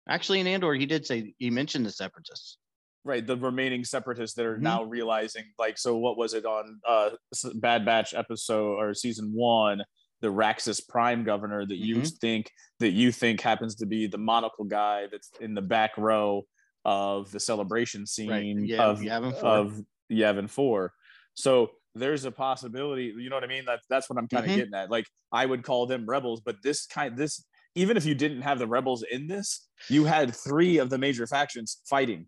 Actually, 0.07 0.39
in 0.41 0.47
Andor, 0.47 0.73
he 0.75 0.85
did 0.85 1.05
say 1.07 1.33
he 1.39 1.49
mentioned 1.49 1.85
the 1.85 1.91
separatists. 1.91 2.59
Right 3.07 3.25
the 3.25 3.37
remaining 3.37 3.83
separatists 3.83 4.35
that 4.35 4.45
are 4.45 4.57
Mhm. 4.57 4.61
now 4.61 4.83
realizing 4.83 5.45
like 5.57 5.77
so 5.77 5.97
what 5.97 6.17
was 6.17 6.33
it 6.33 6.45
on 6.45 6.79
uh 6.87 7.11
bad 7.55 7.85
batch 7.85 8.13
episode 8.13 8.75
or 8.75 8.93
season 8.93 9.31
one 9.33 9.83
the 10.21 10.27
raxus 10.27 10.85
prime 10.87 11.23
governor 11.23 11.65
that 11.65 11.77
you 11.77 11.97
Mhm. 11.97 12.17
think 12.19 12.51
that 12.79 12.91
you 12.91 13.11
think 13.11 13.41
happens 13.41 13.75
to 13.75 13.85
be 13.85 14.07
the 14.07 14.17
monocle 14.17 14.65
guy 14.65 15.07
that's 15.11 15.31
in 15.39 15.53
the 15.53 15.61
back 15.61 15.97
row 15.97 16.43
of 16.85 17.31
the 17.31 17.39
celebration 17.39 18.05
scene 18.05 18.65
Yeah, 18.67 18.85
of 18.89 18.99
Yavin 18.99 19.33
Four. 19.39 19.49
of 19.57 19.81
Yavin 20.11 20.49
4 20.49 20.93
so 21.33 21.71
there's 21.95 22.25
a 22.25 22.31
possibility 22.31 23.13
you 23.17 23.29
know 23.29 23.35
what 23.35 23.43
i 23.43 23.47
mean 23.47 23.65
that's 23.65 23.85
that's 23.89 24.09
what 24.09 24.17
i'm 24.19 24.27
kind 24.27 24.45
of 24.45 24.51
Mhm. 24.51 24.55
getting 24.55 24.73
at 24.73 24.89
like 24.91 25.05
i 25.31 25.45
would 25.45 25.63
call 25.63 25.85
them 25.87 26.05
rebels 26.05 26.41
but 26.41 26.55
this 26.63 26.85
kind 26.85 27.17
this 27.17 27.43
even 27.75 27.95
if 27.97 28.05
you 28.05 28.15
didn't 28.15 28.41
have 28.41 28.57
the 28.59 28.67
rebels 28.67 29.03
in 29.11 29.27
this 29.27 29.67
you 29.89 30.05
had 30.05 30.33
three 30.33 30.77
of 30.77 30.89
the 30.89 30.97
major 30.97 31.27
factions 31.27 31.81
fighting 31.89 32.27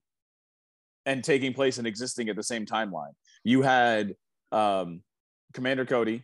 and 1.10 1.24
taking 1.24 1.53
place 1.55 1.80
and 1.80 1.88
existing 1.88 2.30
at 2.30 2.36
the 2.36 2.43
same 2.43 2.68
timeline. 2.68 3.14
You 3.43 3.64
had 3.64 4.14
um, 4.51 5.01
Commander 5.53 5.84
Cody, 5.84 6.24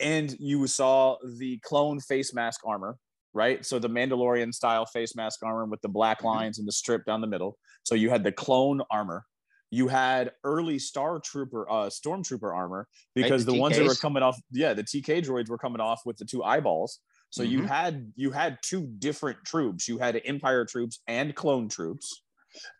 and 0.00 0.34
you 0.40 0.66
saw 0.66 1.18
the 1.38 1.58
clone 1.58 2.00
face 2.00 2.32
mask 2.32 2.60
armor, 2.64 2.96
right? 3.34 3.64
So 3.66 3.78
the 3.78 3.88
Mandalorian 3.88 4.54
style 4.54 4.86
face 4.86 5.14
mask 5.14 5.40
armor 5.44 5.66
with 5.66 5.82
the 5.82 5.90
black 5.90 6.20
Mhm. 6.20 6.24
lines 6.24 6.58
and 6.58 6.66
the 6.66 6.72
strip 6.72 7.04
down 7.04 7.20
the 7.20 7.26
middle. 7.26 7.58
So 7.82 7.94
you 7.94 8.08
had 8.08 8.24
the 8.24 8.32
clone 8.32 8.80
armor. 8.90 9.26
You 9.70 9.88
had 9.88 10.32
early 10.42 10.78
Star 10.78 11.20
Trooper, 11.20 11.70
uh, 11.70 11.90
Stormtrooper 11.90 12.52
armor 12.52 12.88
because 13.14 13.44
the 13.44 13.52
the 13.52 13.58
ones 13.58 13.76
that 13.76 13.84
were 13.84 13.94
coming 13.94 14.22
off, 14.22 14.40
yeah, 14.50 14.72
the 14.72 14.82
TK 14.82 15.20
droids 15.20 15.50
were 15.50 15.58
coming 15.58 15.80
off 15.82 16.00
with 16.06 16.16
the 16.16 16.24
two 16.24 16.42
eyeballs. 16.42 17.00
So 17.28 17.42
you 17.42 17.60
Mhm. 17.60 17.66
had 17.68 18.12
you 18.16 18.30
had 18.32 18.58
two 18.62 18.86
different 18.98 19.44
troops. 19.44 19.86
You 19.86 19.98
had 19.98 20.20
Empire 20.24 20.64
troops 20.64 21.00
and 21.06 21.36
clone 21.36 21.68
troops. 21.68 22.22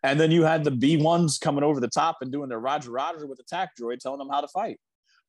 And 0.02 0.18
then 0.18 0.30
you 0.30 0.42
had 0.44 0.64
the 0.64 0.70
B1s 0.70 1.40
coming 1.40 1.62
over 1.64 1.80
the 1.80 1.88
top 1.88 2.18
and 2.20 2.30
doing 2.32 2.48
their 2.48 2.58
Roger 2.60 2.90
Roger 2.90 3.26
with 3.26 3.38
attack 3.40 3.70
droid, 3.80 3.98
telling 4.00 4.18
them 4.18 4.28
how 4.30 4.40
to 4.40 4.48
fight. 4.48 4.78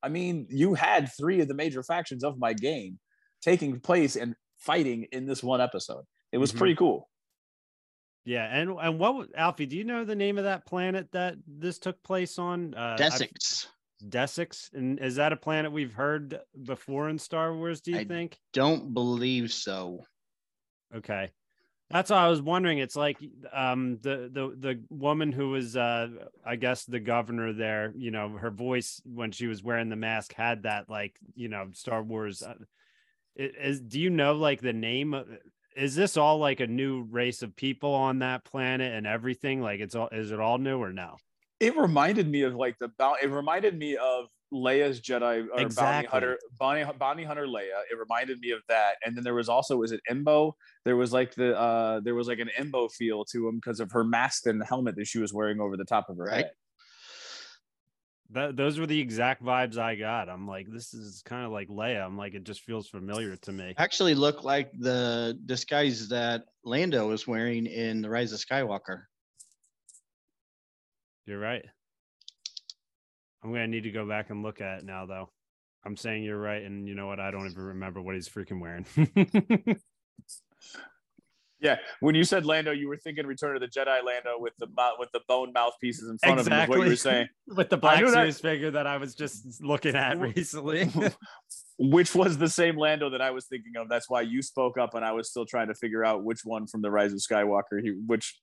I 0.02 0.08
mean, 0.08 0.46
you 0.50 0.74
had 0.74 1.10
three 1.16 1.40
of 1.40 1.48
the 1.48 1.54
major 1.54 1.82
factions 1.82 2.24
of 2.24 2.38
my 2.38 2.52
game 2.52 2.98
taking 3.40 3.78
place 3.80 4.16
and 4.16 4.34
fighting 4.58 5.04
in 5.12 5.26
this 5.26 5.42
one 5.42 5.60
episode. 5.60 6.04
It 6.32 6.38
was 6.38 6.52
Mhm. 6.52 6.58
pretty 6.58 6.74
cool. 6.76 7.08
Yeah, 8.24 8.44
and 8.44 8.70
and 8.80 8.98
what 9.00 9.28
Alfie? 9.36 9.66
Do 9.66 9.76
you 9.76 9.84
know 9.84 10.04
the 10.04 10.14
name 10.14 10.38
of 10.38 10.44
that 10.44 10.64
planet 10.64 11.10
that 11.12 11.36
this 11.46 11.78
took 11.78 12.00
place 12.04 12.38
on? 12.38 12.74
Uh, 12.74 12.96
I've- 12.98 13.02
Desix. 13.04 13.66
Desix, 14.04 14.72
and 14.72 14.98
is 15.00 15.16
that 15.16 15.32
a 15.32 15.36
planet 15.36 15.70
we've 15.72 15.92
heard 15.94 16.40
before 16.64 17.08
in 17.08 17.18
Star 17.18 17.54
Wars? 17.54 17.80
Do 17.80 17.92
you 17.92 17.98
I- 17.98 18.04
think? 18.04 18.38
Don't 18.52 18.92
believe 18.94 19.52
so. 19.52 20.04
Okay, 20.94 21.30
that's 21.92 22.10
what 22.10 22.18
I 22.18 22.28
was 22.28 22.40
wondering. 22.40 22.78
It's 22.78 22.96
like 22.96 23.18
um, 23.52 23.98
the 24.00 24.30
the 24.32 24.56
the 24.58 24.82
woman 24.88 25.30
who 25.30 25.50
was, 25.50 25.76
uh, 25.76 26.08
I 26.44 26.56
guess, 26.56 26.84
the 26.84 27.00
governor 27.00 27.52
there. 27.52 27.92
You 27.94 28.10
know, 28.10 28.30
her 28.30 28.50
voice 28.50 29.02
when 29.04 29.30
she 29.30 29.46
was 29.46 29.62
wearing 29.62 29.90
the 29.90 29.96
mask 29.96 30.32
had 30.32 30.62
that 30.62 30.88
like 30.88 31.16
you 31.34 31.48
know 31.48 31.68
Star 31.72 32.02
Wars. 32.02 32.42
Uh, 32.42 32.54
is 33.36 33.80
do 33.80 34.00
you 34.00 34.10
know 34.10 34.32
like 34.32 34.62
the 34.62 34.72
name? 34.72 35.12
Of, 35.12 35.26
is 35.76 35.94
this 35.94 36.16
all 36.16 36.38
like 36.38 36.60
a 36.60 36.66
new 36.66 37.02
race 37.02 37.42
of 37.42 37.54
people 37.56 37.94
on 37.94 38.20
that 38.20 38.44
planet 38.44 38.92
and 38.92 39.06
everything? 39.06 39.60
Like 39.60 39.80
it's 39.80 39.94
all 39.94 40.08
is 40.08 40.30
it 40.30 40.40
all 40.40 40.58
new 40.58 40.78
or 40.78 40.92
no? 40.92 41.16
It 41.60 41.76
reminded 41.76 42.26
me 42.26 42.42
of 42.42 42.54
like 42.54 42.78
the. 42.78 42.90
It 43.22 43.30
reminded 43.30 43.78
me 43.78 43.96
of 43.96 44.26
Leia's 44.52 45.00
Jedi 45.00 45.46
or 45.52 45.60
Exactly. 45.60 45.92
bounty 45.92 46.06
hunter, 46.06 46.38
bounty, 46.58 46.98
bounty 46.98 47.24
hunter 47.24 47.46
Leia. 47.46 47.82
It 47.90 47.98
reminded 47.98 48.38
me 48.40 48.50
of 48.50 48.60
that. 48.68 48.96
And 49.04 49.16
then 49.16 49.24
there 49.24 49.34
was 49.34 49.48
also, 49.48 49.76
was 49.78 49.92
it 49.92 50.00
Embo? 50.10 50.52
There 50.84 50.96
was 50.96 51.12
like 51.12 51.34
the 51.34 51.58
uh 51.58 52.00
there 52.00 52.14
was 52.14 52.28
like 52.28 52.38
an 52.38 52.50
Embo 52.58 52.92
feel 52.92 53.24
to 53.26 53.48
him 53.48 53.56
because 53.56 53.80
of 53.80 53.90
her 53.92 54.04
mask 54.04 54.46
and 54.46 54.60
the 54.60 54.66
helmet 54.66 54.96
that 54.96 55.06
she 55.06 55.18
was 55.18 55.32
wearing 55.32 55.60
over 55.60 55.76
the 55.76 55.84
top 55.84 56.08
of 56.08 56.16
her 56.18 56.24
Right. 56.24 56.36
head. 56.44 56.50
That 58.30 58.56
those 58.56 58.78
were 58.78 58.86
the 58.86 58.98
exact 58.98 59.42
vibes 59.42 59.76
I 59.76 59.94
got. 59.94 60.30
I'm 60.30 60.48
like, 60.48 60.66
this 60.70 60.94
is 60.94 61.22
kind 61.22 61.44
of 61.44 61.52
like 61.52 61.68
Leia. 61.68 62.02
I'm 62.02 62.16
like, 62.16 62.34
it 62.34 62.44
just 62.44 62.62
feels 62.62 62.88
familiar 62.88 63.36
to 63.36 63.52
me. 63.52 63.74
Actually, 63.76 64.14
look 64.14 64.42
like 64.42 64.72
the 64.78 65.38
disguise 65.44 66.08
that 66.08 66.44
Lando 66.64 67.08
was 67.08 67.26
wearing 67.26 67.66
in 67.66 68.00
The 68.00 68.08
Rise 68.08 68.32
of 68.32 68.40
Skywalker. 68.40 69.02
You're 71.26 71.38
right. 71.38 71.64
I'm 73.42 73.52
gonna 73.52 73.66
need 73.66 73.84
to 73.84 73.90
go 73.90 74.06
back 74.08 74.30
and 74.30 74.42
look 74.42 74.60
at 74.60 74.80
it 74.80 74.84
now, 74.84 75.06
though. 75.06 75.30
I'm 75.84 75.96
saying 75.96 76.22
you're 76.22 76.40
right, 76.40 76.62
and 76.62 76.86
you 76.86 76.94
know 76.94 77.06
what? 77.06 77.18
I 77.18 77.30
don't 77.30 77.46
even 77.46 77.62
remember 77.62 78.00
what 78.00 78.14
he's 78.14 78.28
freaking 78.28 78.60
wearing. 78.60 78.86
Yeah, 81.62 81.76
when 82.00 82.16
you 82.16 82.24
said 82.24 82.44
Lando, 82.44 82.72
you 82.72 82.88
were 82.88 82.96
thinking 82.96 83.24
Return 83.24 83.54
of 83.54 83.60
the 83.62 83.68
Jedi 83.68 84.02
Lando 84.04 84.36
with 84.36 84.52
the 84.58 84.66
with 84.98 85.10
the 85.12 85.20
bone 85.28 85.52
mouthpieces 85.52 86.10
in 86.10 86.18
front 86.18 86.40
of 86.40 86.48
him. 86.48 86.60
Is 86.60 86.68
what 86.68 86.80
you 86.80 86.88
were 86.88 86.96
saying, 86.96 87.28
with 87.46 87.70
the 87.70 87.76
Black 87.76 88.00
that- 88.04 88.12
Series 88.12 88.40
figure 88.40 88.72
that 88.72 88.88
I 88.88 88.96
was 88.96 89.14
just 89.14 89.62
looking 89.62 89.94
at 89.94 90.18
recently. 90.18 90.90
which 91.78 92.14
was 92.14 92.36
the 92.36 92.48
same 92.48 92.76
Lando 92.76 93.10
that 93.10 93.20
I 93.22 93.30
was 93.30 93.46
thinking 93.46 93.72
of. 93.76 93.88
That's 93.88 94.10
why 94.10 94.22
you 94.22 94.42
spoke 94.42 94.76
up, 94.76 94.94
and 94.94 95.04
I 95.04 95.12
was 95.12 95.30
still 95.30 95.46
trying 95.46 95.68
to 95.68 95.74
figure 95.74 96.04
out 96.04 96.24
which 96.24 96.40
one 96.44 96.66
from 96.66 96.82
the 96.82 96.90
Rise 96.90 97.12
of 97.12 97.20
Skywalker. 97.20 97.80
He 97.80 97.90
which, 98.06 98.40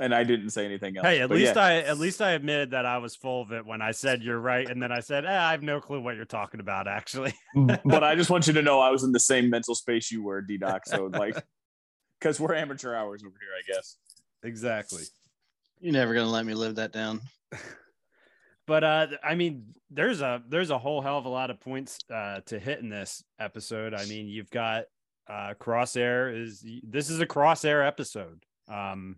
and 0.00 0.14
I 0.14 0.24
didn't 0.24 0.50
say 0.50 0.64
anything 0.64 0.96
else. 0.96 1.06
hey, 1.06 1.20
at 1.20 1.28
But 1.28 1.36
least 1.38 1.56
yeah. 1.56 1.62
I 1.62 1.74
at 1.76 1.98
least 1.98 2.20
I 2.22 2.32
admitted 2.32 2.70
that 2.72 2.86
I 2.86 2.98
was 2.98 3.16
full 3.16 3.42
of 3.42 3.52
it 3.52 3.66
when 3.66 3.82
I 3.82 3.90
said 3.90 4.22
you're 4.22 4.38
right, 4.40 4.68
and 4.68 4.82
then 4.82 4.92
I 4.92 5.00
said, 5.00 5.24
eh, 5.24 5.28
I 5.42 5.50
have 5.52 5.62
no 5.62 5.80
clue 5.80 6.00
what 6.00 6.16
you're 6.16 6.24
talking 6.24 6.60
about, 6.60 6.86
actually. 6.88 7.34
but 7.84 8.04
I 8.04 8.14
just 8.14 8.30
want 8.30 8.46
you 8.46 8.52
to 8.54 8.62
know 8.62 8.80
I 8.80 8.90
was 8.90 9.02
in 9.04 9.12
the 9.12 9.20
same 9.20 9.50
mental 9.50 9.74
space 9.74 10.10
you 10.10 10.22
were, 10.22 10.40
D 10.40 10.56
Doc. 10.58 10.86
So 10.86 11.06
like, 11.06 11.36
because 12.20 12.38
we're 12.40 12.54
amateur 12.54 12.94
hours 12.94 13.22
over 13.24 13.34
here, 13.40 13.50
I 13.58 13.62
guess. 13.72 13.96
Exactly. 14.42 15.02
You're 15.80 15.92
never 15.92 16.14
gonna 16.14 16.30
let 16.30 16.46
me 16.46 16.54
live 16.54 16.76
that 16.76 16.92
down. 16.92 17.20
but 18.66 18.84
uh 18.84 19.06
i 19.24 19.34
mean 19.34 19.72
there's 19.90 20.20
a 20.20 20.42
there's 20.48 20.68
a 20.70 20.76
whole 20.78 21.00
hell 21.00 21.16
of 21.16 21.24
a 21.24 21.28
lot 21.30 21.50
of 21.50 21.58
points 21.58 21.98
uh 22.12 22.40
to 22.44 22.58
hit 22.58 22.80
in 22.80 22.90
this 22.90 23.24
episode 23.40 23.94
i 23.94 24.04
mean 24.04 24.26
you've 24.28 24.50
got 24.50 24.84
uh 25.28 25.54
crosshair 25.58 26.38
is 26.38 26.62
this 26.82 27.08
is 27.08 27.20
a 27.20 27.26
crosshair 27.26 27.86
episode 27.86 28.44
um 28.68 29.16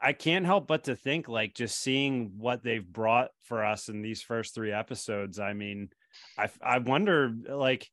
I- 0.00 0.12
can't 0.12 0.46
help 0.46 0.66
but 0.66 0.84
to 0.84 0.96
think 0.96 1.28
like 1.28 1.54
just 1.54 1.78
seeing 1.78 2.32
what 2.38 2.62
they've 2.62 2.86
brought 2.86 3.30
for 3.44 3.64
us 3.64 3.88
in 3.88 4.02
these 4.02 4.22
first 4.22 4.54
three 4.54 4.72
episodes 4.72 5.38
i 5.38 5.52
mean 5.52 5.90
i 6.38 6.48
i 6.62 6.78
wonder 6.78 7.32
like 7.48 7.88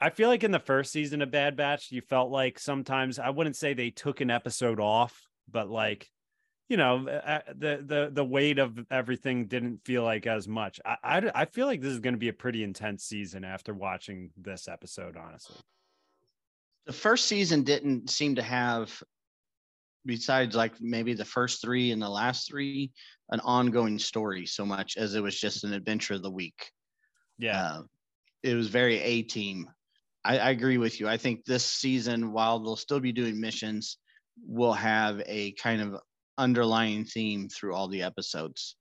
I 0.00 0.10
feel 0.10 0.28
like 0.28 0.44
in 0.44 0.50
the 0.50 0.58
first 0.58 0.92
season 0.92 1.22
of 1.22 1.30
Bad 1.30 1.56
Batch, 1.56 1.90
you 1.90 2.02
felt 2.02 2.30
like 2.30 2.58
sometimes 2.58 3.18
I 3.18 3.30
wouldn't 3.30 3.56
say 3.56 3.72
they 3.72 3.88
took 3.90 4.20
an 4.20 4.30
episode 4.30 4.78
off, 4.78 5.18
but 5.50 5.70
like 5.70 6.10
you 6.68 6.76
know 6.76 7.04
the 7.04 7.82
the 7.86 8.10
the 8.12 8.24
weight 8.24 8.58
of 8.58 8.78
everything 8.90 9.46
didn't 9.46 9.84
feel 9.84 10.02
like 10.02 10.26
as 10.26 10.48
much. 10.48 10.80
I 10.84 10.96
i, 11.02 11.30
I 11.34 11.44
feel 11.46 11.66
like 11.66 11.80
this 11.80 11.92
is 11.92 12.00
going 12.00 12.14
to 12.14 12.18
be 12.18 12.28
a 12.28 12.34
pretty 12.34 12.62
intense 12.62 13.04
season 13.04 13.44
after 13.44 13.72
watching 13.72 14.30
this 14.36 14.68
episode 14.68 15.16
honestly. 15.16 15.56
The 16.86 16.92
first 16.92 17.26
season 17.26 17.62
didn't 17.62 18.10
seem 18.10 18.34
to 18.34 18.42
have, 18.42 19.02
besides 20.06 20.54
like 20.54 20.80
maybe 20.80 21.14
the 21.14 21.24
first 21.24 21.62
three 21.62 21.92
and 21.92 22.00
the 22.00 22.08
last 22.08 22.48
three, 22.48 22.92
an 23.30 23.40
ongoing 23.40 23.98
story 23.98 24.46
so 24.46 24.66
much 24.66 24.96
as 24.96 25.14
it 25.14 25.22
was 25.22 25.38
just 25.38 25.64
an 25.64 25.72
adventure 25.72 26.14
of 26.14 26.22
the 26.22 26.30
week. 26.30 26.70
yeah 27.38 27.62
Uh, 27.62 27.82
it 28.42 28.54
was 28.54 28.68
very 28.68 29.00
A 29.00 29.22
team. 29.22 29.68
I, 30.24 30.38
I 30.38 30.50
agree 30.50 30.78
with 30.78 31.00
you. 31.00 31.08
I 31.08 31.16
think 31.16 31.44
this 31.44 31.64
season, 31.64 32.32
while 32.32 32.58
they'll 32.58 32.76
still 32.76 33.00
be 33.00 33.12
doing 33.12 33.40
missions, 33.40 33.98
will 34.46 34.72
have 34.72 35.22
a 35.26 35.52
kind 35.52 35.80
of 35.80 36.00
underlying 36.38 37.04
theme 37.04 37.48
through 37.48 37.74
all 37.74 37.88
the 37.88 38.02
episodes. 38.02 38.76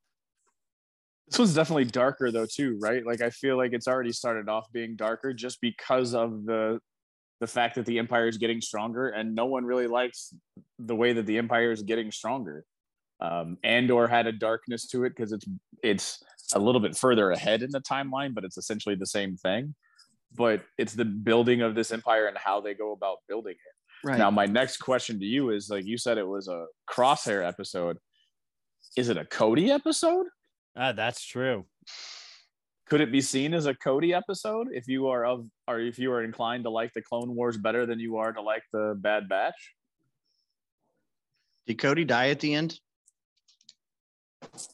This 1.30 1.40
one's 1.40 1.54
definitely 1.56 1.86
darker 1.86 2.32
though 2.32 2.46
too, 2.46 2.78
right? 2.82 3.06
Like 3.06 3.22
I 3.22 3.30
feel 3.30 3.58
like 3.58 3.74
it's 3.74 3.88
already 3.88 4.12
started 4.12 4.50
off 4.50 4.72
being 4.72 4.96
darker 4.96 5.34
just 5.34 5.62
because 5.62 6.14
of 6.14 6.46
the 6.46 6.80
the 7.44 7.48
fact 7.48 7.76
that 7.76 7.86
the 7.86 8.00
empire 8.00 8.30
is 8.30 8.38
getting 8.38 8.62
stronger 8.62 9.10
and 9.10 9.36
no 9.36 9.46
one 9.46 9.66
really 9.66 9.86
likes 9.86 10.34
the 10.80 10.96
way 10.96 11.12
that 11.12 11.26
the 11.26 11.38
empire 11.38 11.72
is 11.72 11.82
getting 11.82 12.10
stronger. 12.10 12.64
Um, 13.20 13.58
Andor 13.66 14.08
had 14.08 14.28
a 14.28 14.32
darkness 14.32 14.88
to 14.92 15.04
it 15.04 15.10
because 15.10 15.34
it's 15.34 15.46
it's 15.84 16.24
a 16.56 16.60
little 16.60 16.80
bit 16.80 16.96
further 16.96 17.32
ahead 17.32 17.62
in 17.62 17.70
the 17.70 17.82
timeline, 17.82 18.34
but 18.34 18.46
it's 18.46 18.58
essentially 18.58 18.96
the 18.96 19.06
same 19.06 19.36
thing. 19.36 19.76
But 20.34 20.64
it's 20.78 20.94
the 20.94 21.04
building 21.04 21.60
of 21.62 21.76
this 21.76 21.92
empire 21.92 22.28
and 22.28 22.38
how 22.38 22.62
they 22.62 22.74
go 22.74 22.94
about 22.94 23.18
building 23.28 23.56
it. 23.56 24.08
Right. 24.08 24.18
Now, 24.18 24.32
my 24.32 24.46
next 24.46 24.78
question 24.78 25.20
to 25.20 25.26
you 25.26 25.50
is 25.50 25.70
like 25.70 25.84
you 25.84 25.98
said, 25.98 26.18
it 26.18 26.26
was 26.26 26.48
a 26.48 26.68
crosshair 26.90 27.46
episode. 27.46 27.98
Is 28.96 29.10
it 29.10 29.18
a 29.18 29.26
Cody 29.26 29.70
episode? 29.70 30.28
Ah, 30.78 30.94
that's 30.94 31.26
true 31.26 31.66
Could 32.86 33.02
it 33.02 33.12
be 33.12 33.22
seen 33.22 33.54
as 33.54 33.66
a 33.66 33.74
Cody 33.74 34.14
episode 34.14 34.68
if 34.72 34.88
you 34.88 35.08
are 35.08 35.26
of 35.26 35.46
or 35.68 35.80
if 35.80 35.98
you 35.98 36.12
are 36.12 36.24
inclined 36.24 36.66
to 36.66 36.70
like 36.70 36.92
the 36.94 37.02
Clone 37.02 37.34
Wars 37.34 37.58
better 37.58 37.86
than 37.86 38.00
you 38.00 38.18
are 38.18 38.34
to 38.34 38.42
like 38.42 38.64
the 38.74 38.96
Bad 38.98 39.30
Batch? 39.30 39.74
Did 41.66 41.78
Cody 41.78 42.04
die 42.04 42.30
at 42.30 42.42
the 42.42 42.54
end? 42.54 42.80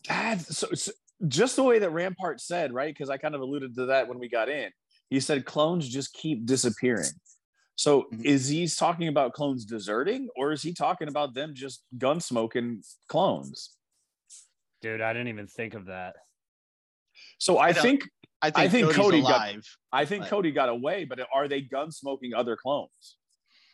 That 0.08 0.42
so, 0.42 0.68
so 0.74 0.92
just 1.28 1.56
the 1.56 1.64
way 1.64 1.80
that 1.80 1.92
Rampart 1.92 2.42
said, 2.42 2.74
right? 2.74 2.94
Because 2.94 3.10
I 3.10 3.18
kind 3.18 3.36
of 3.36 3.42
alluded 3.42 3.76
to 3.76 3.86
that 3.88 4.08
when 4.08 4.18
we 4.18 4.28
got 4.28 4.50
in. 4.50 4.72
He 5.10 5.20
said 5.20 5.46
clones 5.46 5.88
just 5.88 6.14
keep 6.14 6.46
disappearing. 6.46 7.12
So 7.76 8.04
Mhm. 8.12 8.26
is 8.26 8.48
he 8.48 8.68
talking 8.68 9.08
about 9.08 9.34
clones 9.34 9.66
deserting, 9.66 10.30
or 10.36 10.52
is 10.52 10.62
he 10.62 10.74
talking 10.74 11.08
about 11.08 11.34
them 11.34 11.54
just 11.54 11.84
gun 11.98 12.20
smoking 12.20 12.84
clones? 13.08 13.78
Dude, 14.82 15.02
I 15.02 15.14
didn't 15.14 15.28
even 15.30 15.48
think 15.48 15.76
of 15.76 15.86
that. 15.86 16.16
So 17.40 17.58
I, 17.58 17.68
I 17.70 17.74
think 17.74 18.04
I 18.42 18.52
think, 18.52 18.72
think 18.72 18.86
Cody's 18.94 18.96
Cody 18.98 19.22
got- 19.22 19.56
I 19.92 20.06
think 20.06 20.24
But- 20.24 20.30
Cody 20.30 20.52
got 20.52 20.70
away, 20.70 21.04
but 21.06 21.20
are 21.34 21.48
they 21.48 21.62
gun 21.62 21.92
smoking 21.92 22.34
other 22.34 22.56
clones? 22.56 23.18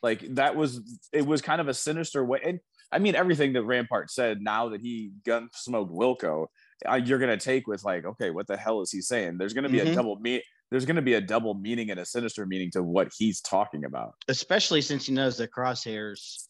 Like 0.02 0.36
that 0.36 0.56
was 0.56 0.82
it 1.12 1.26
was 1.26 1.42
kind 1.42 1.60
of 1.62 1.68
a 1.68 1.74
sinister 1.74 2.24
way. 2.24 2.40
And 2.44 2.60
I 2.92 3.00
mean 3.00 3.16
everything 3.16 3.54
that 3.54 3.64
Rampart 3.64 4.12
said 4.12 4.42
now 4.42 4.70
that 4.70 4.82
he 4.82 5.12
gun 5.26 5.50
smoked 5.54 5.92
Wilco, 5.92 6.48
uh, 6.90 6.96
you're 6.96 7.20
gonna 7.20 7.38
take 7.38 7.68
with 7.68 7.84
like, 7.84 8.06
okay, 8.06 8.30
what 8.32 8.48
the 8.48 8.56
hell 8.58 8.82
is 8.82 8.92
he 8.92 9.02
saying? 9.02 9.38
There's 9.38 9.54
gonna 9.54 9.70
be 9.70 9.80
a 9.80 9.86
Mhm. 9.86 9.96
double 9.96 10.16
me. 10.20 10.44
There's 10.72 10.86
gonna 10.86 11.02
be 11.02 11.14
a 11.16 11.22
double 11.22 11.54
meaning 11.56 11.90
and 11.92 12.00
a 12.00 12.06
sinister 12.06 12.46
meaning 12.46 12.70
to 12.72 12.84
what 12.84 13.10
he's 13.18 13.42
talking 13.42 13.86
about. 13.86 14.14
especially 14.28 14.82
since 14.82 15.06
he 15.08 15.14
knows 15.14 15.38
that 15.38 15.52
crosshairs 15.52 16.48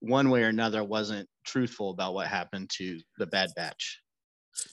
one 0.00 0.30
way 0.30 0.42
or 0.42 0.48
another 0.48 0.82
wasn't 0.84 1.28
truthful 1.44 1.90
about 1.90 2.14
what 2.14 2.26
happened 2.26 2.70
to 2.78 3.00
the 3.18 3.26
bad 3.26 3.50
batch 3.56 4.00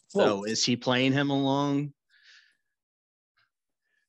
so 0.08 0.44
is 0.44 0.64
he 0.66 0.76
playing 0.76 1.14
him 1.14 1.30
along 1.30 1.94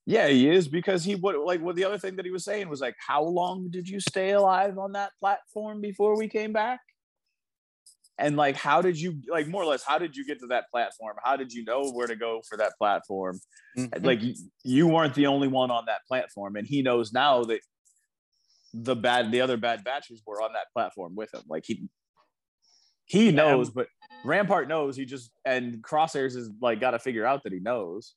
Yeah, 0.07 0.29
he 0.29 0.49
is 0.49 0.69
because 0.69 1.05
he 1.05 1.17
what 1.17 1.39
like 1.39 1.61
what 1.61 1.77
the 1.77 1.85
other 1.85 1.99
thing 1.99 2.17
that 2.17 2.25
he 2.25 2.31
was 2.31 2.43
saying 2.43 2.71
was 2.71 2.81
like, 2.81 2.97
how 2.99 3.23
long 3.23 3.69
did 3.71 3.87
you 3.87 4.01
stay 4.01 4.31
alive 4.31 4.79
on 4.79 4.93
that 4.93 5.11
platform 5.21 5.83
before 5.83 6.17
we 6.17 6.29
came 6.29 6.51
back? 6.51 6.81
And 8.17 8.35
like, 8.35 8.57
how 8.57 8.81
did 8.81 8.99
you 8.99 9.21
like 9.29 9.47
more 9.47 9.63
or 9.63 9.67
less? 9.67 9.85
How 9.85 9.99
did 9.99 10.17
you 10.17 10.25
get 10.25 10.41
to 10.41 10.47
that 10.47 10.65
platform? 10.71 11.17
How 11.23 11.37
did 11.37 11.53
you 11.53 11.63
know 11.65 11.91
where 11.91 12.07
to 12.07 12.17
go 12.17 12.41
for 12.49 12.57
that 12.57 12.73
platform? 12.79 13.39
Mhm. 13.77 14.05
Like, 14.05 14.21
you 14.65 14.89
weren't 14.89 15.15
the 15.15 15.27
only 15.27 15.47
one 15.47 15.71
on 15.71 15.85
that 15.87 16.01
platform, 16.09 16.57
and 16.57 16.67
he 16.67 16.81
knows 16.81 17.13
now 17.13 17.45
that 17.45 17.61
the 18.73 18.97
bad, 18.97 19.31
the 19.31 19.41
other 19.41 19.57
bad 19.57 19.85
batches 19.85 20.23
were 20.27 20.43
on 20.43 20.53
that 20.55 20.67
platform 20.73 21.15
with 21.17 21.33
him. 21.35 21.43
Like 21.49 21.65
he, 21.67 21.89
he 23.09 23.32
knows, 23.32 23.70
but 23.70 23.89
Rampart 24.24 24.68
knows. 24.68 24.97
He 24.97 25.05
just 25.05 25.30
and 25.44 25.82
Crosshairs 25.82 26.36
is 26.36 26.51
like 26.60 26.80
got 26.80 26.93
to 26.93 26.98
figure 26.98 27.26
out 27.26 27.43
that 27.44 27.52
he 27.52 27.59
knows. 27.60 28.14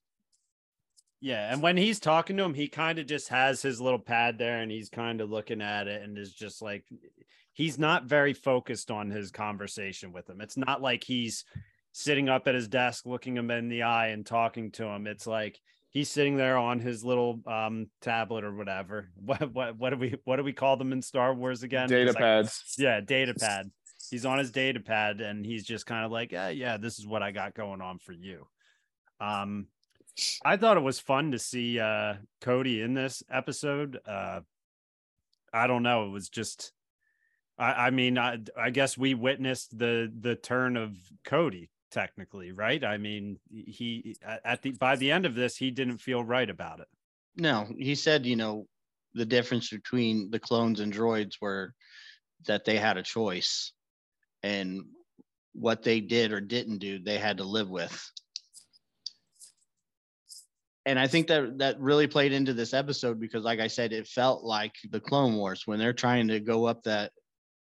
Yeah, 1.24 1.54
and 1.54 1.62
when 1.62 1.78
he's 1.78 2.00
talking 2.00 2.36
to 2.38 2.44
him, 2.44 2.54
he 2.56 2.68
kind 2.68 2.98
of 2.98 3.06
just 3.06 3.28
has 3.30 3.62
his 3.62 3.80
little 3.80 4.00
pad 4.00 4.38
there 4.40 4.58
and 4.60 4.72
he's 4.72 4.90
kind 4.90 5.22
of 5.22 5.30
looking 5.30 5.62
at 5.62 5.88
it 5.88 6.02
and 6.02 6.18
is 6.18 6.34
just 6.34 6.62
like 6.64 6.84
he's 7.54 7.78
not 7.78 8.06
very 8.06 8.34
focused 8.34 8.90
on 8.90 9.10
his 9.12 9.30
conversation 9.32 10.14
with 10.14 10.28
him. 10.30 10.42
It's 10.42 10.58
not 10.58 10.82
like 10.82 11.04
he's 11.04 11.46
sitting 11.92 12.28
up 12.30 12.48
at 12.48 12.56
his 12.56 12.68
desk 12.68 13.06
looking 13.06 13.38
him 13.38 13.52
in 13.52 13.70
the 13.70 13.84
eye 13.84 14.08
and 14.08 14.26
talking 14.26 14.72
to 14.72 14.86
him. 14.86 15.06
It's 15.06 15.28
like 15.28 15.60
he's 15.92 16.10
sitting 16.10 16.38
there 16.38 16.58
on 16.58 16.80
his 16.80 17.04
little 17.04 17.40
um 17.46 17.88
tablet 18.02 18.44
or 18.44 18.56
whatever. 18.56 19.10
What 19.24 19.54
what 19.54 19.78
what 19.78 19.90
do 19.92 19.98
we 19.98 20.16
what 20.24 20.38
do 20.38 20.44
we 20.44 20.54
call 20.54 20.76
them 20.76 20.92
in 20.92 21.04
Star 21.04 21.36
Wars 21.36 21.62
again? 21.62 21.88
Data 21.88 22.10
It's 22.10 22.16
like- 22.16 22.22
pads. 22.24 22.74
yeah, 22.80 23.00
data 23.00 23.36
pad. 23.36 23.70
He's 24.12 24.26
on 24.26 24.38
his 24.38 24.52
data 24.52 24.80
pad 24.80 25.22
and 25.22 25.46
he's 25.46 25.66
just 25.66 25.86
kind 25.88 26.06
of 26.06 26.12
like, 26.12 26.32
yeah, 26.32 26.50
yeah, 26.50 26.78
this 26.78 27.00
is 27.00 27.08
what 27.08 27.24
I 27.24 27.32
got 27.32 27.56
going 27.56 27.82
on 27.82 27.98
for 28.00 28.12
you. 28.14 28.46
Um, 29.20 29.68
I 30.46 30.58
thought 30.58 30.78
it 30.78 30.82
was 30.82 31.00
fun 31.00 31.32
to 31.32 31.40
see 31.40 31.80
uh 31.80 32.16
Cody 32.42 32.82
in 32.82 32.94
this 32.94 33.24
episode. 33.32 34.00
Uh, 34.06 34.42
I 35.54 35.68
don't 35.68 35.84
know, 35.84 36.06
it 36.06 36.10
was 36.12 36.30
just, 36.30 36.74
I, 37.58 37.88
I 37.88 37.90
mean, 37.92 38.18
I, 38.18 38.40
I 38.58 38.70
guess 38.70 38.98
we 38.98 39.14
witnessed 39.16 39.78
the 39.78 40.12
the 40.20 40.36
turn 40.36 40.78
of 40.78 40.96
Cody 41.26 41.70
technically, 41.92 42.52
right? 42.52 42.84
I 42.84 42.98
mean, 42.98 43.40
he 43.50 44.16
at 44.46 44.62
the 44.62 44.72
by 44.72 44.96
the 44.98 45.12
end 45.12 45.26
of 45.26 45.36
this, 45.36 45.58
he 45.58 45.72
didn't 45.72 46.00
feel 46.00 46.24
right 46.24 46.50
about 46.50 46.80
it. 46.82 46.88
no 47.36 47.68
he 47.78 47.96
said 47.96 48.26
you 48.26 48.36
know 48.36 48.68
the 49.14 49.26
difference 49.26 49.70
between 49.70 50.30
the 50.32 50.40
clones 50.40 50.80
and 50.80 50.94
droids 50.94 51.36
were 51.42 51.74
that 52.48 52.66
they 52.66 52.78
had 52.78 52.98
a 52.98 53.04
choice 53.04 53.74
and 54.44 54.84
what 55.54 55.84
they 55.84 56.00
did 56.00 56.32
or 56.32 56.40
didn't 56.40 56.78
do 56.78 57.00
they 57.00 57.18
had 57.18 57.38
to 57.38 57.44
live 57.44 57.70
with 57.70 58.12
and 60.86 60.98
I 60.98 61.08
think 61.08 61.28
that 61.28 61.60
that 61.60 61.80
really 61.80 62.08
played 62.08 62.34
into 62.34 62.54
this 62.54 62.74
episode 62.74 63.20
because, 63.20 63.44
like 63.44 63.60
I 63.60 63.68
said, 63.68 63.94
it 63.94 64.08
felt 64.08 64.44
like 64.44 64.74
the 64.90 65.00
Clone 65.00 65.36
Wars 65.36 65.64
when 65.66 65.78
they're 65.78 65.94
trying 65.94 66.28
to 66.30 66.40
go 66.40 66.66
up 66.66 66.84
that, 66.84 67.12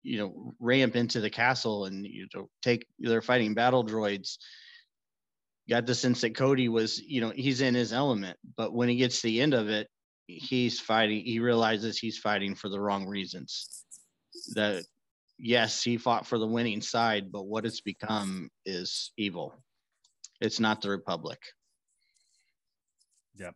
you 0.03 0.19
know, 0.19 0.53
ramp 0.59 0.95
into 0.95 1.19
the 1.19 1.29
castle 1.29 1.85
and 1.85 2.05
you 2.05 2.27
know 2.35 2.47
take 2.61 2.85
they're 2.99 3.21
fighting 3.21 3.55
battle 3.55 3.83
droids. 3.83 4.37
Got 5.67 5.85
the 5.85 5.95
sense 5.95 6.21
that 6.21 6.35
Cody 6.35 6.69
was, 6.69 6.99
you 6.99 7.19
know, 7.19 7.33
he's 7.35 7.61
in 7.61 7.75
his 7.75 7.91
element, 7.91 8.37
but 8.55 8.73
when 8.73 8.87
he 8.87 8.95
gets 8.95 9.21
to 9.21 9.27
the 9.27 9.41
end 9.41 9.53
of 9.53 9.67
it, 9.67 9.87
he's 10.27 10.79
fighting. 10.79 11.25
He 11.25 11.39
realizes 11.39 11.97
he's 11.97 12.19
fighting 12.19 12.55
for 12.55 12.69
the 12.69 12.79
wrong 12.79 13.05
reasons. 13.05 13.83
That 14.53 14.83
yes, 15.37 15.83
he 15.83 15.97
fought 15.97 16.25
for 16.25 16.37
the 16.37 16.47
winning 16.47 16.81
side, 16.81 17.31
but 17.31 17.43
what 17.43 17.65
it's 17.65 17.81
become 17.81 18.49
is 18.65 19.11
evil. 19.17 19.53
It's 20.39 20.59
not 20.59 20.81
the 20.81 20.89
Republic. 20.89 21.39
Yep. 23.35 23.55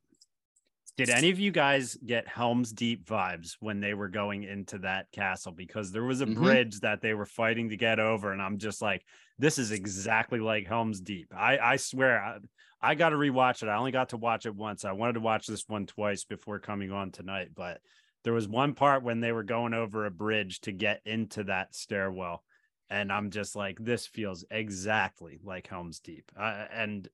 Did 0.98 1.10
any 1.10 1.30
of 1.30 1.40
you 1.40 1.52
guys 1.52 1.96
get 2.06 2.28
Helm's 2.28 2.72
Deep 2.72 3.06
vibes 3.06 3.56
when 3.60 3.80
they 3.80 3.94
were 3.94 4.10
going 4.10 4.44
into 4.44 4.80
that 4.80 5.12
castle? 5.12 5.52
Because 5.52 5.92
there 5.92 6.04
was 6.04 6.22
a 6.22 6.26
Mhm. 6.26 6.36
bridge 6.36 6.80
that 6.82 7.02
they 7.02 7.14
were 7.14 7.26
fighting 7.26 7.70
to 7.70 7.78
get 7.78 8.00
over, 8.00 8.32
and 8.32 8.42
I'm 8.42 8.58
just 8.58 8.82
like, 8.82 9.06
this 9.40 9.58
is 9.58 9.72
exactly 9.72 10.40
like 10.40 10.68
Helm's 10.68 11.00
Deep. 11.00 11.34
I, 11.34 11.58
I 11.58 11.76
swear, 11.78 12.22
I, 12.22 12.38
I 12.82 12.96
got 12.96 13.10
to 13.10 13.16
rewatch 13.16 13.64
it. 13.64 13.70
I 13.70 13.78
only 13.78 13.92
got 13.92 14.10
to 14.10 14.18
watch 14.18 14.46
it 14.46 14.54
once. 14.56 14.86
I 14.86 14.92
wanted 14.92 15.14
to 15.14 15.20
watch 15.22 15.48
this 15.48 15.68
one 15.68 15.86
twice 15.86 16.26
before 16.26 16.60
coming 16.60 16.92
on 16.92 17.12
tonight, 17.12 17.50
but 17.56 17.82
there 18.24 18.34
was 18.34 18.48
one 18.48 18.74
part 18.74 19.04
when 19.04 19.20
they 19.20 19.32
were 19.32 19.44
going 19.44 19.74
over 19.74 20.06
a 20.06 20.12
bridge 20.12 20.62
to 20.62 20.72
get 20.72 21.02
into 21.06 21.46
that 21.46 21.76
stairwell, 21.76 22.44
and 22.90 23.12
I'm 23.12 23.32
just 23.32 23.56
like, 23.56 23.78
this 23.80 24.06
feels 24.06 24.46
exactly 24.52 25.40
like 25.44 25.68
Helm's 25.68 26.00
Deep, 26.00 26.32
uh, 26.38 26.66
and 26.74 27.08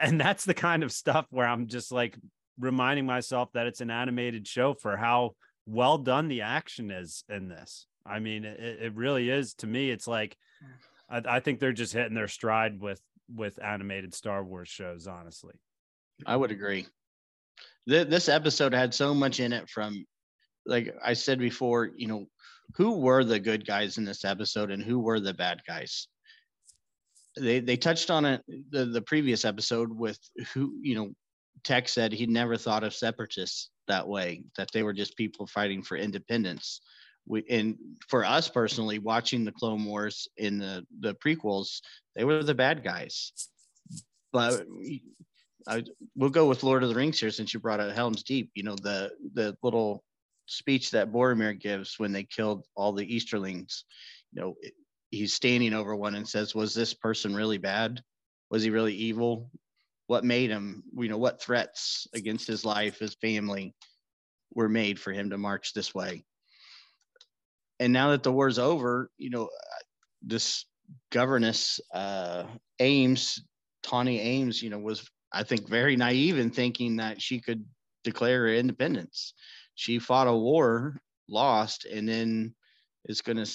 and 0.00 0.20
that's 0.20 0.44
the 0.44 0.54
kind 0.54 0.82
of 0.82 0.92
stuff 0.92 1.26
where 1.30 1.46
I'm 1.46 1.66
just 1.66 1.92
like 1.92 2.16
reminding 2.58 3.06
myself 3.06 3.52
that 3.52 3.66
it's 3.66 3.80
an 3.80 3.90
animated 3.90 4.46
show 4.46 4.74
for 4.74 4.96
how 4.96 5.36
well 5.66 5.98
done 5.98 6.28
the 6.28 6.42
action 6.42 6.90
is 6.90 7.24
in 7.28 7.48
this. 7.48 7.86
I 8.04 8.18
mean, 8.18 8.44
it, 8.44 8.58
it 8.60 8.94
really 8.94 9.30
is 9.30 9.54
to 9.54 9.66
me. 9.66 9.90
It's 9.90 10.08
like 10.08 10.36
I, 11.08 11.22
I 11.36 11.40
think 11.40 11.60
they're 11.60 11.72
just 11.72 11.92
hitting 11.92 12.14
their 12.14 12.28
stride 12.28 12.80
with 12.80 13.00
with 13.32 13.62
animated 13.62 14.14
Star 14.14 14.42
Wars 14.42 14.68
shows. 14.68 15.06
Honestly, 15.06 15.54
I 16.26 16.36
would 16.36 16.50
agree. 16.50 16.86
This 17.86 18.28
episode 18.28 18.74
had 18.74 18.92
so 18.92 19.14
much 19.14 19.40
in 19.40 19.52
it 19.52 19.68
from, 19.70 20.04
like 20.66 20.94
I 21.04 21.14
said 21.14 21.38
before, 21.38 21.90
you 21.96 22.08
know, 22.08 22.26
who 22.76 22.98
were 22.98 23.24
the 23.24 23.40
good 23.40 23.66
guys 23.66 23.98
in 23.98 24.04
this 24.04 24.24
episode 24.24 24.70
and 24.70 24.82
who 24.82 24.98
were 25.00 25.20
the 25.20 25.34
bad 25.34 25.62
guys. 25.66 26.08
They 27.36 27.60
they 27.60 27.76
touched 27.76 28.10
on 28.10 28.24
it 28.24 28.42
the 28.70 28.84
the 28.84 29.02
previous 29.02 29.44
episode 29.44 29.96
with 29.96 30.18
who 30.52 30.74
you 30.82 30.94
know, 30.94 31.12
Tech 31.64 31.88
said 31.88 32.12
he 32.12 32.26
never 32.26 32.56
thought 32.56 32.84
of 32.84 32.94
separatists 32.94 33.70
that 33.86 34.06
way, 34.06 34.44
that 34.56 34.70
they 34.72 34.82
were 34.82 34.92
just 34.92 35.16
people 35.16 35.46
fighting 35.46 35.82
for 35.82 35.96
independence. 35.96 36.80
We 37.26 37.44
and 37.48 37.76
for 38.08 38.24
us 38.24 38.48
personally, 38.48 38.98
watching 38.98 39.44
the 39.44 39.52
Clone 39.52 39.84
Wars 39.84 40.28
in 40.36 40.58
the 40.58 40.86
the 41.00 41.14
prequels, 41.14 41.80
they 42.16 42.24
were 42.24 42.42
the 42.42 42.54
bad 42.54 42.82
guys. 42.82 43.32
But 44.32 44.66
I, 45.66 45.84
we'll 46.16 46.30
go 46.30 46.48
with 46.48 46.62
Lord 46.62 46.82
of 46.82 46.88
the 46.88 46.94
Rings 46.94 47.20
here 47.20 47.30
since 47.30 47.52
you 47.52 47.60
brought 47.60 47.80
up 47.80 47.94
Helm's 47.94 48.22
Deep. 48.22 48.50
You 48.54 48.62
know 48.62 48.76
the 48.76 49.10
the 49.34 49.56
little 49.62 50.02
speech 50.48 50.90
that 50.92 51.12
Boromir 51.12 51.58
gives 51.58 51.98
when 51.98 52.12
they 52.12 52.24
killed 52.24 52.66
all 52.74 52.92
the 52.92 53.06
Easterlings. 53.06 53.84
You 54.32 54.42
know, 54.42 54.54
he's 55.10 55.34
standing 55.34 55.74
over 55.74 55.94
one 55.94 56.14
and 56.14 56.28
says, 56.28 56.54
"Was 56.54 56.74
this 56.74 56.94
person 56.94 57.34
really 57.34 57.58
bad? 57.58 58.02
Was 58.50 58.62
he 58.62 58.70
really 58.70 58.94
evil? 58.94 59.50
What 60.06 60.24
made 60.24 60.50
him? 60.50 60.82
You 60.96 61.08
know, 61.08 61.18
what 61.18 61.42
threats 61.42 62.06
against 62.14 62.46
his 62.46 62.64
life, 62.64 62.98
his 62.98 63.14
family, 63.14 63.74
were 64.54 64.68
made 64.68 64.98
for 64.98 65.12
him 65.12 65.30
to 65.30 65.38
march 65.38 65.72
this 65.72 65.94
way?" 65.94 66.24
And 67.78 67.92
now 67.92 68.10
that 68.10 68.22
the 68.22 68.32
war's 68.32 68.58
over, 68.58 69.10
you 69.18 69.30
know, 69.30 69.50
this 70.22 70.64
governess 71.12 71.80
uh, 71.92 72.44
Ames, 72.80 73.42
Tawni 73.84 74.18
Ames, 74.18 74.62
you 74.62 74.70
know, 74.70 74.78
was 74.78 75.08
I 75.30 75.42
think 75.42 75.68
very 75.68 75.96
naive 75.96 76.38
in 76.38 76.50
thinking 76.50 76.96
that 76.96 77.20
she 77.20 77.40
could 77.40 77.64
declare 78.02 78.46
her 78.46 78.54
independence. 78.54 79.34
She 79.78 80.00
fought 80.00 80.26
a 80.26 80.34
war, 80.34 81.00
lost, 81.28 81.84
and 81.84 82.08
then 82.08 82.56
is 83.04 83.20
going 83.20 83.36
to 83.36 83.48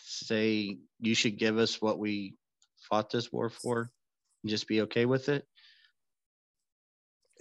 say, 0.00 0.78
"You 1.00 1.14
should 1.14 1.36
give 1.36 1.58
us 1.58 1.82
what 1.82 1.98
we 1.98 2.36
fought 2.88 3.10
this 3.10 3.30
war 3.30 3.50
for, 3.50 3.90
and 4.42 4.48
just 4.48 4.66
be 4.66 4.80
okay 4.80 5.04
with 5.04 5.28
it." 5.28 5.46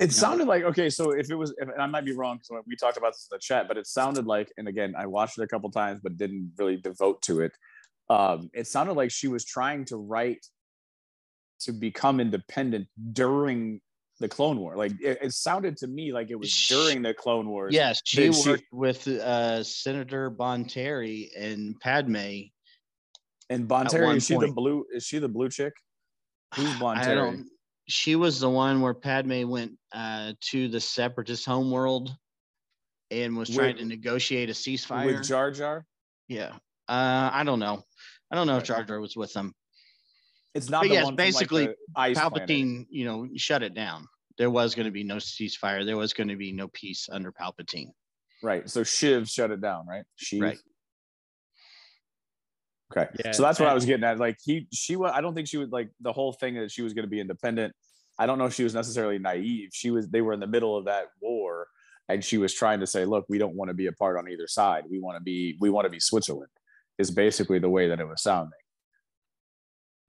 It 0.02 0.12
sounded 0.12 0.50
like 0.50 0.66
okay. 0.66 0.90
So 0.90 1.12
if 1.12 1.32
it 1.32 1.36
was, 1.36 1.54
if, 1.58 1.70
and 1.70 1.82
I 1.82 1.86
might 1.86 2.04
be 2.04 2.12
wrong, 2.12 2.40
because 2.40 2.62
we 2.68 2.76
talked 2.76 2.98
about 2.98 3.14
this 3.14 3.30
in 3.32 3.38
the 3.38 3.40
chat, 3.40 3.70
but 3.70 3.78
it 3.78 3.88
sounded 3.88 4.28
like, 4.28 4.52
and 4.58 4.68
again, 4.68 4.96
I 4.98 5.06
watched 5.06 5.38
it 5.38 5.44
a 5.44 5.48
couple 5.48 5.72
times, 5.72 6.02
but 6.04 6.18
didn't 6.18 6.52
really 6.58 6.76
devote 6.76 7.22
to 7.22 7.40
it. 7.40 7.54
Um, 8.10 8.50
it 8.54 8.68
sounded 8.68 8.94
like 8.98 9.12
she 9.12 9.30
was 9.30 9.46
trying 9.46 9.86
to 9.86 9.96
write 9.96 10.46
to 11.62 11.72
become 11.72 12.20
independent 12.20 12.90
during 13.14 13.80
the 14.24 14.30
Clone 14.30 14.58
War. 14.58 14.78
Like 14.78 14.94
it, 15.02 15.20
it 15.22 15.34
sounded 15.34 15.76
to 15.78 15.88
me 15.88 16.14
like 16.14 16.32
it 16.32 16.36
was 16.36 16.50
She- 16.50 16.74
during 16.74 17.02
the 17.02 17.14
Clone 17.14 17.50
Wars. 17.50 17.74
Yes, 17.74 18.02
she 18.06 18.18
Did 18.24 18.36
she- 18.36 18.50
worked 18.50 18.64
with 18.72 19.06
uh, 19.08 19.64
Senator 19.64 20.32
Bonteri 20.32 21.30
and 21.38 21.78
Padme. 21.82 22.16
And 23.50 23.64
At 23.64 23.68
Bonteri, 23.68 24.06
one 24.06 24.16
is 24.18 24.26
she 24.26 24.38
the 24.38 24.48
blue? 24.48 24.86
Is 24.94 25.04
she 25.06 25.20
the 25.20 25.28
blue 25.28 25.50
chick? 25.50 25.74
Who's 26.56 26.74
don't. 26.80 27.46
She 27.90 28.16
was 28.16 28.40
the 28.40 28.50
one 28.50 28.80
where 28.80 28.94
Padme 28.94 29.46
went 29.50 29.74
uh, 29.94 30.32
to 30.52 30.70
the 30.70 30.80
Separatist 30.80 31.46
homeworld 31.46 32.16
and 33.12 33.36
was 33.36 33.50
trying 33.50 33.74
With- 33.76 33.80
to 33.80 33.86
negotiate 33.86 34.50
a 34.50 34.54
ceasefire. 34.54 35.06
With 35.06 35.28
Jar 35.28 35.52
Jar? 35.52 35.86
yeah, 36.30 36.54
uh, 36.88 37.30
I 37.34 37.44
don't 37.44 37.60
know. 37.60 37.84
I 38.32 38.36
don't 38.38 38.48
know 38.48 38.58
if 38.58 38.64
Jar 38.64 38.84
Jar 38.86 39.02
was 39.02 39.18
with 39.18 39.34
them. 39.34 39.54
It's 40.56 40.70
not 40.70 40.88
yes, 40.88 41.06
like, 41.08 41.16
basically, 41.16 41.66
the 41.66 41.76
ice 41.96 42.18
planet. 42.18 42.48
Palpatine, 42.48 42.86
you 42.90 43.06
know, 43.06 43.28
shut 43.36 43.64
it 43.64 43.74
down. 43.74 44.08
There 44.38 44.50
was 44.50 44.76
going 44.76 44.86
to 44.86 44.92
be 44.92 45.04
no 45.04 45.18
ceasefire. 45.18 45.86
There 45.86 45.98
was 45.98 46.14
going 46.14 46.30
to 46.30 46.36
be 46.36 46.52
no 46.52 46.68
peace 46.70 47.08
under 47.12 47.32
Palpatine. 47.32 47.92
Right. 48.42 48.70
So 48.70 48.82
Sheev 48.82 49.30
shut 49.30 49.52
it 49.52 49.62
down, 49.62 49.86
right? 49.88 50.04
She 50.16 50.40
Right. 50.40 50.58
Okay. 52.96 53.10
Yeah, 53.26 53.32
so 53.32 53.42
that's 53.42 53.60
what 53.60 53.70
I 53.70 53.74
was 53.74 53.86
getting 53.86 54.04
at. 54.04 54.20
Like 54.20 54.38
he 54.44 54.68
she 54.72 54.96
was 54.96 55.12
I 55.16 55.22
don't 55.22 55.34
think 55.34 55.48
she 55.48 55.58
would 55.58 55.72
like 55.72 55.90
the 56.02 56.14
whole 56.14 56.34
thing 56.34 56.56
that 56.56 56.70
she 56.72 56.84
was 56.84 56.94
going 56.94 57.06
to 57.06 57.10
be 57.10 57.20
independent. 57.20 57.74
I 58.20 58.28
don't 58.28 58.38
know 58.38 58.46
if 58.46 58.54
she 58.54 58.64
was 58.64 58.76
necessarily 58.76 59.18
naive. 59.18 59.70
She 59.74 59.90
was 59.90 60.10
they 60.10 60.22
were 60.22 60.34
in 60.34 60.40
the 60.40 60.48
middle 60.48 60.78
of 60.78 60.86
that 60.86 61.06
war 61.20 61.68
and 62.10 62.24
she 62.24 62.38
was 62.38 62.54
trying 62.54 62.80
to 62.82 62.88
say, 62.88 63.06
look, 63.06 63.26
we 63.30 63.38
don't 63.38 63.56
want 63.56 63.70
to 63.70 63.74
be 63.74 63.88
a 63.88 63.92
part 63.94 64.18
on 64.18 64.30
either 64.30 64.48
side. 64.48 64.84
We 64.90 65.00
want 65.00 65.18
to 65.18 65.24
be 65.24 65.58
we 65.60 65.70
want 65.70 65.86
to 65.86 65.90
be 65.90 66.00
Switzerland 66.00 66.52
is 67.00 67.10
basically 67.10 67.60
the 67.60 67.70
way 67.70 67.88
that 67.88 68.00
it 68.00 68.08
was 68.08 68.22
sounding. 68.22 68.52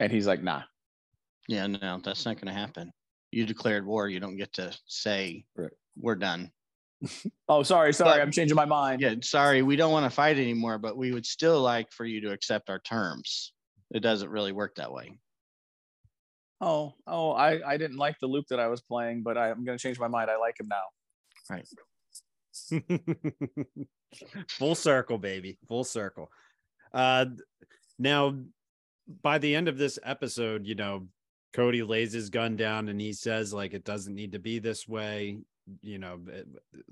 And 0.00 0.12
he's 0.12 0.26
like, 0.26 0.42
nah. 0.42 0.62
Yeah, 1.48 1.66
no, 1.66 2.00
that's 2.04 2.26
not 2.26 2.36
going 2.36 2.52
to 2.52 2.58
happen. 2.58 2.90
You 3.34 3.44
declared 3.46 3.84
war. 3.84 4.08
You 4.08 4.20
don't 4.20 4.36
get 4.36 4.52
to 4.54 4.76
say 4.86 5.44
Right. 5.56 5.72
we're 5.96 6.14
done. 6.14 6.50
Oh, 7.48 7.62
sorry, 7.62 7.92
sorry, 7.92 8.12
But- 8.18 8.22
I'm 8.22 8.30
changing 8.30 8.54
my 8.56 8.64
mind. 8.64 9.00
Yeah, 9.02 9.14
sorry, 9.22 9.60
we 9.62 9.76
don't 9.76 9.92
want 9.92 10.04
to 10.06 10.10
fight 10.14 10.38
anymore, 10.38 10.78
but 10.78 10.96
we 10.96 11.12
would 11.12 11.26
still 11.26 11.60
like 11.60 11.92
for 11.92 12.04
you 12.06 12.20
to 12.22 12.32
accept 12.32 12.70
our 12.70 12.78
terms. 12.78 13.52
It 13.92 14.00
doesn't 14.00 14.30
really 14.30 14.52
work 14.52 14.76
that 14.76 14.90
way. 14.92 15.18
Oh, 16.60 16.94
oh, 17.06 17.32
I, 17.32 17.60
I 17.72 17.76
didn't 17.76 17.98
like 17.98 18.16
the 18.20 18.26
Luke 18.26 18.46
that 18.48 18.60
I 18.60 18.68
was 18.68 18.80
playing, 18.80 19.22
but 19.22 19.36
I, 19.36 19.50
I'm 19.50 19.64
gonna 19.64 19.76
change 19.78 19.98
my 19.98 20.08
mind. 20.08 20.30
I 20.30 20.36
like 20.38 20.58
him 20.58 20.68
now. 20.68 20.84
Right. 21.50 21.68
Full 24.48 24.74
circle 24.76 25.18
baby 25.18 25.58
full 25.66 25.82
circle 25.82 26.30
uh 26.92 27.26
now 27.98 28.38
by 29.22 29.38
the 29.38 29.52
end 29.56 29.66
of 29.68 29.76
this 29.76 29.98
episode 30.04 30.64
you 30.64 30.76
know 30.76 31.08
cody 31.54 31.82
lays 31.82 32.12
his 32.12 32.30
gun 32.30 32.56
down 32.56 32.88
and 32.88 33.00
he 33.00 33.12
says 33.12 33.54
like 33.54 33.72
it 33.72 33.84
doesn't 33.84 34.14
need 34.14 34.32
to 34.32 34.38
be 34.38 34.58
this 34.58 34.86
way 34.86 35.38
you 35.80 35.98
know 35.98 36.20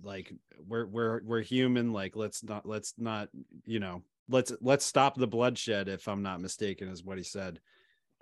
like 0.03 0.33
we're 0.67 0.87
we're 0.87 1.21
we're 1.25 1.43
human 1.43 1.93
like 1.93 2.17
let's 2.17 2.43
not 2.43 2.65
let's 2.65 2.95
not 2.97 3.29
you 3.67 3.81
know 3.81 4.03
let's 4.29 4.53
let's 4.63 4.85
stop 4.85 5.17
the 5.17 5.27
bloodshed 5.27 5.89
if 5.89 6.09
i'm 6.09 6.23
not 6.23 6.41
mistaken 6.41 6.89
is 6.89 7.05
what 7.05 7.19
he 7.19 7.25
said 7.25 7.61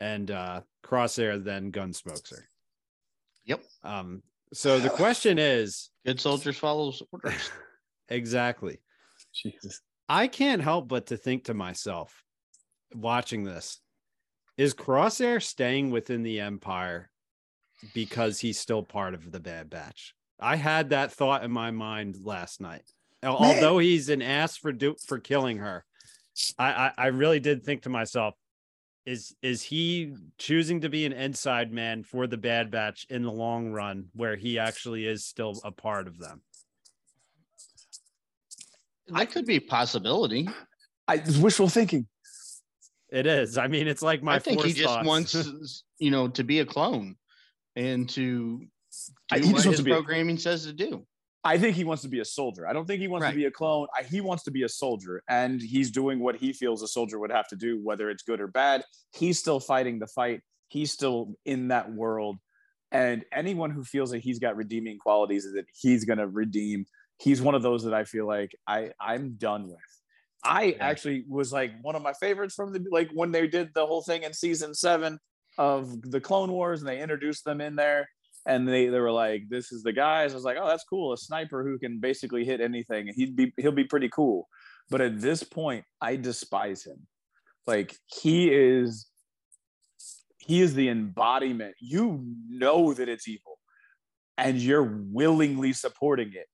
and 0.00 0.30
uh 0.30 0.60
crosshair 0.82 1.42
then 1.42 1.70
gun 1.70 1.92
smokes 1.92 2.30
her 2.30 2.44
Yep. 3.44 3.62
um 3.84 4.22
so 4.52 4.80
the 4.80 4.90
question 4.90 5.38
is 5.38 5.90
Good 6.04 6.20
soldiers 6.20 6.58
follow 6.58 6.92
orders. 7.12 7.50
exactly 8.08 8.78
Jesus. 9.32 9.80
I 10.08 10.26
can't 10.26 10.60
help 10.60 10.88
but 10.88 11.06
to 11.06 11.16
think 11.16 11.44
to 11.44 11.54
myself, 11.54 12.24
watching 12.94 13.44
this, 13.44 13.80
is 14.60 14.74
Crosshair 14.74 15.42
staying 15.42 15.90
within 15.90 16.22
the 16.22 16.38
Empire 16.38 17.10
because 17.94 18.40
he's 18.40 18.58
still 18.58 18.82
part 18.82 19.14
of 19.14 19.32
the 19.32 19.40
Bad 19.40 19.70
Batch? 19.70 20.14
I 20.38 20.56
had 20.56 20.90
that 20.90 21.12
thought 21.12 21.42
in 21.44 21.50
my 21.50 21.70
mind 21.70 22.16
last 22.24 22.60
night. 22.60 22.82
Man. 23.22 23.32
Although 23.32 23.78
he's 23.78 24.10
an 24.10 24.20
ass 24.20 24.58
for 24.58 24.70
do- 24.70 24.96
for 25.06 25.18
killing 25.18 25.58
her, 25.58 25.86
I, 26.58 26.72
I 26.72 26.92
I 26.98 27.06
really 27.06 27.40
did 27.40 27.64
think 27.64 27.82
to 27.82 27.88
myself, 27.88 28.34
is 29.06 29.34
is 29.40 29.62
he 29.62 30.14
choosing 30.36 30.82
to 30.82 30.90
be 30.90 31.06
an 31.06 31.14
inside 31.14 31.72
man 31.72 32.02
for 32.02 32.26
the 32.26 32.36
Bad 32.36 32.70
Batch 32.70 33.06
in 33.08 33.22
the 33.22 33.32
long 33.32 33.72
run, 33.72 34.08
where 34.14 34.36
he 34.36 34.58
actually 34.58 35.06
is 35.06 35.24
still 35.24 35.58
a 35.64 35.72
part 35.72 36.06
of 36.06 36.18
them? 36.18 36.42
That 39.08 39.30
could 39.30 39.46
be 39.46 39.56
a 39.56 39.60
possibility. 39.60 40.50
I 41.08 41.22
wishful 41.40 41.70
thinking. 41.70 42.06
It 43.12 43.26
is. 43.26 43.58
I 43.58 43.66
mean, 43.66 43.88
it's 43.88 44.02
like 44.02 44.22
my. 44.22 44.36
I 44.36 44.38
think 44.38 44.62
he 44.62 44.72
just 44.72 44.84
thoughts. 44.94 45.06
wants, 45.06 45.84
you 45.98 46.10
know, 46.10 46.28
to 46.28 46.44
be 46.44 46.60
a 46.60 46.64
clone 46.64 47.16
and 47.76 48.08
to 48.10 48.58
do 48.60 48.66
I- 49.32 49.38
he 49.40 49.52
what 49.52 49.64
his 49.64 49.76
to 49.78 49.82
be 49.82 49.90
a- 49.90 49.94
programming 49.94 50.38
says 50.38 50.66
to 50.66 50.72
do. 50.72 51.06
I 51.42 51.56
think 51.56 51.74
he 51.74 51.84
wants 51.84 52.02
to 52.02 52.08
be 52.08 52.20
a 52.20 52.24
soldier. 52.24 52.68
I 52.68 52.74
don't 52.74 52.86
think 52.86 53.00
he 53.00 53.08
wants 53.08 53.22
Right. 53.24 53.30
to 53.30 53.36
be 53.36 53.46
a 53.46 53.50
clone. 53.50 53.86
I, 53.98 54.02
he 54.02 54.20
wants 54.20 54.42
to 54.44 54.50
be 54.50 54.62
a 54.64 54.68
soldier, 54.68 55.22
and 55.26 55.60
he's 55.60 55.90
doing 55.90 56.20
what 56.20 56.36
he 56.36 56.52
feels 56.52 56.82
a 56.82 56.86
soldier 56.86 57.18
would 57.18 57.32
have 57.32 57.48
to 57.48 57.56
do, 57.56 57.80
whether 57.82 58.10
it's 58.10 58.22
good 58.22 58.42
or 58.42 58.46
bad. 58.46 58.84
He's 59.14 59.38
still 59.38 59.58
fighting 59.58 59.98
the 59.98 60.06
fight. 60.06 60.42
He's 60.68 60.92
still 60.92 61.34
in 61.46 61.68
that 61.68 61.90
world, 61.92 62.36
and 62.92 63.24
anyone 63.32 63.70
who 63.70 63.84
feels 63.84 64.10
that 64.10 64.18
he's 64.18 64.38
got 64.38 64.54
redeeming 64.56 64.98
qualities 64.98 65.50
that 65.54 65.64
he's 65.74 66.04
going 66.04 66.18
to 66.18 66.28
redeem, 66.28 66.84
he's 67.18 67.40
one 67.40 67.54
of 67.54 67.62
those 67.62 67.84
that 67.84 67.94
I 67.94 68.04
feel 68.04 68.26
like 68.26 68.52
I 68.66 68.90
I'm 69.00 69.36
done 69.38 69.66
with. 69.66 69.78
I 70.44 70.76
actually 70.80 71.24
was 71.28 71.52
like 71.52 71.72
one 71.82 71.96
of 71.96 72.02
my 72.02 72.14
favorites 72.14 72.54
from 72.54 72.72
the 72.72 72.84
like 72.90 73.10
when 73.12 73.30
they 73.30 73.46
did 73.46 73.70
the 73.74 73.86
whole 73.86 74.02
thing 74.02 74.22
in 74.22 74.32
season 74.32 74.74
seven 74.74 75.18
of 75.58 76.00
the 76.10 76.20
Clone 76.20 76.50
Wars, 76.50 76.80
and 76.80 76.88
they 76.88 77.00
introduced 77.00 77.44
them 77.44 77.60
in 77.60 77.76
there 77.76 78.08
and 78.46 78.66
they 78.66 78.86
they 78.86 78.98
were 78.98 79.12
like, 79.12 79.48
"This 79.48 79.72
is 79.72 79.82
the 79.82 79.92
guys." 79.92 80.32
I 80.32 80.34
was 80.34 80.44
like, 80.44 80.56
"Oh, 80.60 80.66
that's 80.66 80.84
cool. 80.84 81.12
A 81.12 81.18
sniper 81.18 81.62
who 81.62 81.78
can 81.78 82.00
basically 82.00 82.44
hit 82.44 82.60
anything. 82.60 83.12
He'd 83.14 83.36
be 83.36 83.52
he'll 83.56 83.72
be 83.72 83.84
pretty 83.84 84.08
cool." 84.08 84.48
But 84.88 85.00
at 85.00 85.20
this 85.20 85.42
point, 85.42 85.84
I 86.00 86.16
despise 86.16 86.84
him. 86.84 87.06
Like 87.66 87.96
he 88.06 88.52
is, 88.52 89.06
he 90.38 90.60
is 90.60 90.74
the 90.74 90.88
embodiment. 90.88 91.74
You 91.80 92.24
know 92.48 92.94
that 92.94 93.08
it's 93.08 93.28
evil, 93.28 93.58
and 94.38 94.58
you're 94.58 94.82
willingly 94.82 95.72
supporting 95.72 96.32
it. 96.34 96.48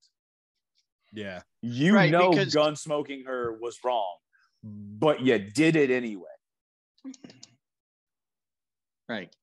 Yeah. 1.12 1.40
You 1.68 1.94
Right, 1.97 2.10
know, 2.12 2.30
because- 2.30 2.55
gun 2.55 2.76
smoking 2.76 3.24
her 3.24 3.59
was 3.59 3.78
wrong, 3.82 4.18
but 4.62 5.20
you 5.20 5.36
did 5.38 5.74
it 5.74 5.90
anyway. 5.90 6.28
Right. 9.09 9.34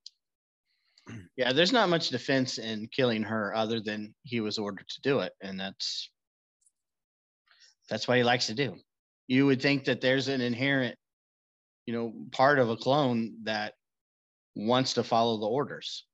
Yeah, 1.36 1.52
there's 1.52 1.74
not 1.74 1.90
much 1.90 2.10
defense 2.10 2.58
in 2.60 2.88
killing 2.88 3.24
her 3.24 3.54
other 3.54 3.82
than 3.82 4.16
he 4.24 4.40
was 4.40 4.58
ordered 4.58 4.88
to 4.88 5.02
do 5.02 5.20
it, 5.20 5.34
and 5.42 5.60
that's 5.60 6.10
that's 7.90 8.08
what 8.08 8.16
he 8.18 8.24
likes 8.24 8.48
to 8.48 8.54
do. 8.54 8.78
You 9.28 9.46
would 9.46 9.62
think 9.62 9.84
that 9.86 10.00
there's 10.00 10.30
an 10.30 10.40
inherent, 10.40 10.98
you 11.86 11.94
know, 11.94 12.14
part 12.32 12.58
of 12.58 12.70
a 12.70 12.78
clone 12.78 13.36
that 13.44 13.74
wants 14.56 14.94
to 14.94 15.04
follow 15.04 15.38
the 15.40 15.46
orders. 15.48 16.06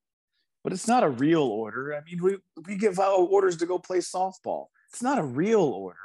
But 0.64 0.74
it's 0.74 0.88
not 0.88 1.04
a 1.04 1.10
real 1.10 1.44
order. 1.44 1.94
I 1.94 2.02
mean, 2.02 2.22
we, 2.24 2.38
we 2.66 2.76
give 2.76 3.00
out 3.00 3.16
orders 3.18 3.58
to 3.58 3.66
go 3.68 3.78
play 3.78 4.00
softball. 4.00 4.68
It's 4.92 5.02
not 5.02 5.20
a 5.20 5.24
real 5.24 5.62
order. 5.62 5.98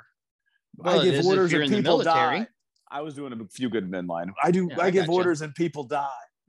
Well, 0.76 1.00
I 1.00 1.04
give 1.04 1.24
orders 1.24 1.52
you're 1.52 1.62
and 1.62 1.70
in 1.72 1.76
the 1.82 1.82
people 1.82 1.98
military. 1.98 2.40
die. 2.40 2.46
I 2.90 3.00
was 3.00 3.14
doing 3.14 3.32
a 3.32 3.44
few 3.50 3.68
good 3.70 3.90
men 3.90 4.06
line. 4.06 4.32
I 4.42 4.50
do. 4.50 4.68
Yeah, 4.70 4.80
I, 4.80 4.86
I 4.86 4.90
give 4.90 5.06
gotcha. 5.06 5.16
orders 5.16 5.40
and 5.42 5.54
people 5.54 5.84
die. 5.84 6.08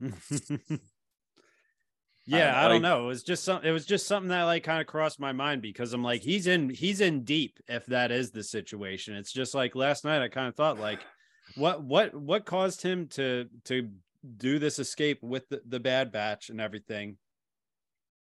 yeah, 2.26 2.54
I 2.54 2.64
I, 2.64 2.68
don't 2.68 2.72
like- 2.74 2.82
know. 2.82 3.04
It 3.04 3.08
was 3.08 3.22
just 3.22 3.44
some. 3.44 3.62
It 3.64 3.70
was 3.70 3.86
just 3.86 4.06
something 4.06 4.28
that 4.30 4.42
like 4.44 4.64
kind 4.64 4.80
of 4.80 4.86
crossed 4.86 5.20
my 5.20 5.32
mind 5.32 5.62
because 5.62 5.92
I'm 5.92 6.02
like, 6.02 6.22
he's 6.22 6.46
in, 6.46 6.68
he's 6.70 7.00
in 7.00 7.24
deep. 7.24 7.58
If 7.68 7.86
that 7.86 8.10
is 8.10 8.30
the 8.30 8.42
situation, 8.42 9.14
it's 9.14 9.32
just 9.32 9.54
like 9.54 9.74
last 9.74 10.04
night. 10.04 10.22
I 10.22 10.28
kind 10.28 10.48
of 10.48 10.54
thought 10.54 10.78
like, 10.78 11.00
what, 11.56 11.82
what, 11.82 12.14
what 12.14 12.44
caused 12.44 12.82
him 12.82 13.06
to 13.08 13.46
to 13.64 13.90
do 14.36 14.58
this 14.58 14.78
escape 14.78 15.22
with 15.22 15.48
the, 15.48 15.62
the 15.66 15.80
Bad 15.80 16.10
Batch 16.12 16.50
and 16.50 16.60
everything? 16.60 17.16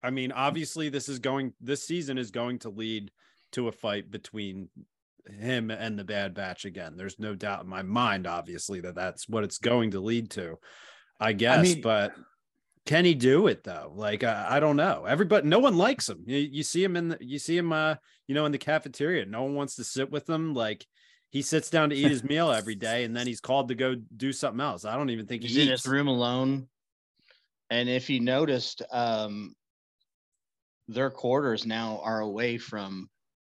I 0.03 0.09
mean, 0.09 0.33
obviously, 0.33 0.89
this 0.89 1.07
is 1.07 1.19
going. 1.19 1.53
This 1.61 1.85
season 1.85 2.17
is 2.17 2.29
going 2.31 2.59
to 2.59 2.69
lead 2.69 3.09
to 3.53 3.67
a 3.67 3.71
fight 3.71 4.11
between 4.11 4.69
him 5.27 5.71
and 5.71 5.97
the 5.97 6.03
Bad 6.03 6.33
Batch 6.33 6.65
again. 6.65 6.95
There's 6.97 7.19
no 7.19 7.35
doubt 7.35 7.63
in 7.63 7.69
my 7.69 7.81
mind, 7.81 8.27
obviously, 8.27 8.81
that 8.81 8.95
that's 8.95 9.27
what 9.29 9.43
it's 9.43 9.57
going 9.57 9.91
to 9.91 9.99
lead 9.99 10.31
to. 10.31 10.57
I 11.19 11.33
guess, 11.33 11.63
mean- 11.63 11.81
but 11.81 12.13
can 12.85 13.05
he 13.05 13.13
do 13.13 13.47
it 13.47 13.63
though? 13.63 13.93
Like 13.95 14.23
I, 14.23 14.47
I 14.51 14.59
don't 14.59 14.75
know. 14.75 15.05
Everybody, 15.05 15.47
no 15.47 15.59
one 15.59 15.77
likes 15.77 16.09
him. 16.09 16.23
You, 16.25 16.37
you 16.37 16.63
see 16.63 16.83
him 16.83 16.97
in 16.97 17.09
the, 17.09 17.17
you 17.21 17.39
see 17.39 17.57
him, 17.57 17.71
uh, 17.71 17.95
you 18.27 18.35
know, 18.35 18.45
in 18.45 18.51
the 18.51 18.57
cafeteria. 18.57 19.25
No 19.25 19.43
one 19.43 19.55
wants 19.55 19.75
to 19.77 19.83
sit 19.83 20.11
with 20.11 20.29
him. 20.29 20.53
Like 20.53 20.85
he 21.29 21.41
sits 21.41 21.69
down 21.69 21.89
to 21.91 21.95
eat 21.95 22.09
his 22.09 22.23
meal 22.23 22.51
every 22.51 22.75
day, 22.75 23.05
and 23.05 23.15
then 23.15 23.25
he's 23.25 23.39
called 23.39 23.69
to 23.69 23.75
go 23.75 23.95
do 24.17 24.33
something 24.33 24.61
else. 24.61 24.85
I 24.85 24.97
don't 24.97 25.09
even 25.09 25.25
think 25.25 25.43
He's 25.43 25.55
he 25.55 25.61
in 25.63 25.69
his 25.69 25.87
room 25.87 26.07
alone. 26.07 26.67
And 27.69 27.87
if 27.89 28.09
you 28.09 28.19
noticed, 28.19 28.81
um, 28.91 29.55
their 30.87 31.09
quarters 31.09 31.65
now 31.65 32.01
are 32.03 32.19
away 32.19 32.57
from 32.57 33.09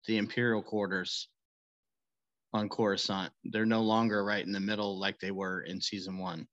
the 0.07 0.19
Imperial 0.19 0.63
quarters 0.63 1.29
on 2.53 2.69
Coruscant. 2.69 3.33
They're 3.45 3.67
no 3.67 3.83
longer 3.83 4.25
right 4.25 4.45
in 4.45 4.53
the 4.53 4.61
middle 4.61 4.99
like 4.99 5.19
they 5.21 5.31
were 5.33 5.63
in 5.63 5.81
season 5.81 6.19
one. 6.19 6.47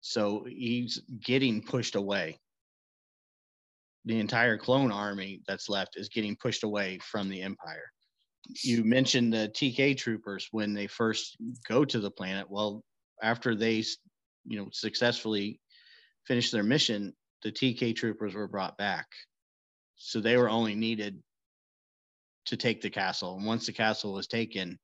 So 0.00 0.46
he's 0.48 1.02
getting 1.20 1.62
pushed 1.62 1.96
away. 1.96 2.38
the 4.04 4.18
entire 4.20 4.56
clone 4.56 4.92
army 4.92 5.42
that's 5.48 5.68
left 5.68 5.96
is 5.96 6.08
getting 6.08 6.36
pushed 6.36 6.62
away 6.64 6.98
from 7.02 7.28
the 7.28 7.42
empire 7.42 7.92
you 8.62 8.84
mentioned 8.84 9.32
the 9.32 9.50
tk 9.54 9.96
troopers 9.96 10.48
when 10.52 10.72
they 10.72 10.86
first 10.86 11.36
go 11.68 11.84
to 11.84 11.98
the 12.00 12.10
planet 12.10 12.46
well 12.50 12.82
after 13.22 13.54
they 13.54 13.82
you 14.44 14.58
know 14.58 14.68
successfully 14.72 15.60
finish 16.26 16.50
their 16.50 16.62
mission 16.62 17.12
the 17.42 17.50
tk 17.52 17.94
troopers 17.96 18.34
were 18.34 18.48
brought 18.48 18.78
back 18.78 19.06
so 19.96 20.20
they 20.20 20.36
were 20.36 20.48
only 20.50 20.74
needed 20.74 21.20
to 22.46 22.56
take 22.56 22.80
the 22.80 22.90
castle 22.90 23.36
and 23.36 23.46
once 23.46 23.66
the 23.66 23.72
castle 23.72 24.12
was 24.12 24.26
taken 24.26 24.78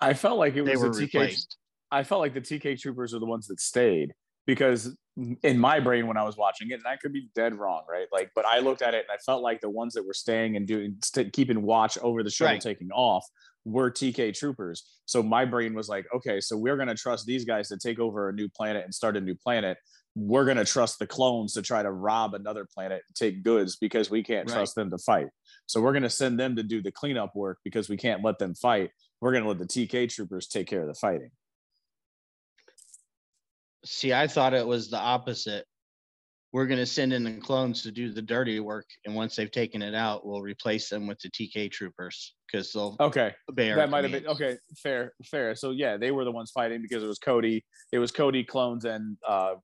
I 0.00 0.14
felt 0.14 0.38
like 0.38 0.56
it 0.56 0.64
they 0.64 0.72
was 0.72 0.80
were 0.80 0.88
the 0.90 1.06
TK. 1.06 1.14
replaced 1.14 1.56
I 1.90 2.02
felt 2.04 2.20
like 2.20 2.34
the 2.34 2.40
TK 2.40 2.80
troopers 2.80 3.14
are 3.14 3.18
the 3.18 3.26
ones 3.26 3.46
that 3.48 3.60
stayed 3.60 4.12
because 4.46 4.96
in 5.42 5.58
my 5.58 5.78
brain 5.78 6.06
when 6.06 6.16
I 6.16 6.24
was 6.24 6.38
watching 6.38 6.70
it, 6.70 6.74
and 6.74 6.86
I 6.86 6.96
could 6.96 7.12
be 7.12 7.28
dead 7.34 7.54
wrong, 7.54 7.82
right? 7.86 8.06
Like, 8.10 8.30
but 8.34 8.46
I 8.46 8.60
looked 8.60 8.80
at 8.80 8.94
it 8.94 9.04
and 9.08 9.14
I 9.14 9.18
felt 9.18 9.42
like 9.42 9.60
the 9.60 9.68
ones 9.68 9.92
that 9.92 10.06
were 10.06 10.14
staying 10.14 10.56
and 10.56 10.66
doing 10.66 10.96
st- 11.04 11.34
keeping 11.34 11.60
watch 11.62 11.98
over 11.98 12.22
the 12.22 12.30
shuttle 12.30 12.54
Right. 12.54 12.60
taking 12.62 12.90
off 12.92 13.26
were 13.66 13.90
TK 13.90 14.32
troopers. 14.34 14.84
So 15.04 15.22
my 15.22 15.44
brain 15.44 15.74
was 15.74 15.90
like, 15.90 16.06
okay, 16.16 16.40
so 16.40 16.56
we're 16.56 16.78
gonna 16.78 16.94
trust 16.94 17.26
these 17.26 17.44
guys 17.44 17.68
to 17.68 17.76
take 17.76 17.98
over 18.00 18.30
a 18.30 18.32
new 18.32 18.48
planet 18.48 18.84
and 18.84 18.94
start 18.94 19.18
a 19.18 19.20
new 19.20 19.34
planet. 19.34 19.76
We're 20.14 20.44
gonna 20.44 20.64
trust 20.64 20.98
the 20.98 21.06
clones 21.06 21.54
to 21.54 21.62
try 21.62 21.82
to 21.82 21.90
rob 21.90 22.34
another 22.34 22.66
planet 22.66 23.02
and 23.08 23.14
take 23.16 23.42
goods 23.42 23.76
because 23.76 24.10
we 24.10 24.22
can't 24.22 24.48
Right. 24.48 24.54
trust 24.56 24.74
them 24.74 24.90
to 24.90 24.98
fight. 24.98 25.28
So 25.66 25.80
we're 25.80 25.94
gonna 25.94 26.10
send 26.10 26.38
them 26.38 26.56
to 26.56 26.62
do 26.62 26.82
the 26.82 26.92
cleanup 26.92 27.34
work 27.34 27.58
because 27.64 27.88
we 27.88 27.96
can't 27.96 28.22
let 28.22 28.38
them 28.38 28.54
fight. 28.54 28.90
We're 29.20 29.32
gonna 29.32 29.48
let 29.48 29.58
the 29.58 29.66
TK 29.66 30.06
troopers 30.08 30.48
take 30.48 30.66
care 30.66 30.82
of 30.82 30.88
the 30.88 30.94
fighting. 30.94 31.30
See, 33.84 34.12
I 34.12 34.28
thought 34.28 34.54
it 34.54 34.66
was 34.66 34.90
the 34.90 34.98
opposite. 34.98 35.66
We're 36.52 36.66
going 36.66 36.78
to 36.78 36.86
send 36.86 37.12
in 37.14 37.24
the 37.24 37.40
clones 37.40 37.82
to 37.82 37.90
do 37.90 38.12
the 38.12 38.20
dirty 38.20 38.60
work, 38.60 38.86
and 39.06 39.14
once 39.14 39.34
they've 39.34 39.50
taken 39.50 39.80
it 39.80 39.94
out, 39.94 40.26
we'll 40.26 40.42
replace 40.42 40.88
them 40.90 41.06
with 41.06 41.18
the 41.20 41.30
TK 41.30 41.70
troopers 41.72 42.34
because 42.46 42.72
they'll 42.72 42.94
Okay. 43.00 43.34
that 43.56 43.88
might 43.90 44.04
have 44.04 44.12
been 44.12 44.26
okay 44.26 44.58
fair 44.76 45.14
fair 45.24 45.54
so 45.56 45.70
yeah 45.70 45.96
they 45.96 46.10
were 46.10 46.24
the 46.24 46.30
ones 46.30 46.50
fighting 46.50 46.82
because 46.82 47.02
it 47.02 47.06
was 47.06 47.18
cody 47.18 47.64
it 47.92 47.98
was 47.98 48.12
cody 48.12 48.44
clones 48.44 48.84
and 48.84 49.16
uh 49.26 49.54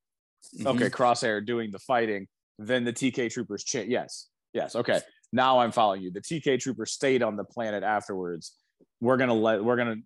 okay 0.65 0.86
Mhm. 0.86 0.90
crosshair 0.90 1.44
doing 1.44 1.70
the 1.70 1.78
fighting 1.78 2.27
then 2.59 2.85
the 2.85 2.93
tk 2.93 3.31
troopers 3.31 3.62
cha- 3.65 3.81
yes 3.86 4.28
yes 4.52 4.74
okay. 4.74 5.01
Now 5.32 5.59
i'm 5.60 5.73
following 5.73 6.02
you. 6.02 6.10
The 6.10 6.20
tk 6.23 6.59
troopers 6.59 6.93
stayed 6.93 7.23
on 7.23 7.36
the 7.36 7.44
planet 7.44 7.82
afterwards. 7.82 8.55
We're 9.01 9.16
gonna 9.19 9.35
let 9.35 9.62
we're 9.62 9.77
gonna 9.77 9.97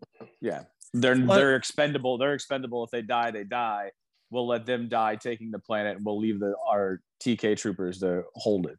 yeah. 0.40 0.64
They're 0.92 1.16
What- 1.16 1.36
they're 1.36 1.56
expendable 1.56 2.18
they're 2.18 2.34
expendable. 2.34 2.82
If 2.84 2.90
they 2.90 3.02
die 3.02 3.30
they 3.30 3.44
die. 3.44 3.92
We'll 4.30 4.46
let 4.46 4.64
them 4.66 4.88
die 4.88 5.16
taking 5.16 5.50
the 5.50 5.58
planet 5.58 5.96
and 5.96 6.04
we'll 6.06 6.18
leave 6.18 6.40
the 6.40 6.54
our 6.66 7.00
tk 7.22 7.56
troopers 7.56 8.00
to 8.00 8.24
hold 8.34 8.66
it. 8.66 8.78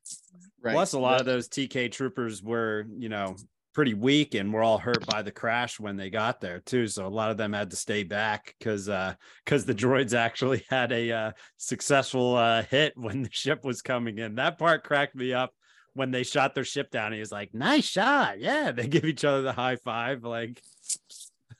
Right. 0.62 0.74
Plus, 0.74 0.94
a 0.94 1.00
lot 1.00 1.20
of 1.20 1.26
those 1.26 1.48
TK 1.50 1.92
troopers 1.92 2.42
were, 2.42 2.86
you 2.98 3.10
know, 3.10 3.36
pretty 3.74 3.94
weak 3.94 4.36
and 4.36 4.54
were 4.54 4.64
all 4.64 4.78
hurt 4.78 5.06
by 5.08 5.22
the 5.22 5.32
crash 5.32 5.80
when 5.80 5.96
they 5.96 6.10
got 6.10 6.40
there 6.40 6.60
too. 6.60 6.88
So 6.88 7.06
a 7.06 7.10
lot 7.10 7.32
of 7.32 7.38
them 7.38 7.54
had 7.54 7.70
to 7.72 7.76
stay 7.76 8.04
back 8.04 8.56
because 8.60 8.90
uh 8.90 9.16
because 9.44 9.66
the 9.66 9.76
droids 9.76 10.14
actually 10.14 10.64
had 10.70 10.92
a 10.92 11.12
uh, 11.12 11.32
successful 11.58 12.36
uh, 12.36 12.64
hit 12.64 12.94
when 12.96 13.24
the 13.24 13.30
ship 13.32 13.64
was 13.64 13.82
coming 13.82 14.18
in. 14.20 14.36
That 14.36 14.58
part 14.58 14.84
cracked 14.84 15.16
me 15.16 15.34
up 15.34 15.52
when 15.94 16.12
they 16.12 16.24
shot 16.24 16.56
their 16.56 16.64
ship 16.64 16.92
down. 16.92 17.14
He 17.14 17.20
was 17.20 17.32
like, 17.32 17.54
"Nice 17.54 17.86
shot!" 17.86 18.40
Yeah, 18.40 18.72
they 18.72 18.88
give 18.88 19.06
each 19.06 19.26
other 19.26 19.42
the 19.42 19.54
high 19.54 19.78
five. 19.78 20.24
Like, 20.24 20.62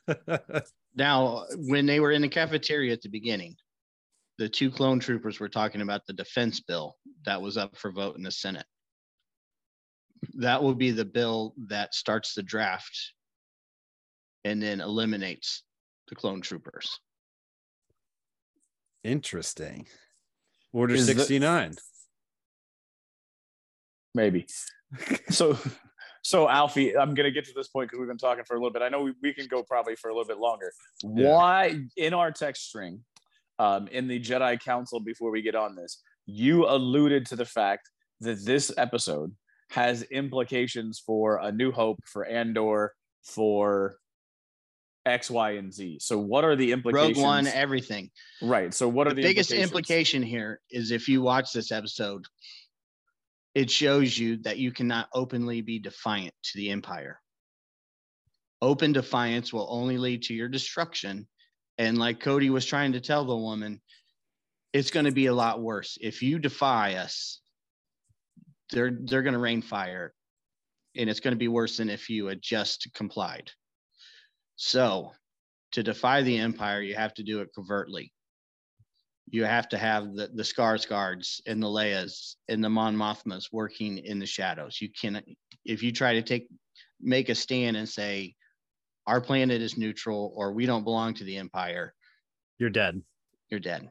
Now, 0.96 1.46
when 1.56 1.86
they 1.86 2.00
were 2.00 2.12
in 2.12 2.22
the 2.22 2.30
cafeteria 2.30 2.94
at 2.94 3.02
the 3.02 3.10
beginning, 3.10 3.56
the 4.38 4.48
two 4.48 4.70
clone 4.70 5.00
troopers 5.00 5.40
were 5.40 5.50
talking 5.50 5.82
about 5.82 6.06
the 6.06 6.14
defense 6.14 6.60
bill 6.60 6.96
that 7.26 7.42
was 7.42 7.58
up 7.58 7.76
for 7.76 7.92
vote 7.92 8.16
in 8.16 8.24
the 8.24 8.32
Senate. 8.32 8.66
That 10.36 10.62
will 10.64 10.76
be 10.76 10.92
the 10.92 11.06
bill 11.06 11.54
that 11.68 11.94
starts 11.94 12.34
the 12.34 12.44
draft 12.44 13.14
and 14.44 14.62
then 14.62 14.82
eliminates 14.82 15.64
the 16.10 16.16
clone 16.16 16.42
troopers. 16.42 17.00
interesting. 19.04 19.88
Order 20.72 20.96
Is 20.96 21.08
the- 21.08 21.14
sixty 21.14 21.40
nine. 21.40 21.76
maybe. 24.16 24.46
so, 25.30 25.58
so 26.24 26.48
Alfie, 26.50 26.98
I'm 26.98 27.14
gonna 27.14 27.32
get 27.32 27.46
to 27.46 27.54
this 27.56 27.68
point 27.68 27.90
because 27.90 28.00
we've 28.00 28.08
been 28.08 28.18
talking 28.18 28.44
for 28.44 28.56
a 28.56 28.58
little 28.58 28.72
bit. 28.72 28.82
I 28.82 28.90
know 28.90 29.02
we, 29.02 29.14
we 29.22 29.34
can 29.34 29.48
go 29.48 29.64
probably 29.64 29.96
for 29.96 30.10
a 30.10 30.14
little 30.14 30.28
bit 30.28 30.38
longer. 30.40 30.72
Yeah. 31.04 31.30
Why 31.30 31.80
in 31.98 32.14
our 32.14 32.32
text 32.32 32.68
string, 32.68 33.02
um, 33.60 33.88
in 33.88 34.08
the 34.08 34.20
Jedi 34.20 34.60
Council 34.60 35.00
before 35.00 35.32
we 35.32 35.42
get 35.42 35.56
on 35.56 35.76
this, 35.76 36.02
you 36.26 36.66
alluded 36.68 37.26
to 37.28 37.36
the 37.36 37.46
fact 37.46 37.90
that 38.22 38.44
this 38.46 38.72
episode 38.78 39.36
has 39.74 40.04
implications 40.04 41.02
for 41.04 41.38
A 41.38 41.52
New 41.52 41.72
Hope, 41.72 42.00
for 42.06 42.26
Andor, 42.26 42.94
for 43.24 43.98
X, 45.04 45.32
Y, 45.32 45.52
and 45.52 45.74
Z. 45.74 45.98
So, 46.00 46.20
what 46.20 46.46
are 46.46 46.56
the 46.56 46.72
implications? 46.72 47.18
Rogue? 47.18 47.26
One, 47.26 47.48
everything. 47.48 48.12
right. 48.44 48.72
So, 48.72 48.88
what 48.88 49.08
are 49.08 49.10
the 49.10 49.16
the, 49.16 49.24
biggest 49.24 49.52
implication 49.52 50.22
here 50.22 50.62
is 50.70 50.92
if 50.92 51.10
you 51.10 51.24
watch 51.24 51.52
this 51.54 51.72
episode, 51.72 52.26
it 53.56 53.72
shows 53.72 54.16
you 54.16 54.38
that 54.44 54.60
you 54.60 54.72
cannot 54.72 55.10
openly 55.12 55.62
be 55.62 55.80
defiant 55.80 56.36
to 56.44 56.58
the 56.60 56.70
empire. 56.70 57.20
Open 58.62 58.94
defiance 58.94 59.52
will 59.52 59.68
only 59.72 59.98
lead 59.98 60.22
to 60.24 60.36
your 60.36 60.50
destruction. 60.50 61.28
And 61.80 61.98
like 61.98 62.20
Cody 62.20 62.52
was 62.52 62.66
trying 62.68 62.94
to 62.94 63.02
tell 63.02 63.26
the 63.26 63.36
woman, 63.36 63.82
it's 64.72 64.92
going 64.92 65.08
to 65.08 65.12
be 65.12 65.26
a 65.26 65.34
lot 65.34 65.62
worse. 65.62 65.98
If 66.00 66.22
you 66.22 66.38
defy 66.38 66.94
us, 66.94 67.42
they're 68.72 68.98
they're 69.04 69.24
going 69.24 69.34
to 69.34 69.40
rain 69.40 69.62
fire. 69.62 70.14
And 70.96 71.10
it's 71.10 71.20
going 71.20 71.34
to 71.34 71.40
be 71.40 71.48
worse 71.48 71.78
than 71.78 71.90
if 71.90 72.10
you 72.10 72.28
had 72.28 72.42
just 72.42 72.88
complied. 72.94 73.50
So 74.58 75.12
to 75.72 75.82
defy 75.82 76.22
the 76.22 76.38
empire, 76.38 76.82
you 76.82 76.96
have 76.96 77.16
to 77.16 77.24
do 77.24 77.42
it 77.42 77.50
covertly 77.56 78.14
you 79.34 79.44
have 79.46 79.68
to 79.70 79.78
have 79.78 80.14
the 80.14 80.30
the 80.34 80.44
Skarsgårds 80.44 81.42
and 81.48 81.62
the 81.62 81.68
Leias 81.68 82.36
and 82.50 82.64
the 82.64 82.70
Mon 82.70 82.96
Mothmas 82.96 83.46
working 83.52 83.98
in 83.98 84.20
the 84.20 84.26
shadows. 84.26 84.80
You 84.82 84.90
can 84.90 85.22
if 85.66 85.82
you 85.82 85.92
try 85.92 86.14
to 86.14 86.22
take 86.22 86.48
make 87.02 87.30
a 87.30 87.36
stand 87.36 87.78
and 87.78 87.88
say 87.88 88.36
our 89.08 89.20
planet 89.20 89.62
is 89.62 89.78
neutral 89.78 90.34
or 90.36 90.54
we 90.54 90.66
don't 90.66 90.84
belong 90.84 91.14
to 91.16 91.24
the 91.24 91.38
empire, 91.38 91.94
You're 92.60 92.70
dead. 92.70 93.02
you're 93.50 93.60
dead. 93.60 93.90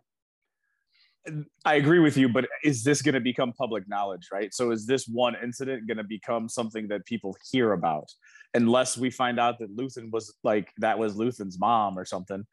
I 1.64 1.74
agree 1.74 2.00
with 2.00 2.16
you, 2.16 2.28
but 2.28 2.48
is 2.64 2.82
this 2.82 3.00
going 3.00 3.14
to 3.14 3.20
become 3.20 3.52
public 3.52 3.88
knowledge, 3.88 4.28
right? 4.32 4.52
So 4.52 4.72
is 4.72 4.86
this 4.86 5.06
one 5.06 5.36
incident 5.42 5.86
going 5.86 5.98
to 5.98 6.04
become 6.04 6.48
something 6.48 6.88
that 6.88 7.06
people 7.06 7.36
hear 7.50 7.72
about, 7.72 8.08
unless 8.54 8.98
we 8.98 9.10
find 9.10 9.38
out 9.38 9.58
that 9.60 9.76
Luthen 9.76 10.10
was 10.10 10.34
like 10.42 10.72
that 10.78 10.98
was 10.98 11.14
Luthen's 11.14 11.58
mom 11.60 11.96
or 11.98 12.04
something, 12.04 12.44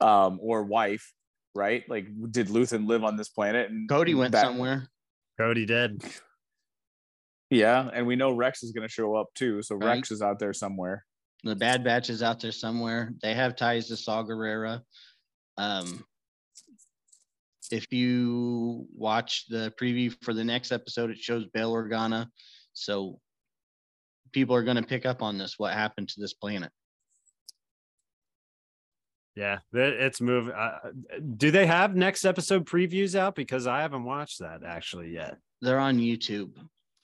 um, 0.00 0.38
or 0.42 0.62
wife, 0.64 1.10
right? 1.54 1.84
Like, 1.88 2.06
did 2.30 2.48
Luthen 2.48 2.86
live 2.86 3.02
on 3.02 3.16
this 3.16 3.30
planet? 3.30 3.70
And 3.70 3.88
Cody 3.88 4.14
went 4.14 4.32
that- 4.32 4.44
somewhere. 4.44 4.88
Cody 5.38 5.64
did. 5.64 6.02
Yeah, 7.50 7.88
and 7.94 8.06
we 8.06 8.16
know 8.16 8.32
Rex 8.32 8.62
is 8.62 8.72
going 8.72 8.86
to 8.86 8.92
show 8.92 9.16
up 9.16 9.28
too. 9.34 9.62
So 9.62 9.76
Right. 9.76 9.94
Rex 9.94 10.10
is 10.10 10.20
out 10.20 10.38
there 10.38 10.52
somewhere. 10.52 11.04
The 11.44 11.56
Bad 11.56 11.84
Batch 11.84 12.10
is 12.10 12.22
out 12.22 12.40
there 12.40 12.52
somewhere. 12.52 13.14
They 13.22 13.32
have 13.34 13.56
ties 13.56 13.86
to 13.88 13.96
Saw 13.96 14.22
Gerrera. 14.24 14.82
Um, 15.56 16.04
if 17.70 17.92
you 17.92 18.86
watch 18.94 19.46
the 19.48 19.72
preview 19.80 20.14
for 20.22 20.34
the 20.34 20.44
next 20.44 20.72
episode, 20.72 21.10
it 21.10 21.18
shows 21.18 21.46
Bail 21.46 21.72
Organa. 21.72 22.26
So 22.72 23.20
people 24.32 24.54
are 24.54 24.62
going 24.62 24.76
to 24.76 24.82
pick 24.82 25.06
up 25.06 25.22
on 25.22 25.38
this. 25.38 25.54
What 25.58 25.72
happened 25.72 26.08
to 26.10 26.20
this 26.20 26.34
planet? 26.34 26.70
Yeah, 29.34 29.58
it's 29.72 30.20
moving. 30.20 30.52
Uh, 30.52 30.78
do 31.36 31.52
they 31.52 31.64
have 31.66 31.94
next 31.94 32.24
episode 32.24 32.66
previews 32.66 33.14
out? 33.14 33.36
Because 33.36 33.68
I 33.68 33.82
haven't 33.82 34.02
watched 34.04 34.40
that 34.40 34.62
actually 34.66 35.12
yet. 35.12 35.36
They're 35.60 35.78
on 35.78 35.98
YouTube. 35.98 36.50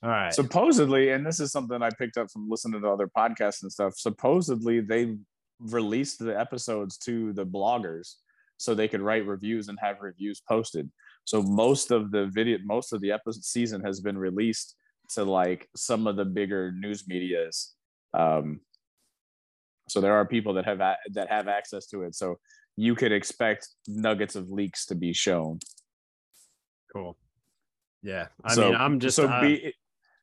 All 0.02 0.10
right. 0.10 0.34
Supposedly, 0.34 1.10
and 1.10 1.24
this 1.24 1.38
is 1.38 1.52
something 1.52 1.80
I 1.80 1.90
picked 1.90 2.18
up 2.18 2.30
from 2.32 2.50
listening 2.50 2.82
to 2.82 2.88
other 2.88 3.08
podcasts 3.16 3.62
and 3.62 3.70
stuff. 3.70 3.94
Supposedly, 3.96 4.80
they 4.80 5.16
released 5.60 6.18
the 6.18 6.38
episodes 6.38 6.98
to 6.98 7.32
the 7.32 7.46
bloggers 7.46 8.16
so 8.64 8.74
they 8.74 8.88
could 8.88 9.00
write 9.02 9.26
reviews 9.26 9.68
and 9.68 9.78
have 9.80 10.00
reviews 10.00 10.40
posted. 10.48 10.90
So 11.24 11.42
most 11.42 11.90
of 11.90 12.10
the 12.10 12.26
video, 12.26 12.58
most 12.64 12.92
of 12.92 13.00
the 13.00 13.12
episode 13.12 13.44
season 13.44 13.82
has 13.82 14.00
been 14.00 14.18
released 14.18 14.76
to 15.10 15.24
like 15.24 15.68
some 15.76 16.06
of 16.06 16.16
the 16.16 16.24
bigger 16.24 16.72
news 16.72 17.06
medias. 17.06 17.74
Um, 18.14 18.60
so 19.88 20.00
there 20.00 20.14
are 20.14 20.26
people 20.26 20.54
that 20.54 20.64
have 20.64 20.80
a- 20.80 20.96
that 21.12 21.30
have 21.30 21.46
access 21.48 21.86
to 21.88 22.02
it. 22.02 22.14
So 22.14 22.38
you 22.76 22.94
could 22.94 23.12
expect 23.12 23.68
nuggets 23.86 24.34
of 24.34 24.50
leaks 24.50 24.86
to 24.86 24.94
be 24.94 25.12
shown. 25.12 25.58
cool. 26.92 27.16
Yeah. 28.02 28.28
I 28.44 28.54
so, 28.54 28.66
mean, 28.66 28.76
I'm 28.76 29.00
just 29.00 29.16
so 29.16 29.28
uh, 29.28 29.40
be 29.40 29.74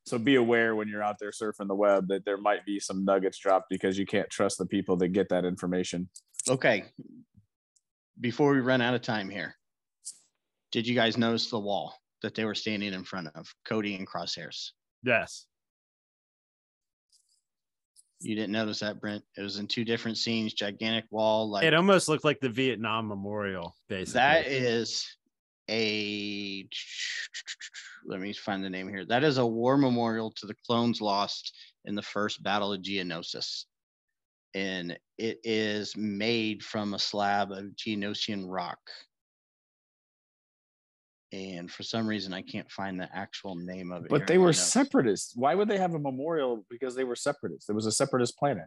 so 0.05 0.17
be 0.17 0.35
aware 0.35 0.75
when 0.75 0.87
you're 0.87 1.03
out 1.03 1.17
there 1.19 1.31
surfing 1.31 1.67
the 1.67 1.75
web 1.75 2.07
that 2.07 2.25
there 2.25 2.37
might 2.37 2.65
be 2.65 2.79
some 2.79 3.05
nuggets 3.05 3.37
dropped 3.37 3.69
because 3.69 3.97
you 3.97 4.05
can't 4.05 4.29
trust 4.29 4.57
the 4.57 4.65
people 4.65 4.95
that 4.97 5.09
get 5.09 5.29
that 5.29 5.45
information. 5.45 6.09
Okay. 6.49 6.85
Before 8.19 8.51
we 8.53 8.59
run 8.59 8.81
out 8.81 8.93
of 8.93 9.01
time 9.01 9.29
here, 9.29 9.55
did 10.71 10.87
you 10.87 10.95
guys 10.95 11.17
notice 11.17 11.49
the 11.49 11.59
wall? 11.59 12.01
that 12.21 12.35
they 12.35 12.45
were 12.45 12.55
standing 12.55 12.93
in 12.93 13.03
front 13.03 13.27
of, 13.35 13.53
Cody 13.65 13.95
and 13.95 14.07
Crosshairs. 14.07 14.71
Yes. 15.03 15.45
You 18.19 18.35
didn't 18.35 18.51
notice 18.51 18.79
that, 18.79 19.01
Brent? 19.01 19.23
It 19.35 19.41
was 19.41 19.57
in 19.57 19.67
two 19.67 19.83
different 19.83 20.17
scenes, 20.17 20.53
gigantic 20.53 21.05
wall. 21.09 21.49
Like 21.49 21.63
It 21.63 21.73
almost 21.73 22.07
looked 22.07 22.23
like 22.23 22.39
the 22.39 22.49
Vietnam 22.49 23.07
Memorial, 23.07 23.75
basically. 23.89 24.19
that 24.19 24.47
is 24.47 25.07
a 25.69 26.67
let 28.05 28.19
me 28.19 28.33
find 28.33 28.63
the 28.63 28.69
name 28.69 28.89
here. 28.89 29.05
That 29.05 29.23
is 29.23 29.37
a 29.37 29.45
war 29.45 29.77
memorial 29.77 30.31
to 30.37 30.45
the 30.45 30.55
clones 30.67 31.01
lost 31.01 31.55
in 31.85 31.95
the 31.95 32.01
first 32.01 32.43
battle 32.43 32.73
of 32.73 32.81
Geonosis. 32.81 33.65
And 34.53 34.97
it 35.17 35.39
is 35.43 35.95
made 35.95 36.63
from 36.63 36.93
a 36.93 36.99
slab 36.99 37.51
of 37.51 37.65
Geonosian 37.75 38.45
rock. 38.47 38.79
And 41.33 41.71
for 41.71 41.83
some 41.83 42.05
reason, 42.07 42.33
I 42.33 42.41
can't 42.41 42.69
find 42.69 42.99
the 42.99 43.07
actual 43.15 43.55
name 43.55 43.93
of 43.93 44.03
it. 44.03 44.09
But 44.09 44.27
they 44.27 44.37
were 44.37 44.47
notes. 44.47 44.59
separatists. 44.59 45.33
Why 45.35 45.55
would 45.55 45.69
they 45.69 45.77
have 45.77 45.93
a 45.93 45.99
memorial? 45.99 46.65
Because 46.69 46.93
they 46.93 47.05
were 47.05 47.15
separatists. 47.15 47.69
It 47.69 47.73
was 47.73 47.85
a 47.85 47.91
separatist 47.91 48.37
planet. 48.37 48.65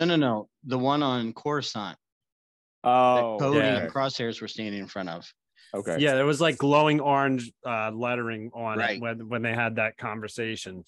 No, 0.00 0.06
no, 0.06 0.16
no. 0.16 0.48
The 0.64 0.78
one 0.78 1.02
on 1.02 1.32
Coruscant 1.32 1.96
Oh, 2.82 3.38
that 3.38 3.44
Cody 3.44 3.58
yeah. 3.58 3.76
and 3.82 3.92
Crosshairs 3.92 4.40
were 4.40 4.48
standing 4.48 4.80
in 4.80 4.86
front 4.88 5.10
of. 5.10 5.30
okay. 5.74 5.98
Yeah, 6.00 6.14
there 6.14 6.26
was 6.26 6.40
like 6.40 6.56
glowing 6.58 6.98
orange 6.98 7.52
uh, 7.64 7.90
lettering 7.92 8.50
on 8.54 8.78
Right. 8.78 8.96
it 8.96 9.00
when 9.02 9.28
when 9.28 9.42
they 9.42 9.52
had 9.54 9.76
that 9.76 9.96
conversation. 9.98 10.82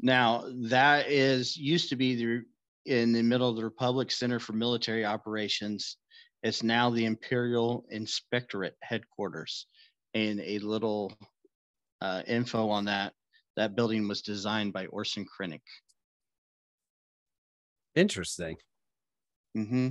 Now 0.00 0.44
that 0.68 1.10
is 1.10 1.56
used 1.56 1.88
to 1.88 1.96
be 1.96 2.14
the 2.14 2.42
in 2.90 3.12
the 3.12 3.22
middle 3.22 3.48
of 3.48 3.54
the 3.54 3.64
Republic 3.64 4.10
Center 4.10 4.40
for 4.40 4.52
Military 4.52 5.04
Operations. 5.04 5.96
It's 6.42 6.64
now 6.64 6.90
the 6.90 7.04
Imperial 7.04 7.84
Inspectorate 7.90 8.76
headquarters. 8.82 9.66
And 10.12 10.40
a 10.40 10.58
little 10.58 11.16
uh, 12.00 12.22
info 12.26 12.68
on 12.68 12.86
that. 12.86 13.12
That 13.56 13.76
building 13.76 14.08
was 14.08 14.22
designed 14.22 14.72
by 14.72 14.86
Orson 14.86 15.24
Krennic. 15.24 15.60
Interesting. 17.94 18.56
hmm 19.54 19.90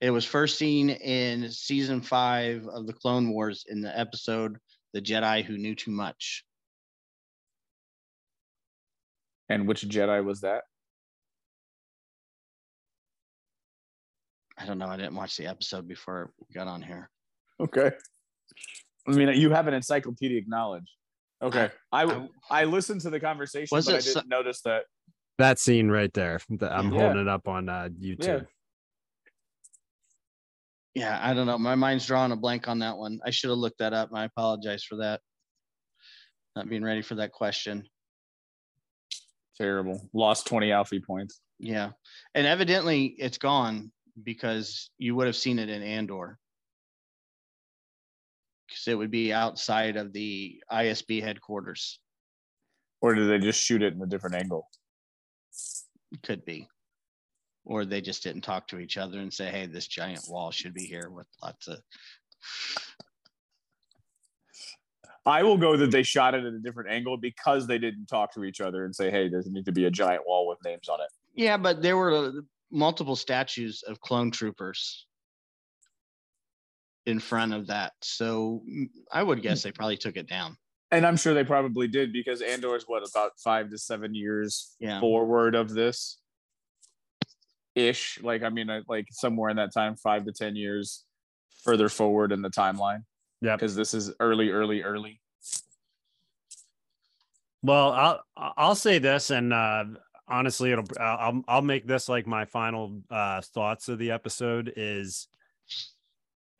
It 0.00 0.10
was 0.10 0.24
first 0.24 0.58
seen 0.58 0.90
in 0.90 1.50
season 1.52 2.00
five 2.00 2.66
of 2.66 2.88
the 2.88 2.92
Clone 2.92 3.30
Wars 3.30 3.64
in 3.68 3.80
the 3.80 3.96
episode 3.96 4.58
"The 4.92 5.00
Jedi 5.00 5.44
Who 5.44 5.56
Knew 5.56 5.76
Too 5.76 5.92
Much." 5.92 6.44
And 9.48 9.68
which 9.68 9.82
Jedi 9.82 10.24
was 10.24 10.40
that? 10.40 10.64
I 14.60 14.66
don't 14.66 14.78
know. 14.78 14.86
I 14.88 14.96
didn't 14.96 15.14
watch 15.14 15.36
the 15.36 15.46
episode 15.46 15.86
before 15.86 16.32
we 16.40 16.54
got 16.54 16.66
on 16.66 16.82
here. 16.82 17.08
Okay. 17.60 17.90
I 19.06 19.12
mean, 19.12 19.28
you 19.38 19.50
have 19.50 19.66
an 19.68 19.74
encyclopedic 19.74 20.48
knowledge. 20.48 20.90
Okay. 21.42 21.70
I 21.92 22.04
I- 22.04 22.28
I 22.50 22.64
listened 22.64 23.00
to 23.02 23.10
the 23.10 23.20
conversation, 23.20 23.68
but 23.70 23.88
I 23.88 23.96
it 23.96 24.04
didn't 24.04 24.28
notice 24.28 24.60
that. 24.62 24.84
That 25.38 25.58
scene 25.60 25.88
right 25.88 26.12
there. 26.12 26.40
that 26.50 26.72
I'm 26.72 26.92
Yeah. 26.92 27.00
holding 27.00 27.22
it 27.22 27.28
up 27.28 27.46
on 27.46 27.68
uh, 27.68 27.88
YouTube. 28.00 28.46
Yeah, 30.94 31.10
yeah, 31.12 31.20
I 31.22 31.32
don't 31.34 31.46
know. 31.46 31.58
My 31.58 31.76
mind's 31.76 32.06
drawing 32.06 32.32
a 32.32 32.36
blank 32.36 32.66
on 32.66 32.80
that 32.80 32.96
one. 32.96 33.20
I 33.24 33.30
should 33.30 33.50
have 33.50 33.58
looked 33.58 33.78
that 33.78 33.92
up. 33.92 34.10
I 34.12 34.24
apologize 34.24 34.82
for 34.82 34.96
that. 34.96 35.20
Not 36.56 36.68
being 36.68 36.82
ready 36.82 37.02
for 37.02 37.14
that 37.16 37.30
question. 37.30 37.88
Terrible. 39.56 40.08
Lost 40.12 40.46
20 40.48 40.72
Alfie 40.72 41.00
points. 41.00 41.40
Yeah. 41.60 41.90
And 42.34 42.46
evidently 42.46 43.06
it's 43.06 43.38
gone 43.38 43.92
because 44.24 44.90
you 44.98 45.14
would 45.14 45.26
have 45.26 45.36
seen 45.36 45.58
it 45.58 45.68
in 45.68 45.82
Andor. 45.82 46.38
Because 48.66 48.88
it 48.88 48.96
would 48.96 49.10
be 49.10 49.32
outside 49.32 49.96
of 49.96 50.12
the 50.12 50.60
ISB 50.70 51.22
headquarters. 51.22 52.00
Or 53.00 53.14
did 53.14 53.28
they 53.28 53.38
just 53.38 53.60
shoot 53.60 53.82
it 53.82 53.94
in 53.94 54.02
a 54.02 54.06
different 54.06 54.36
angle? 54.36 54.68
Could 56.22 56.44
be. 56.44 56.68
Or 57.64 57.84
they 57.84 58.00
just 58.00 58.22
didn't 58.22 58.42
talk 58.42 58.68
to 58.68 58.78
each 58.78 58.96
other 58.96 59.20
and 59.20 59.32
say, 59.32 59.50
hey, 59.50 59.66
this 59.66 59.86
giant 59.86 60.24
wall 60.28 60.50
should 60.50 60.74
be 60.74 60.84
here 60.84 61.10
with 61.10 61.26
lots 61.42 61.68
of 61.68 61.78
I 65.28 65.42
will 65.42 65.58
go 65.58 65.76
that 65.76 65.90
they 65.90 66.02
shot 66.02 66.34
it 66.34 66.44
at 66.44 66.54
a 66.54 66.58
different 66.58 66.90
angle 66.90 67.18
because 67.18 67.66
they 67.66 67.78
didn't 67.78 68.06
talk 68.06 68.32
to 68.34 68.44
each 68.44 68.62
other 68.62 68.86
and 68.86 68.96
say, 68.96 69.10
hey, 69.10 69.26
it 69.26 69.46
need 69.46 69.66
to 69.66 69.72
be 69.72 69.84
a 69.84 69.90
giant 69.90 70.22
wall 70.26 70.48
with 70.48 70.58
names 70.64 70.88
on 70.88 71.00
it? 71.00 71.08
Yeah, 71.34 71.58
but 71.58 71.82
there 71.82 71.98
were 71.98 72.42
multiple 72.70 73.16
statues 73.16 73.82
of 73.86 74.00
clone 74.00 74.30
troopers 74.30 75.06
in 77.06 77.18
front 77.18 77.54
of 77.54 77.66
that. 77.68 77.92
So 78.02 78.62
mm, 78.68 78.88
I 79.12 79.22
would 79.22 79.42
guess 79.42 79.62
they 79.62 79.72
probably 79.72 79.96
took 79.96 80.16
it 80.16 80.28
down. 80.28 80.56
And 80.90 81.06
I'm 81.06 81.16
sure 81.16 81.34
they 81.34 81.44
probably 81.44 81.86
did 81.88 82.12
because 82.12 82.40
Andor 82.40 82.74
is 82.76 82.84
what, 82.86 83.02
about 83.08 83.32
five 83.42 83.70
to 83.70 83.78
seven 83.78 84.14
years 84.14 84.74
Yeah. 84.80 85.00
forward 85.00 85.54
of 85.54 85.70
this 85.72 86.18
ish. 87.74 88.18
Like, 88.22 88.42
I 88.42 88.48
mean, 88.48 88.70
uh, 88.70 88.82
like 88.88 89.06
somewhere 89.10 89.50
in 89.50 89.56
that 89.56 89.72
time, 89.72 89.96
five 89.96 90.24
to 90.24 90.32
10 90.32 90.56
years 90.56 91.04
further 91.62 91.88
forward 91.88 92.32
in 92.32 92.42
the 92.42 92.50
timeline. 92.50 93.04
Yeah. 93.40 93.56
Because 93.56 93.76
this 93.76 93.94
is 93.94 94.12
early, 94.20 94.50
early, 94.50 94.82
early. 94.82 95.20
Well, 97.62 97.90
I'll 97.92 98.22
I'll 98.56 98.74
say 98.76 98.98
this, 99.00 99.30
and 99.30 99.52
uh, 99.52 99.84
honestly, 100.28 100.72
it'll 100.72 100.84
I'll 101.00 101.42
I'll 101.48 101.62
make 101.62 101.86
this 101.86 102.08
like 102.08 102.26
my 102.26 102.44
final 102.44 103.00
uh, 103.10 103.40
thoughts 103.40 103.88
of 103.88 103.98
the 103.98 104.10
episode 104.10 104.72
is. 104.76 105.28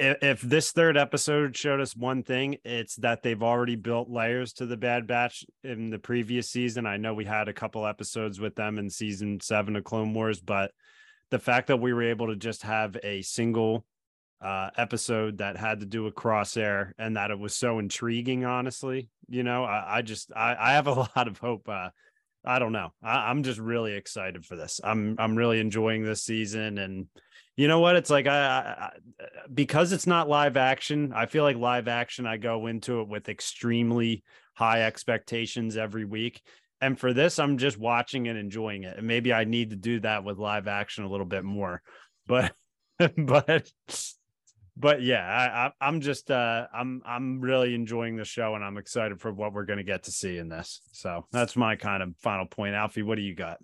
If, 0.01 0.43
this 0.43 0.71
third 0.71 0.97
episode 0.97 1.57
showed 1.57 1.81
us 1.81 1.97
one 1.97 2.23
thing, 2.23 2.59
it's 2.65 2.95
that 2.97 3.25
they've 3.25 3.43
already 3.43 3.75
built 3.75 4.09
layers 4.09 4.53
to 4.53 4.67
the 4.67 4.77
Bad 4.77 5.09
Batch 5.09 5.45
in 5.65 5.91
the 5.91 5.99
previous 5.99 6.49
season. 6.49 6.87
I 6.87 6.99
know 6.99 7.15
we 7.15 7.25
had 7.25 7.49
a 7.49 7.53
couple 7.53 7.85
episodes 7.85 8.39
with 8.39 8.55
them 8.55 8.79
in 8.79 8.91
season 8.91 9.41
seven 9.41 9.75
of 9.75 9.83
Clone 9.83 10.15
Wars, 10.15 10.41
but 10.41 10.71
the 11.33 11.41
fact 11.41 11.67
that 11.67 11.81
we 11.81 11.93
were 11.93 12.05
able 12.05 12.29
to 12.29 12.37
just 12.37 12.63
have 12.63 12.97
a 13.03 13.23
single 13.23 13.85
uh, 14.41 14.71
episode 14.77 15.39
that 15.39 15.57
had 15.57 15.81
to 15.81 15.87
do 15.87 16.05
with 16.05 16.15
Crosshair 16.15 16.93
and 16.99 17.17
that 17.17 17.31
it 17.31 17.39
was 17.39 17.57
so 17.57 17.79
intriguing, 17.79 18.45
honestly, 18.45 19.11
you 19.29 19.43
know, 19.43 19.65
I, 19.65 19.99
I 19.99 20.03
just 20.03 20.31
I, 20.35 20.57
I 20.59 20.73
have 20.73 20.87
a 20.87 20.93
lot 21.17 21.27
of 21.29 21.39
hope. 21.39 21.69
Uh, 21.69 21.91
I 22.45 22.59
don't 22.59 22.73
know. 22.73 22.91
I, 23.03 23.31
I'm 23.31 23.43
just 23.43 23.59
really 23.59 23.93
excited 23.95 24.45
for 24.45 24.57
this. 24.57 24.81
I'm 24.83 25.17
I'm 25.19 25.37
really 25.37 25.61
enjoying 25.61 26.05
this 26.05 26.23
season, 26.23 26.79
and 26.79 27.07
you 27.57 27.69
know 27.69 27.81
what? 27.81 27.97
It's 27.97 28.11
like 28.11 28.27
I 28.27 28.39
I- 28.39 28.91
because 29.53 29.93
it's 29.93 30.07
not 30.07 30.29
live 30.29 30.57
action. 30.57 31.13
I 31.15 31.27
feel 31.27 31.45
like 31.45 31.57
live 31.57 31.89
action. 31.89 32.27
I 32.27 32.37
go 32.37 32.67
into 32.67 33.01
it 33.01 33.09
with 33.09 33.29
extremely 33.29 34.23
high 34.55 34.83
expectations 34.83 35.77
every 35.77 36.05
week. 36.05 36.43
And 36.81 36.99
for 36.99 37.13
this, 37.13 37.39
I'm 37.39 37.59
just 37.59 37.77
watching 37.79 38.29
and 38.29 38.39
enjoying 38.39 38.85
it. 38.85 38.97
And 38.99 39.07
maybe 39.07 39.33
I 39.33 39.45
need 39.45 39.71
to 39.71 39.77
do 39.77 40.01
that 40.01 40.23
with 40.23 40.39
live 40.39 40.69
action 40.69 41.05
a 41.05 41.09
little 41.09 41.27
bit 41.27 41.45
more. 41.45 41.83
But 42.27 42.55
but 43.17 43.71
but 44.79 45.03
yeah, 45.03 45.27
I, 45.27 45.67
I 45.67 45.89
I'm 45.89 46.01
just 46.01 46.31
uh 46.31 46.67
I'm 46.73 47.03
I'm 47.05 47.41
really 47.41 47.75
enjoying 47.75 48.17
the 48.17 48.25
show 48.25 48.55
and 48.55 48.65
I'm 48.65 48.79
excited 48.79 49.21
for 49.21 49.33
what 49.33 49.53
we're 49.53 49.65
gonna 49.65 49.83
get 49.83 50.05
to 50.05 50.13
see 50.13 50.39
in 50.39 50.49
this. 50.49 50.81
So 50.93 51.27
that's 51.33 51.57
my 51.57 51.77
kind 51.77 52.03
of 52.03 52.15
final 52.19 52.47
point. 52.47 52.75
Alfie, 52.75 53.03
what 53.03 53.17
do 53.17 53.23
you 53.23 53.35
got? 53.35 53.59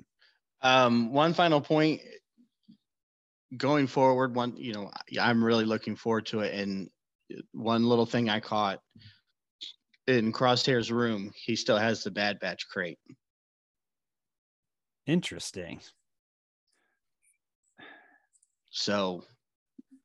Um, 0.63 1.13
one 1.13 1.35
final 1.35 1.61
point 1.61 2.01
going 3.57 3.87
forward, 3.87 4.35
one, 4.35 4.57
you 4.57 4.73
know, 4.73 4.91
I- 5.19 5.31
I'm 5.31 5.45
really 5.45 5.65
looking 5.65 5.97
forward 5.97 6.27
to 6.27 6.41
it. 6.41 6.55
And 6.55 6.91
one 7.53 7.85
little 7.85 8.07
thing 8.07 8.29
I 8.29 8.41
caught 8.41 8.81
in 10.07 10.33
Crosshair's 10.33 10.91
room, 10.91 11.31
he 11.35 11.55
still 11.57 11.79
has 11.79 12.03
the 12.03 12.11
Bad 12.11 12.39
Batch 12.41 12.67
crate. 12.69 12.99
Interesting. 15.07 15.81
So, 18.71 19.25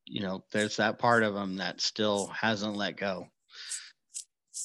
you 0.09 0.21
know, 0.21 0.43
there's 0.51 0.77
that 0.77 0.99
part 0.99 1.23
of 1.23 1.35
him 1.35 1.57
that 1.57 1.81
still 1.81 2.27
hasn't 2.27 2.75
let 2.75 2.97
go. 2.97 3.27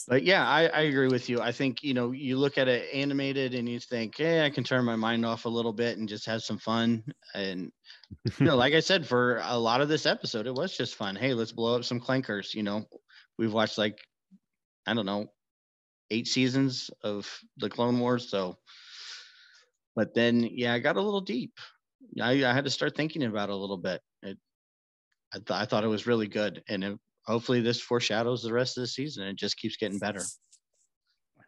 But 0.09 0.25
yeah, 0.25 0.47
I, 0.47 0.67
I 0.67 0.81
agree 0.83 1.09
with 1.09 1.29
you. 1.29 1.41
I 1.41 1.53
think, 1.53 1.83
you 1.83 1.95
know, 1.95 2.11
you 2.11 2.37
look 2.37 2.59
at 2.59 2.69
it 2.69 2.89
animated 2.93 3.55
and 3.55 3.69
you 3.69 3.79
think, 3.79 4.17
hey, 4.17 4.45
I 4.45 4.51
can 4.51 4.65
turn 4.65 4.85
my 4.85 4.97
mind 4.97 5.25
off 5.25 5.45
a 5.45 5.51
little 5.51 5.73
bit 5.73 5.99
and 5.99 6.09
just 6.09 6.27
have 6.27 6.43
some 6.43 6.59
fun. 6.59 7.05
And, 7.35 7.71
you 8.39 8.47
know, 8.47 8.57
like 8.65 8.75
I 8.75 8.81
said, 8.81 9.07
for 9.07 9.41
a 9.45 9.57
lot 9.57 9.81
of 9.81 9.89
this 9.89 10.05
episode, 10.05 10.47
it 10.47 10.55
was 10.55 10.77
just 10.77 10.97
fun. 10.97 11.17
Hey, 11.17 11.33
let's 11.33 11.53
blow 11.53 11.77
up 11.77 11.85
some 11.85 12.01
clankers. 12.01 12.55
You 12.55 12.65
know, 12.65 12.85
we've 13.39 13.53
watched 13.53 13.79
like, 13.79 13.99
I 14.87 14.95
don't 14.95 15.07
know, 15.07 15.27
eight 16.11 16.27
seasons 16.27 16.91
of 17.03 17.31
the 17.57 17.71
Clone 17.71 17.99
Wars. 17.99 18.31
So, 18.31 18.59
but 19.97 20.15
then, 20.15 20.49
yeah, 20.53 20.75
I 20.75 20.81
got 20.81 20.97
a 20.97 21.03
little 21.03 21.23
deep. 21.23 21.53
I, 22.21 22.45
I 22.45 22.53
had 22.53 22.65
to 22.65 22.71
start 22.71 22.97
thinking 22.97 23.23
about 23.23 23.49
it 23.49 23.53
a 23.53 23.57
little 23.57 23.79
bit. 23.79 24.03
It, 25.35 25.37
I, 25.37 25.39
th- 25.39 25.63
I 25.63 25.65
thought 25.65 25.85
it 25.85 25.89
was 25.89 26.07
really 26.07 26.29
good, 26.29 26.63
and 26.69 26.85
it, 26.85 26.99
hopefully 27.27 27.61
this 27.61 27.81
foreshadows 27.81 28.43
the 28.43 28.53
rest 28.53 28.77
of 28.77 28.83
the 28.83 28.89
season. 28.89 29.27
It 29.27 29.37
just 29.37 29.57
keeps 29.57 29.77
getting 29.77 29.99
better. 29.99 30.21
I 31.39 31.43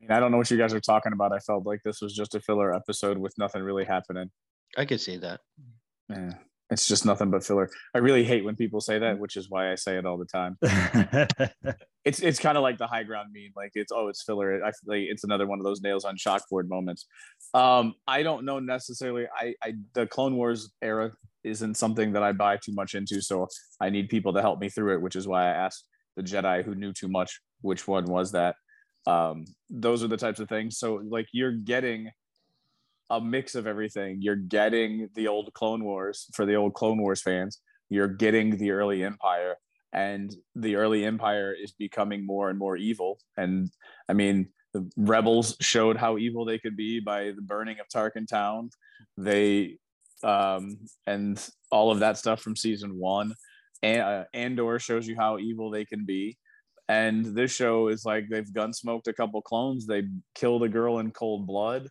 mean, 0.00 0.10
I 0.10 0.20
don't 0.20 0.32
know 0.32 0.38
what 0.38 0.50
you 0.50 0.58
guys 0.58 0.74
are 0.74 0.80
talking 0.80 1.12
about. 1.12 1.32
I 1.32 1.38
felt 1.38 1.66
like 1.66 1.80
this 1.84 2.00
was 2.00 2.14
just 2.14 2.34
a 2.34 2.40
filler 2.40 2.74
episode 2.74 3.18
with 3.18 3.34
nothing 3.38 3.62
really 3.62 3.84
happening. 3.84 4.30
I 4.76 4.84
could 4.84 5.00
see 5.00 5.16
that. 5.18 5.40
Yeah. 6.08 6.34
It's 6.72 6.88
just 6.88 7.04
nothing 7.04 7.30
but 7.30 7.44
filler. 7.44 7.68
I 7.94 7.98
really 7.98 8.24
hate 8.24 8.44
when 8.44 8.56
people 8.56 8.80
say 8.80 8.98
that, 8.98 9.18
which 9.18 9.36
is 9.36 9.50
why 9.50 9.70
I 9.70 9.74
say 9.74 9.98
it 9.98 10.06
all 10.06 10.16
the 10.16 10.24
time. 10.24 10.56
it's 12.04 12.20
it's 12.20 12.38
kind 12.38 12.56
of 12.56 12.62
like 12.62 12.78
the 12.78 12.86
high 12.86 13.02
ground 13.02 13.28
meme. 13.34 13.52
Like 13.54 13.72
it's 13.74 13.92
oh, 13.92 14.08
it's 14.08 14.22
filler. 14.22 14.64
I 14.64 14.70
feel 14.70 14.86
like 14.86 15.02
it's 15.02 15.22
another 15.22 15.46
one 15.46 15.58
of 15.58 15.66
those 15.66 15.82
nails 15.82 16.06
on 16.06 16.16
chalkboard 16.16 16.68
moments. 16.68 17.04
Um, 17.52 17.94
I 18.08 18.22
don't 18.22 18.46
know 18.46 18.58
necessarily. 18.58 19.26
I, 19.38 19.54
I 19.62 19.74
the 19.92 20.06
Clone 20.06 20.34
Wars 20.34 20.72
era 20.80 21.12
isn't 21.44 21.76
something 21.76 22.12
that 22.12 22.22
I 22.22 22.32
buy 22.32 22.56
too 22.56 22.72
much 22.72 22.94
into, 22.94 23.20
so 23.20 23.48
I 23.80 23.90
need 23.90 24.08
people 24.08 24.32
to 24.32 24.40
help 24.40 24.60
me 24.60 24.68
through 24.68 24.94
it, 24.94 25.02
which 25.02 25.16
is 25.16 25.26
why 25.26 25.44
I 25.44 25.54
asked 25.54 25.86
the 26.16 26.22
Jedi 26.22 26.64
who 26.64 26.74
knew 26.74 26.92
too 26.92 27.08
much 27.08 27.40
which 27.62 27.86
one 27.86 28.04
was 28.04 28.32
that. 28.32 28.56
Um, 29.06 29.44
those 29.70 30.04
are 30.04 30.08
the 30.08 30.16
types 30.16 30.40
of 30.40 30.48
things. 30.48 30.78
So 30.78 31.02
like 31.08 31.26
you're 31.32 31.52
getting 31.52 32.10
a 33.10 33.20
mix 33.20 33.54
of 33.54 33.66
everything. 33.66 34.18
You're 34.20 34.36
getting 34.36 35.08
the 35.14 35.28
old 35.28 35.52
Clone 35.52 35.84
Wars 35.84 36.26
for 36.34 36.46
the 36.46 36.54
old 36.54 36.74
Clone 36.74 37.00
Wars 37.00 37.20
fans. 37.20 37.60
You're 37.90 38.08
getting 38.08 38.56
the 38.56 38.70
early 38.70 39.04
Empire, 39.04 39.56
and 39.92 40.34
the 40.54 40.76
early 40.76 41.04
Empire 41.04 41.52
is 41.52 41.72
becoming 41.72 42.24
more 42.24 42.48
and 42.48 42.58
more 42.58 42.76
evil. 42.76 43.18
And 43.36 43.70
I 44.08 44.14
mean, 44.14 44.48
the 44.72 44.90
rebels 44.96 45.56
showed 45.60 45.98
how 45.98 46.16
evil 46.16 46.46
they 46.46 46.58
could 46.58 46.74
be 46.74 47.00
by 47.00 47.32
the 47.36 47.42
burning 47.42 47.76
of 47.80 47.86
Tarkintown. 47.88 48.70
They 49.18 49.76
um, 50.22 50.78
and 51.06 51.44
all 51.70 51.90
of 51.90 52.00
that 52.00 52.18
stuff 52.18 52.40
from 52.40 52.56
season 52.56 52.98
one. 52.98 53.34
And 53.82 54.00
uh, 54.00 54.24
Andor 54.32 54.78
shows 54.78 55.06
you 55.06 55.16
how 55.16 55.38
evil 55.38 55.70
they 55.70 55.84
can 55.84 56.04
be. 56.04 56.38
And 56.88 57.24
this 57.24 57.52
show 57.52 57.88
is 57.88 58.04
like 58.04 58.24
they've 58.28 58.52
gun 58.52 58.72
smoked 58.72 59.08
a 59.08 59.12
couple 59.12 59.40
clones. 59.42 59.86
They 59.86 60.04
killed 60.34 60.62
a 60.62 60.68
girl 60.68 60.98
in 60.98 61.10
cold 61.10 61.46
blood 61.46 61.88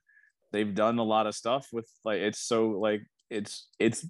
they've 0.51 0.75
done 0.75 0.97
a 0.97 1.03
lot 1.03 1.27
of 1.27 1.35
stuff 1.35 1.67
with 1.71 1.89
like 2.03 2.19
it's 2.19 2.39
so 2.39 2.69
like 2.69 3.01
it's 3.29 3.67
it's 3.79 4.05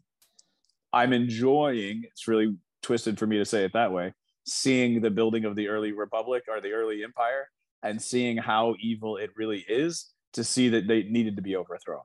i'm 0.93 1.13
enjoying 1.13 2.03
it's 2.03 2.27
really 2.27 2.55
twisted 2.81 3.17
for 3.17 3.27
me 3.27 3.37
to 3.37 3.45
say 3.45 3.63
it 3.63 3.73
that 3.73 3.91
way 3.91 4.13
seeing 4.45 5.01
the 5.01 5.09
building 5.09 5.45
of 5.45 5.55
the 5.55 5.67
early 5.67 5.91
republic 5.91 6.43
or 6.47 6.59
the 6.59 6.71
early 6.71 7.03
empire 7.03 7.47
and 7.83 8.01
seeing 8.01 8.37
how 8.37 8.75
evil 8.79 9.17
it 9.17 9.29
really 9.35 9.63
is 9.67 10.11
to 10.33 10.43
see 10.43 10.69
that 10.69 10.87
they 10.87 11.03
needed 11.03 11.35
to 11.35 11.41
be 11.41 11.55
overthrown 11.55 12.01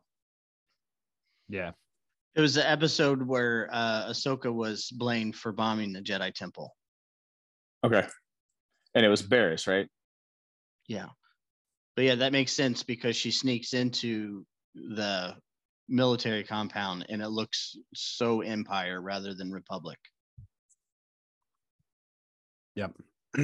yeah 1.49 1.71
it 2.37 2.41
was 2.41 2.55
the 2.55 2.69
episode 2.69 3.23
where 3.27 3.69
uh 3.73 4.07
ahsoka 4.09 4.53
was 4.53 4.91
blamed 4.91 5.35
for 5.35 5.53
bombing 5.53 5.93
the 5.93 6.01
jedi 6.01 6.33
temple 6.33 6.75
okay 7.85 8.07
and 8.95 9.05
it 9.05 9.09
was 9.09 9.23
Barriss 9.23 9.67
right 9.67 9.89
yeah 10.89 11.07
but 11.97 12.05
yeah, 12.05 12.15
that 12.17 12.33
makes 12.33 12.53
sense 12.53 12.83
because 12.83 13.17
she 13.17 13.31
sneaks 13.31 13.73
into 13.73 14.45
the 14.75 15.35
military 15.89 16.45
compound 16.45 17.07
and 17.09 17.23
it 17.23 17.31
looks 17.31 17.77
so 17.95 18.43
empire 18.43 19.01
rather 19.01 19.35
than 19.35 19.51
republic. 19.51 19.99
Yep. 22.75 22.93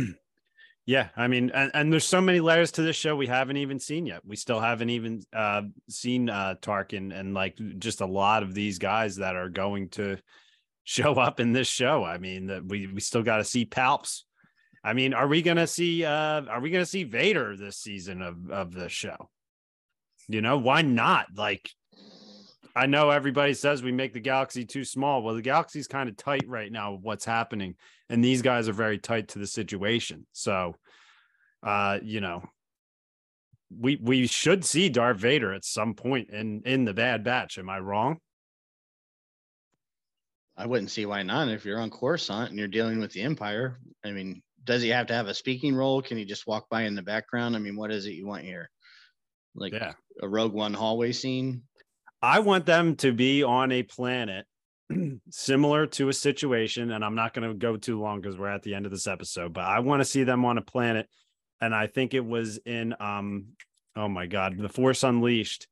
yeah, 0.87 1.09
I 1.17 1.29
mean, 1.29 1.51
and, 1.55 1.71
and, 1.75 1.93
there's 1.93 2.07
so 2.07 2.21
many 2.21 2.41
layers 2.41 2.73
to 2.73 2.83
this 2.83 2.97
show 2.97 3.15
we 3.15 3.27
haven't 3.27 3.57
even 3.57 3.79
seen 3.79 4.07
yet. 4.07 4.23
We 4.25 4.37
still 4.37 4.61
haven't 4.61 4.91
even 4.91 5.23
uh, 5.33 5.63
seen 5.89 6.29
uh, 6.29 6.57
Tarkin 6.61 7.19
and 7.19 7.35
like 7.35 7.59
just 7.79 8.01
a 8.01 8.07
lot 8.07 8.43
of 8.43 8.55
these 8.55 8.79
guys 8.79 9.17
that 9.17 9.37
are 9.37 9.49
going 9.49 9.91
to 9.91 10.19
show 10.85 11.15
up 11.15 11.41
in 11.41 11.53
this 11.53 11.69
show. 11.69 12.05
I 12.05 12.19
mean, 12.19 12.49
that 12.49 12.65
we 12.65 12.87
we 12.87 13.01
still 13.01 13.23
got 13.23 13.37
to 13.37 13.45
see 13.45 13.65
Palps 13.65 14.23
I 14.85 14.95
mean, 14.95 15.15
are 15.15 15.29
we 15.29 15.43
gonna 15.43 15.67
see 15.67 16.05
uh 16.05 16.43
are 16.43 16.61
we 16.61 16.71
gonna 16.71 16.87
see 16.87 17.05
Vader 17.05 17.57
this 17.57 17.77
season 17.77 18.21
of 18.21 18.51
of 18.51 18.73
the 18.73 18.89
show? 18.89 19.31
You 20.29 20.41
know, 20.41 20.59
why 20.59 20.83
not? 20.83 21.27
Like 21.37 21.71
I 22.75 22.87
know 22.87 23.11
everybody 23.11 23.55
says 23.55 23.83
we 23.83 23.93
make 23.93 24.15
the 24.15 24.21
galaxy 24.21 24.65
too 24.65 24.85
small. 24.85 25.23
Well, 25.23 25.35
the 25.35 25.43
galaxy's 25.43 25.87
kind 25.87 26.09
of 26.09 26.17
tight 26.17 26.45
right 26.47 26.73
now 26.73 26.99
what's 27.03 27.25
happening. 27.25 27.75
And 28.09 28.25
these 28.25 28.41
guys 28.43 28.69
are 28.69 28.73
very 28.73 28.99
tight 28.99 29.29
to 29.29 29.39
the 29.39 29.47
situation. 29.47 30.27
So 30.33 30.75
uh, 31.63 31.99
you 32.03 32.21
know, 32.21 32.43
we 33.71 33.97
we 34.03 34.27
should 34.27 34.65
see 34.65 34.89
Darth 34.89 35.19
Vader 35.19 35.53
at 35.53 35.65
some 35.65 35.95
point 35.95 36.31
in 36.31 36.63
in 36.65 36.85
the 36.85 36.95
Bad 36.95 37.25
Batch. 37.25 37.59
Am 37.59 37.71
I 37.71 37.79
wrong? 37.79 38.19
I 40.57 40.67
wouldn't 40.67 40.91
see 40.91 41.07
why 41.07 41.23
not. 41.23 41.49
If 41.49 41.65
you're 41.65 41.81
on 41.81 41.91
Coruscant 41.91 42.51
and 42.51 42.59
you're 42.59 42.69
dealing 42.69 43.01
with 43.01 43.13
the 43.13 43.23
Empire, 43.23 43.79
I 44.05 44.11
mean, 44.11 44.43
does 44.65 44.83
he 44.83 44.91
have 44.91 45.07
to 45.07 45.15
have 45.15 45.27
a 45.27 45.35
speaking 45.35 45.75
role? 45.75 46.03
Can 46.03 46.19
he 46.19 46.25
just 46.25 46.47
walk 46.47 46.69
by 46.69 46.83
in 46.83 46.95
the 46.95 47.03
background? 47.03 47.57
I 47.57 47.59
mean, 47.59 47.77
what 47.77 47.91
is 47.91 48.07
it 48.07 48.13
you 48.13 48.27
want 48.27 48.45
here? 48.45 48.69
Like 49.55 49.73
yeah. 49.73 49.93
a 50.21 50.29
Rogue 50.29 50.53
One 50.53 50.75
hallway 50.75 51.13
scene? 51.13 51.63
I 52.23 52.39
want 52.39 52.67
them 52.67 52.97
to 52.97 53.13
be 53.13 53.43
on 53.43 53.73
a 53.73 53.83
planet 53.83 54.47
similar 55.31 55.87
to 55.87 56.09
a 56.09 56.13
situation, 56.13 56.93
and 56.93 57.05
I'm 57.05 57.17
not 57.17 57.35
going 57.35 57.49
to 57.49 57.55
go 57.55 57.77
too 57.77 58.01
long 58.01 58.21
because 58.21 58.39
we're 58.39 58.49
at 58.49 58.63
the 58.63 58.75
end 58.75 58.87
of 58.87 58.93
this 58.93 59.07
episode, 59.07 59.53
but 59.53 59.65
I 59.65 59.81
want 59.81 60.01
to 60.01 60.05
see 60.05 60.23
them 60.23 60.45
on 60.45 60.59
a 60.59 60.63
planet. 60.63 61.09
And 61.61 61.75
I 61.75 61.87
think 61.87 62.15
it 62.15 62.25
was 62.25 62.59
in 62.59 62.95
um, 63.01 63.47
oh 63.97 64.09
my 64.09 64.27
god, 64.27 64.57
The 64.59 64.69
Force 64.69 65.03
Unleashed 65.03 65.67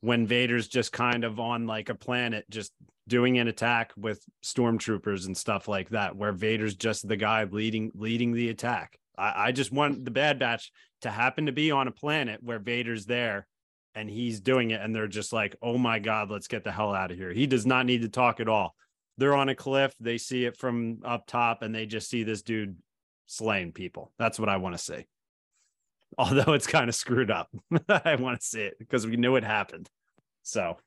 when 0.00 0.26
Vader's 0.26 0.68
just 0.68 0.92
kind 0.92 1.24
of 1.24 1.40
on 1.40 1.66
like 1.66 1.88
a 1.88 1.94
planet, 1.94 2.44
just 2.50 2.72
doing 3.08 3.38
an 3.38 3.48
attack 3.48 3.92
with 3.96 4.22
stormtroopers 4.42 5.26
and 5.26 5.36
stuff 5.36 5.66
like 5.66 5.88
that, 5.90 6.14
where 6.14 6.32
Vader's 6.32 6.74
just 6.74 7.08
the 7.08 7.16
guy 7.16 7.44
leading 7.44 7.90
leading 7.94 8.32
the 8.32 8.50
attack. 8.50 8.98
I, 9.16 9.46
I 9.46 9.52
just 9.52 9.72
want 9.72 10.04
the 10.04 10.10
Bad 10.10 10.38
Batch 10.38 10.70
to 11.02 11.10
happen 11.10 11.46
to 11.46 11.52
be 11.52 11.70
on 11.70 11.88
a 11.88 11.92
planet 11.92 12.42
where 12.42 12.58
Vader's 12.58 13.06
there 13.06 13.46
and 13.94 14.08
he's 14.08 14.40
doing 14.40 14.70
it, 14.70 14.80
and 14.80 14.94
they're 14.94 15.06
just 15.08 15.32
like, 15.32 15.56
"Oh 15.62 15.78
my 15.78 15.98
god, 15.98 16.30
let's 16.30 16.48
get 16.48 16.64
the 16.64 16.72
hell 16.72 16.94
out 16.94 17.10
of 17.10 17.16
here." 17.16 17.32
He 17.32 17.46
does 17.46 17.66
not 17.66 17.86
need 17.86 18.02
to 18.02 18.08
talk 18.08 18.40
at 18.40 18.48
all. 18.48 18.74
They're 19.16 19.34
on 19.34 19.48
a 19.48 19.54
cliff, 19.54 19.94
they 20.00 20.18
see 20.18 20.44
it 20.44 20.56
from 20.56 21.00
up 21.04 21.26
top, 21.26 21.62
and 21.62 21.74
they 21.74 21.86
just 21.86 22.10
see 22.10 22.24
this 22.24 22.42
dude 22.42 22.76
slaying 23.26 23.72
people. 23.72 24.12
That's 24.18 24.38
what 24.38 24.48
I 24.48 24.56
want 24.56 24.76
to 24.76 24.82
see. 24.82 25.06
Although 26.18 26.52
it's 26.52 26.66
kind 26.66 26.88
of 26.88 26.94
screwed 26.94 27.30
up, 27.30 27.48
I 27.88 28.16
want 28.16 28.40
to 28.40 28.46
see 28.46 28.62
it 28.62 28.78
because 28.78 29.06
we 29.06 29.16
knew 29.16 29.36
it 29.36 29.44
happened. 29.44 29.88
So 30.42 30.78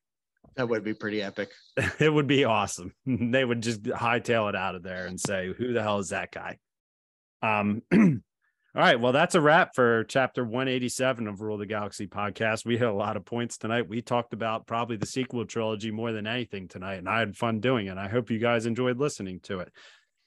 that 0.55 0.67
would 0.67 0.83
be 0.83 0.93
pretty 0.93 1.21
epic. 1.21 1.51
it 1.99 2.13
would 2.13 2.27
be 2.27 2.43
awesome. 2.45 2.93
they 3.05 3.43
would 3.45 3.61
just 3.61 3.83
hightail 3.83 4.49
it 4.49 4.55
out 4.55 4.75
of 4.75 4.83
there 4.83 5.05
and 5.05 5.19
say, 5.19 5.53
"Who 5.57 5.73
the 5.73 5.81
hell 5.83 5.99
is 5.99 6.09
that 6.09 6.31
guy?" 6.31 6.57
Um. 7.41 7.81
all 8.77 8.83
right. 8.83 8.99
Well, 8.99 9.11
that's 9.11 9.35
a 9.35 9.41
wrap 9.41 9.73
for 9.73 10.03
chapter 10.03 10.43
187 10.43 11.27
of 11.27 11.41
Rule 11.41 11.57
the 11.57 11.65
Galaxy 11.65 12.05
podcast. 12.05 12.63
We 12.63 12.77
hit 12.77 12.87
a 12.87 12.93
lot 12.93 13.17
of 13.17 13.25
points 13.25 13.57
tonight. 13.57 13.89
We 13.89 14.03
talked 14.03 14.33
about 14.33 14.67
probably 14.67 14.97
the 14.97 15.07
sequel 15.07 15.45
trilogy 15.45 15.89
more 15.89 16.11
than 16.11 16.27
anything 16.27 16.67
tonight, 16.67 16.95
and 16.95 17.09
I 17.09 17.19
had 17.19 17.35
fun 17.35 17.59
doing 17.59 17.87
it. 17.87 17.97
I 17.97 18.07
hope 18.07 18.29
you 18.29 18.37
guys 18.37 18.67
enjoyed 18.67 18.99
listening 18.99 19.39
to 19.41 19.59
it. 19.59 19.73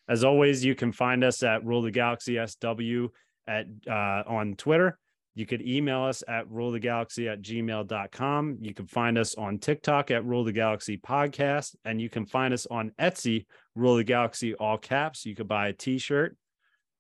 As 0.09 0.25
always, 0.25 0.65
you 0.65 0.75
can 0.75 0.91
find 0.91 1.23
us 1.23 1.43
at 1.45 1.65
Rule 1.65 1.83
the 1.83 1.93
Galaxy 1.93 2.45
SW 2.45 3.07
at 3.47 3.67
uh, 3.89 4.25
on 4.27 4.57
Twitter 4.57 4.99
you 5.35 5.47
could 5.47 5.63
email 5.63 6.03
us 6.03 6.25
at 6.27 6.49
rulethegalaxy 6.49 7.33
at 7.33 7.41
gmail.com. 7.41 8.59
You 8.61 8.75
can 8.75 8.87
find 8.87 9.17
us 9.17 9.35
on 9.37 9.59
TikTok 9.59 10.11
at 10.11 10.25
Rule 10.25 10.45
the 10.45 10.53
Galaxy 10.53 10.99
Podcast, 10.99 11.77
and 11.85 12.01
you 12.01 12.11
can 12.11 12.27
find 12.27 12.53
us 12.53 12.67
on 12.67 12.93
Etsy, 13.01 13.47
Rule 13.77 13.97
the 13.97 14.05
Galaxy, 14.05 14.55
all 14.55 14.77
caps. 14.77 15.25
You 15.25 15.37
could 15.37 15.49
buy 15.49 15.69
a 15.69 15.73
t 15.73 15.99
shirt, 15.99 16.37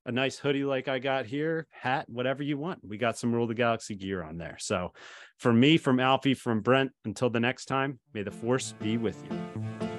a 0.06 0.12
nice 0.12 0.38
hoodie 0.38 0.64
like 0.64 0.88
I 0.88 0.98
got 0.98 1.26
here, 1.26 1.66
hat, 1.70 2.08
whatever 2.08 2.42
you 2.42 2.56
want. 2.56 2.80
We 2.82 2.96
got 2.96 3.18
some 3.18 3.32
Rule 3.32 3.46
the 3.46 3.54
Galaxy 3.54 3.94
gear 3.94 4.22
on 4.22 4.38
there. 4.38 4.56
So, 4.58 4.92
for 5.38 5.52
me, 5.52 5.76
from 5.76 6.00
Alfie, 6.00 6.34
from 6.34 6.60
Brent, 6.60 6.92
until 7.04 7.30
the 7.30 7.40
next 7.40 7.66
time, 7.66 7.98
may 8.14 8.22
the 8.22 8.30
force 8.30 8.74
be 8.80 8.96
with 8.96 9.22
you. 9.30 9.89